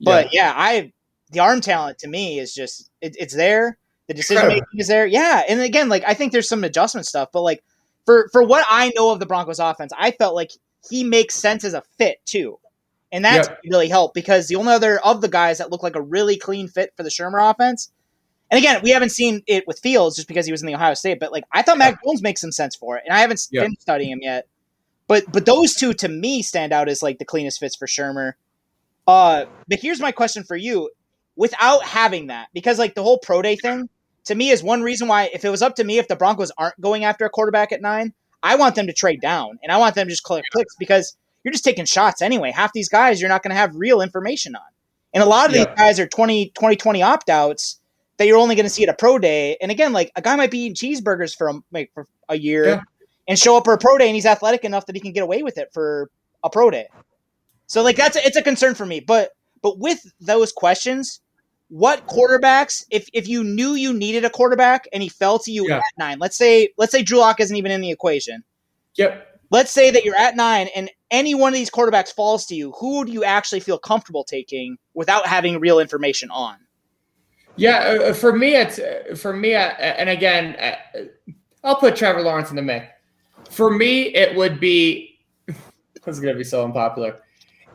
But 0.00 0.32
yeah, 0.32 0.52
I 0.56 0.92
the 1.30 1.40
arm 1.40 1.60
talent 1.60 1.98
to 1.98 2.08
me 2.08 2.38
is 2.38 2.54
just 2.54 2.90
it, 3.00 3.14
it's 3.18 3.34
there. 3.34 3.78
The 4.08 4.14
decision 4.14 4.48
making 4.48 4.64
is 4.74 4.88
there. 4.88 5.06
Yeah, 5.06 5.42
and 5.48 5.60
again, 5.60 5.88
like 5.88 6.04
I 6.06 6.14
think 6.14 6.32
there's 6.32 6.48
some 6.48 6.64
adjustment 6.64 7.06
stuff, 7.06 7.28
but 7.32 7.42
like 7.42 7.62
for 8.06 8.28
for 8.32 8.42
what 8.42 8.66
I 8.68 8.90
know 8.96 9.10
of 9.12 9.20
the 9.20 9.26
Broncos 9.26 9.58
offense, 9.58 9.92
I 9.98 10.12
felt 10.12 10.34
like 10.34 10.50
he 10.88 11.04
makes 11.04 11.34
sense 11.36 11.64
as 11.64 11.74
a 11.74 11.82
fit 11.98 12.18
too. 12.26 12.58
And 13.12 13.24
that's 13.24 13.48
Yep. 13.48 13.58
really 13.70 13.88
helped 13.88 14.14
because 14.14 14.48
the 14.48 14.56
only 14.56 14.72
other 14.72 14.98
of 15.00 15.20
the 15.20 15.28
guys 15.28 15.58
that 15.58 15.70
looked 15.70 15.84
like 15.84 15.96
a 15.96 16.02
really 16.02 16.36
clean 16.36 16.68
fit 16.68 16.92
for 16.96 17.02
the 17.02 17.10
Shurmur 17.10 17.50
offense 17.50 17.90
and 18.50 18.58
again, 18.58 18.80
we 18.82 18.90
haven't 18.90 19.10
seen 19.10 19.42
it 19.46 19.66
with 19.66 19.78
Fields 19.80 20.16
just 20.16 20.28
because 20.28 20.46
he 20.46 20.52
was 20.52 20.62
in 20.62 20.66
the 20.66 20.74
Ohio 20.74 20.94
State, 20.94 21.20
but 21.20 21.32
like 21.32 21.44
I 21.52 21.62
thought 21.62 21.78
Mac 21.78 22.02
Jones 22.04 22.22
makes 22.22 22.40
some 22.40 22.52
sense 22.52 22.74
for 22.76 22.96
it, 22.96 23.04
and 23.06 23.14
I 23.14 23.20
haven't 23.20 23.46
Yeah. 23.50 23.62
been 23.62 23.76
studying 23.78 24.10
him 24.12 24.20
yet. 24.22 24.46
But 25.06 25.24
but 25.30 25.44
those 25.44 25.74
two 25.74 25.92
to 25.94 26.08
me 26.08 26.42
stand 26.42 26.72
out 26.72 26.88
as 26.88 27.02
like 27.02 27.18
the 27.18 27.24
cleanest 27.26 27.60
fits 27.60 27.76
for 27.76 27.86
Shurmur. 27.86 28.34
Uh, 29.06 29.46
but 29.68 29.80
here's 29.80 30.00
my 30.00 30.12
question 30.12 30.44
for 30.44 30.56
you: 30.56 30.90
without 31.36 31.84
having 31.84 32.28
that, 32.28 32.48
because 32.54 32.78
like 32.78 32.94
the 32.94 33.02
whole 33.02 33.18
pro 33.18 33.42
day 33.42 33.56
thing 33.56 33.88
to 34.28 34.34
me 34.34 34.48
is 34.50 34.62
one 34.62 34.80
reason 34.82 35.08
why 35.08 35.28
if 35.34 35.44
it 35.44 35.50
was 35.50 35.60
up 35.60 35.74
to 35.76 35.84
me, 35.84 35.98
if 35.98 36.08
the 36.08 36.16
Broncos 36.16 36.50
aren't 36.56 36.80
going 36.80 37.04
after 37.04 37.26
a 37.26 37.30
quarterback 37.30 37.72
at 37.72 37.82
nine, 37.82 38.14
I 38.42 38.54
want 38.56 38.76
them 38.76 38.86
to 38.86 38.92
trade 38.92 39.20
down, 39.20 39.58
and 39.62 39.70
I 39.72 39.76
want 39.78 39.94
them 39.94 40.06
to 40.06 40.10
just 40.10 40.22
click 40.22 40.44
clicks 40.52 40.74
because 40.78 41.16
you're 41.44 41.52
just 41.52 41.64
taking 41.64 41.84
shots 41.84 42.22
anyway. 42.22 42.50
Half 42.50 42.72
these 42.72 42.88
guys 42.88 43.20
you're 43.20 43.28
not 43.28 43.42
going 43.42 43.50
to 43.50 43.56
have 43.56 43.74
real 43.74 44.00
information 44.00 44.54
on, 44.54 44.62
and 45.12 45.22
a 45.22 45.26
lot 45.26 45.48
of 45.50 45.54
Yeah. 45.54 45.64
these 45.64 45.74
guys 45.76 45.98
are 46.00 46.06
20 46.06 46.50
20 46.54 47.02
opt 47.02 47.28
outs 47.28 47.80
that 48.16 48.26
you're 48.26 48.38
only 48.38 48.54
going 48.54 48.64
to 48.66 48.70
see 48.70 48.82
at 48.82 48.88
a 48.88 48.94
pro 48.94 49.18
day. 49.18 49.56
And 49.60 49.70
again, 49.70 49.92
like 49.92 50.10
a 50.16 50.22
guy 50.22 50.34
might 50.36 50.50
be 50.50 50.58
eating 50.58 50.74
cheeseburgers 50.74 51.36
for 51.36 51.48
a, 51.48 51.54
like, 51.72 51.90
for 51.94 52.04
a 52.28 52.36
year 52.36 52.66
Yeah. 52.66 52.80
and 53.28 53.38
show 53.38 53.56
up 53.56 53.64
for 53.64 53.72
a 53.72 53.78
pro 53.78 53.96
day, 53.98 54.06
and 54.08 54.14
he's 54.14 54.26
athletic 54.26 54.64
enough 54.64 54.86
that 54.86 54.96
he 54.96 55.00
can 55.00 55.12
get 55.12 55.22
away 55.22 55.42
with 55.42 55.56
it 55.58 55.68
for 55.72 56.10
a 56.44 56.50
pro 56.50 56.70
day. 56.70 56.86
So 57.66 57.82
like 57.82 57.96
that's 57.96 58.16
a, 58.16 58.26
it's 58.26 58.36
a 58.36 58.42
concern 58.42 58.74
for 58.74 58.86
me. 58.86 59.00
But 59.00 59.30
but 59.62 59.78
with 59.78 60.00
those 60.20 60.52
questions, 60.52 61.20
what 61.68 62.06
quarterbacks? 62.06 62.84
If 62.90 63.08
if 63.12 63.28
you 63.28 63.44
knew 63.44 63.74
you 63.74 63.92
needed 63.92 64.24
a 64.24 64.30
quarterback 64.30 64.88
and 64.92 65.02
he 65.02 65.08
fell 65.08 65.38
to 65.40 65.52
you 65.52 65.68
Yeah. 65.68 65.78
at 65.78 65.82
nine, 65.98 66.18
let's 66.18 66.36
say 66.36 66.70
let's 66.78 66.92
say 66.92 67.02
Drew 67.02 67.18
Lock 67.18 67.40
isn't 67.40 67.56
even 67.56 67.70
in 67.70 67.80
the 67.80 67.90
equation. 67.90 68.42
Yep. 68.96 69.26
Let's 69.50 69.70
say 69.70 69.90
that 69.90 70.04
you're 70.04 70.16
at 70.16 70.36
nine 70.36 70.68
and 70.74 70.90
any 71.10 71.34
one 71.34 71.48
of 71.48 71.54
these 71.54 71.70
quarterbacks 71.70 72.12
falls 72.12 72.44
to 72.46 72.54
you. 72.54 72.72
Who 72.72 73.04
do 73.04 73.12
you 73.12 73.24
actually 73.24 73.60
feel 73.60 73.78
comfortable 73.78 74.24
taking 74.24 74.76
without 74.94 75.26
having 75.26 75.58
real 75.58 75.78
information 75.78 76.30
on? 76.30 76.56
Yeah, 77.56 77.78
uh, 77.78 78.12
for 78.12 78.32
me, 78.36 78.54
it's 78.54 78.78
uh, 78.78 79.16
for 79.16 79.32
me, 79.34 79.54
uh, 79.54 79.58
and 79.58 80.08
again, 80.08 80.54
uh, 80.60 81.00
I'll 81.64 81.74
put 81.76 81.96
Trevor 81.96 82.22
Lawrence 82.22 82.50
in 82.50 82.56
the 82.56 82.62
mix. 82.62 82.86
For 83.50 83.70
me, 83.70 84.14
it 84.14 84.36
would 84.36 84.60
be 84.60 85.18
this 85.46 85.56
is 86.06 86.20
going 86.20 86.34
to 86.34 86.38
be 86.38 86.44
so 86.44 86.64
unpopular. 86.64 87.16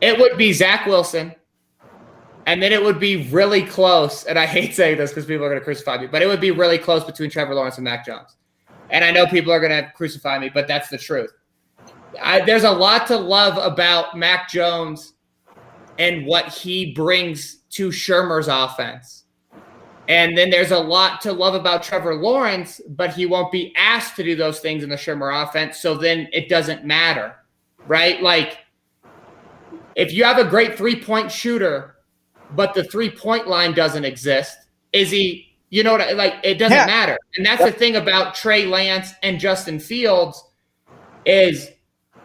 It 0.00 0.18
would 0.18 0.38
be 0.38 0.52
Zach 0.52 0.86
Wilson, 0.86 1.34
and 2.46 2.62
then 2.62 2.72
it 2.72 2.82
would 2.82 3.00
be 3.00 3.28
really 3.30 3.62
close. 3.62 4.24
And 4.24 4.38
I 4.38 4.46
hate 4.46 4.74
saying 4.74 4.98
this 4.98 5.10
because 5.10 5.26
people 5.26 5.44
are 5.44 5.48
going 5.48 5.60
to 5.60 5.64
crucify 5.64 5.98
me, 5.98 6.06
but 6.06 6.22
it 6.22 6.26
would 6.26 6.40
be 6.40 6.50
really 6.50 6.78
close 6.78 7.04
between 7.04 7.30
Trevor 7.30 7.54
Lawrence 7.54 7.76
and 7.76 7.84
Mac 7.84 8.04
Jones. 8.04 8.36
And 8.90 9.04
I 9.04 9.10
know 9.10 9.26
people 9.26 9.52
are 9.52 9.60
going 9.60 9.72
to 9.72 9.90
crucify 9.92 10.38
me, 10.38 10.50
but 10.50 10.68
that's 10.68 10.88
the 10.88 10.98
truth. 10.98 11.32
I, 12.22 12.40
there's 12.40 12.64
a 12.64 12.70
lot 12.70 13.06
to 13.08 13.16
love 13.16 13.56
about 13.56 14.16
Mac 14.16 14.48
Jones 14.48 15.14
and 15.98 16.26
what 16.26 16.48
he 16.48 16.92
brings 16.92 17.56
to 17.70 17.88
Shurmur's 17.88 18.48
offense. 18.48 19.24
And 20.06 20.36
then 20.36 20.50
there's 20.50 20.70
a 20.70 20.78
lot 20.78 21.22
to 21.22 21.32
love 21.32 21.54
about 21.54 21.82
Trevor 21.82 22.14
Lawrence, 22.14 22.80
but 22.88 23.14
he 23.14 23.24
won't 23.24 23.50
be 23.50 23.74
asked 23.74 24.16
to 24.16 24.22
do 24.22 24.36
those 24.36 24.60
things 24.60 24.84
in 24.84 24.90
the 24.90 24.96
Shurmur 24.96 25.42
offense. 25.42 25.80
So 25.80 25.94
then 25.94 26.28
it 26.32 26.50
doesn't 26.50 26.84
matter, 26.84 27.36
right? 27.86 28.22
Like, 28.22 28.58
if 29.96 30.12
you 30.12 30.24
have 30.24 30.38
a 30.38 30.44
great 30.44 30.76
three 30.76 31.00
point 31.00 31.32
shooter, 31.32 31.93
but 32.54 32.74
the 32.74 32.84
three 32.84 33.10
point 33.10 33.46
line 33.48 33.72
doesn't 33.74 34.04
exist, 34.04 34.56
is 34.92 35.10
he, 35.10 35.56
you 35.70 35.82
know 35.82 35.92
what, 35.92 36.00
I- 36.00 36.12
like, 36.12 36.34
it 36.42 36.54
doesn't 36.54 36.76
Yeah. 36.76 36.86
matter. 36.86 37.18
And 37.36 37.44
that's 37.44 37.64
the 37.64 37.72
thing 37.72 37.96
about 37.96 38.34
Trey 38.34 38.66
Lance 38.66 39.12
and 39.22 39.38
Justin 39.40 39.80
Fields 39.80 40.42
is 41.26 41.70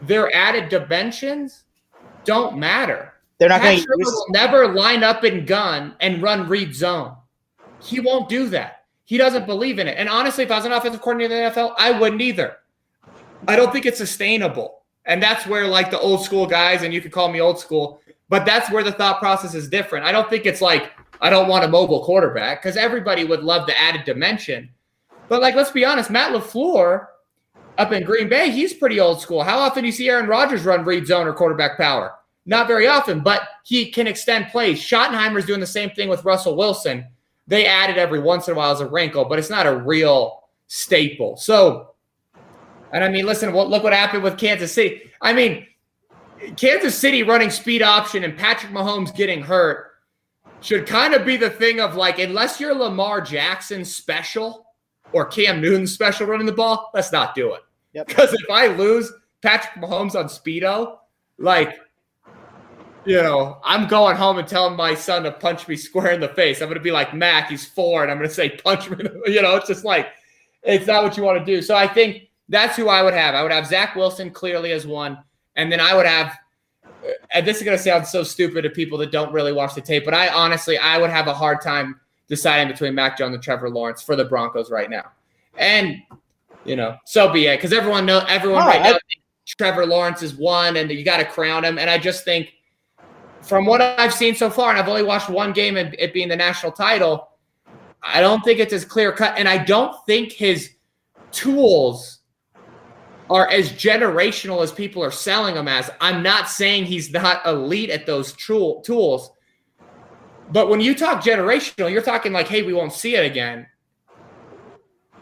their 0.02 0.34
added 0.36 0.70
dimensions 0.70 1.64
don't 2.26 2.58
matter. 2.58 3.14
They're 3.38 3.50
not 3.50 3.62
going 3.62 3.80
to 3.80 3.86
will 3.96 4.26
never 4.30 4.68
line 4.74 5.04
up 5.04 5.24
in 5.24 5.46
gun 5.46 5.96
and 6.02 6.22
run 6.22 6.48
read 6.50 6.76
zone. 6.76 7.16
He 7.82 8.00
won't 8.02 8.28
do 8.28 8.50
that. 8.50 8.84
He 9.06 9.18
doesn't 9.18 9.46
believe 9.48 9.80
in 9.80 9.88
it. 9.88 9.96
And 9.98 10.10
honestly, 10.10 10.44
if 10.44 10.52
I 10.52 10.58
was 10.58 10.66
an 10.66 10.74
offensive 10.74 11.02
coordinator 11.02 11.34
in 11.36 11.44
the 11.44 11.50
NFL, 11.50 11.74
I 11.78 11.92
wouldn't 11.92 12.22
either. 12.22 12.58
I 13.48 13.56
don't 13.56 13.72
think 13.72 13.86
it's 13.86 13.98
sustainable. 13.98 14.84
And 15.06 15.24
that's 15.24 15.48
where 15.48 15.66
like 15.66 15.90
the 15.90 16.00
old 16.00 16.24
school 16.24 16.46
guys, 16.46 16.84
and 16.84 16.94
you 16.94 17.02
could 17.02 17.12
call 17.14 17.32
me 17.32 17.40
old 17.40 17.60
school, 17.60 18.02
but 18.30 18.46
that's 18.46 18.72
where 18.72 18.84
the 18.84 18.92
thought 18.92 19.20
process 19.20 19.56
is 19.56 19.68
different. 19.68 20.06
I 20.06 20.12
don't 20.12 20.30
think 20.30 20.46
it's 20.46 20.62
like 20.62 20.94
I 21.22 21.30
don't 21.30 21.50
want 21.50 21.66
a 21.66 21.68
mobile 21.68 22.04
quarterback 22.06 22.62
because 22.62 22.78
everybody 22.78 23.26
would 23.26 23.44
love 23.44 23.68
the 23.68 23.78
added 23.80 24.06
dimension. 24.06 24.70
But 25.28 25.42
like, 25.42 25.56
let's 25.56 25.72
be 25.72 25.86
honest, 25.86 26.10
Matt 26.10 26.34
LaFleur 26.34 27.08
up 27.78 27.92
in 27.92 28.04
Green 28.04 28.30
Bay, 28.30 28.52
he's 28.52 28.74
pretty 28.74 29.00
old 29.00 29.22
school. 29.22 29.44
How 29.44 29.60
often 29.60 29.84
do 29.84 29.88
you 29.88 29.94
see 29.94 30.10
Aaron 30.10 30.28
Rodgers 30.28 30.66
run 30.66 30.86
read 30.86 31.08
zone 31.08 31.28
or 31.28 31.34
quarterback 31.34 31.78
power? 31.78 32.14
Not 32.46 32.68
very 32.68 32.88
often, 32.88 33.22
but 33.22 33.44
he 33.64 33.92
can 33.92 34.08
extend 34.08 34.48
plays. 34.48 34.80
Schottenheimer's 34.80 35.46
doing 35.46 35.60
the 35.60 35.68
same 35.68 35.90
thing 35.92 36.10
with 36.10 36.26
Russell 36.26 36.56
Wilson. 36.56 37.06
They 37.48 37.66
add 37.66 37.90
it 37.90 37.98
every 37.98 38.20
once 38.20 38.48
in 38.48 38.54
a 38.54 38.58
while 38.58 38.72
as 38.72 38.82
a 38.82 38.88
wrinkle, 38.88 39.26
but 39.26 39.40
it's 39.40 39.50
not 39.50 39.68
a 39.68 39.76
real 39.76 40.44
staple. 40.68 41.38
So, 41.38 41.92
and 42.92 43.04
I 43.04 43.10
mean, 43.10 43.26
listen, 43.26 43.54
what 43.54 43.70
look 43.70 43.84
what 43.84 43.94
happened 43.94 44.24
with 44.24 44.38
Kansas 44.38 44.72
City. 44.72 45.12
I 45.22 45.34
mean, 45.34 45.68
Kansas 46.56 46.98
City 46.98 47.24
running 47.24 47.50
speed 47.50 47.82
option 47.82 48.24
and 48.24 48.38
Patrick 48.38 48.72
Mahomes 48.72 49.16
getting 49.16 49.42
hurt 49.42 49.92
should 50.62 50.86
kind 50.86 51.14
of 51.14 51.26
be 51.26 51.38
the 51.38 51.50
thing 51.50 51.80
of 51.80 51.96
like, 51.96 52.20
unless 52.20 52.60
you're 52.60 52.74
Lamar 52.74 53.22
Jackson 53.22 53.86
special 53.86 54.66
or 55.12 55.26
Cam 55.26 55.62
Newton 55.62 55.88
special 55.88 56.28
running 56.28 56.46
the 56.46 56.52
ball, 56.52 56.92
let's 56.94 57.12
not 57.12 57.36
do 57.36 57.54
it. 57.54 57.62
Yep. 57.94 58.08
Because 58.08 58.34
if 58.34 58.50
I 58.52 58.68
lose 58.68 59.12
Patrick 59.42 59.84
Mahomes 59.84 60.16
on 60.16 60.26
speedo, 60.26 60.98
like 61.38 61.78
you 63.06 63.22
know, 63.22 63.60
I'm 63.64 63.88
going 63.88 64.18
home 64.18 64.38
and 64.38 64.48
telling 64.48 64.76
my 64.76 64.94
son 64.94 65.24
to 65.24 65.32
punch 65.32 65.68
me 65.68 65.76
square 65.76 66.12
in 66.12 66.20
the 66.20 66.28
face. 66.30 66.62
I'm 66.62 66.68
going 66.68 66.78
to 66.78 66.84
be 66.84 66.92
like 66.92 67.14
Mac, 67.14 67.50
he's 67.50 67.66
four, 67.66 68.04
and 68.04 68.12
I'm 68.12 68.18
going 68.18 68.30
to 68.30 68.36
say 68.36 68.50
punch 68.50 68.90
me. 68.90 68.98
You 69.26 69.42
know, 69.42 69.56
it's 69.56 69.68
just 69.68 69.86
like 69.86 70.10
it's 70.64 70.86
not 70.86 71.04
what 71.04 71.18
you 71.18 71.24
want 71.24 71.40
to 71.40 71.46
do. 71.46 71.62
So 71.62 71.76
I 71.76 71.88
think 71.88 72.30
that's 72.50 72.76
who 72.76 72.90
I 72.90 73.02
would 73.02 73.14
have. 73.14 73.36
I 73.36 73.42
would 73.42 73.52
have 73.52 73.66
Zach 73.66 73.96
Wilson 73.96 74.32
clearly 74.32 74.72
as 74.74 74.86
one, 74.86 75.18
and 75.56 75.72
then 75.72 75.80
I 75.80 75.96
would 75.96 76.06
have. 76.06 76.36
And 77.34 77.48
this 77.48 77.58
is 77.58 77.64
going 77.64 77.78
to 77.78 77.84
sound 77.84 78.06
so 78.06 78.24
stupid 78.24 78.64
to 78.64 78.70
people 78.70 78.98
that 78.98 79.12
don't 79.12 79.32
really 79.32 79.54
watch 79.54 79.74
the 79.74 79.82
tape, 79.82 80.04
but 80.04 80.14
I 80.14 80.28
honestly 80.30 80.78
I 80.78 80.98
would 80.98 81.10
have 81.10 81.28
a 81.28 81.34
hard 81.34 81.62
time 81.62 82.00
deciding 82.28 82.72
between 82.72 82.94
Mac 82.94 83.18
Jones 83.18 83.34
and 83.34 83.44
Trevor 83.44 83.70
Lawrence 83.70 84.02
for 84.02 84.16
the 84.16 84.26
Broncos 84.26 84.70
right 84.70 84.90
now. 84.90 85.12
And 85.58 86.02
you 86.66 86.76
know, 86.76 86.98
so 87.06 87.32
be 87.32 87.48
it 87.48 87.58
because 87.58 87.72
everyone 87.72 88.06
know 88.06 88.24
everyone 88.28 88.66
right 88.66 88.82
now 88.84 88.98
Trevor 89.58 89.86
Lawrence 89.86 90.22
is 90.22 90.36
one, 90.36 90.78
and 90.78 90.90
you 90.92 91.04
got 91.04 91.18
to 91.18 91.26
crown 91.26 91.66
him. 91.66 91.78
And 91.80 91.90
I 91.90 91.98
just 91.98 92.24
think, 92.24 92.54
from 93.42 93.66
what 93.66 93.82
I've 93.82 94.14
seen 94.14 94.36
so 94.36 94.50
far, 94.50 94.70
and 94.70 94.80
I've 94.80 94.88
only 94.88 95.04
watched 95.04 95.30
one 95.30 95.54
game 95.54 95.78
and 95.78 95.96
it 95.98 96.14
being 96.14 96.30
the 96.30 96.36
national 96.36 96.72
title, 96.72 97.30
I 98.04 98.22
don't 98.22 98.42
think 98.42 98.60
it's 98.60 98.74
as 98.74 98.86
clear 98.86 99.12
cut, 99.12 99.38
and 99.38 99.48
I 99.48 99.58
don't 99.58 99.96
think 100.06 100.32
his 100.32 100.76
tools 101.32 102.19
are 103.30 103.48
as 103.50 103.72
generational 103.72 104.64
as 104.64 104.72
people 104.72 105.04
are 105.04 105.12
selling 105.12 105.56
them 105.56 105.68
as. 105.68 105.90
I'm 106.02 106.24
not 106.24 106.50
saying 106.50 106.86
he's 106.86 107.12
not 107.12 107.46
elite 107.46 107.90
at 107.90 108.06
those 108.06 108.34
tool, 108.34 108.82
tools, 108.82 109.32
but 110.52 110.70
when 110.70 110.82
you 110.82 110.96
talk 110.96 111.24
generational, 111.24 111.92
you're 111.92 112.02
talking 112.02 112.34
like, 112.34 112.48
hey, 112.48 112.64
we 112.64 112.74
won't 112.74 112.94
see 112.94 113.16
it 113.16 113.26
again. 113.26 113.68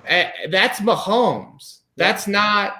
Uh, 0.09 0.23
that's 0.49 0.79
Mahomes. 0.79 1.79
That's 1.97 2.27
not 2.27 2.75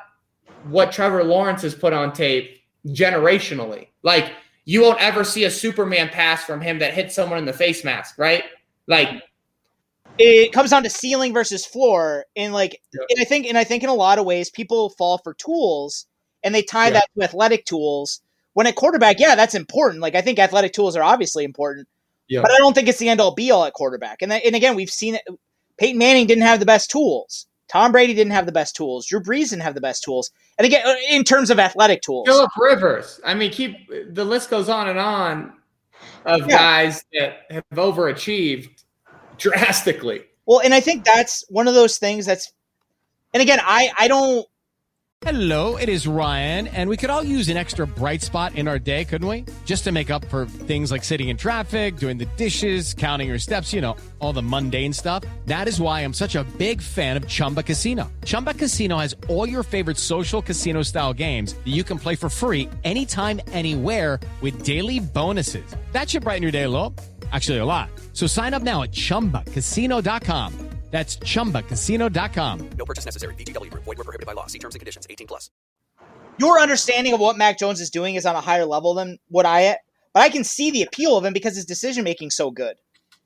what 0.69 0.91
Trevor 0.91 1.23
Lawrence 1.23 1.61
has 1.63 1.75
put 1.75 1.91
on 1.91 2.13
tape 2.13 2.61
generationally. 2.87 3.87
Like 4.03 4.31
you 4.65 4.81
won't 4.81 5.01
ever 5.01 5.23
see 5.23 5.43
a 5.43 5.51
Superman 5.51 6.09
pass 6.09 6.43
from 6.43 6.61
him 6.61 6.79
that 6.79 6.93
hits 6.93 7.15
someone 7.15 7.39
in 7.39 7.45
the 7.45 7.53
face 7.53 7.83
mask, 7.83 8.17
right? 8.17 8.43
Like 8.87 9.23
it 10.19 10.51
comes 10.51 10.71
down 10.71 10.83
to 10.83 10.89
ceiling 10.89 11.33
versus 11.33 11.65
floor. 11.65 12.25
And 12.35 12.53
like 12.53 12.81
yeah. 12.93 13.05
and 13.09 13.21
i 13.21 13.23
think 13.23 13.45
and 13.45 13.57
i 13.57 13.63
think 13.63 13.83
in 13.83 13.89
a 13.89 13.93
lot 13.93 14.19
of 14.19 14.25
ways 14.25 14.49
people 14.49 14.89
fall 14.91 15.17
for 15.19 15.33
tools 15.33 16.05
and 16.43 16.53
they 16.53 16.61
tie 16.61 16.87
yeah. 16.87 16.93
that 16.93 17.09
to 17.17 17.23
athletic 17.23 17.65
tools. 17.65 18.21
When 18.53 18.67
at 18.67 18.75
quarterback 18.75 19.19
yeah 19.19 19.35
that's 19.35 19.55
important. 19.55 20.01
Like 20.01 20.15
i 20.15 20.21
think 20.21 20.39
athletic 20.39 20.73
tools 20.73 20.95
are 20.95 21.03
obviously 21.03 21.43
important 21.43 21.87
yeah. 22.27 22.41
but 22.41 22.51
i 22.51 22.57
don't 22.57 22.73
think 22.73 22.87
it's 22.87 22.99
the 22.99 23.09
end 23.09 23.21
all 23.21 23.33
be 23.33 23.51
all 23.51 23.65
at 23.65 23.73
quarterback. 23.73 24.21
And, 24.21 24.31
that, 24.31 24.45
and 24.45 24.55
again 24.55 24.75
we've 24.75 24.89
seen 24.89 25.15
it. 25.15 25.23
Peyton 25.77 25.99
manning 25.99 26.25
didn't 26.25 26.43
have 26.43 26.59
the 26.59 26.65
best 26.65 26.89
tools. 26.89 27.47
Tom 27.67 27.91
brady 27.91 28.13
didn't 28.13 28.31
have 28.31 28.45
the 28.45 28.51
best 28.51 28.75
tools. 28.75 29.05
Drew 29.05 29.21
brees 29.21 29.49
didn't 29.49 29.61
have 29.61 29.75
the 29.75 29.81
best 29.81 30.03
tools. 30.03 30.31
And 30.57 30.65
again 30.65 30.85
uh, 30.85 30.95
in 31.09 31.23
terms 31.23 31.49
of 31.49 31.59
athletic 31.59 32.01
tools. 32.01 32.27
Philip 32.27 32.51
rivers. 32.57 33.19
I 33.23 33.33
mean 33.33 33.51
keep 33.51 33.75
the 34.09 34.25
list 34.25 34.49
goes 34.49 34.69
on 34.69 34.89
and 34.89 34.99
on 34.99 35.53
of 36.25 36.47
guys 36.47 37.03
that 37.13 37.43
have 37.49 37.63
overachieved 37.73 38.76
drastically. 39.37 40.23
Well, 40.45 40.61
and 40.61 40.73
I 40.73 40.79
think 40.79 41.03
that's 41.03 41.43
one 41.49 41.67
of 41.67 41.73
those 41.73 41.97
things 41.97 42.25
that's, 42.25 42.51
and 43.33 43.41
again, 43.41 43.59
I 43.61 43.91
I 43.99 44.07
don't. 44.07 44.47
Hello, 45.21 45.77
it 45.77 45.89
is 45.89 46.07
Ryan, 46.07 46.67
and 46.67 46.87
we 46.87 46.95
could 46.95 47.09
all 47.09 47.23
use 47.23 47.49
an 47.49 47.57
extra 47.57 47.87
bright 47.87 48.21
spot 48.21 48.53
in 48.53 48.67
our 48.67 48.77
day, 48.77 49.03
couldn't 49.03 49.27
we? 49.27 49.45
Just 49.65 49.83
to 49.85 49.91
make 49.91 50.11
up 50.11 50.23
for 50.25 50.45
things 50.45 50.91
like 50.91 51.03
sitting 51.03 51.29
in 51.29 51.37
traffic, 51.37 51.97
doing 51.97 52.19
the 52.19 52.27
dishes, 52.37 52.93
counting 52.93 53.27
your 53.27 53.39
steps, 53.39 53.73
you 53.73 53.81
know, 53.81 53.97
all 54.19 54.31
the 54.31 54.43
mundane 54.43 54.93
stuff. 54.93 55.23
That 55.47 55.67
is 55.67 55.81
why 55.81 56.01
I'm 56.01 56.13
such 56.13 56.35
a 56.35 56.43
big 56.59 56.83
fan 56.83 57.17
of 57.17 57.27
Chumba 57.27 57.63
Casino. 57.63 58.11
Chumba 58.25 58.53
Casino 58.53 58.99
has 58.99 59.15
all 59.27 59.49
your 59.49 59.63
favorite 59.63 59.97
social 59.97 60.39
casino 60.39 60.83
style 60.83 61.15
games 61.15 61.55
that 61.55 61.73
you 61.73 61.83
can 61.83 61.97
play 61.97 62.15
for 62.15 62.29
free 62.29 62.69
anytime, 62.83 63.41
anywhere 63.51 64.19
with 64.41 64.61
daily 64.61 64.99
bonuses. 64.99 65.65
That 65.93 66.11
should 66.11 66.25
brighten 66.25 66.43
your 66.43 66.51
day 66.51 66.63
a 66.63 66.69
little. 66.69 66.93
Actually, 67.31 67.57
a 67.57 67.65
lot. 67.65 67.89
So 68.13 68.27
sign 68.27 68.53
up 68.53 68.61
now 68.61 68.83
at 68.83 68.91
ChumbaCasino.com. 68.91 70.53
That's 70.89 71.17
ChumbaCasino.com. 71.17 72.69
No 72.77 72.85
purchase 72.85 73.03
necessary. 73.03 73.35
VGW. 73.35 73.71
Void 73.73 73.85
were 73.85 73.95
prohibited 73.95 74.25
by 74.25 74.33
law. 74.33 74.47
See 74.47 74.59
terms 74.59 74.75
and 74.75 74.79
conditions. 74.79 75.05
18 75.09 75.27
plus. 75.27 75.49
Your 76.39 76.59
understanding 76.59 77.13
of 77.13 77.19
what 77.19 77.35
Mac 77.35 77.57
Jones 77.57 77.81
is 77.81 77.89
doing 77.89 78.15
is 78.15 78.25
on 78.25 78.35
a 78.35 78.41
higher 78.41 78.65
level 78.65 78.93
than 78.93 79.17
what 79.27 79.45
I, 79.45 79.77
but 80.13 80.21
I 80.21 80.29
can 80.29 80.43
see 80.43 80.71
the 80.71 80.83
appeal 80.83 81.17
of 81.17 81.25
him 81.25 81.33
because 81.33 81.55
his 81.55 81.65
decision 81.65 82.03
making 82.03 82.29
so 82.29 82.51
good. 82.51 82.77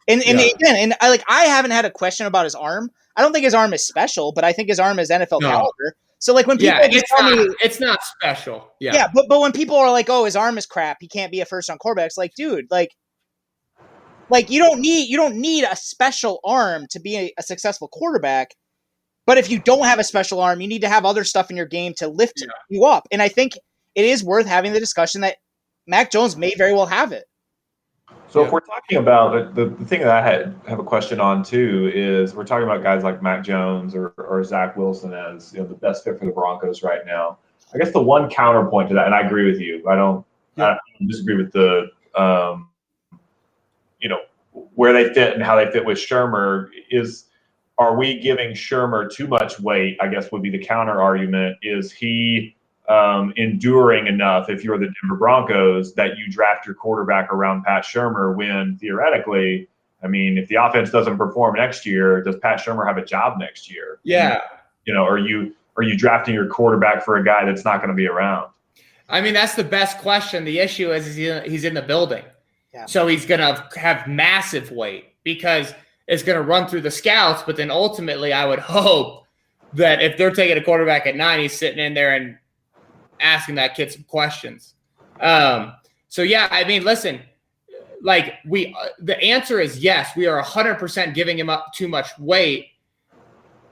And, 0.08 0.24
and 0.26 0.40
yeah. 0.40 0.48
again, 0.56 0.76
and 0.78 0.94
I 1.02 1.10
like 1.10 1.24
I 1.28 1.44
haven't 1.44 1.72
had 1.72 1.86
a 1.86 1.92
question 1.92 2.26
about 2.26 2.46
his 2.46 2.56
arm. 2.56 2.90
I 3.16 3.22
don't 3.22 3.34
think 3.34 3.44
his 3.44 3.54
arm 3.54 3.74
is 3.74 3.86
special, 3.86 4.32
but 4.32 4.44
I 4.44 4.54
think 4.54 4.70
his 4.70 4.80
arm 4.80 4.98
is 4.98 5.10
NFL 5.10 5.42
no. 5.42 5.50
caliber. 5.50 5.96
So 6.20 6.34
like 6.34 6.48
when 6.48 6.58
people 6.58 6.76
yeah, 6.76 6.88
it's 6.90 7.10
tell 7.10 7.30
not, 7.30 7.48
me 7.48 7.56
it's 7.62 7.80
not 7.80 8.00
special. 8.04 8.72
Yeah. 8.80 8.94
Yeah, 8.94 9.08
but 9.14 9.26
but 9.28 9.42
when 9.42 9.52
people 9.52 9.76
are 9.76 9.92
like, 9.92 10.10
"Oh, 10.10 10.26
his 10.26 10.36
arm 10.36 10.58
is 10.58 10.66
crap. 10.66 10.98
He 11.02 11.08
can't 11.08 11.32
be 11.32 11.42
a 11.42 11.46
first 11.46 11.70
round 11.70 11.80
quarterback." 11.80 12.08
It's 12.08 12.18
like, 12.18 12.34
dude, 12.36 12.66
like 12.72 12.96
like 14.32 14.50
you 14.50 14.60
don't 14.60 14.80
need 14.80 15.10
you 15.10 15.18
don't 15.18 15.36
need 15.36 15.66
a 15.66 15.76
special 15.76 16.40
arm 16.44 16.88
to 16.90 17.00
be 17.00 17.18
a, 17.18 17.34
a, 17.38 17.44
successful 17.44 17.90
quarterback. 17.90 18.56
But 19.28 19.38
if 19.38 19.52
you 19.52 19.60
don't 19.60 19.86
have 19.86 20.00
a 20.00 20.04
special 20.04 20.40
arm, 20.40 20.62
you 20.62 20.68
need 20.68 20.82
to 20.82 20.90
have 20.90 21.06
other 21.06 21.24
stuff 21.24 21.52
in 21.52 21.58
your 21.58 21.68
game 21.68 21.94
to 21.98 22.08
lift 22.08 22.42
yeah. 22.42 22.48
you 22.70 22.86
up. 22.86 23.08
And 23.12 23.22
I 23.22 23.28
think 23.28 23.54
it 23.94 24.06
is 24.06 24.24
worth 24.24 24.48
having 24.48 24.74
the 24.74 24.80
discussion 24.80 25.22
that 25.22 25.38
Mac 25.86 26.10
Jones 26.10 26.36
may 26.36 26.56
very 26.56 26.74
well 26.74 26.88
have 26.88 27.12
it. 27.12 27.26
So 28.30 28.40
yeah. 28.40 28.48
if 28.48 28.54
we're 28.54 28.62
talking 28.62 28.98
about 28.98 29.54
the, 29.54 29.66
the 29.66 29.86
thing 29.86 30.00
that 30.00 30.10
I 30.10 30.22
had 30.22 30.56
have 30.66 30.80
a 30.80 30.84
question 30.84 31.20
on 31.20 31.44
too 31.44 31.92
is 31.94 32.34
we're 32.34 32.46
talking 32.46 32.64
about 32.64 32.82
guys 32.82 33.04
like 33.04 33.22
Mac 33.22 33.44
Jones 33.44 33.94
or, 33.94 34.14
or 34.18 34.44
Zach 34.44 34.78
Wilson 34.78 35.14
as 35.14 35.54
you 35.54 35.60
know 35.60 35.68
the 35.68 35.76
best 35.76 36.06
fit 36.06 36.18
for 36.18 36.26
the 36.26 36.32
Broncos 36.32 36.82
right 36.82 37.06
now. 37.06 37.38
I 37.74 37.78
guess 37.78 37.92
the 37.92 38.02
one 38.02 38.30
counterpoint 38.30 38.90
to 38.90 38.96
that, 38.96 39.06
and 39.06 39.16
I 39.16 39.22
agree 39.22 39.50
with 39.50 39.60
you. 39.60 39.88
I 39.88 39.96
don't, 39.96 40.26
yeah. 40.56 40.66
I 40.66 40.78
don't 41.00 41.08
disagree 41.08 41.38
with 41.38 41.52
the 41.54 41.88
um, 42.16 42.70
you 44.02 44.10
know 44.10 44.20
where 44.76 44.94
they 44.94 45.14
fit 45.14 45.34
and 45.34 45.44
how 45.44 45.56
they 45.56 45.70
fit 45.72 45.86
with 45.86 45.98
Shurmur 45.98 46.68
is 46.90 47.26
are 47.78 47.96
we 47.96 48.20
giving 48.20 48.52
Shurmur 48.52 49.12
too 49.12 49.28
much 49.28 49.60
weight? 49.60 49.98
I 50.02 50.08
guess 50.08 50.32
would 50.32 50.42
be 50.42 50.50
the 50.50 50.64
counter 50.64 51.02
argument. 51.02 51.58
Is 51.62 51.92
he 51.92 52.56
um, 52.88 53.34
enduring 53.38 54.08
enough 54.08 54.50
if 54.50 54.64
you're 54.64 54.78
the 54.78 54.94
Denver 55.02 55.16
Broncos 55.16 55.94
that 55.96 56.18
you 56.18 56.30
draft 56.30 56.66
your 56.66 56.76
quarterback 56.76 57.32
around 57.32 57.64
Pat 57.64 57.84
Shurmur 57.84 58.36
when 58.36 58.78
theoretically, 58.78 59.68
I 60.04 60.08
mean, 60.08 60.38
if 60.38 60.48
the 60.50 60.56
offense 60.56 60.92
doesn't 60.92 61.18
perform 61.18 61.56
next 61.56 61.86
year, 61.86 62.22
does 62.22 62.36
Pat 62.38 62.60
Shurmur 62.60 62.86
have 62.86 62.98
a 62.98 63.06
job 63.06 63.40
next 63.40 63.72
year? 63.72 64.00
Yeah. 64.04 64.42
You 64.86 64.94
know, 64.94 65.04
are 65.04 65.18
you 65.20 65.56
are 65.78 65.84
you 65.84 65.98
drafting 65.98 66.34
your 66.34 66.48
quarterback 66.48 67.04
for 67.04 67.16
a 67.18 67.24
guy 67.24 67.46
that's 67.46 67.64
not 67.64 67.78
going 67.78 67.90
to 67.90 67.96
be 67.96 68.08
around? 68.08 68.52
I 69.08 69.22
mean, 69.22 69.34
that's 69.34 69.56
the 69.56 69.64
best 69.64 69.98
question. 70.00 70.46
The 70.46 70.60
issue 70.60 70.92
is, 70.92 71.08
is 71.08 71.46
he's 71.50 71.64
in 71.64 71.74
the 71.74 71.82
building. 71.82 72.24
So 72.86 73.08
he's 73.08 73.26
going 73.26 73.40
to 73.40 73.68
have 73.80 74.08
massive 74.08 74.72
weight 74.72 75.14
because 75.24 75.74
it's 76.08 76.24
going 76.24 76.38
to 76.38 76.44
run 76.44 76.68
through 76.68 76.82
the 76.82 76.92
scouts. 76.92 77.44
But 77.44 77.58
then 77.58 77.70
ultimately, 77.72 78.34
I 78.34 78.46
would 78.46 78.60
hope 78.60 79.26
that 79.74 80.02
if 80.02 80.18
they're 80.18 80.32
taking 80.32 80.58
a 80.58 80.64
quarterback 80.64 81.08
at 81.08 81.16
nine, 81.16 81.40
he's 81.40 81.58
sitting 81.58 81.80
in 81.80 81.94
there 81.94 82.16
and 82.16 82.38
asking 83.20 83.56
that 83.56 83.76
kid 83.76 83.92
some 83.92 84.04
questions. 84.04 84.76
Um, 85.20 85.74
so 86.08 86.22
yeah, 86.22 86.48
I 86.52 86.64
mean, 86.64 86.84
listen, 86.84 87.22
like 88.02 88.36
we, 88.46 88.76
uh, 88.80 88.88
the 89.00 89.20
answer 89.22 89.60
is 89.60 89.80
yes. 89.80 90.12
We 90.16 90.28
are 90.28 90.42
100% 90.42 91.14
giving 91.14 91.38
him 91.38 91.50
up 91.50 91.74
too 91.74 91.88
much 91.88 92.08
weight. 92.20 92.68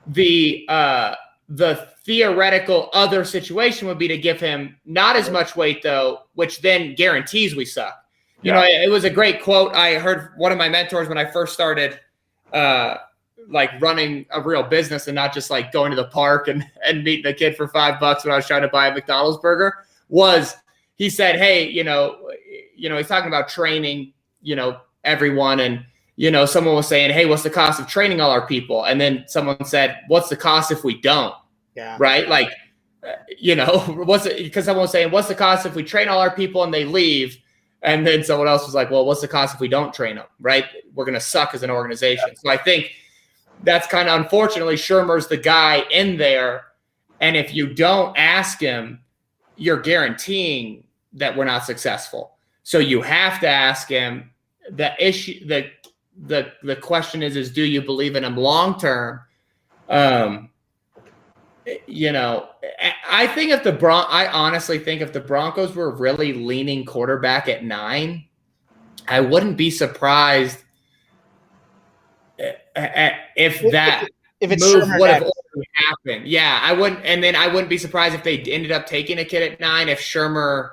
The 0.07 0.65
uh, 0.69 1.15
the 1.49 1.87
theoretical 2.05 2.89
other 2.93 3.25
situation 3.25 3.87
would 3.87 3.97
be 3.97 4.07
to 4.07 4.17
give 4.17 4.39
him 4.39 4.77
not 4.85 5.15
as 5.15 5.29
much 5.29 5.55
weight 5.55 5.81
though, 5.81 6.21
which 6.35 6.61
then 6.61 6.95
guarantees 6.95 7.55
we 7.55 7.65
suck. 7.65 7.98
You 8.41 8.53
yeah. 8.53 8.61
know, 8.61 8.65
it 8.65 8.89
was 8.89 9.03
a 9.03 9.09
great 9.09 9.43
quote. 9.43 9.73
I 9.73 9.95
heard 9.95 10.31
one 10.37 10.51
of 10.51 10.57
my 10.57 10.69
mentors 10.69 11.09
when 11.09 11.17
I 11.17 11.29
first 11.29 11.53
started, 11.53 11.99
uh, 12.53 12.97
like 13.49 13.71
running 13.81 14.25
a 14.31 14.41
real 14.41 14.63
business 14.63 15.07
and 15.07 15.15
not 15.15 15.33
just 15.33 15.49
like 15.49 15.71
going 15.71 15.89
to 15.89 15.95
the 15.95 16.05
park 16.05 16.47
and, 16.47 16.65
and 16.85 17.03
meeting 17.03 17.25
a 17.25 17.33
kid 17.33 17.57
for 17.57 17.67
five 17.67 17.99
bucks 17.99 18.23
when 18.23 18.31
I 18.31 18.37
was 18.37 18.47
trying 18.47 18.61
to 18.61 18.69
buy 18.69 18.87
a 18.87 18.93
McDonald's 18.93 19.39
burger. 19.39 19.73
Was 20.07 20.55
he 20.95 21.09
said, 21.09 21.37
"Hey, 21.37 21.67
you 21.67 21.83
know, 21.83 22.31
you 22.75 22.89
know, 22.89 22.97
he's 22.97 23.07
talking 23.07 23.27
about 23.27 23.49
training, 23.49 24.13
you 24.41 24.55
know, 24.55 24.79
everyone 25.03 25.59
and." 25.59 25.85
You 26.15 26.31
know, 26.31 26.45
someone 26.45 26.75
was 26.75 26.85
saying, 26.85 27.11
"Hey, 27.11 27.25
what's 27.25 27.43
the 27.43 27.49
cost 27.49 27.79
of 27.79 27.87
training 27.87 28.19
all 28.19 28.29
our 28.29 28.45
people?" 28.45 28.83
And 28.83 28.99
then 28.99 29.23
someone 29.27 29.63
said, 29.63 30.01
"What's 30.09 30.27
the 30.27 30.35
cost 30.35 30.69
if 30.69 30.83
we 30.83 30.99
don't?" 30.99 31.33
Yeah. 31.77 31.95
Right? 31.97 32.27
Like, 32.27 32.49
you 33.37 33.55
know, 33.55 33.77
what's 34.05 34.25
it? 34.25 34.35
Because 34.35 34.65
someone 34.65 34.81
was 34.81 34.91
saying, 34.91 35.11
"What's 35.11 35.29
the 35.29 35.35
cost 35.35 35.65
if 35.65 35.75
we 35.75 35.83
train 35.83 36.09
all 36.09 36.19
our 36.19 36.35
people 36.35 36.61
and 36.65 36.73
they 36.73 36.83
leave?" 36.83 37.37
And 37.81 38.05
then 38.05 38.23
someone 38.23 38.47
else 38.47 38.65
was 38.65 38.75
like, 38.75 38.91
well, 38.91 39.05
what's 39.05 39.21
the 39.21 39.27
cost 39.27 39.55
if 39.55 39.61
we 39.61 39.67
don't 39.67 39.93
train 39.93 40.17
them? 40.17 40.25
Right? 40.39 40.65
We're 40.93 41.05
going 41.05 41.13
to 41.15 41.21
suck 41.21 41.53
as 41.53 41.63
an 41.63 41.69
organization. 41.69 42.35
So 42.35 42.49
I 42.49 42.57
think 42.57 42.91
that's 43.63 43.87
kind 43.87 44.09
of 44.09 44.19
unfortunately 44.19 44.75
Shurmur's 44.75 45.27
the 45.27 45.37
guy 45.37 45.83
in 45.91 46.17
there. 46.17 46.65
And 47.21 47.35
if 47.35 47.53
you 47.53 47.73
don't 47.73 48.17
ask 48.17 48.59
him, 48.59 49.01
you're 49.55 49.81
guaranteeing 49.81 50.83
that 51.13 51.35
we're 51.35 51.45
not 51.45 51.65
successful. 51.65 52.35
So 52.63 52.79
you 52.79 53.01
have 53.01 53.39
to 53.41 53.47
ask 53.47 53.87
him. 53.87 54.31
The 54.71 54.93
issue, 55.03 55.47
the 55.47 55.71
the 56.27 56.51
the 56.61 56.75
question 56.75 57.23
is, 57.23 57.35
is 57.35 57.51
do 57.51 57.63
you 57.63 57.81
believe 57.81 58.15
in 58.15 58.23
him 58.23 58.37
long 58.37 58.79
term? 58.79 59.21
Um, 59.87 60.48
you 61.87 62.11
know, 62.11 62.49
I 63.09 63.27
think 63.27 63.51
if 63.51 63.63
the 63.63 63.71
Bron, 63.71 64.05
I 64.09 64.27
honestly 64.27 64.79
think 64.79 65.01
if 65.01 65.13
the 65.13 65.19
Broncos 65.19 65.75
were 65.75 65.91
really 65.91 66.33
leaning 66.33 66.85
quarterback 66.85 67.47
at 67.47 67.63
nine, 67.63 68.25
I 69.07 69.19
wouldn't 69.19 69.57
be 69.57 69.71
surprised 69.71 70.63
uh, 72.39 72.79
uh, 72.79 73.09
if 73.35 73.71
that 73.71 74.07
if 74.39 74.51
it's 74.51 74.63
move 74.63 74.87
would 74.97 75.09
have 75.09 75.29
happened. 75.73 76.27
Yeah, 76.27 76.59
I 76.61 76.73
wouldn't, 76.73 77.03
and 77.03 77.23
then 77.23 77.35
I 77.35 77.47
wouldn't 77.47 77.69
be 77.69 77.77
surprised 77.77 78.15
if 78.15 78.23
they 78.23 78.37
ended 78.39 78.71
up 78.71 78.85
taking 78.85 79.19
a 79.19 79.25
kid 79.25 79.51
at 79.51 79.59
nine. 79.59 79.89
If 79.89 79.99
Shurmur, 79.99 80.69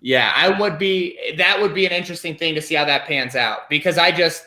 yeah, 0.00 0.32
I 0.34 0.58
would 0.60 0.78
be. 0.78 1.34
That 1.36 1.60
would 1.60 1.74
be 1.74 1.86
an 1.86 1.92
interesting 1.92 2.36
thing 2.36 2.54
to 2.54 2.62
see 2.62 2.74
how 2.74 2.84
that 2.84 3.06
pans 3.06 3.34
out 3.34 3.68
because 3.68 3.98
I 3.98 4.12
just, 4.12 4.46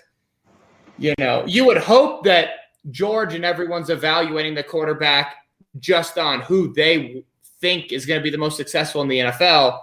you 0.98 1.14
know, 1.18 1.44
you 1.46 1.66
would 1.66 1.78
hope 1.78 2.24
that 2.24 2.50
George 2.92 3.34
and 3.34 3.44
everyone's 3.44 3.90
evaluating 3.90 4.56
the 4.56 4.64
quarterback 4.64 5.36
just 5.80 6.18
on 6.18 6.42
who 6.42 6.74
they 6.74 7.24
think 7.60 7.92
is 7.92 8.06
going 8.06 8.20
to 8.20 8.24
be 8.24 8.30
the 8.30 8.38
most 8.38 8.58
successful 8.58 9.02
in 9.02 9.08
the 9.08 9.20
NFL. 9.20 9.80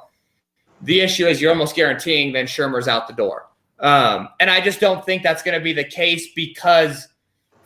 The 0.83 1.01
issue 1.01 1.27
is 1.27 1.41
you're 1.41 1.53
almost 1.53 1.77
guaranteeing 1.77 2.33
then 2.33 2.47
Shurmur's 2.47 2.89
out 2.89 3.07
the 3.07 3.15
door. 3.15 3.49
Um, 3.81 4.29
and 4.41 4.51
I 4.51 4.61
just 4.61 4.81
don't 4.81 5.05
think 5.05 5.23
that's 5.23 5.43
going 5.43 5.59
to 5.59 5.63
be 5.63 5.73
the 5.73 5.85
case 5.85 6.29
because, 6.35 7.09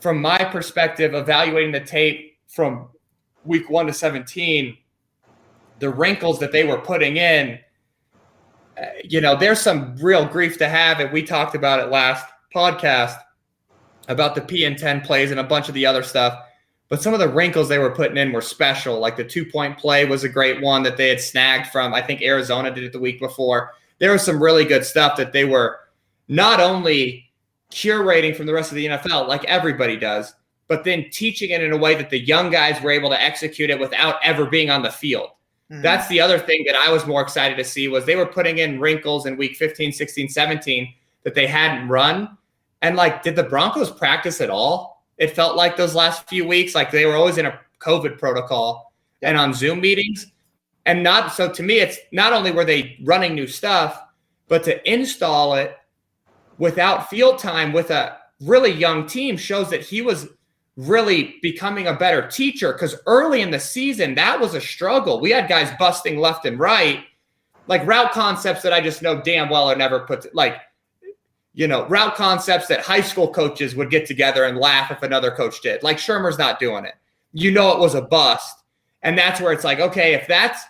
from 0.00 0.20
my 0.20 0.38
perspective, 0.38 1.14
evaluating 1.14 1.72
the 1.72 1.80
tape 1.80 2.38
from 2.48 2.88
week 3.44 3.68
one 3.70 3.86
to 3.86 3.92
17, 3.92 4.76
the 5.78 5.90
wrinkles 5.90 6.38
that 6.40 6.52
they 6.52 6.64
were 6.64 6.78
putting 6.78 7.18
in, 7.18 7.58
uh, 8.76 8.86
you 9.04 9.20
know, 9.20 9.36
there's 9.36 9.60
some 9.60 9.96
real 9.96 10.24
grief 10.24 10.58
to 10.58 10.68
have. 10.68 11.00
And 11.00 11.12
we 11.12 11.22
talked 11.22 11.54
about 11.54 11.80
it 11.80 11.90
last 11.90 12.24
podcast 12.54 13.16
about 14.08 14.34
the 14.34 14.40
PN10 14.40 15.04
plays 15.04 15.30
and 15.30 15.40
a 15.40 15.44
bunch 15.44 15.68
of 15.68 15.74
the 15.74 15.86
other 15.86 16.02
stuff. 16.02 16.38
But 16.88 17.02
some 17.02 17.12
of 17.12 17.20
the 17.20 17.28
wrinkles 17.28 17.68
they 17.68 17.78
were 17.78 17.94
putting 17.94 18.16
in 18.16 18.32
were 18.32 18.40
special. 18.40 18.98
Like 18.98 19.16
the 19.16 19.24
two 19.24 19.44
point 19.44 19.78
play 19.78 20.06
was 20.06 20.24
a 20.24 20.28
great 20.28 20.62
one 20.62 20.82
that 20.84 20.96
they 20.96 21.08
had 21.08 21.20
snagged 21.20 21.68
from, 21.68 21.92
I 21.92 22.02
think 22.02 22.22
Arizona 22.22 22.70
did 22.74 22.84
it 22.84 22.92
the 22.92 22.98
week 22.98 23.20
before. 23.20 23.74
There 23.98 24.12
was 24.12 24.22
some 24.22 24.42
really 24.42 24.64
good 24.64 24.84
stuff 24.84 25.16
that 25.18 25.32
they 25.32 25.44
were 25.44 25.80
not 26.28 26.60
only 26.60 27.30
curating 27.70 28.34
from 28.34 28.46
the 28.46 28.54
rest 28.54 28.70
of 28.70 28.76
the 28.76 28.86
NFL, 28.86 29.28
like 29.28 29.44
everybody 29.44 29.96
does, 29.96 30.32
but 30.66 30.84
then 30.84 31.06
teaching 31.10 31.50
it 31.50 31.62
in 31.62 31.72
a 31.72 31.76
way 31.76 31.94
that 31.94 32.08
the 32.08 32.18
young 32.18 32.50
guys 32.50 32.80
were 32.80 32.90
able 32.90 33.10
to 33.10 33.22
execute 33.22 33.68
it 33.68 33.78
without 33.78 34.16
ever 34.22 34.46
being 34.46 34.70
on 34.70 34.82
the 34.82 34.90
field. 34.90 35.30
Mhm. 35.70 35.82
That's 35.82 36.08
the 36.08 36.20
other 36.20 36.38
thing 36.38 36.64
that 36.66 36.76
I 36.76 36.90
was 36.90 37.06
more 37.06 37.20
excited 37.20 37.58
to 37.58 37.64
see 37.64 37.88
was 37.88 38.06
they 38.06 38.16
were 38.16 38.26
putting 38.26 38.58
in 38.58 38.80
wrinkles 38.80 39.26
in 39.26 39.36
week 39.36 39.56
15, 39.56 39.92
16, 39.92 40.28
17 40.30 40.94
that 41.24 41.34
they 41.34 41.46
hadn't 41.46 41.88
run. 41.88 42.37
And 42.82 42.96
like, 42.96 43.22
did 43.22 43.36
the 43.36 43.42
Broncos 43.42 43.90
practice 43.90 44.40
at 44.40 44.50
all? 44.50 45.04
It 45.18 45.34
felt 45.34 45.56
like 45.56 45.76
those 45.76 45.94
last 45.94 46.28
few 46.28 46.46
weeks, 46.46 46.74
like 46.74 46.90
they 46.90 47.06
were 47.06 47.16
always 47.16 47.38
in 47.38 47.46
a 47.46 47.60
COVID 47.80 48.18
protocol 48.18 48.92
and 49.22 49.36
on 49.36 49.52
Zoom 49.52 49.80
meetings. 49.80 50.26
And 50.86 51.02
not 51.02 51.32
so 51.32 51.50
to 51.50 51.62
me, 51.62 51.80
it's 51.80 51.98
not 52.12 52.32
only 52.32 52.52
were 52.52 52.64
they 52.64 52.98
running 53.04 53.34
new 53.34 53.46
stuff, 53.46 54.00
but 54.46 54.64
to 54.64 54.90
install 54.90 55.54
it 55.54 55.76
without 56.58 57.10
field 57.10 57.38
time 57.38 57.72
with 57.72 57.90
a 57.90 58.16
really 58.40 58.72
young 58.72 59.06
team 59.06 59.36
shows 59.36 59.70
that 59.70 59.82
he 59.82 60.02
was 60.02 60.28
really 60.76 61.36
becoming 61.42 61.88
a 61.88 61.94
better 61.94 62.26
teacher 62.28 62.72
because 62.72 62.96
early 63.06 63.40
in 63.40 63.50
the 63.50 63.58
season 63.58 64.14
that 64.14 64.38
was 64.40 64.54
a 64.54 64.60
struggle 64.60 65.20
we 65.20 65.28
had 65.28 65.48
guys 65.48 65.72
busting 65.76 66.20
left 66.20 66.44
and 66.44 66.60
right 66.60 67.04
like 67.66 67.84
route 67.84 68.12
concepts 68.12 68.62
that 68.62 68.72
i 68.72 68.80
just 68.80 69.02
know 69.02 69.20
damn 69.20 69.48
well 69.48 69.68
are 69.68 69.74
never 69.74 70.00
put 70.06 70.32
like 70.36 70.60
you 71.58 71.66
know 71.66 71.86
route 71.88 72.14
concepts 72.14 72.68
that 72.68 72.80
high 72.80 73.00
school 73.00 73.28
coaches 73.28 73.74
would 73.74 73.90
get 73.90 74.06
together 74.06 74.44
and 74.44 74.56
laugh 74.58 74.92
if 74.92 75.02
another 75.02 75.32
coach 75.32 75.60
did. 75.60 75.82
Like 75.82 75.98
shurmur's 75.98 76.38
not 76.38 76.60
doing 76.60 76.84
it. 76.84 76.94
You 77.32 77.50
know 77.50 77.72
it 77.72 77.80
was 77.80 77.94
a 77.96 78.00
bust. 78.00 78.62
And 79.02 79.18
that's 79.18 79.40
where 79.40 79.52
it's 79.52 79.64
like 79.64 79.80
okay 79.80 80.14
if 80.14 80.28
that's 80.28 80.62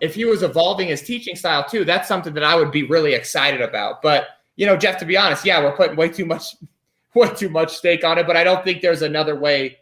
if 0.00 0.16
he 0.16 0.24
was 0.24 0.42
evolving 0.42 0.88
his 0.88 1.02
teaching 1.02 1.36
style 1.36 1.64
too 1.64 1.84
that's 1.84 2.08
something 2.08 2.34
that 2.34 2.42
i 2.42 2.56
would 2.56 2.72
be 2.72 2.82
really 2.82 3.14
excited 3.14 3.60
about. 3.60 4.02
But 4.02 4.26
you 4.56 4.66
know 4.66 4.76
jeff 4.76 4.98
to 4.98 5.04
be 5.04 5.16
honest 5.16 5.44
yeah 5.44 5.60
we're 5.62 5.76
putting 5.76 5.96
way 5.96 6.08
too 6.08 6.26
much 6.26 6.56
way 7.14 7.28
too 7.30 7.48
much 7.48 7.76
stake 7.76 8.04
on 8.04 8.18
it 8.18 8.26
but 8.26 8.36
i 8.36 8.44
don't 8.44 8.64
think 8.64 8.82
there's 8.82 9.02
another 9.02 9.36
way 9.36 9.78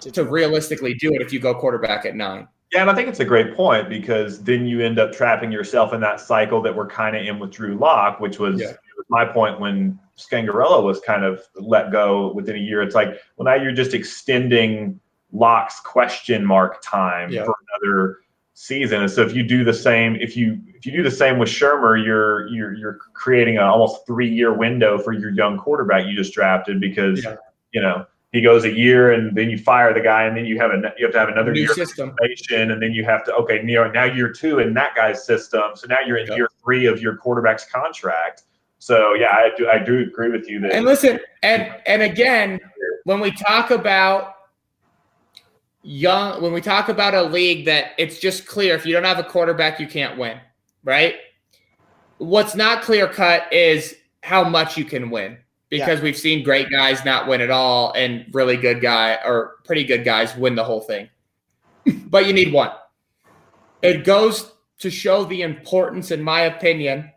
to 0.00 0.24
realistically 0.24 0.94
do 0.94 1.12
it 1.14 1.22
if 1.22 1.32
you 1.32 1.40
go 1.40 1.54
quarterback 1.54 2.04
at 2.04 2.14
nine. 2.14 2.48
Yeah, 2.72 2.82
and 2.82 2.90
I 2.90 2.94
think 2.94 3.08
it's 3.08 3.20
a 3.20 3.24
great 3.24 3.54
point 3.54 3.88
because 3.88 4.42
then 4.42 4.66
you 4.66 4.80
end 4.80 4.98
up 4.98 5.12
trapping 5.12 5.52
yourself 5.52 5.92
in 5.92 6.00
that 6.00 6.20
cycle 6.20 6.60
that 6.62 6.74
we're 6.74 6.88
kind 6.88 7.16
of 7.16 7.24
in 7.24 7.38
with 7.38 7.52
Drew 7.52 7.76
Lock, 7.76 8.20
which 8.20 8.38
was, 8.38 8.60
Yeah. 8.60 8.72
Was 8.96 9.06
my 9.10 9.24
point 9.24 9.60
when 9.60 9.98
Scangarello 10.16 10.82
was 10.82 11.00
kind 11.00 11.24
of 11.24 11.42
let 11.54 11.92
go 11.92 12.32
within 12.32 12.56
a 12.56 12.58
year. 12.58 12.82
It's 12.82 12.94
like, 12.94 13.20
well, 13.36 13.44
now 13.44 13.62
you're 13.62 13.72
just 13.72 13.92
extending 13.94 14.98
Lock's 15.32 15.80
question 15.80 16.44
mark 16.44 16.80
time 16.82 17.30
Yeah. 17.30 17.44
for 17.44 17.54
another 17.82 18.18
season. 18.54 19.02
And 19.02 19.10
so 19.10 19.20
if 19.22 19.34
you 19.34 19.42
do 19.42 19.64
the 19.64 19.74
same, 19.74 20.16
if 20.16 20.36
you 20.36 20.58
if 20.74 20.86
you 20.86 20.92
do 20.92 21.02
the 21.02 21.10
same 21.10 21.38
with 21.38 21.48
Shurmur, 21.50 22.02
you're 22.02 22.46
you're 22.48 22.72
you're 22.74 22.98
creating 23.12 23.58
an 23.58 23.64
almost 23.64 24.06
three 24.06 24.28
year 24.32 24.54
window 24.54 24.98
for 24.98 25.12
your 25.12 25.30
young 25.30 25.58
quarterback 25.58 26.06
you 26.06 26.16
just 26.16 26.32
drafted 26.32 26.80
because 26.80 27.22
Yeah. 27.22 27.36
you 27.72 27.82
know 27.82 28.06
he 28.32 28.40
goes 28.40 28.64
a 28.64 28.72
year 28.72 29.12
and 29.12 29.36
then 29.36 29.50
you 29.50 29.58
fire 29.58 29.92
the 29.94 30.00
guy 30.00 30.24
and 30.24 30.36
then 30.36 30.46
you 30.46 30.58
have 30.58 30.70
a 30.70 30.76
you 30.98 31.04
have 31.04 31.12
to 31.12 31.18
have 31.18 31.28
another 31.28 31.52
New 31.52 31.60
year 31.60 31.68
system. 31.74 32.14
and 32.50 32.82
then 32.82 32.92
you 32.92 33.04
have 33.04 33.24
to 33.24 33.34
okay 33.34 33.60
now 33.62 33.90
now 33.90 34.04
year 34.04 34.30
two 34.32 34.58
in 34.58 34.72
that 34.74 34.94
guy's 34.94 35.24
system 35.24 35.62
so 35.74 35.86
now 35.86 35.98
you're 36.06 36.16
in 36.18 36.26
year 36.34 36.48
three 36.62 36.86
of 36.86 37.00
your 37.00 37.16
quarterback's 37.16 37.66
contract 37.70 38.44
so 38.86 39.14
yeah 39.14 39.32
i 39.32 39.50
do 39.56 39.68
i 39.68 39.80
do 39.80 39.98
agree 39.98 40.30
with 40.30 40.48
you 40.48 40.60
that 40.60 40.70
And 40.70 40.86
listen, 40.86 41.18
and 41.42 41.74
and 41.86 42.02
again, 42.02 42.60
when 43.02 43.18
we 43.18 43.32
talk 43.32 43.72
about 43.72 44.34
young, 45.82 46.40
when 46.40 46.52
we 46.52 46.60
talk 46.60 46.88
about 46.88 47.12
a 47.12 47.22
league 47.22 47.64
that 47.64 47.94
it's 47.98 48.20
just 48.20 48.46
clear 48.46 48.76
if 48.76 48.86
you 48.86 48.92
don't 48.92 49.02
have 49.02 49.18
a 49.18 49.24
quarterback, 49.24 49.80
you 49.80 49.88
can't 49.88 50.16
win, 50.16 50.38
right? 50.84 51.16
What's 52.18 52.54
not 52.54 52.82
clear 52.82 53.08
cut 53.08 53.52
is 53.52 53.96
how 54.22 54.48
much 54.48 54.76
you 54.76 54.84
can 54.84 55.10
win 55.10 55.38
because 55.68 56.00
we've 56.00 56.16
seen 56.16 56.44
great 56.44 56.70
guys 56.70 57.04
not 57.04 57.26
win 57.26 57.40
at 57.40 57.50
all 57.50 57.92
and 57.94 58.24
really 58.32 58.56
good 58.56 58.80
guy 58.80 59.18
or 59.24 59.56
pretty 59.64 59.82
good 59.82 60.04
guys 60.04 60.36
win 60.36 60.54
the 60.54 60.62
whole 60.62 60.80
thing. 60.80 61.08
but 62.06 62.26
you 62.26 62.32
need 62.32 62.52
one. 62.52 62.70
It 63.82 64.04
goes 64.04 64.52
to 64.78 64.90
show 64.90 65.24
the 65.24 65.42
importance, 65.42 66.12
in 66.12 66.22
my 66.22 66.42
opinion, 66.42 67.10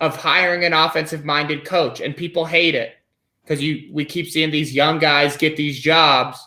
of 0.00 0.16
hiring 0.16 0.64
an 0.64 0.72
offensive 0.72 1.24
minded 1.24 1.64
coach 1.64 2.00
and 2.00 2.16
people 2.16 2.44
hate 2.44 2.74
it. 2.74 2.94
Because 3.42 3.62
you 3.62 3.90
we 3.92 4.04
keep 4.04 4.28
seeing 4.28 4.50
these 4.50 4.74
young 4.74 4.98
guys 4.98 5.36
get 5.36 5.56
these 5.56 5.80
jobs 5.80 6.38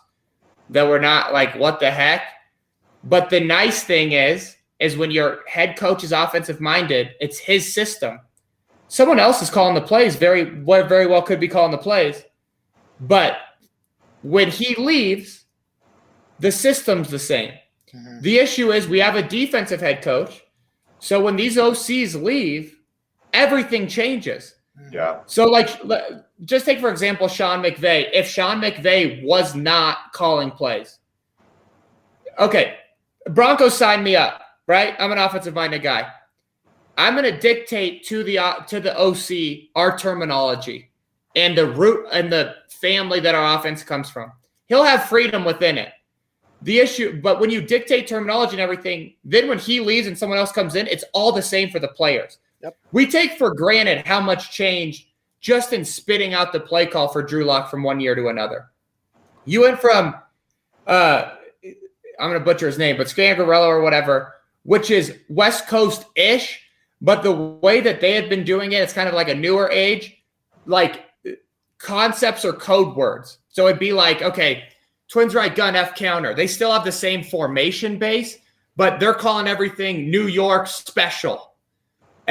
that 0.69 0.87
we're 0.87 0.99
not 0.99 1.33
like 1.33 1.55
what 1.55 1.79
the 1.79 1.91
heck? 1.91 2.23
But 3.03 3.29
the 3.29 3.39
nice 3.39 3.83
thing 3.83 4.11
is 4.11 4.55
is 4.79 4.97
when 4.97 5.11
your 5.11 5.39
head 5.47 5.77
coach 5.77 6.03
is 6.03 6.11
offensive 6.11 6.61
minded 6.61 7.09
it's 7.19 7.39
his 7.39 7.73
system. 7.73 8.19
Someone 8.87 9.19
else 9.19 9.41
is 9.41 9.49
calling 9.49 9.75
the 9.75 9.81
plays 9.81 10.15
very 10.15 10.61
what 10.61 10.87
very 10.87 11.07
well 11.07 11.21
could 11.21 11.39
be 11.39 11.47
calling 11.47 11.71
the 11.71 11.77
plays. 11.77 12.23
But 12.99 13.37
when 14.21 14.49
he 14.49 14.75
leaves 14.75 15.45
the 16.39 16.51
system's 16.51 17.09
the 17.09 17.19
same. 17.19 17.53
Mm-hmm. 17.93 18.21
The 18.21 18.37
issue 18.37 18.71
is 18.71 18.87
we 18.87 18.99
have 18.99 19.15
a 19.15 19.27
defensive 19.27 19.81
head 19.81 20.01
coach 20.01 20.43
so 20.99 21.19
when 21.19 21.35
these 21.35 21.57
ocs 21.57 22.21
leave 22.21 22.77
everything 23.33 23.87
changes. 23.87 24.55
Yeah. 24.91 25.19
So, 25.25 25.45
like, 25.45 25.69
just 26.45 26.65
take 26.65 26.79
for 26.79 26.89
example 26.89 27.27
Sean 27.27 27.61
McVay. 27.61 28.09
If 28.13 28.27
Sean 28.27 28.61
McVay 28.61 29.23
was 29.23 29.55
not 29.55 30.11
calling 30.13 30.51
plays, 30.51 30.99
okay, 32.39 32.77
Broncos 33.29 33.77
signed 33.77 34.03
me 34.03 34.15
up, 34.15 34.41
right? 34.67 34.95
I'm 34.99 35.11
an 35.11 35.17
offensive 35.17 35.53
minded 35.53 35.83
guy. 35.83 36.07
I'm 36.97 37.15
going 37.15 37.31
to 37.31 37.39
dictate 37.39 38.05
to 38.07 38.23
the 38.23 38.39
uh, 38.39 38.55
to 38.65 38.79
the 38.79 38.97
OC 38.97 39.69
our 39.75 39.97
terminology 39.97 40.91
and 41.35 41.57
the 41.57 41.71
root 41.71 42.07
and 42.11 42.31
the 42.31 42.55
family 42.69 43.19
that 43.21 43.35
our 43.35 43.57
offense 43.57 43.83
comes 43.83 44.09
from. 44.09 44.31
He'll 44.65 44.83
have 44.83 45.05
freedom 45.05 45.45
within 45.45 45.77
it. 45.77 45.89
The 46.63 46.79
issue, 46.79 47.21
but 47.21 47.39
when 47.39 47.49
you 47.49 47.61
dictate 47.61 48.07
terminology 48.07 48.53
and 48.53 48.61
everything, 48.61 49.15
then 49.23 49.47
when 49.47 49.57
he 49.57 49.79
leaves 49.79 50.07
and 50.07 50.17
someone 50.17 50.37
else 50.37 50.51
comes 50.51 50.75
in, 50.75 50.85
it's 50.87 51.03
all 51.13 51.31
the 51.31 51.41
same 51.41 51.71
for 51.71 51.79
the 51.79 51.87
players. 51.87 52.37
We 52.91 53.07
take 53.07 53.37
for 53.37 53.53
granted 53.53 54.05
how 54.05 54.21
much 54.21 54.51
change 54.51 55.11
just 55.39 55.73
in 55.73 55.83
spitting 55.83 56.33
out 56.33 56.53
the 56.53 56.59
play 56.59 56.85
call 56.85 57.07
for 57.07 57.23
Drew 57.23 57.43
Lock 57.43 57.69
from 57.69 57.83
one 57.83 57.99
year 57.99 58.15
to 58.15 58.27
another. 58.27 58.67
You 59.45 59.61
went 59.61 59.79
from, 59.79 60.15
uh, 60.85 61.31
I'm 62.19 62.29
going 62.29 62.33
to 62.33 62.45
butcher 62.45 62.67
his 62.67 62.77
name, 62.77 62.97
but 62.97 63.07
Scangarello 63.07 63.67
or 63.67 63.81
whatever, 63.81 64.35
which 64.63 64.91
is 64.91 65.17
West 65.29 65.67
Coast 65.67 66.05
ish, 66.15 66.61
but 67.01 67.23
the 67.23 67.31
way 67.31 67.81
that 67.81 67.99
they 67.99 68.13
had 68.13 68.29
been 68.29 68.43
doing 68.43 68.73
it, 68.73 68.81
it's 68.81 68.93
kind 68.93 69.09
of 69.09 69.15
like 69.15 69.29
a 69.29 69.35
newer 69.35 69.69
age, 69.71 70.21
like 70.67 71.05
concepts 71.79 72.45
or 72.45 72.53
code 72.53 72.95
words. 72.95 73.39
So 73.49 73.67
it'd 73.67 73.79
be 73.79 73.93
like, 73.93 74.21
okay, 74.21 74.65
twins 75.07 75.33
right 75.33 75.55
gun 75.55 75.75
F 75.75 75.95
counter. 75.95 76.35
They 76.35 76.45
still 76.45 76.71
have 76.71 76.83
the 76.83 76.91
same 76.91 77.23
formation 77.23 77.97
base, 77.97 78.37
but 78.75 78.99
they're 78.99 79.15
calling 79.15 79.47
everything 79.47 80.11
New 80.11 80.27
York 80.27 80.67
special. 80.67 81.50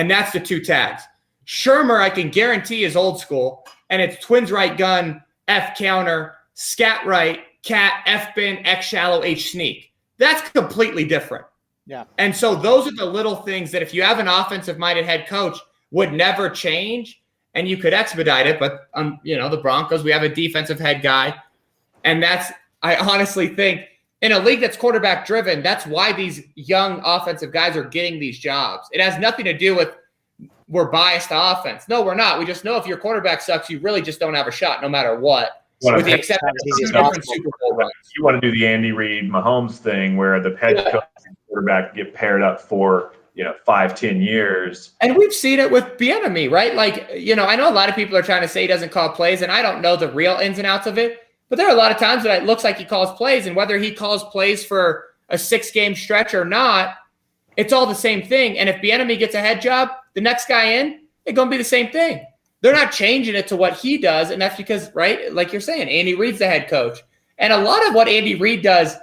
And 0.00 0.10
that's 0.10 0.32
the 0.32 0.40
two 0.40 0.62
tags. 0.62 1.02
Shurmur, 1.44 2.00
I 2.00 2.08
can 2.08 2.30
guarantee, 2.30 2.84
is 2.84 2.96
old 2.96 3.20
school, 3.20 3.66
and 3.90 4.00
it's 4.00 4.24
twins 4.24 4.50
right 4.50 4.74
gun, 4.74 5.22
F 5.46 5.76
counter, 5.76 6.36
scat 6.54 7.04
right, 7.04 7.40
cat 7.62 8.02
F 8.06 8.34
bin 8.34 8.66
X 8.66 8.86
shallow 8.86 9.22
H 9.22 9.52
sneak. 9.52 9.92
That's 10.16 10.48
completely 10.52 11.04
different. 11.04 11.44
Yeah. 11.84 12.04
And 12.16 12.34
so 12.34 12.54
those 12.54 12.88
are 12.88 12.96
the 12.96 13.04
little 13.04 13.36
things 13.36 13.70
that 13.72 13.82
if 13.82 13.92
you 13.92 14.02
have 14.02 14.18
an 14.18 14.26
offensive 14.26 14.78
minded 14.78 15.04
head 15.04 15.28
coach 15.28 15.58
would 15.90 16.14
never 16.14 16.48
change 16.48 17.22
and 17.52 17.68
you 17.68 17.76
could 17.76 17.92
expedite 17.92 18.46
it. 18.46 18.58
But 18.58 18.88
um, 18.94 19.20
you 19.22 19.36
know, 19.36 19.50
the 19.50 19.58
Broncos, 19.58 20.02
we 20.02 20.12
have 20.12 20.22
a 20.22 20.30
defensive 20.30 20.80
head 20.80 21.02
guy. 21.02 21.34
And 22.04 22.22
that's 22.22 22.50
I 22.80 22.96
honestly 22.96 23.48
think 23.48 23.82
in 24.22 24.32
a 24.32 24.38
league 24.38 24.60
that's 24.60 24.76
quarterback 24.76 25.26
driven, 25.26 25.62
that's 25.62 25.86
why 25.86 26.12
these 26.12 26.42
young 26.54 27.00
offensive 27.04 27.52
guys 27.52 27.76
are 27.76 27.84
getting 27.84 28.20
these 28.20 28.38
jobs. 28.38 28.88
It 28.92 29.00
has 29.00 29.18
nothing 29.18 29.44
to 29.46 29.56
do 29.56 29.74
with 29.74 29.94
we're 30.68 30.90
biased 30.90 31.28
to 31.30 31.52
offense. 31.52 31.88
No, 31.88 32.02
we're 32.02 32.14
not. 32.14 32.38
We 32.38 32.44
just 32.44 32.64
know 32.64 32.76
if 32.76 32.86
your 32.86 32.96
quarterback 32.96 33.40
sucks, 33.40 33.68
you 33.68 33.80
really 33.80 34.02
just 34.02 34.20
don't 34.20 34.34
have 34.34 34.46
a 34.46 34.52
shot 34.52 34.82
no 34.82 34.88
matter 34.88 35.18
what. 35.18 35.64
With 35.82 36.04
the 36.04 36.14
exception 36.14 36.48
of 36.94 37.24
Super 37.24 37.50
Bowl 37.60 37.74
runs. 37.74 37.92
You 38.16 38.22
want 38.22 38.40
to 38.40 38.40
do 38.40 38.56
the 38.56 38.66
Andy 38.66 38.92
Reid 38.92 39.30
Mahomes 39.30 39.78
thing 39.78 40.16
where 40.16 40.38
the 40.38 40.54
head 40.56 40.76
Yeah. 40.76 40.90
coach 40.92 41.04
and 41.26 41.36
quarterback 41.48 41.94
get 41.94 42.12
paired 42.14 42.42
up 42.42 42.60
for 42.60 43.14
you 43.34 43.44
know 43.44 43.54
five 43.64 43.94
ten 43.94 44.20
years. 44.20 44.92
And 45.00 45.16
we've 45.16 45.32
seen 45.32 45.58
it 45.58 45.70
with 45.70 45.84
Bieniemy, 45.96 46.50
right? 46.50 46.74
Like, 46.74 47.08
you 47.16 47.34
know, 47.34 47.46
I 47.46 47.56
know 47.56 47.68
a 47.68 47.72
lot 47.72 47.88
of 47.88 47.94
people 47.94 48.14
are 48.16 48.22
trying 48.22 48.42
to 48.42 48.48
say 48.48 48.60
he 48.62 48.66
doesn't 48.66 48.92
call 48.92 49.08
plays, 49.08 49.40
and 49.40 49.50
I 49.50 49.62
don't 49.62 49.80
know 49.80 49.96
the 49.96 50.12
real 50.12 50.36
ins 50.36 50.58
and 50.58 50.66
outs 50.66 50.86
of 50.86 50.98
it. 50.98 51.18
But 51.50 51.56
there 51.56 51.68
are 51.68 51.74
a 51.74 51.78
lot 51.78 51.92
of 51.92 51.98
times 51.98 52.22
that 52.22 52.42
it 52.42 52.46
looks 52.46 52.64
like 52.64 52.78
he 52.78 52.84
calls 52.86 53.12
plays, 53.18 53.46
and 53.46 53.54
whether 53.54 53.76
he 53.76 53.92
calls 53.92 54.24
plays 54.24 54.64
for 54.64 55.04
a 55.28 55.36
six 55.36 55.70
game 55.70 55.94
stretch 55.94 56.32
or 56.32 56.46
not, 56.46 56.94
it's 57.58 57.72
all 57.72 57.84
the 57.84 57.94
same 57.94 58.22
thing. 58.22 58.58
And 58.58 58.68
if 58.68 58.76
Bieniemy 58.76 59.18
gets 59.18 59.34
a 59.34 59.40
head 59.40 59.60
job, 59.60 59.90
the 60.14 60.22
next 60.22 60.48
guy 60.48 60.64
in, 60.64 61.00
it's 61.26 61.36
going 61.36 61.48
to 61.48 61.50
be 61.50 61.58
the 61.58 61.64
same 61.64 61.90
thing. 61.90 62.24
They're 62.62 62.72
not 62.72 62.92
changing 62.92 63.34
it 63.34 63.48
to 63.48 63.56
what 63.56 63.74
he 63.74 63.98
does, 63.98 64.30
and 64.30 64.40
that's 64.40 64.56
because, 64.56 64.94
right, 64.94 65.30
like 65.34 65.52
you're 65.52 65.60
saying, 65.60 65.88
Andy 65.88 66.14
Reid's 66.14 66.38
the 66.38 66.46
head 66.46 66.68
coach. 66.68 66.98
And 67.36 67.52
a 67.52 67.58
lot 67.58 67.86
of 67.86 67.94
what 67.94 68.08
Andy 68.08 68.36
Reid 68.36 68.62
does 68.62 68.96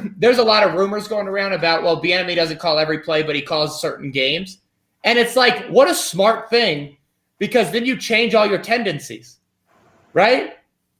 there's 0.16 0.38
a 0.38 0.44
lot 0.44 0.66
of 0.66 0.74
rumors 0.74 1.08
going 1.08 1.26
around 1.26 1.52
about 1.52 1.82
well, 1.82 2.02
Bieniemy 2.02 2.34
doesn't 2.34 2.60
call 2.60 2.78
every 2.78 3.00
play, 3.00 3.22
but 3.22 3.34
he 3.34 3.42
calls 3.42 3.80
certain 3.80 4.10
games, 4.10 4.58
and 5.04 5.18
it's 5.18 5.36
like 5.36 5.66
what 5.68 5.90
a 5.90 5.94
smart 5.94 6.50
thing 6.50 6.96
because 7.38 7.70
then 7.72 7.84
you 7.84 7.96
change 7.96 8.34
all 8.34 8.46
your 8.46 8.58
tendencies, 8.58 9.38
right? 10.12 10.54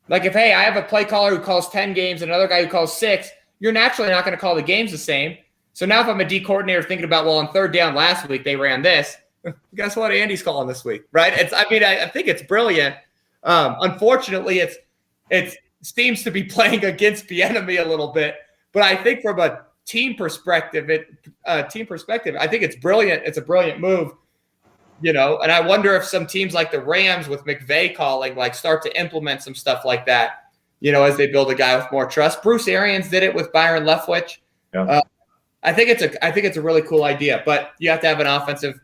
Like 0.08 0.24
if 0.24 0.32
hey, 0.32 0.52
I 0.52 0.62
have 0.62 0.76
a 0.76 0.86
play 0.86 1.04
caller 1.04 1.30
who 1.30 1.38
calls 1.38 1.68
ten 1.70 1.92
games 1.92 2.22
and 2.22 2.30
another 2.30 2.48
guy 2.48 2.64
who 2.64 2.70
calls 2.70 2.96
six, 2.96 3.30
you're 3.60 3.72
naturally 3.72 4.10
not 4.10 4.24
going 4.24 4.36
to 4.36 4.40
call 4.40 4.54
the 4.54 4.62
games 4.62 4.90
the 4.90 4.98
same. 4.98 5.36
So 5.72 5.86
now 5.86 6.00
if 6.00 6.08
I'm 6.08 6.20
a 6.20 6.24
D 6.24 6.40
coordinator 6.40 6.82
thinking 6.82 7.04
about 7.04 7.24
well, 7.24 7.38
on 7.38 7.52
third 7.52 7.72
down 7.72 7.94
last 7.94 8.28
week 8.28 8.44
they 8.44 8.56
ran 8.56 8.82
this, 8.82 9.16
guess 9.74 9.96
what? 9.96 10.12
Andy's 10.12 10.42
calling 10.42 10.68
this 10.68 10.84
week, 10.84 11.04
right? 11.12 11.32
It's 11.34 11.52
I 11.52 11.64
mean 11.70 11.84
I, 11.84 12.04
I 12.04 12.08
think 12.08 12.28
it's 12.28 12.42
brilliant. 12.42 12.96
Um, 13.44 13.76
unfortunately, 13.80 14.58
it's 14.58 14.76
it 15.30 15.56
seems 15.82 16.22
to 16.24 16.30
be 16.30 16.42
playing 16.56 16.84
against 16.84 17.28
the 17.28 17.42
enemy 17.42 17.76
a 17.76 17.86
little 17.86 18.08
bit. 18.08 18.36
But 18.72 18.82
I 18.82 18.96
think 18.96 19.22
from 19.22 19.38
a 19.38 19.60
team 19.84 20.14
perspective, 20.14 20.90
it 20.90 21.08
uh, 21.46 21.62
team 21.64 21.86
perspective, 21.86 22.36
I 22.38 22.46
think 22.46 22.62
it's 22.62 22.76
brilliant. 22.76 23.22
It's 23.24 23.38
a 23.38 23.42
brilliant 23.42 23.80
move, 23.80 24.12
you 25.02 25.12
know. 25.12 25.38
And 25.38 25.52
I 25.52 25.60
wonder 25.60 25.94
if 25.94 26.04
some 26.04 26.26
teams 26.26 26.54
like 26.54 26.70
the 26.70 26.80
Rams 26.80 27.28
with 27.28 27.44
McVay 27.44 27.94
calling, 27.94 28.36
like, 28.36 28.54
start 28.54 28.82
to 28.82 29.00
implement 29.00 29.42
some 29.42 29.54
stuff 29.54 29.84
like 29.84 30.06
that, 30.06 30.44
you 30.80 30.92
know, 30.92 31.02
as 31.04 31.16
they 31.16 31.26
build 31.26 31.50
a 31.50 31.54
guy 31.54 31.76
with 31.76 31.90
more 31.92 32.06
trust. 32.06 32.42
Bruce 32.42 32.68
Arians 32.68 33.08
did 33.08 33.22
it 33.22 33.34
with 33.34 33.52
Byron 33.52 33.84
Leftwich. 33.84 34.38
Yeah. 34.72 34.82
Uh, 34.82 35.02
I 35.62 35.72
think 35.72 35.90
it's 35.90 36.02
a 36.02 36.24
I 36.24 36.30
think 36.30 36.46
it's 36.46 36.56
a 36.56 36.62
really 36.62 36.82
cool 36.82 37.04
idea, 37.04 37.42
but 37.44 37.72
you 37.78 37.90
have 37.90 38.00
to 38.00 38.08
have 38.08 38.20
an 38.20 38.26
offensive 38.26 38.80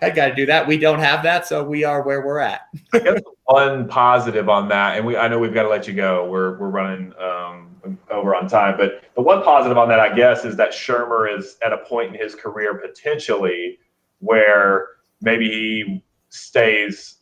head 0.00 0.14
guy 0.14 0.30
to 0.30 0.34
do 0.34 0.46
that. 0.46 0.66
We 0.66 0.78
don't 0.78 0.98
have 0.98 1.22
that, 1.22 1.46
so 1.46 1.62
we 1.62 1.84
are 1.84 2.02
where 2.02 2.24
we're 2.24 2.38
at. 2.38 2.62
I 2.92 2.98
guess 3.00 3.20
one 3.44 3.88
positive 3.88 4.48
on 4.48 4.68
that, 4.68 4.96
and 4.96 5.06
we 5.06 5.16
I 5.16 5.28
know 5.28 5.38
we've 5.38 5.54
got 5.54 5.64
to 5.64 5.68
let 5.68 5.86
you 5.86 5.94
go. 5.94 6.28
We're 6.28 6.56
we're 6.58 6.70
running 6.70 7.12
um, 7.18 7.98
over 8.10 8.34
on 8.34 8.48
time, 8.48 8.76
but 8.78 9.02
the 9.14 9.22
one 9.22 9.42
positive 9.42 9.76
on 9.76 9.88
that, 9.88 10.00
I 10.00 10.14
guess, 10.14 10.44
is 10.44 10.56
that 10.56 10.70
Shurmur 10.70 11.36
is 11.36 11.56
at 11.64 11.72
a 11.72 11.78
point 11.78 12.14
in 12.14 12.20
his 12.20 12.34
career 12.34 12.74
potentially 12.74 13.78
where 14.20 14.88
maybe 15.20 15.48
he 15.48 16.02
stays 16.28 17.16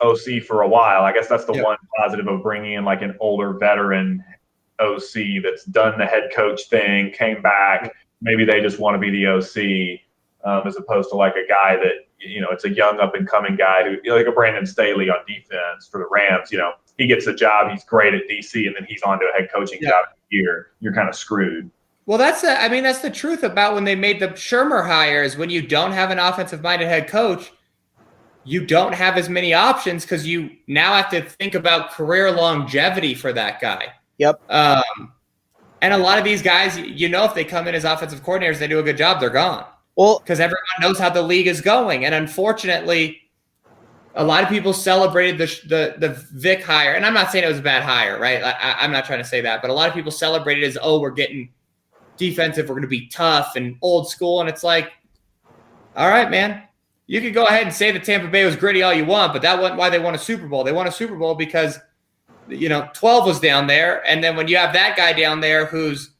OC 0.00 0.42
for 0.46 0.62
a 0.62 0.68
while. 0.68 1.02
I 1.02 1.12
guess 1.12 1.28
that's 1.28 1.44
the 1.44 1.54
Yeah. 1.54 1.62
one 1.62 1.76
positive 1.96 2.26
of 2.28 2.42
bringing 2.42 2.74
in 2.74 2.84
like 2.84 3.02
an 3.02 3.16
older 3.20 3.52
veteran 3.54 4.22
OC 4.78 5.40
that's 5.42 5.64
done 5.64 5.98
the 5.98 6.06
head 6.06 6.30
coach 6.34 6.68
thing, 6.68 7.10
came 7.12 7.40
back. 7.40 7.92
Maybe 8.20 8.44
they 8.44 8.60
just 8.60 8.78
want 8.78 8.94
to 8.94 8.98
be 8.98 9.10
the 9.10 9.26
OC 9.26 10.00
um, 10.44 10.66
as 10.66 10.76
opposed 10.76 11.10
to 11.10 11.16
like 11.16 11.34
a 11.36 11.46
guy 11.48 11.76
that 11.76 12.06
you 12.18 12.40
know 12.40 12.48
it's 12.50 12.64
a 12.64 12.70
young 12.70 12.98
up 13.00 13.14
and 13.14 13.26
coming 13.28 13.56
guy 13.56 13.82
who 13.84 14.12
like 14.14 14.26
a 14.26 14.32
Brandon 14.32 14.66
Staley 14.66 15.08
on 15.10 15.18
defense 15.26 15.88
for 15.90 15.98
the 15.98 16.06
Rams. 16.10 16.50
You 16.52 16.58
know 16.58 16.72
he 16.98 17.06
gets 17.06 17.26
a 17.26 17.34
job, 17.34 17.70
he's 17.70 17.84
great 17.84 18.14
at 18.14 18.22
DC, 18.28 18.66
and 18.66 18.74
then 18.74 18.84
he's 18.88 19.02
on 19.02 19.18
to 19.20 19.26
a 19.26 19.38
head 19.38 19.50
coaching 19.52 19.78
Yeah. 19.82 19.90
job 19.90 20.04
here. 20.30 20.68
You're 20.80 20.94
kind 20.94 21.08
of 21.08 21.14
screwed. 21.14 21.70
Well, 22.06 22.18
that's 22.18 22.40
the, 22.40 22.50
I 22.60 22.68
mean, 22.68 22.84
that's 22.84 23.00
the 23.00 23.10
truth 23.10 23.42
about 23.42 23.74
when 23.74 23.84
they 23.84 23.96
made 23.96 24.20
the 24.20 24.28
Shurmur 24.28 24.86
hires. 24.86 25.36
When 25.36 25.50
you 25.50 25.60
don't 25.66 25.92
have 25.92 26.10
an 26.10 26.20
offensive 26.20 26.62
minded 26.62 26.86
head 26.86 27.08
coach, 27.08 27.52
you 28.44 28.64
don't 28.64 28.94
have 28.94 29.16
as 29.16 29.28
many 29.28 29.52
options 29.52 30.04
because 30.04 30.24
you 30.24 30.50
now 30.68 30.94
have 30.94 31.10
to 31.10 31.20
think 31.22 31.56
about 31.56 31.90
career 31.90 32.30
longevity 32.30 33.12
for 33.14 33.32
that 33.32 33.60
guy. 33.60 33.88
Yep. 34.18 34.40
Um, 34.48 35.12
and 35.82 35.92
a 35.92 35.98
lot 35.98 36.18
of 36.18 36.24
these 36.24 36.42
guys, 36.42 36.78
you 36.78 37.08
know, 37.08 37.24
if 37.24 37.34
they 37.34 37.44
come 37.44 37.66
in 37.66 37.74
as 37.74 37.84
offensive 37.84 38.22
coordinators, 38.22 38.58
they 38.58 38.68
do 38.68 38.78
a 38.78 38.84
good 38.84 38.96
job, 38.96 39.20
they're 39.20 39.28
gone. 39.30 39.66
Well, 39.96 40.20
because 40.20 40.38
everyone 40.38 40.62
knows 40.80 40.98
how 40.98 41.10
the 41.10 41.22
league 41.22 41.48
is 41.48 41.60
going, 41.60 42.04
and 42.04 42.14
unfortunately, 42.14 43.22
a 44.14 44.22
lot 44.22 44.42
of 44.42 44.48
people 44.48 44.72
celebrated 44.72 45.38
the 45.38 45.46
the 45.68 45.94
the 45.98 46.08
Vic 46.32 46.62
hire, 46.62 46.92
and 46.92 47.04
I'm 47.04 47.14
not 47.14 47.30
saying 47.30 47.44
it 47.44 47.48
was 47.48 47.58
a 47.58 47.62
bad 47.62 47.82
hire, 47.82 48.18
right? 48.20 48.42
I, 48.42 48.50
I- 48.50 48.84
I'm 48.84 48.92
not 48.92 49.06
trying 49.06 49.18
to 49.20 49.24
say 49.24 49.40
that, 49.40 49.62
but 49.62 49.70
a 49.70 49.74
lot 49.74 49.88
of 49.88 49.94
people 49.94 50.12
celebrated 50.12 50.64
as, 50.64 50.76
oh, 50.80 51.00
we're 51.00 51.10
getting 51.10 51.50
defensive, 52.16 52.68
we're 52.68 52.74
going 52.74 52.82
to 52.82 52.88
be 52.88 53.08
tough 53.08 53.56
and 53.56 53.76
old 53.82 54.08
school, 54.08 54.40
and 54.40 54.48
it's 54.48 54.64
like, 54.64 54.92
all 55.96 56.08
right, 56.08 56.30
man, 56.30 56.62
you 57.06 57.20
could 57.20 57.34
go 57.34 57.46
ahead 57.46 57.62
and 57.62 57.74
say 57.74 57.92
that 57.92 58.04
Tampa 58.04 58.28
Bay 58.28 58.44
was 58.44 58.56
gritty 58.56 58.82
all 58.82 58.92
you 58.92 59.04
want, 59.04 59.32
but 59.32 59.42
that 59.42 59.60
wasn't 59.60 59.78
why 59.78 59.90
they 59.90 59.98
won 59.98 60.14
a 60.14 60.18
Super 60.18 60.46
Bowl. 60.46 60.64
They 60.64 60.72
won 60.72 60.86
a 60.86 60.92
Super 60.92 61.16
Bowl 61.16 61.34
because 61.34 61.78
you 62.48 62.68
know 62.68 62.88
12 62.94 63.26
was 63.26 63.40
down 63.40 63.66
there, 63.66 64.06
and 64.06 64.22
then 64.22 64.36
when 64.36 64.48
you 64.48 64.56
have 64.56 64.72
that 64.72 64.96
guy 64.96 65.12
down 65.12 65.40
there 65.40 65.66
who's 65.66 66.10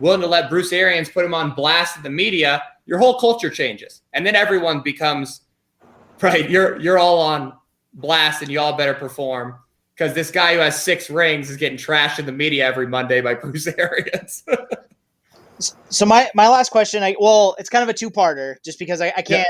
willing 0.00 0.20
to 0.20 0.26
let 0.26 0.50
Bruce 0.50 0.72
Arians 0.72 1.08
put 1.08 1.24
him 1.24 1.34
on 1.34 1.54
blast 1.54 1.96
in 1.96 2.02
the 2.02 2.10
media, 2.10 2.62
your 2.86 2.98
whole 2.98 3.18
culture 3.18 3.50
changes, 3.50 4.02
and 4.12 4.26
then 4.26 4.34
everyone 4.34 4.80
becomes 4.82 5.42
right. 6.20 6.50
You're 6.50 6.80
you're 6.80 6.98
all 6.98 7.20
on 7.20 7.54
blast, 7.94 8.42
and 8.42 8.50
you 8.50 8.60
all 8.60 8.76
better 8.76 8.94
perform 8.94 9.56
because 9.94 10.14
this 10.14 10.30
guy 10.30 10.54
who 10.54 10.60
has 10.60 10.82
six 10.82 11.08
rings 11.10 11.50
is 11.50 11.56
getting 11.56 11.78
trashed 11.78 12.18
in 12.18 12.26
the 12.26 12.32
media 12.32 12.66
every 12.66 12.86
Monday 12.86 13.20
by 13.20 13.34
Bruce 13.42 13.66
Arians. 13.66 14.44
So 15.58 16.06
my 16.06 16.30
my 16.34 16.48
last 16.48 16.70
question, 16.70 17.02
I 17.02 17.14
well, 17.20 17.54
it's 17.58 17.68
kind 17.68 17.82
of 17.82 17.88
a 17.88 17.92
two 17.94 18.10
parter, 18.10 18.56
just 18.64 18.78
because 18.78 19.00
I, 19.00 19.12
I 19.16 19.22
can't. 19.22 19.48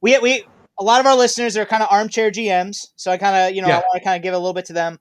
We 0.00 0.18
we 0.18 0.44
a 0.78 0.84
lot 0.84 1.00
of 1.00 1.06
our 1.06 1.16
listeners 1.16 1.56
are 1.56 1.66
kind 1.66 1.82
of 1.82 1.88
armchair 1.90 2.30
GMs, 2.30 2.86
so 2.96 3.10
I 3.10 3.16
kind 3.18 3.36
of 3.36 3.54
you 3.54 3.62
know 3.62 3.68
I 3.68 3.78
want 3.78 3.94
to 3.96 4.00
kind 4.04 4.16
of 4.16 4.22
give 4.22 4.34
a 4.34 4.38
little 4.38 4.54
bit 4.54 4.66
to 4.66 4.72
them. 4.72 4.98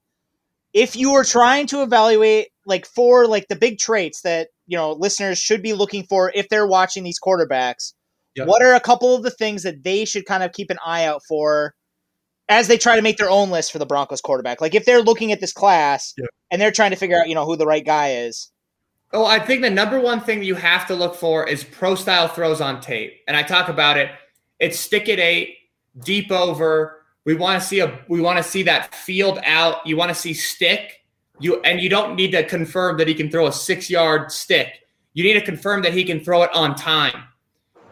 If 0.73 0.95
you 0.95 1.11
were 1.11 1.23
trying 1.23 1.67
to 1.67 1.81
evaluate 1.81 2.47
like 2.65 2.85
for 2.85 3.27
like 3.27 3.47
the 3.47 3.55
big 3.55 3.79
traits 3.79 4.21
that 4.21 4.49
you 4.67 4.77
know 4.77 4.93
listeners 4.93 5.37
should 5.37 5.61
be 5.61 5.73
looking 5.73 6.03
for 6.03 6.31
if 6.33 6.49
they're 6.49 6.67
watching 6.67 7.03
these 7.03 7.19
quarterbacks, 7.19 7.93
Yeah. 8.35 8.45
what 8.45 8.61
are 8.61 8.73
a 8.73 8.79
couple 8.79 9.15
of 9.15 9.23
the 9.23 9.31
things 9.31 9.63
that 9.63 9.83
they 9.83 10.05
should 10.05 10.25
kind 10.25 10.43
of 10.43 10.51
keep 10.53 10.69
an 10.69 10.77
eye 10.85 11.05
out 11.05 11.21
for 11.27 11.73
as 12.49 12.67
they 12.67 12.77
try 12.77 12.95
to 12.95 13.01
make 13.01 13.17
their 13.17 13.29
own 13.29 13.49
list 13.51 13.71
for 13.71 13.79
the 13.79 13.85
Broncos 13.85 14.21
quarterback? 14.21 14.61
Like 14.61 14.75
if 14.75 14.85
they're 14.85 15.01
looking 15.01 15.31
at 15.31 15.39
this 15.39 15.53
class 15.53 16.13
Yeah. 16.17 16.25
and 16.51 16.61
they're 16.61 16.71
trying 16.71 16.91
to 16.91 16.97
figure 16.97 17.19
out 17.19 17.27
you 17.29 17.35
know 17.35 17.45
who 17.45 17.55
the 17.55 17.65
right 17.65 17.85
guy 17.85 18.11
is. 18.13 18.51
Oh, 19.11 19.26
I 19.26 19.40
think 19.40 19.61
the 19.61 19.69
number 19.69 19.99
one 19.99 20.22
thing 20.22 20.44
you 20.44 20.56
have 20.56 20.86
to 20.88 20.95
look 20.95 21.15
for 21.15 21.48
is 21.48 21.64
pro 21.64 21.95
style 21.95 22.27
throws 22.27 22.61
on 22.61 22.80
tape. 22.80 23.22
And 23.27 23.36
I 23.36 23.41
talk 23.41 23.69
about 23.69 23.98
it. 23.98 24.11
It's 24.60 24.80
stick 24.80 25.10
at 25.10 25.19
eight, 25.19 25.57
deep 26.03 26.31
over. 26.31 27.03
We 27.26 27.34
want 27.34 27.61
to 27.61 27.68
see 27.68 27.80
a 27.80 27.99
we 28.07 28.22
want 28.22 28.38
to 28.38 28.44
see 28.44 28.64
that 28.64 28.94
field 28.94 29.40
out. 29.44 29.86
You 29.86 29.98
want 29.98 30.10
to 30.10 30.15
see 30.15 30.34
stick. 30.34 31.03
You 31.40 31.61
and 31.61 31.80
you 31.80 31.90
don't 31.90 32.15
need 32.15 32.31
to 32.31 32.44
confirm 32.44 32.98
that 32.98 33.07
he 33.07 33.14
can 33.14 33.31
throw 33.31 33.48
a 33.48 33.52
six 33.52 33.90
yard 33.90 34.31
stick. 34.31 34.81
You 35.14 35.23
need 35.23 35.34
to 35.34 35.45
confirm 35.45 35.81
that 35.84 35.94
he 35.94 36.03
can 36.03 36.23
throw 36.23 36.44
it 36.44 36.53
on 36.53 36.76
time. 36.76 37.23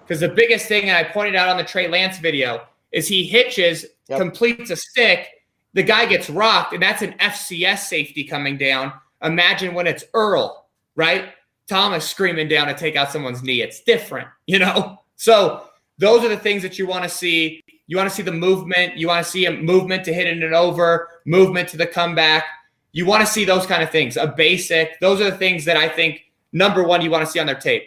Because 0.02 0.19
the 0.19 0.30
biggest 0.30 0.68
thing, 0.68 0.84
and 0.84 0.95
I 0.95 1.03
pointed 1.03 1.35
out 1.35 1.49
on 1.49 1.57
the 1.57 1.64
Trey 1.64 1.88
Lance 1.88 2.19
video, 2.19 2.65
is 2.91 3.07
he 3.07 3.26
hitches, 3.26 3.85
completes 4.10 4.69
a 4.69 4.77
stick, 4.77 5.27
the 5.73 5.84
guy 5.84 6.06
gets 6.06 6.30
rocked, 6.30 6.73
and 6.73 6.81
that's 6.81 7.02
an 7.02 7.14
FCS 7.19 7.80
safety 7.80 8.23
coming 8.23 8.57
down. 8.57 8.94
Imagine 9.22 9.73
when 9.73 9.85
it's 9.85 10.06
Earl, 10.14 10.66
right? 10.97 11.29
Thomas 11.69 12.09
screaming 12.09 12.49
down 12.49 12.67
to 12.67 12.73
take 12.73 12.97
out 12.97 13.11
someone's 13.11 13.43
knee. 13.43 13.61
It's 13.61 13.81
different, 13.81 14.27
you 14.47 14.59
know? 14.59 14.99
So 15.15 15.63
those 15.97 16.25
are 16.25 16.29
the 16.29 16.37
things 16.37 16.61
that 16.63 16.77
you 16.77 16.85
want 16.85 17.03
to 17.03 17.09
see. 17.09 17.63
You 17.87 17.95
want 17.95 18.09
to 18.09 18.15
see 18.15 18.23
the 18.23 18.33
movement. 18.33 18.97
You 18.97 19.07
want 19.07 19.25
to 19.25 19.31
see 19.31 19.45
a 19.45 19.51
movement 19.51 20.03
to 20.05 20.13
hitting 20.13 20.41
it 20.41 20.51
over, 20.51 21.07
movement 21.25 21.69
to 21.69 21.77
the 21.77 21.87
comeback. 21.87 22.43
You 22.91 23.05
want 23.05 23.25
to 23.25 23.31
see 23.31 23.45
those 23.45 23.65
kind 23.65 23.81
of 23.81 23.91
things. 23.91 24.17
A 24.17 24.27
basic. 24.27 24.99
Those 24.99 25.21
are 25.21 25.31
the 25.31 25.37
things 25.37 25.63
that 25.65 25.77
I 25.77 25.87
think 25.87 26.21
number 26.51 26.83
one 26.83 27.01
you 27.01 27.09
want 27.09 27.25
to 27.25 27.31
see 27.31 27.39
on 27.39 27.45
their 27.45 27.55
tape. 27.55 27.83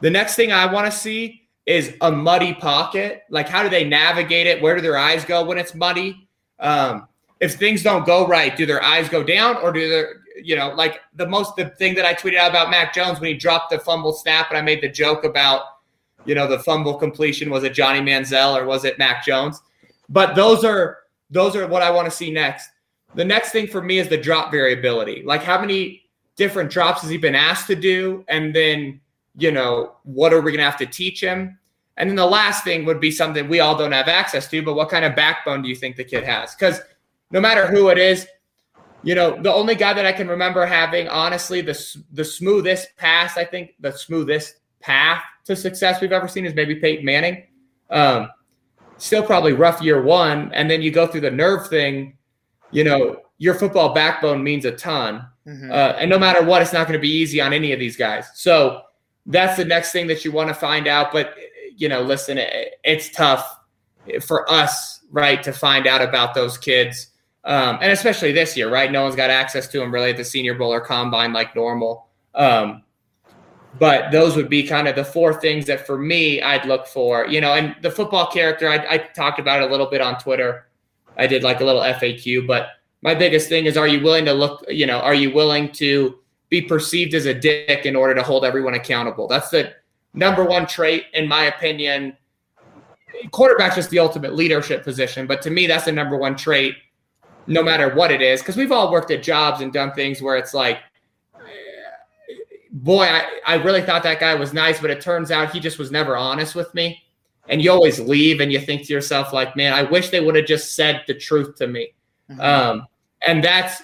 The 0.00 0.10
next 0.10 0.34
thing 0.34 0.52
I 0.52 0.70
want 0.70 0.90
to 0.90 0.96
see 0.96 1.42
is 1.66 1.94
a 2.00 2.10
muddy 2.10 2.54
pocket. 2.54 3.22
Like 3.30 3.48
how 3.48 3.62
do 3.62 3.68
they 3.68 3.84
navigate 3.84 4.46
it? 4.46 4.60
Where 4.62 4.74
do 4.74 4.80
their 4.80 4.98
eyes 4.98 5.24
go 5.24 5.44
when 5.44 5.58
it's 5.58 5.74
muddy? 5.74 6.28
Um, 6.58 7.08
if 7.40 7.54
things 7.54 7.82
don't 7.82 8.06
go 8.06 8.26
right, 8.26 8.56
do 8.56 8.66
their 8.66 8.82
eyes 8.82 9.08
go 9.08 9.22
down 9.22 9.56
or 9.58 9.72
do 9.72 9.88
their 9.88 10.22
you 10.42 10.56
know, 10.56 10.70
like 10.70 11.00
the 11.14 11.26
most 11.26 11.56
the 11.56 11.66
thing 11.70 11.94
that 11.94 12.04
I 12.04 12.14
tweeted 12.14 12.36
out 12.36 12.50
about 12.50 12.70
Mac 12.70 12.94
Jones 12.94 13.20
when 13.20 13.28
he 13.28 13.36
dropped 13.36 13.70
the 13.70 13.78
fumble 13.78 14.12
snap, 14.12 14.48
and 14.50 14.58
I 14.58 14.62
made 14.62 14.82
the 14.82 14.88
joke 14.88 15.24
about, 15.24 15.62
you 16.24 16.34
know, 16.34 16.46
the 16.46 16.58
fumble 16.60 16.94
completion 16.94 17.50
was 17.50 17.64
it 17.64 17.72
Johnny 17.72 18.00
Manziel 18.00 18.56
or 18.56 18.64
was 18.64 18.84
it 18.84 18.98
Mac 18.98 19.24
Jones? 19.24 19.60
But 20.08 20.34
those 20.34 20.64
are 20.64 20.98
those 21.30 21.56
are 21.56 21.66
what 21.66 21.82
I 21.82 21.90
want 21.90 22.06
to 22.06 22.10
see 22.10 22.30
next. 22.30 22.70
The 23.14 23.24
next 23.24 23.50
thing 23.50 23.66
for 23.66 23.82
me 23.82 23.98
is 23.98 24.08
the 24.08 24.16
drop 24.16 24.50
variability. 24.50 25.22
Like 25.24 25.42
how 25.42 25.60
many 25.60 26.02
different 26.36 26.70
drops 26.70 27.00
has 27.00 27.10
he 27.10 27.16
been 27.16 27.34
asked 27.34 27.66
to 27.68 27.76
do, 27.76 28.24
and 28.28 28.54
then 28.54 29.00
you 29.38 29.52
know 29.52 29.96
what 30.04 30.32
are 30.32 30.40
we 30.40 30.52
going 30.52 30.58
to 30.58 30.70
have 30.70 30.78
to 30.78 30.86
teach 30.86 31.20
him? 31.20 31.58
And 31.96 32.10
then 32.10 32.16
the 32.16 32.26
last 32.26 32.62
thing 32.62 32.84
would 32.84 33.00
be 33.00 33.10
something 33.10 33.48
we 33.48 33.60
all 33.60 33.76
don't 33.76 33.92
have 33.92 34.08
access 34.08 34.48
to, 34.48 34.62
but 34.62 34.74
what 34.74 34.90
kind 34.90 35.04
of 35.04 35.16
backbone 35.16 35.62
do 35.62 35.68
you 35.68 35.74
think 35.74 35.96
the 35.96 36.04
kid 36.04 36.24
has? 36.24 36.54
Because 36.54 36.80
no 37.30 37.40
matter 37.40 37.66
who 37.66 37.88
it 37.88 37.96
is, 37.96 38.26
you 39.06 39.14
know, 39.14 39.40
the 39.40 39.52
only 39.54 39.76
guy 39.76 39.92
that 39.94 40.04
I 40.04 40.10
can 40.10 40.26
remember 40.26 40.66
having, 40.66 41.06
honestly, 41.06 41.60
the 41.60 41.76
the 42.12 42.24
smoothest 42.24 42.88
pass, 42.96 43.36
I 43.36 43.44
think, 43.44 43.74
the 43.78 43.92
smoothest 43.92 44.56
path 44.80 45.22
to 45.44 45.54
success 45.54 46.00
we've 46.00 46.10
ever 46.10 46.26
seen 46.26 46.44
is 46.44 46.54
maybe 46.54 46.74
Peyton 46.74 47.04
Manning. 47.04 47.44
Um, 47.88 48.30
still 48.98 49.22
probably 49.22 49.52
rough 49.52 49.80
year 49.80 50.02
one, 50.02 50.50
and 50.52 50.68
then 50.68 50.82
you 50.82 50.90
go 50.90 51.06
through 51.06 51.20
the 51.20 51.30
nerve 51.30 51.68
thing. 51.68 52.16
You 52.72 52.82
know, 52.82 53.20
your 53.38 53.54
football 53.54 53.94
backbone 53.94 54.42
means 54.42 54.64
a 54.64 54.72
ton, 54.72 55.24
Mhm. 55.46 55.70
uh, 55.70 55.94
and 56.00 56.10
no 56.10 56.18
matter 56.18 56.42
what, 56.44 56.60
it's 56.62 56.72
not 56.72 56.88
going 56.88 56.98
to 56.98 57.02
be 57.02 57.08
easy 57.22 57.40
on 57.40 57.52
any 57.52 57.72
of 57.72 57.78
these 57.78 57.96
guys. 57.96 58.28
So 58.34 58.82
that's 59.26 59.56
the 59.56 59.64
next 59.64 59.92
thing 59.92 60.08
that 60.08 60.24
you 60.24 60.32
want 60.32 60.48
to 60.48 60.54
find 60.54 60.88
out. 60.88 61.12
But 61.12 61.32
you 61.76 61.88
know, 61.88 62.00
listen, 62.02 62.38
it, 62.38 62.74
it's 62.82 63.10
tough 63.10 63.46
for 64.20 64.50
us, 64.50 65.00
right, 65.12 65.42
to 65.44 65.52
find 65.52 65.86
out 65.86 66.02
about 66.02 66.34
those 66.34 66.58
kids. 66.58 67.08
Um, 67.46 67.78
and 67.80 67.92
especially 67.92 68.32
this 68.32 68.56
year, 68.56 68.68
right? 68.68 68.90
No 68.90 69.04
one's 69.04 69.14
got 69.14 69.30
access 69.30 69.68
to 69.68 69.78
them 69.78 69.94
really 69.94 70.10
at 70.10 70.16
the 70.16 70.24
Senior 70.24 70.54
Bowl 70.54 70.72
or 70.72 70.80
Combine 70.80 71.32
like 71.32 71.54
normal. 71.54 72.08
Um, 72.34 72.82
but 73.78 74.10
those 74.10 74.36
would 74.36 74.48
be 74.48 74.66
kind 74.66 74.88
of 74.88 74.96
the 74.96 75.04
four 75.04 75.32
things 75.34 75.66
that 75.66 75.86
for 75.86 75.96
me 75.96 76.42
I'd 76.42 76.64
look 76.64 76.86
for, 76.86 77.26
you 77.26 77.40
know. 77.40 77.52
And 77.54 77.76
the 77.82 77.90
football 77.90 78.26
character, 78.26 78.68
I, 78.68 78.84
I 78.90 78.98
talked 78.98 79.38
about 79.38 79.62
it 79.62 79.68
a 79.68 79.70
little 79.70 79.86
bit 79.86 80.00
on 80.00 80.18
Twitter. 80.18 80.66
I 81.16 81.26
did 81.26 81.44
like 81.44 81.60
a 81.60 81.64
little 81.64 81.82
FAQ, 81.82 82.46
but 82.46 82.68
my 83.02 83.14
biggest 83.14 83.48
thing 83.48 83.66
is, 83.66 83.76
are 83.76 83.86
you 83.86 84.02
willing 84.02 84.24
to 84.24 84.32
look? 84.32 84.64
You 84.68 84.86
know, 84.86 84.98
are 84.98 85.14
you 85.14 85.32
willing 85.32 85.70
to 85.72 86.18
be 86.48 86.62
perceived 86.62 87.14
as 87.14 87.26
a 87.26 87.34
dick 87.34 87.86
in 87.86 87.94
order 87.94 88.14
to 88.14 88.22
hold 88.22 88.44
everyone 88.44 88.74
accountable? 88.74 89.28
That's 89.28 89.50
the 89.50 89.72
number 90.14 90.44
one 90.44 90.66
trait, 90.66 91.04
in 91.14 91.28
my 91.28 91.44
opinion. 91.44 92.16
Quarterback's 93.30 93.76
just 93.76 93.90
the 93.90 93.98
ultimate 93.98 94.34
leadership 94.34 94.82
position, 94.82 95.26
but 95.26 95.40
to 95.42 95.50
me, 95.50 95.66
that's 95.66 95.84
the 95.84 95.92
number 95.92 96.16
one 96.16 96.36
trait, 96.36 96.74
no 97.46 97.62
matter 97.62 97.94
what 97.94 98.10
it 98.10 98.22
is. 98.22 98.40
Because 98.40 98.56
we've 98.56 98.72
all 98.72 98.90
worked 98.90 99.10
at 99.10 99.22
jobs 99.22 99.60
and 99.60 99.72
done 99.72 99.92
things 99.92 100.20
where 100.20 100.36
it's 100.36 100.54
like, 100.54 100.78
boy, 102.72 103.04
I, 103.04 103.24
I 103.46 103.54
really 103.54 103.82
thought 103.82 104.02
that 104.02 104.20
guy 104.20 104.34
was 104.34 104.52
nice, 104.52 104.80
but 104.80 104.90
it 104.90 105.00
turns 105.00 105.30
out 105.30 105.52
he 105.52 105.60
just 105.60 105.78
was 105.78 105.90
never 105.90 106.16
honest 106.16 106.54
with 106.54 106.72
me. 106.74 107.02
And 107.48 107.62
you 107.62 107.70
always 107.70 108.00
leave 108.00 108.40
and 108.40 108.52
you 108.52 108.60
think 108.60 108.86
to 108.86 108.92
yourself, 108.92 109.32
like, 109.32 109.56
man, 109.56 109.72
I 109.72 109.84
wish 109.84 110.10
they 110.10 110.20
would 110.20 110.34
have 110.34 110.46
just 110.46 110.74
said 110.74 111.04
the 111.06 111.14
truth 111.14 111.54
to 111.56 111.66
me. 111.66 111.94
Um, 112.40 112.86
and 113.26 113.42
that's 113.42 113.82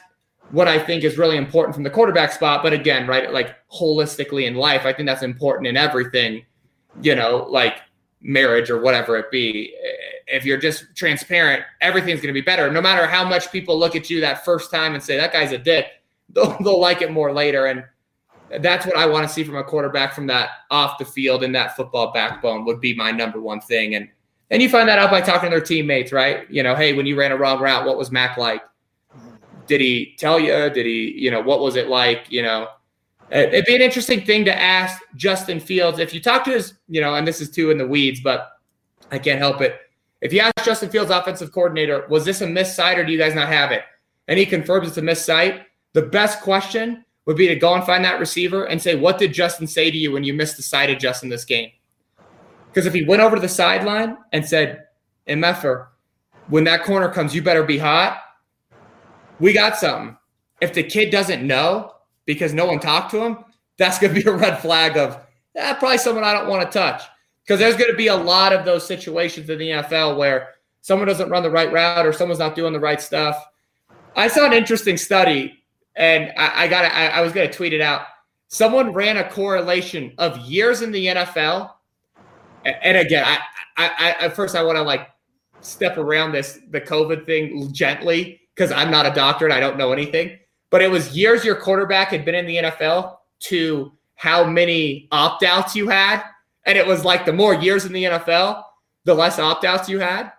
what 0.51 0.69
I 0.69 0.79
think 0.79 1.05
is 1.05 1.17
really 1.17 1.37
important 1.37 1.75
from 1.75 1.85
the 1.85 1.91
quarterback 1.91 2.33
spot. 2.33 2.63
But 2.63 2.73
again, 2.73 3.07
right, 3.07 3.33
like 3.33 3.57
holistically 3.71 4.47
in 4.47 4.55
life, 4.55 4.85
I 4.85 4.93
think 4.93 5.07
that's 5.07 5.23
important 5.23 5.69
in 5.69 5.77
everything, 5.77 6.45
you 7.01 7.15
know, 7.15 7.47
like 7.49 7.79
marriage 8.23 8.71
or 8.71 8.81
whatever 8.81 9.17
it 9.17 9.31
be. 9.31 9.75
If 10.27 10.45
you're 10.45 10.59
just 10.59 10.97
transparent, 10.97 11.65
everything's 11.81 12.21
going 12.21 12.33
to 12.33 12.41
be 12.41 12.41
better. 12.41 12.71
No 12.71 12.81
matter 12.81 13.07
how 13.07 13.25
much 13.25 13.51
people 13.51 13.79
look 13.79 13.97
at 13.97 14.09
you 14.09 14.21
that 14.21 14.45
first 14.45 14.71
time 14.71 14.95
and 14.95 15.03
say, 15.03 15.17
that 15.17 15.33
guy's 15.33 15.53
a 15.53 15.59
dick, 15.59 15.87
they'll, 16.31 16.57
they'll 16.63 16.81
like 16.81 17.03
it 17.03 17.11
more 17.11 17.33
later. 17.33 17.67
And 17.67 17.85
that's 18.61 18.87
what 18.87 18.97
I 18.97 19.07
want 19.07 19.27
to 19.27 19.33
see 19.33 19.45
from 19.45 19.57
a 19.57 19.65
quarterback 19.65 20.15
from 20.15 20.27
that 20.29 20.51
off 20.71 20.99
the 20.99 21.05
field 21.05 21.43
and 21.43 21.55
that 21.55 21.77
football 21.77 22.13
backbone 22.13 22.65
would 22.65 22.81
be 22.81 22.95
my 22.95 23.11
number 23.11 23.41
one 23.41 23.61
thing. 23.61 23.95
And 23.95 24.09
and 24.51 24.61
you 24.61 24.69
find 24.69 24.87
that 24.91 24.99
out 24.99 25.11
by 25.11 25.23
talking 25.23 25.49
to 25.49 25.57
their 25.57 25.65
teammates, 25.65 26.13
right? 26.13 26.49
You 26.51 26.63
know, 26.63 26.75
hey, 26.75 26.93
when 26.93 27.07
you 27.07 27.17
ran 27.17 27.33
a 27.33 27.37
wrong 27.39 27.59
route, 27.59 27.87
what 27.87 27.97
was 27.97 28.11
Mac 28.11 28.37
like? 28.37 28.63
Did 29.67 29.81
he 29.81 30.15
tell 30.19 30.39
you? 30.39 30.69
Did 30.69 30.85
he, 30.85 31.15
you 31.17 31.31
know, 31.31 31.41
what 31.41 31.61
was 31.61 31.75
it 31.75 31.89
like? 31.89 32.27
You 32.29 32.43
know, 32.43 32.69
it'd 33.33 33.65
be 33.65 33.75
an 33.75 33.83
interesting 33.83 34.25
thing 34.25 34.45
to 34.45 34.59
ask 34.59 35.03
Justin 35.17 35.59
Fields 35.59 35.99
if 35.99 36.13
you 36.13 36.21
talk 36.21 36.45
to 36.45 36.51
his, 36.51 36.75
you 36.89 37.01
know, 37.01 37.15
and 37.15 37.27
this 37.27 37.41
is 37.41 37.51
too 37.51 37.71
in 37.71 37.79
the 37.79 37.87
weeds, 37.87 38.21
but 38.21 38.53
I 39.11 39.19
can't 39.19 39.39
help 39.39 39.61
it. 39.61 39.81
If 40.21 40.33
you 40.33 40.41
ask 40.41 40.65
Justin 40.65 40.91
Fields, 40.91 41.11
offensive 41.11 41.51
coordinator, 41.51 42.07
was 42.09 42.25
this 42.25 42.43
a 42.43 42.47
missed 42.47 42.77
sight 42.77 42.99
or 42.99 43.05
do 43.05 43.13
you 43.13 43.19
guys 43.19 43.35
not 43.35 43.49
have 43.49 43.73
it? 43.73 43.83
And 44.29 44.39
he 44.39 44.47
confirms 44.47 44.87
it's 44.87 44.99
a 44.99 45.03
missed 45.03 45.27
sight. 45.27 45.63
The 45.95 46.03
best 46.03 46.41
question 46.41 47.05
would 47.27 47.37
be 47.37 47.49
to 47.49 47.57
go 47.57 47.75
and 47.75 47.85
find 47.85 48.05
that 48.05 48.21
receiver 48.21 48.65
and 48.65 48.81
say, 48.81 48.95
what 48.95 49.19
did 49.19 49.33
Justin 49.33 49.67
say 49.67 49.91
to 49.91 49.97
you 49.97 50.13
when 50.13 50.25
you 50.25 50.35
missed 50.35 50.57
the 50.57 50.63
side 50.63 50.91
adjust 50.91 51.23
in 51.23 51.29
this 51.29 51.45
game? 51.45 51.71
Because 52.69 52.87
if 52.87 52.95
he 52.95 53.05
went 53.05 53.23
over 53.23 53.37
to 53.37 53.43
the 53.43 53.49
sideline 53.49 54.17
and 54.33 54.47
said, 54.47 54.85
MFer, 55.29 55.89
when 56.49 56.65
that 56.65 56.85
corner 56.85 57.09
comes, 57.09 57.35
you 57.35 57.43
better 57.43 57.63
be 57.63 57.79
hot, 57.79 58.21
we 59.39 59.53
got 59.53 59.77
something. 59.77 60.17
If 60.61 60.73
the 60.73 60.83
kid 60.83 61.11
doesn't 61.11 61.47
know 61.47 61.93
because 62.25 62.53
no 62.53 62.67
one 62.67 62.79
talked 62.79 63.11
to 63.13 63.23
him, 63.23 63.39
that's 63.79 63.99
going 63.99 64.15
to 64.15 64.21
be 64.23 64.29
a 64.29 64.33
red 64.33 64.61
flag 64.61 64.97
of 64.97 65.21
eh, 65.57 65.75
probably 65.75 65.99
someone 65.99 66.25
I 66.25 66.33
don't 66.33 66.49
want 66.49 66.71
to 66.71 66.79
touch. 66.79 67.03
Because 67.45 67.59
there's 67.59 67.77
going 67.77 67.91
to 67.91 67.97
be 67.97 68.07
a 68.07 68.17
lot 68.17 68.53
of 68.53 68.65
those 68.65 68.87
situations 68.87 69.51
in 69.51 69.59
the 69.59 69.69
NFL 69.69 70.17
where 70.17 70.51
someone 70.81 71.09
doesn't 71.09 71.29
run 71.29 71.43
the 71.43 71.51
right 71.51 71.73
route 71.73 72.07
or 72.07 72.13
someone's 72.13 72.39
not 72.39 72.55
doing 72.55 72.73
the 72.73 72.81
right 72.81 73.01
stuff. 73.01 73.37
I 74.15 74.29
saw 74.29 74.47
an 74.47 74.53
interesting 74.53 74.97
study, 74.97 75.65
and 75.97 76.33
I, 76.37 76.65
I 76.65 76.69
got 76.69 76.85
I, 76.93 77.09
I 77.09 77.21
was 77.23 77.33
going 77.33 77.51
to 77.51 77.57
tweet 77.57 77.73
it 77.73 77.81
out. 77.81 78.03
Someone 78.49 78.93
ran 78.93 79.17
a 79.17 79.29
correlation 79.29 80.13
of 80.19 80.39
years 80.39 80.83
in 80.83 80.93
the 80.93 81.07
NFL, 81.07 81.71
A- 82.65 82.87
and 82.87 82.99
again, 82.99 83.25
I, 83.27 83.39
I, 83.77 83.91
I 83.99 84.11
at 84.27 84.37
first 84.37 84.55
I 84.55 84.63
want 84.63 84.77
to 84.77 84.83
like 84.83 85.09
step 85.61 85.97
around 85.97 86.33
this 86.33 86.61
the 86.71 86.81
COVID 86.81 87.25
thing 87.27 87.73
gently 87.73 88.41
because 88.55 88.71
I'm 88.71 88.91
not 88.91 89.07
a 89.07 89.15
doctor 89.15 89.47
and 89.47 89.55
I 89.55 89.61
don't 89.61 89.79
know 89.79 89.93
anything. 89.93 90.39
But 90.73 90.81
it 90.81 90.91
was 90.91 91.15
years 91.15 91.45
your 91.45 91.55
quarterback 91.55 92.09
had 92.09 92.25
been 92.25 92.35
in 92.35 92.47
the 92.47 92.57
NFL 92.57 93.19
to 93.41 93.93
how 94.15 94.43
many 94.43 95.07
opt 95.13 95.45
outs 95.45 95.77
you 95.77 95.89
had. 95.89 96.25
And 96.65 96.79
it 96.79 96.87
was 96.87 97.05
like 97.05 97.27
the 97.27 97.33
more 97.33 97.55
years 97.55 97.85
in 97.85 97.93
the 97.93 98.05
NFL, 98.05 98.65
the 99.05 99.15
less 99.15 99.39
opt 99.39 99.67
outs 99.67 99.91
you 99.91 99.99
had. 99.99 100.33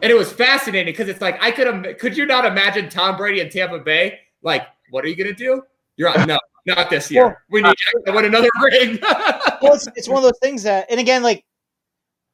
And 0.00 0.10
it 0.10 0.14
was 0.16 0.32
fascinating 0.32 0.92
because 0.92 1.08
it's 1.08 1.20
like, 1.20 1.42
I 1.42 1.50
could 1.50 1.66
have, 1.66 1.98
could 1.98 2.16
you 2.16 2.24
not 2.24 2.44
imagine 2.44 2.88
Tom 2.88 3.16
Brady 3.16 3.40
in 3.40 3.50
Tampa 3.50 3.80
Bay? 3.80 4.20
Like, 4.42 4.62
what 4.90 5.04
are 5.04 5.08
you 5.08 5.16
going 5.16 5.28
to 5.28 5.34
do? 5.34 5.62
You're 5.96 6.16
on, 6.16 6.28
no, 6.28 6.38
not 6.66 6.88
this 6.88 7.10
year. 7.10 7.42
we 7.50 7.60
need 7.60 7.74
you 7.94 8.02
to 8.06 8.12
win 8.12 8.26
another 8.26 8.48
ring. 8.62 8.98
well, 9.02 9.74
it's, 9.74 9.88
it's 9.96 10.08
one 10.08 10.18
of 10.18 10.22
those 10.22 10.38
things 10.40 10.62
that, 10.62 10.86
and 10.88 11.00
again, 11.00 11.24
like, 11.24 11.44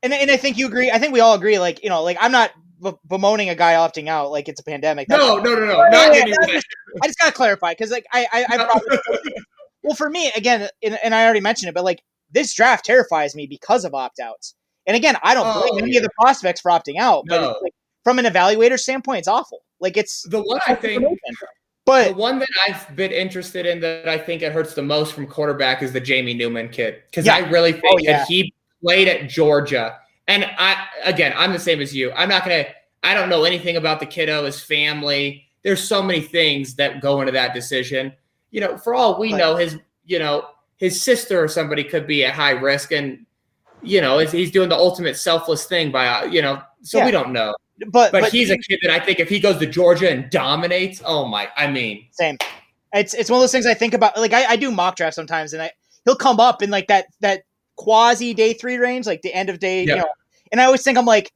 and, 0.02 0.12
and 0.12 0.30
I 0.30 0.36
think 0.36 0.58
you 0.58 0.66
agree. 0.66 0.90
I 0.90 0.98
think 0.98 1.14
we 1.14 1.20
all 1.20 1.34
agree. 1.34 1.58
Like, 1.58 1.82
you 1.82 1.88
know, 1.88 2.02
like 2.02 2.18
I'm 2.20 2.30
not 2.30 2.50
b- 2.82 2.92
bemoaning 3.08 3.48
a 3.50 3.54
guy 3.54 3.74
opting 3.74 4.08
out 4.08 4.30
like 4.30 4.48
it's 4.48 4.60
a 4.60 4.64
pandemic. 4.64 5.08
No, 5.08 5.36
no, 5.38 5.54
no, 5.54 5.66
no, 5.66 5.82
Yeah, 5.84 5.90
not 5.90 6.14
yeah, 6.14 6.24
just- 6.46 6.66
I 7.02 7.06
just 7.06 7.18
gotta 7.18 7.32
clarify 7.32 7.72
because 7.72 7.90
like 7.90 8.06
I, 8.12 8.26
I, 8.32 8.46
I 8.48 8.64
probably, 8.64 8.98
well 9.82 9.94
for 9.94 10.08
me 10.10 10.30
again, 10.36 10.68
and, 10.82 10.98
and 11.02 11.14
I 11.14 11.24
already 11.24 11.40
mentioned 11.40 11.68
it, 11.68 11.74
but 11.74 11.84
like 11.84 12.02
this 12.30 12.54
draft 12.54 12.84
terrifies 12.84 13.34
me 13.34 13.46
because 13.46 13.84
of 13.84 13.94
opt 13.94 14.18
outs. 14.20 14.54
And 14.86 14.96
again, 14.96 15.16
I 15.22 15.34
don't 15.34 15.52
blame 15.52 15.74
Oh, 15.74 15.78
any 15.78 15.96
of 15.96 16.02
the 16.02 16.10
prospects 16.20 16.60
for 16.60 16.70
opting 16.70 16.96
out, 16.98 17.24
but 17.28 17.40
No. 17.40 17.50
it's 17.50 17.62
like, 17.62 17.72
from 18.04 18.18
an 18.20 18.24
evaluator 18.24 18.78
standpoint, 18.78 19.18
it's 19.20 19.28
awful. 19.28 19.62
Like 19.80 19.96
it's 19.96 20.22
the 20.28 20.40
one 20.40 20.60
I 20.66 20.74
think, 20.74 21.04
but 21.84 22.08
the 22.08 22.14
one 22.14 22.38
that 22.38 22.48
I've 22.68 22.94
been 22.96 23.12
interested 23.12 23.66
in 23.66 23.80
that 23.80 24.08
I 24.08 24.16
think 24.18 24.42
it 24.42 24.52
hurts 24.52 24.74
the 24.74 24.82
most 24.82 25.12
from 25.12 25.26
quarterback 25.26 25.82
is 25.82 25.92
the 25.92 26.00
Jamie 26.00 26.34
Newman 26.34 26.68
kid 26.68 27.02
because 27.10 27.26
Yeah. 27.26 27.34
I 27.36 27.38
really 27.50 27.70
oh, 27.70 27.80
think 27.80 27.84
Oh, 27.94 27.98
yeah. 27.98 28.18
that 28.18 28.28
he 28.28 28.52
played 28.82 29.08
at 29.08 29.28
Georgia, 29.28 29.98
and 30.28 30.44
I 30.58 30.86
again 31.04 31.32
I'm 31.36 31.52
the 31.52 31.58
same 31.58 31.80
as 31.80 31.94
you. 31.94 32.12
I'm 32.12 32.28
not 32.28 32.42
gonna. 32.44 32.64
I 33.02 33.14
don't 33.14 33.28
know 33.28 33.44
anything 33.44 33.76
about 33.76 34.00
the 34.00 34.06
kiddo, 34.06 34.44
his 34.46 34.60
family. 34.60 35.44
There's 35.62 35.82
so 35.82 36.02
many 36.02 36.20
things 36.20 36.74
that 36.76 37.00
go 37.00 37.20
into 37.20 37.32
that 37.32 37.54
decision. 37.54 38.12
You 38.50 38.60
know, 38.60 38.76
for 38.78 38.94
all 38.94 39.18
we 39.18 39.32
Right. 39.32 39.38
know, 39.38 39.56
his 39.56 39.76
you 40.04 40.18
know 40.18 40.46
his 40.76 41.00
sister 41.00 41.42
or 41.42 41.48
somebody 41.48 41.84
could 41.84 42.06
be 42.06 42.24
at 42.24 42.34
high 42.34 42.50
risk, 42.50 42.92
and 42.92 43.24
you 43.82 44.00
know 44.00 44.18
he's- 44.18 44.32
he's 44.32 44.50
doing 44.50 44.68
the 44.68 44.76
ultimate 44.76 45.16
selfless 45.16 45.66
thing 45.66 45.90
by 45.90 46.06
uh, 46.08 46.24
you 46.26 46.42
know. 46.42 46.60
So 46.82 46.98
Yeah. 46.98 47.06
we 47.06 47.10
don't 47.10 47.32
know. 47.32 47.54
but 47.88 48.10
But, 48.12 48.32
he's 48.32 48.50
a 48.50 48.56
kid 48.58 48.78
that 48.82 48.90
I 48.90 49.04
think 49.04 49.20
if 49.20 49.28
he 49.28 49.38
goes 49.40 49.58
to 49.58 49.66
Georgia 49.66 50.10
and 50.10 50.30
dominates, 50.30 51.02
oh 51.04 51.26
my! 51.26 51.48
I 51.56 51.66
mean, 51.66 52.06
Same. 52.12 52.38
It's 52.94 53.12
it's 53.14 53.28
one 53.30 53.38
of 53.38 53.42
those 53.42 53.52
things 53.52 53.66
I 53.66 53.74
think 53.74 53.92
about. 53.94 54.16
Like 54.16 54.32
I, 54.32 54.44
I 54.52 54.56
do 54.56 54.70
mock 54.70 54.96
drafts 54.96 55.16
sometimes, 55.16 55.52
and 55.52 55.62
I 55.62 55.70
he'll 56.06 56.16
come 56.16 56.40
up 56.40 56.62
in 56.62 56.70
like 56.70 56.86
that 56.88 57.06
that 57.20 57.42
quasi 57.76 58.34
day 58.34 58.52
three 58.52 58.76
range, 58.76 59.06
like 59.06 59.22
the 59.22 59.32
end 59.32 59.48
of 59.50 59.58
day, 59.58 59.84
Yeah. 59.84 59.94
you 59.94 60.00
know. 60.00 60.08
And 60.52 60.60
I 60.60 60.64
always 60.64 60.82
think 60.82 60.96
I'm 60.98 61.06
like, 61.06 61.32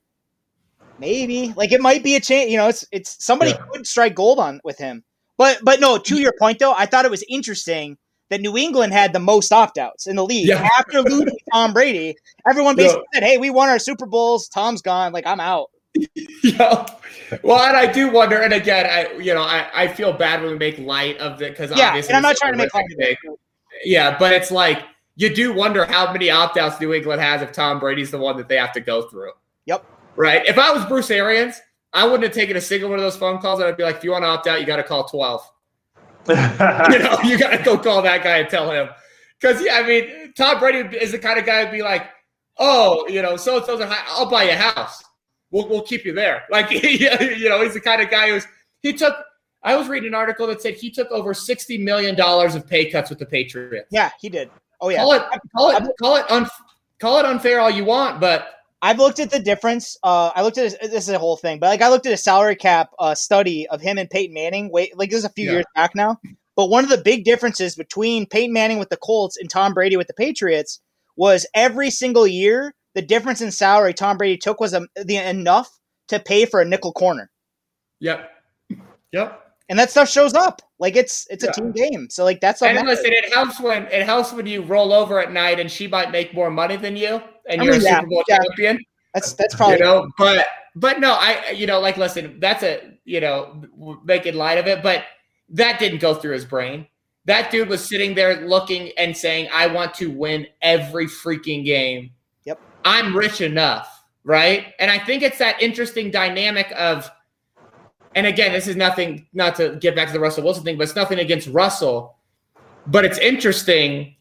maybe 0.99 1.53
like 1.57 1.73
it 1.73 1.81
might 1.81 2.03
be 2.05 2.17
a 2.17 2.21
chance. 2.21 2.51
You 2.51 2.57
know, 2.57 2.69
it's 2.69 2.85
it's 2.93 3.23
somebody 3.25 3.55
could 3.73 3.87
strike 3.87 4.15
gold 4.15 4.39
on 4.39 4.61
with 4.65 4.79
him. 4.79 5.03
But 5.37 5.59
but 5.62 5.81
no, 5.81 5.99
to 5.99 6.21
your 6.21 6.33
point 6.39 6.59
though, 6.59 6.75
I 6.75 6.87
thought 6.87 7.05
it 7.05 7.11
was 7.11 7.25
interesting 7.29 7.97
that 8.29 8.41
New 8.41 8.57
England 8.57 8.93
had 8.93 9.12
the 9.12 9.19
most 9.19 9.53
opt 9.53 9.77
outs 9.79 10.07
in 10.07 10.17
the 10.17 10.25
league 10.25 10.47
Yeah. 10.47 10.69
after 10.79 11.03
losing 11.03 11.37
Tom 11.53 11.73
Brady. 11.73 12.17
Everyone 12.49 12.77
basically 12.77 13.05
said, 13.15 13.23
"Hey, 13.25 13.39
we 13.39 13.51
won 13.51 13.69
our 13.69 13.79
Super 13.79 14.07
Bowls. 14.07 14.49
Tom's 14.49 14.83
gone. 14.83 15.12
Like 15.12 15.27
I'm 15.27 15.41
out." 15.41 15.71
yeah. 16.45 16.87
well, 17.43 17.59
and 17.67 17.77
I 17.77 17.91
do 17.91 18.12
wonder, 18.12 18.41
and 18.41 18.53
again, 18.53 18.87
I 18.87 19.19
you 19.19 19.35
know, 19.35 19.43
I, 19.43 19.69
I 19.75 19.89
feel 19.89 20.12
bad 20.12 20.41
when 20.43 20.53
we 20.53 20.59
make 20.59 20.79
light 20.79 21.19
of 21.19 21.43
it 21.43 21.51
because 21.51 21.77
Yeah, 21.77 21.89
obviously 21.89 22.11
and 22.11 22.17
I'm 22.19 22.23
not 22.23 22.37
trying 22.37 22.53
to 22.53 22.59
make 22.59 22.73
light 22.73 22.85
horrific 22.97 23.19
thing. 23.23 23.37
Yeah, 23.85 24.17
but 24.19 24.33
it's 24.33 24.53
like 24.53 24.85
you 25.20 25.34
do 25.34 25.52
wonder 25.52 25.84
how 25.84 26.10
many 26.10 26.30
opt 26.30 26.56
outs 26.56 26.80
New 26.80 26.94
England 26.94 27.20
has 27.20 27.42
if 27.42 27.52
Tom 27.52 27.78
Brady's 27.78 28.10
the 28.10 28.16
one 28.16 28.38
that 28.38 28.48
they 28.48 28.56
have 28.56 28.72
to 28.72 28.80
go 28.80 29.02
through. 29.02 29.32
Yep. 29.66 29.84
Right. 30.16 30.47
If 30.47 30.59
I 30.59 30.72
was 30.72 30.82
Bruce 30.86 31.10
Arians, 31.10 31.60
I 31.92 32.05
wouldn't 32.05 32.22
have 32.22 32.32
taken 32.32 32.56
a 32.56 32.60
single 32.60 32.88
one 32.88 32.98
of 32.98 33.05
those 33.05 33.18
phone 33.18 33.38
calls. 33.38 33.60
I'd 33.60 33.76
be 33.76 33.82
like, 33.82 33.97
if 33.97 34.05
you 34.05 34.12
want 34.12 34.24
to 34.24 34.28
opt 34.28 34.47
out, 34.47 34.60
you 34.60 34.66
got 34.66 34.76
to 34.76 34.82
call 34.82 35.05
12. 35.05 35.42
you 36.28 36.34
know, 36.34 37.18
you 37.22 37.38
got 37.38 37.51
to 37.51 37.62
go 37.62 37.76
call 37.76 38.01
that 38.01 38.22
guy 38.24 38.38
and 38.38 38.48
tell 38.48 38.70
him. 38.70 38.88
Because, 39.38 39.62
yeah, 39.62 39.74
I 39.74 39.86
mean, 39.86 40.32
Tom 40.38 40.59
Brady 40.59 40.97
is 40.97 41.12
the 41.12 41.18
kind 41.18 41.38
of 41.38 41.44
guy 41.44 41.64
who'd 41.64 41.72
be 41.72 41.82
like, 41.82 42.06
oh, 42.56 43.06
you 43.06 43.20
know, 43.20 43.36
so 43.36 43.59
and 43.59 43.66
so's 43.66 43.80
a 43.80 43.86
high, 43.86 44.02
I'll 44.09 44.30
buy 44.30 44.44
you 44.44 44.52
a 44.52 44.56
house. 44.56 45.05
We'll, 45.51 45.68
we'll 45.68 45.82
keep 45.82 46.06
you 46.06 46.14
there. 46.14 46.44
Like, 46.51 46.70
you 46.82 47.48
know, 47.51 47.62
he's 47.62 47.74
the 47.74 47.80
kind 47.80 48.01
of 48.01 48.09
guy 48.09 48.30
who's, 48.30 48.47
he 48.80 48.94
took, 48.94 49.16
I 49.62 49.76
was 49.76 49.86
reading 49.86 50.09
an 50.09 50.14
article 50.14 50.47
that 50.47 50.62
said 50.62 50.74
he 50.74 50.90
took 50.90 51.10
over 51.10 51.34
$60 51.34 51.78
million 51.84 52.18
of 52.18 52.66
pay 52.66 52.90
cuts 52.90 53.10
with 53.10 53.18
the 53.18 53.26
Patriots. 53.26 53.88
Yeah, 53.90 54.10
he 54.18 54.30
did. 54.30 54.51
Oh 54.81 54.89
yeah. 54.89 54.98
Call 54.98 55.12
it, 55.12 55.23
call 55.57 55.70
it, 55.70 55.93
call 56.01 56.16
it, 56.16 56.31
un, 56.31 56.47
call 56.98 57.19
it 57.19 57.24
unfair 57.24 57.61
all 57.61 57.70
you 57.70 57.85
want, 57.85 58.20
but 58.20 58.48
I've 58.82 58.98
looked 58.98 59.19
at 59.20 59.31
the 59.31 59.39
difference. 59.39 59.97
Uh, 60.02 60.31
I 60.35 60.43
looked 60.43 60.57
at 60.59 60.70
this, 60.81 60.90
this 60.90 61.09
is 61.09 61.15
a 61.15 61.19
whole 61.19 61.36
thing, 61.36 61.59
but 61.59 61.66
like 61.69 61.82
I 61.82 61.89
looked 61.89 62.07
at 62.07 62.12
a 62.12 62.16
salary 62.16 62.57
cap 62.57 62.90
uh, 62.98 63.15
study 63.15 63.69
of 63.69 63.81
him 63.81 63.98
and 63.98 64.09
Peyton 64.09 64.32
Manning. 64.35 64.70
Wait, 64.73 64.97
like 64.97 65.11
this 65.11 65.19
is 65.19 65.24
a 65.24 65.31
few 65.31 65.47
Yeah. 65.47 65.52
years 65.52 65.65
back 65.74 65.94
now. 65.94 66.19
But 66.57 66.69
one 66.70 66.85
of 66.85 66.90
the 66.90 66.98
big 66.98 67.24
differences 67.24 67.74
between 67.77 68.27
Peyton 68.27 68.52
Manning 68.52 68.78
with 68.78 68.89
the 68.90 68.97
Colts 68.97 69.36
and 69.36 69.48
Tom 69.51 69.73
Brady 69.74 69.97
with 69.97 70.07
the 70.09 70.15
Patriots 70.15 70.81
was 71.16 71.47
every 71.55 71.90
single 71.90 72.27
year 72.27 72.74
the 72.94 73.02
difference 73.02 73.40
in 73.40 73.51
salary 73.51 73.94
Tom 73.94 74.16
Brady 74.16 74.36
took 74.36 74.61
was 74.61 74.74
um, 74.74 74.89
the 74.97 75.16
enough 75.16 75.78
to 76.09 76.19
pay 76.19 76.44
for 76.44 76.61
a 76.61 76.65
nickel 76.65 76.93
corner, 76.93 77.31
Yep. 78.01 78.31
Yep. 79.12 79.49
And 79.70 79.78
that 79.78 79.90
stuff 79.90 80.10
shows 80.10 80.34
up. 80.34 80.60
Like 80.78 80.97
it's 80.97 81.26
it's 81.30 81.42
Yeah. 81.44 81.51
a 81.51 81.52
team 81.55 81.72
game, 81.72 82.10
so 82.10 82.24
like 82.24 82.40
that's 82.40 82.60
what 82.60 82.68
And 82.68 82.76
matters. 82.76 82.98
listen, 82.98 83.12
it 83.14 83.32
helps 83.32 83.59
when 83.60 83.84
it 83.84 84.02
helps 84.05 84.32
when 84.32 84.47
you 84.47 84.60
roll 84.62 84.92
over 84.92 85.18
at 85.20 85.32
night 85.32 85.59
and 85.59 85.70
she 85.70 85.86
might 85.86 86.10
make 86.10 86.34
more 86.34 86.51
money 86.51 86.76
than 86.76 86.97
you, 86.97 87.22
and 87.48 87.62
I 87.62 87.64
you're 87.64 87.72
mean, 87.74 87.82
a 87.82 87.84
yeah, 87.84 87.97
Super 88.01 88.09
Bowl 88.10 88.24
yeah. 88.28 88.38
champion. 88.38 88.78
That's 89.14 89.32
that's 89.32 89.55
probably 89.55 89.78
you 89.78 89.84
know, 89.84 90.09
but 90.18 90.47
but 90.76 91.01
no, 91.01 91.12
I 91.14 91.51
you 91.51 91.66
know, 91.66 91.80
like 91.80 91.97
listen, 91.97 92.38
that's 92.40 92.62
a 92.62 92.80
you 93.05 93.20
know, 93.20 93.62
making 94.05 94.34
light 94.34 94.59
of 94.59 94.66
it, 94.66 94.82
but 94.82 95.05
that 95.48 95.78
didn't 95.78 96.01
go 96.01 96.14
through 96.14 96.34
his 96.34 96.44
brain. 96.44 96.86
That 97.26 97.51
dude 97.51 97.68
was 97.68 97.84
sitting 97.84 98.14
there 98.14 98.47
looking 98.47 98.92
and 98.97 99.16
saying, 99.16 99.48
"I 99.52 99.66
want 99.66 99.94
to 99.94 100.10
win 100.10 100.47
every 100.62 101.06
freaking 101.06 101.64
game." 101.64 102.10
Yep. 102.44 102.60
I'm 102.84 103.16
rich 103.16 103.40
enough, 103.40 104.05
right? 104.24 104.72
And 104.78 104.90
I 104.90 104.98
think 104.98 105.22
it's 105.22 105.38
that 105.38 105.60
interesting 105.60 106.10
dynamic 106.10 106.72
of, 106.76 107.10
and 108.15 108.27
again, 108.27 108.53
this 108.53 108.66
is 108.66 108.77
nothing, 108.77 109.27
not 109.32 109.55
to 109.57 109.77
get 109.77 109.95
back 109.95 110.09
to 110.09 110.12
the 110.12 110.20
Russell 110.20 110.43
Wilson 110.43 110.65
thing, 110.65 110.77
but 110.77 110.85
it's 110.85 110.97
nothing 110.97 111.20
against 111.20 111.49
Russell, 111.49 112.16
but 112.87 113.05
it's 113.05 113.19
interesting 113.19 114.16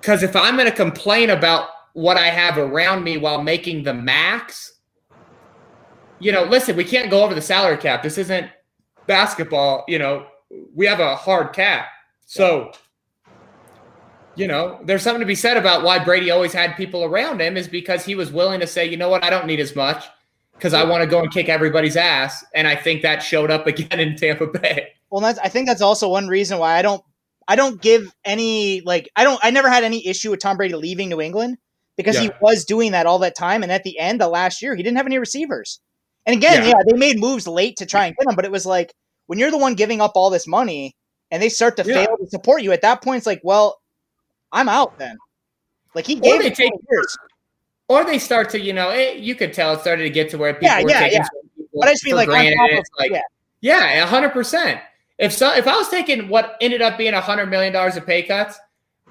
because 0.00 0.22
if 0.22 0.34
I'm 0.34 0.56
going 0.56 0.68
to 0.68 0.74
complain 0.74 1.30
about 1.30 1.68
what 1.92 2.16
I 2.16 2.26
have 2.26 2.58
around 2.58 3.04
me 3.04 3.16
while 3.16 3.42
making 3.42 3.84
the 3.84 3.94
max, 3.94 4.80
you 6.18 6.32
know, 6.32 6.44
listen, 6.44 6.76
we 6.76 6.84
can't 6.84 7.10
go 7.10 7.22
over 7.22 7.34
the 7.34 7.42
salary 7.42 7.76
cap. 7.76 8.02
This 8.02 8.18
isn't 8.18 8.50
basketball. 9.06 9.84
You 9.86 9.98
know, 9.98 10.26
we 10.74 10.86
have 10.86 11.00
a 11.00 11.14
hard 11.14 11.52
cap. 11.52 11.86
So, 12.24 12.72
you 14.34 14.48
know, 14.48 14.80
there's 14.84 15.02
something 15.02 15.20
to 15.20 15.26
be 15.26 15.34
said 15.36 15.56
about 15.56 15.84
why 15.84 16.02
Brady 16.02 16.30
always 16.30 16.52
had 16.52 16.76
people 16.76 17.04
around 17.04 17.40
him 17.40 17.56
is 17.56 17.68
because 17.68 18.04
he 18.04 18.16
was 18.16 18.32
willing 18.32 18.60
to 18.60 18.66
say, 18.66 18.84
you 18.84 18.96
know 18.96 19.08
what, 19.08 19.22
I 19.22 19.30
don't 19.30 19.46
need 19.46 19.60
as 19.60 19.76
much 19.76 20.06
because 20.58 20.74
I 20.74 20.84
want 20.84 21.02
to 21.02 21.06
go 21.06 21.20
and 21.20 21.30
kick 21.30 21.48
everybody's 21.48 21.96
ass. 21.96 22.44
And 22.54 22.66
I 22.66 22.74
think 22.76 23.02
that 23.02 23.22
showed 23.22 23.50
up 23.50 23.66
again 23.66 24.00
in 24.00 24.16
Tampa 24.16 24.46
Bay. 24.46 24.88
Well, 25.10 25.20
that's 25.20 25.38
I 25.38 25.48
think 25.48 25.66
that's 25.68 25.82
also 25.82 26.08
one 26.08 26.28
reason 26.28 26.58
why 26.58 26.76
I 26.76 26.82
don't 26.82 27.02
I 27.48 27.56
don't 27.56 27.80
give 27.80 28.12
any 28.24 28.80
like 28.82 29.08
I 29.16 29.24
don't 29.24 29.38
I 29.42 29.50
never 29.50 29.68
had 29.68 29.84
any 29.84 30.06
issue 30.06 30.30
with 30.30 30.40
Tom 30.40 30.56
Brady 30.56 30.74
leaving 30.74 31.08
New 31.08 31.20
England 31.20 31.58
because 31.96 32.18
he 32.18 32.30
was 32.40 32.64
doing 32.64 32.92
that 32.92 33.06
all 33.06 33.20
that 33.20 33.36
time 33.36 33.62
and 33.62 33.72
at 33.72 33.82
the 33.84 33.98
end 33.98 34.20
the 34.20 34.28
last 34.28 34.60
year 34.60 34.74
he 34.74 34.82
didn't 34.82 34.96
have 34.96 35.06
any 35.06 35.18
receivers. 35.18 35.80
And 36.26 36.36
again, 36.36 36.62
Yeah. 36.64 36.68
yeah, 36.70 36.82
they 36.86 36.98
made 36.98 37.20
moves 37.20 37.46
late 37.46 37.76
to 37.76 37.86
try 37.86 38.06
and 38.06 38.16
get 38.16 38.28
him, 38.28 38.34
but 38.34 38.44
it 38.44 38.50
was 38.50 38.66
like 38.66 38.92
when 39.28 39.38
you're 39.38 39.50
the 39.52 39.58
one 39.58 39.74
giving 39.74 40.00
up 40.00 40.12
all 40.16 40.28
this 40.28 40.46
money 40.46 40.94
and 41.30 41.40
they 41.42 41.48
start 41.48 41.76
to 41.76 41.84
Yeah. 41.84 42.04
fail 42.04 42.16
to 42.18 42.26
support 42.28 42.62
you 42.62 42.72
at 42.72 42.82
that 42.82 43.00
point 43.00 43.18
it's 43.18 43.26
like, 43.26 43.40
well, 43.44 43.78
I'm 44.52 44.68
out 44.68 44.98
then. 44.98 45.16
Like 45.94 46.06
he 46.06 46.16
Or 46.16 46.20
gave 46.20 46.40
they 46.40 46.46
it 46.48 46.54
take 46.56 46.68
20 46.72 46.78
years. 46.90 47.16
Or 47.88 48.04
they 48.04 48.18
start 48.18 48.50
to, 48.50 48.60
you 48.60 48.72
know, 48.72 48.90
it, 48.90 49.18
you 49.18 49.34
could 49.34 49.52
tell 49.52 49.72
it 49.74 49.80
started 49.80 50.02
to 50.02 50.10
get 50.10 50.30
to 50.30 50.38
where 50.38 50.52
people 50.54 50.68
Yeah, 50.68 50.82
were 50.82 50.90
yeah, 50.90 51.00
taking 51.00 51.18
yeah. 51.18 51.24
some 51.24 51.50
people 51.56 51.80
But 51.80 51.88
I 51.88 51.92
just 51.92 52.04
mean 52.04 52.12
for 52.12 52.16
like 52.16 52.28
granted. 52.28 52.54
of- 52.54 52.78
It's 52.78 52.90
like, 52.98 53.10
yeah. 53.12 53.20
yeah, 53.60 54.02
a 54.02 54.06
hundred 54.06 54.30
percent. 54.30 54.80
If 55.18 55.32
so, 55.32 55.54
if 55.54 55.66
I 55.66 55.76
was 55.76 55.88
taking 55.88 56.28
what 56.28 56.56
ended 56.60 56.82
up 56.82 56.98
being 56.98 57.14
a 57.14 57.20
hundred 57.20 57.46
million 57.46 57.72
dollars 57.72 57.96
of 57.96 58.04
pay 58.06 58.22
cuts, 58.22 58.58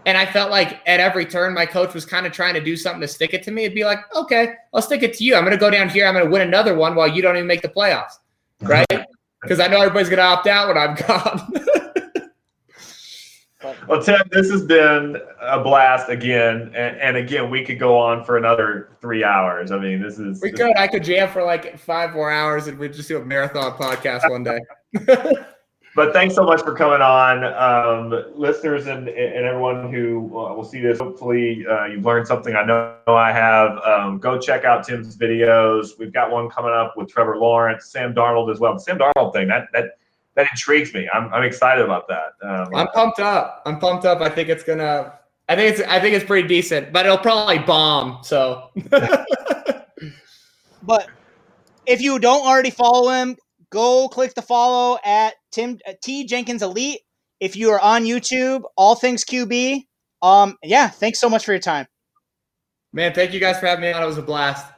and 0.06 0.16
I 0.18 0.26
felt 0.28 0.52
like 0.52 0.82
at 0.86 1.00
every 1.00 1.26
turn 1.26 1.56
my 1.56 1.66
coach 1.66 1.96
was 1.96 2.06
kind 2.06 2.28
of 2.28 2.32
trying 2.32 2.54
to 2.54 2.62
do 2.64 2.78
something 2.78 3.02
to 3.02 3.08
stick 3.08 3.34
it 3.34 3.42
to 3.44 3.52
me, 3.52 3.64
it'd 3.64 3.74
be 3.74 3.86
like, 3.86 4.00
okay, 4.16 4.54
I'll 4.72 4.84
stick 4.84 5.02
it 5.02 5.16
to 5.16 5.24
you. 5.24 5.36
I'm 5.36 5.42
going 5.44 5.54
to 5.56 5.60
go 5.60 5.72
down 5.72 5.90
here. 5.90 6.06
I'm 6.06 6.14
going 6.14 6.26
to 6.26 6.32
win 6.32 6.44
another 6.44 6.76
one 6.76 6.94
while 6.94 7.08
you 7.08 7.24
don't 7.24 7.36
even 7.36 7.48
make 7.48 7.64
the 7.64 7.70
playoffs, 7.70 8.20
uh-huh. 8.62 8.84
right? 8.92 9.06
Because 9.42 9.60
I 9.60 9.68
know 9.68 9.78
everybody's 9.82 10.10
going 10.10 10.18
to 10.18 10.24
opt 10.24 10.46
out 10.46 10.68
when 10.68 10.78
I'm 10.78 10.96
gone. 11.08 11.54
Well, 13.88 14.02
Tim, 14.02 14.22
this 14.32 14.50
has 14.52 14.64
been 14.64 15.18
a 15.42 15.62
blast 15.62 16.10
again, 16.10 16.72
and, 16.76 16.98
and 16.98 17.18
again, 17.18 17.50
we 17.50 17.64
could 17.64 17.80
go 17.80 17.98
on 17.98 18.24
for 18.24 18.38
another 18.38 18.90
three 19.02 19.24
hours. 19.24 19.72
I 19.72 19.80
mean, 19.80 20.02
this 20.02 20.20
is 20.20 20.42
we 20.42 20.52
could. 20.52 20.76
I 20.78 20.88
could 20.88 21.04
jam 21.04 21.30
for 21.30 21.44
like 21.44 21.78
five 21.78 22.14
more 22.14 22.32
hours, 22.32 22.68
and 22.68 22.78
we'd 22.78 22.94
just 22.94 23.08
do 23.08 23.18
a 23.18 23.26
marathon 23.26 23.72
podcast 23.74 24.30
one 24.30 24.44
day. 24.44 24.60
But 25.96 26.12
thanks 26.12 26.36
so 26.36 26.44
much 26.44 26.62
for 26.62 26.74
coming 26.76 27.02
on, 27.02 27.46
um, 27.46 28.26
listeners, 28.36 28.88
and, 28.88 29.08
and 29.08 29.46
everyone 29.46 29.90
who 29.90 30.26
uh, 30.38 30.54
will 30.54 30.66
see 30.66 30.82
this. 30.82 31.00
Hopefully, 31.00 31.66
uh, 31.66 31.86
you've 31.86 32.04
learned 32.04 32.28
something. 32.28 32.54
I 32.54 32.66
know 32.66 32.98
I 33.08 33.32
have. 33.32 33.78
Um, 33.78 34.18
go 34.20 34.38
check 34.38 34.66
out 34.66 34.86
Tim's 34.86 35.16
videos. 35.16 35.98
We've 35.98 36.12
got 36.12 36.32
one 36.32 36.50
coming 36.50 36.74
up 36.74 36.96
with 36.98 37.08
Trevor 37.08 37.38
Lawrence, 37.38 37.86
Sam 37.86 38.14
Darnold 38.14 38.52
as 38.52 38.60
well. 38.60 38.74
The 38.74 38.82
Sam 38.82 39.00
Darnold 39.00 39.32
thing 39.32 39.48
that 39.48 39.70
that 39.72 39.98
that 40.36 40.48
intrigues 40.52 40.94
me. 40.94 41.10
I'm, 41.14 41.34
I'm 41.34 41.44
excited 41.44 41.84
about 41.84 42.08
that. 42.08 42.34
Um, 42.48 42.76
I'm 42.76 42.88
pumped 42.88 43.20
up. 43.20 43.62
I'm 43.66 43.80
pumped 43.80 44.06
up. 44.06 44.22
I 44.22 44.30
think 44.30 44.50
it's 44.50 44.64
gonna. 44.64 45.14
I 45.48 45.56
think 45.56 45.78
it's. 45.78 45.88
I 45.88 46.00
think 46.00 46.16
it's 46.16 46.26
pretty 46.26 46.48
decent, 46.48 46.92
but 46.92 47.06
it'll 47.06 47.18
probably 47.18 47.60
bomb. 47.60 48.24
So 48.24 48.70
But 50.86 51.10
if 51.88 52.02
you 52.02 52.20
don't 52.20 52.46
already 52.46 52.70
follow 52.70 53.10
him, 53.10 53.38
go 53.72 54.08
click 54.08 54.36
the 54.36 54.42
follow 54.42 55.00
at 55.04 55.34
Tim 55.52 55.80
uh, 55.88 55.94
T 56.02 56.26
Jenkins 56.26 56.62
Elite. 56.62 57.02
If 57.40 57.56
you 57.56 57.72
are 57.72 57.82
on 57.82 58.04
YouTube, 58.04 58.64
all 58.78 58.96
things 58.96 59.26
QB. 59.26 59.84
Um, 60.22 60.58
yeah, 60.64 60.88
thanks 60.88 61.20
so 61.20 61.30
much 61.30 61.46
for 61.46 61.52
your 61.52 61.60
time. 61.60 61.88
Man, 62.94 63.14
thank 63.14 63.34
you 63.34 63.40
guys 63.40 63.60
for 63.60 63.66
having 63.66 63.82
me 63.82 63.92
on. 63.92 64.02
It 64.02 64.06
was 64.06 64.18
a 64.18 64.22
blast. 64.22 64.72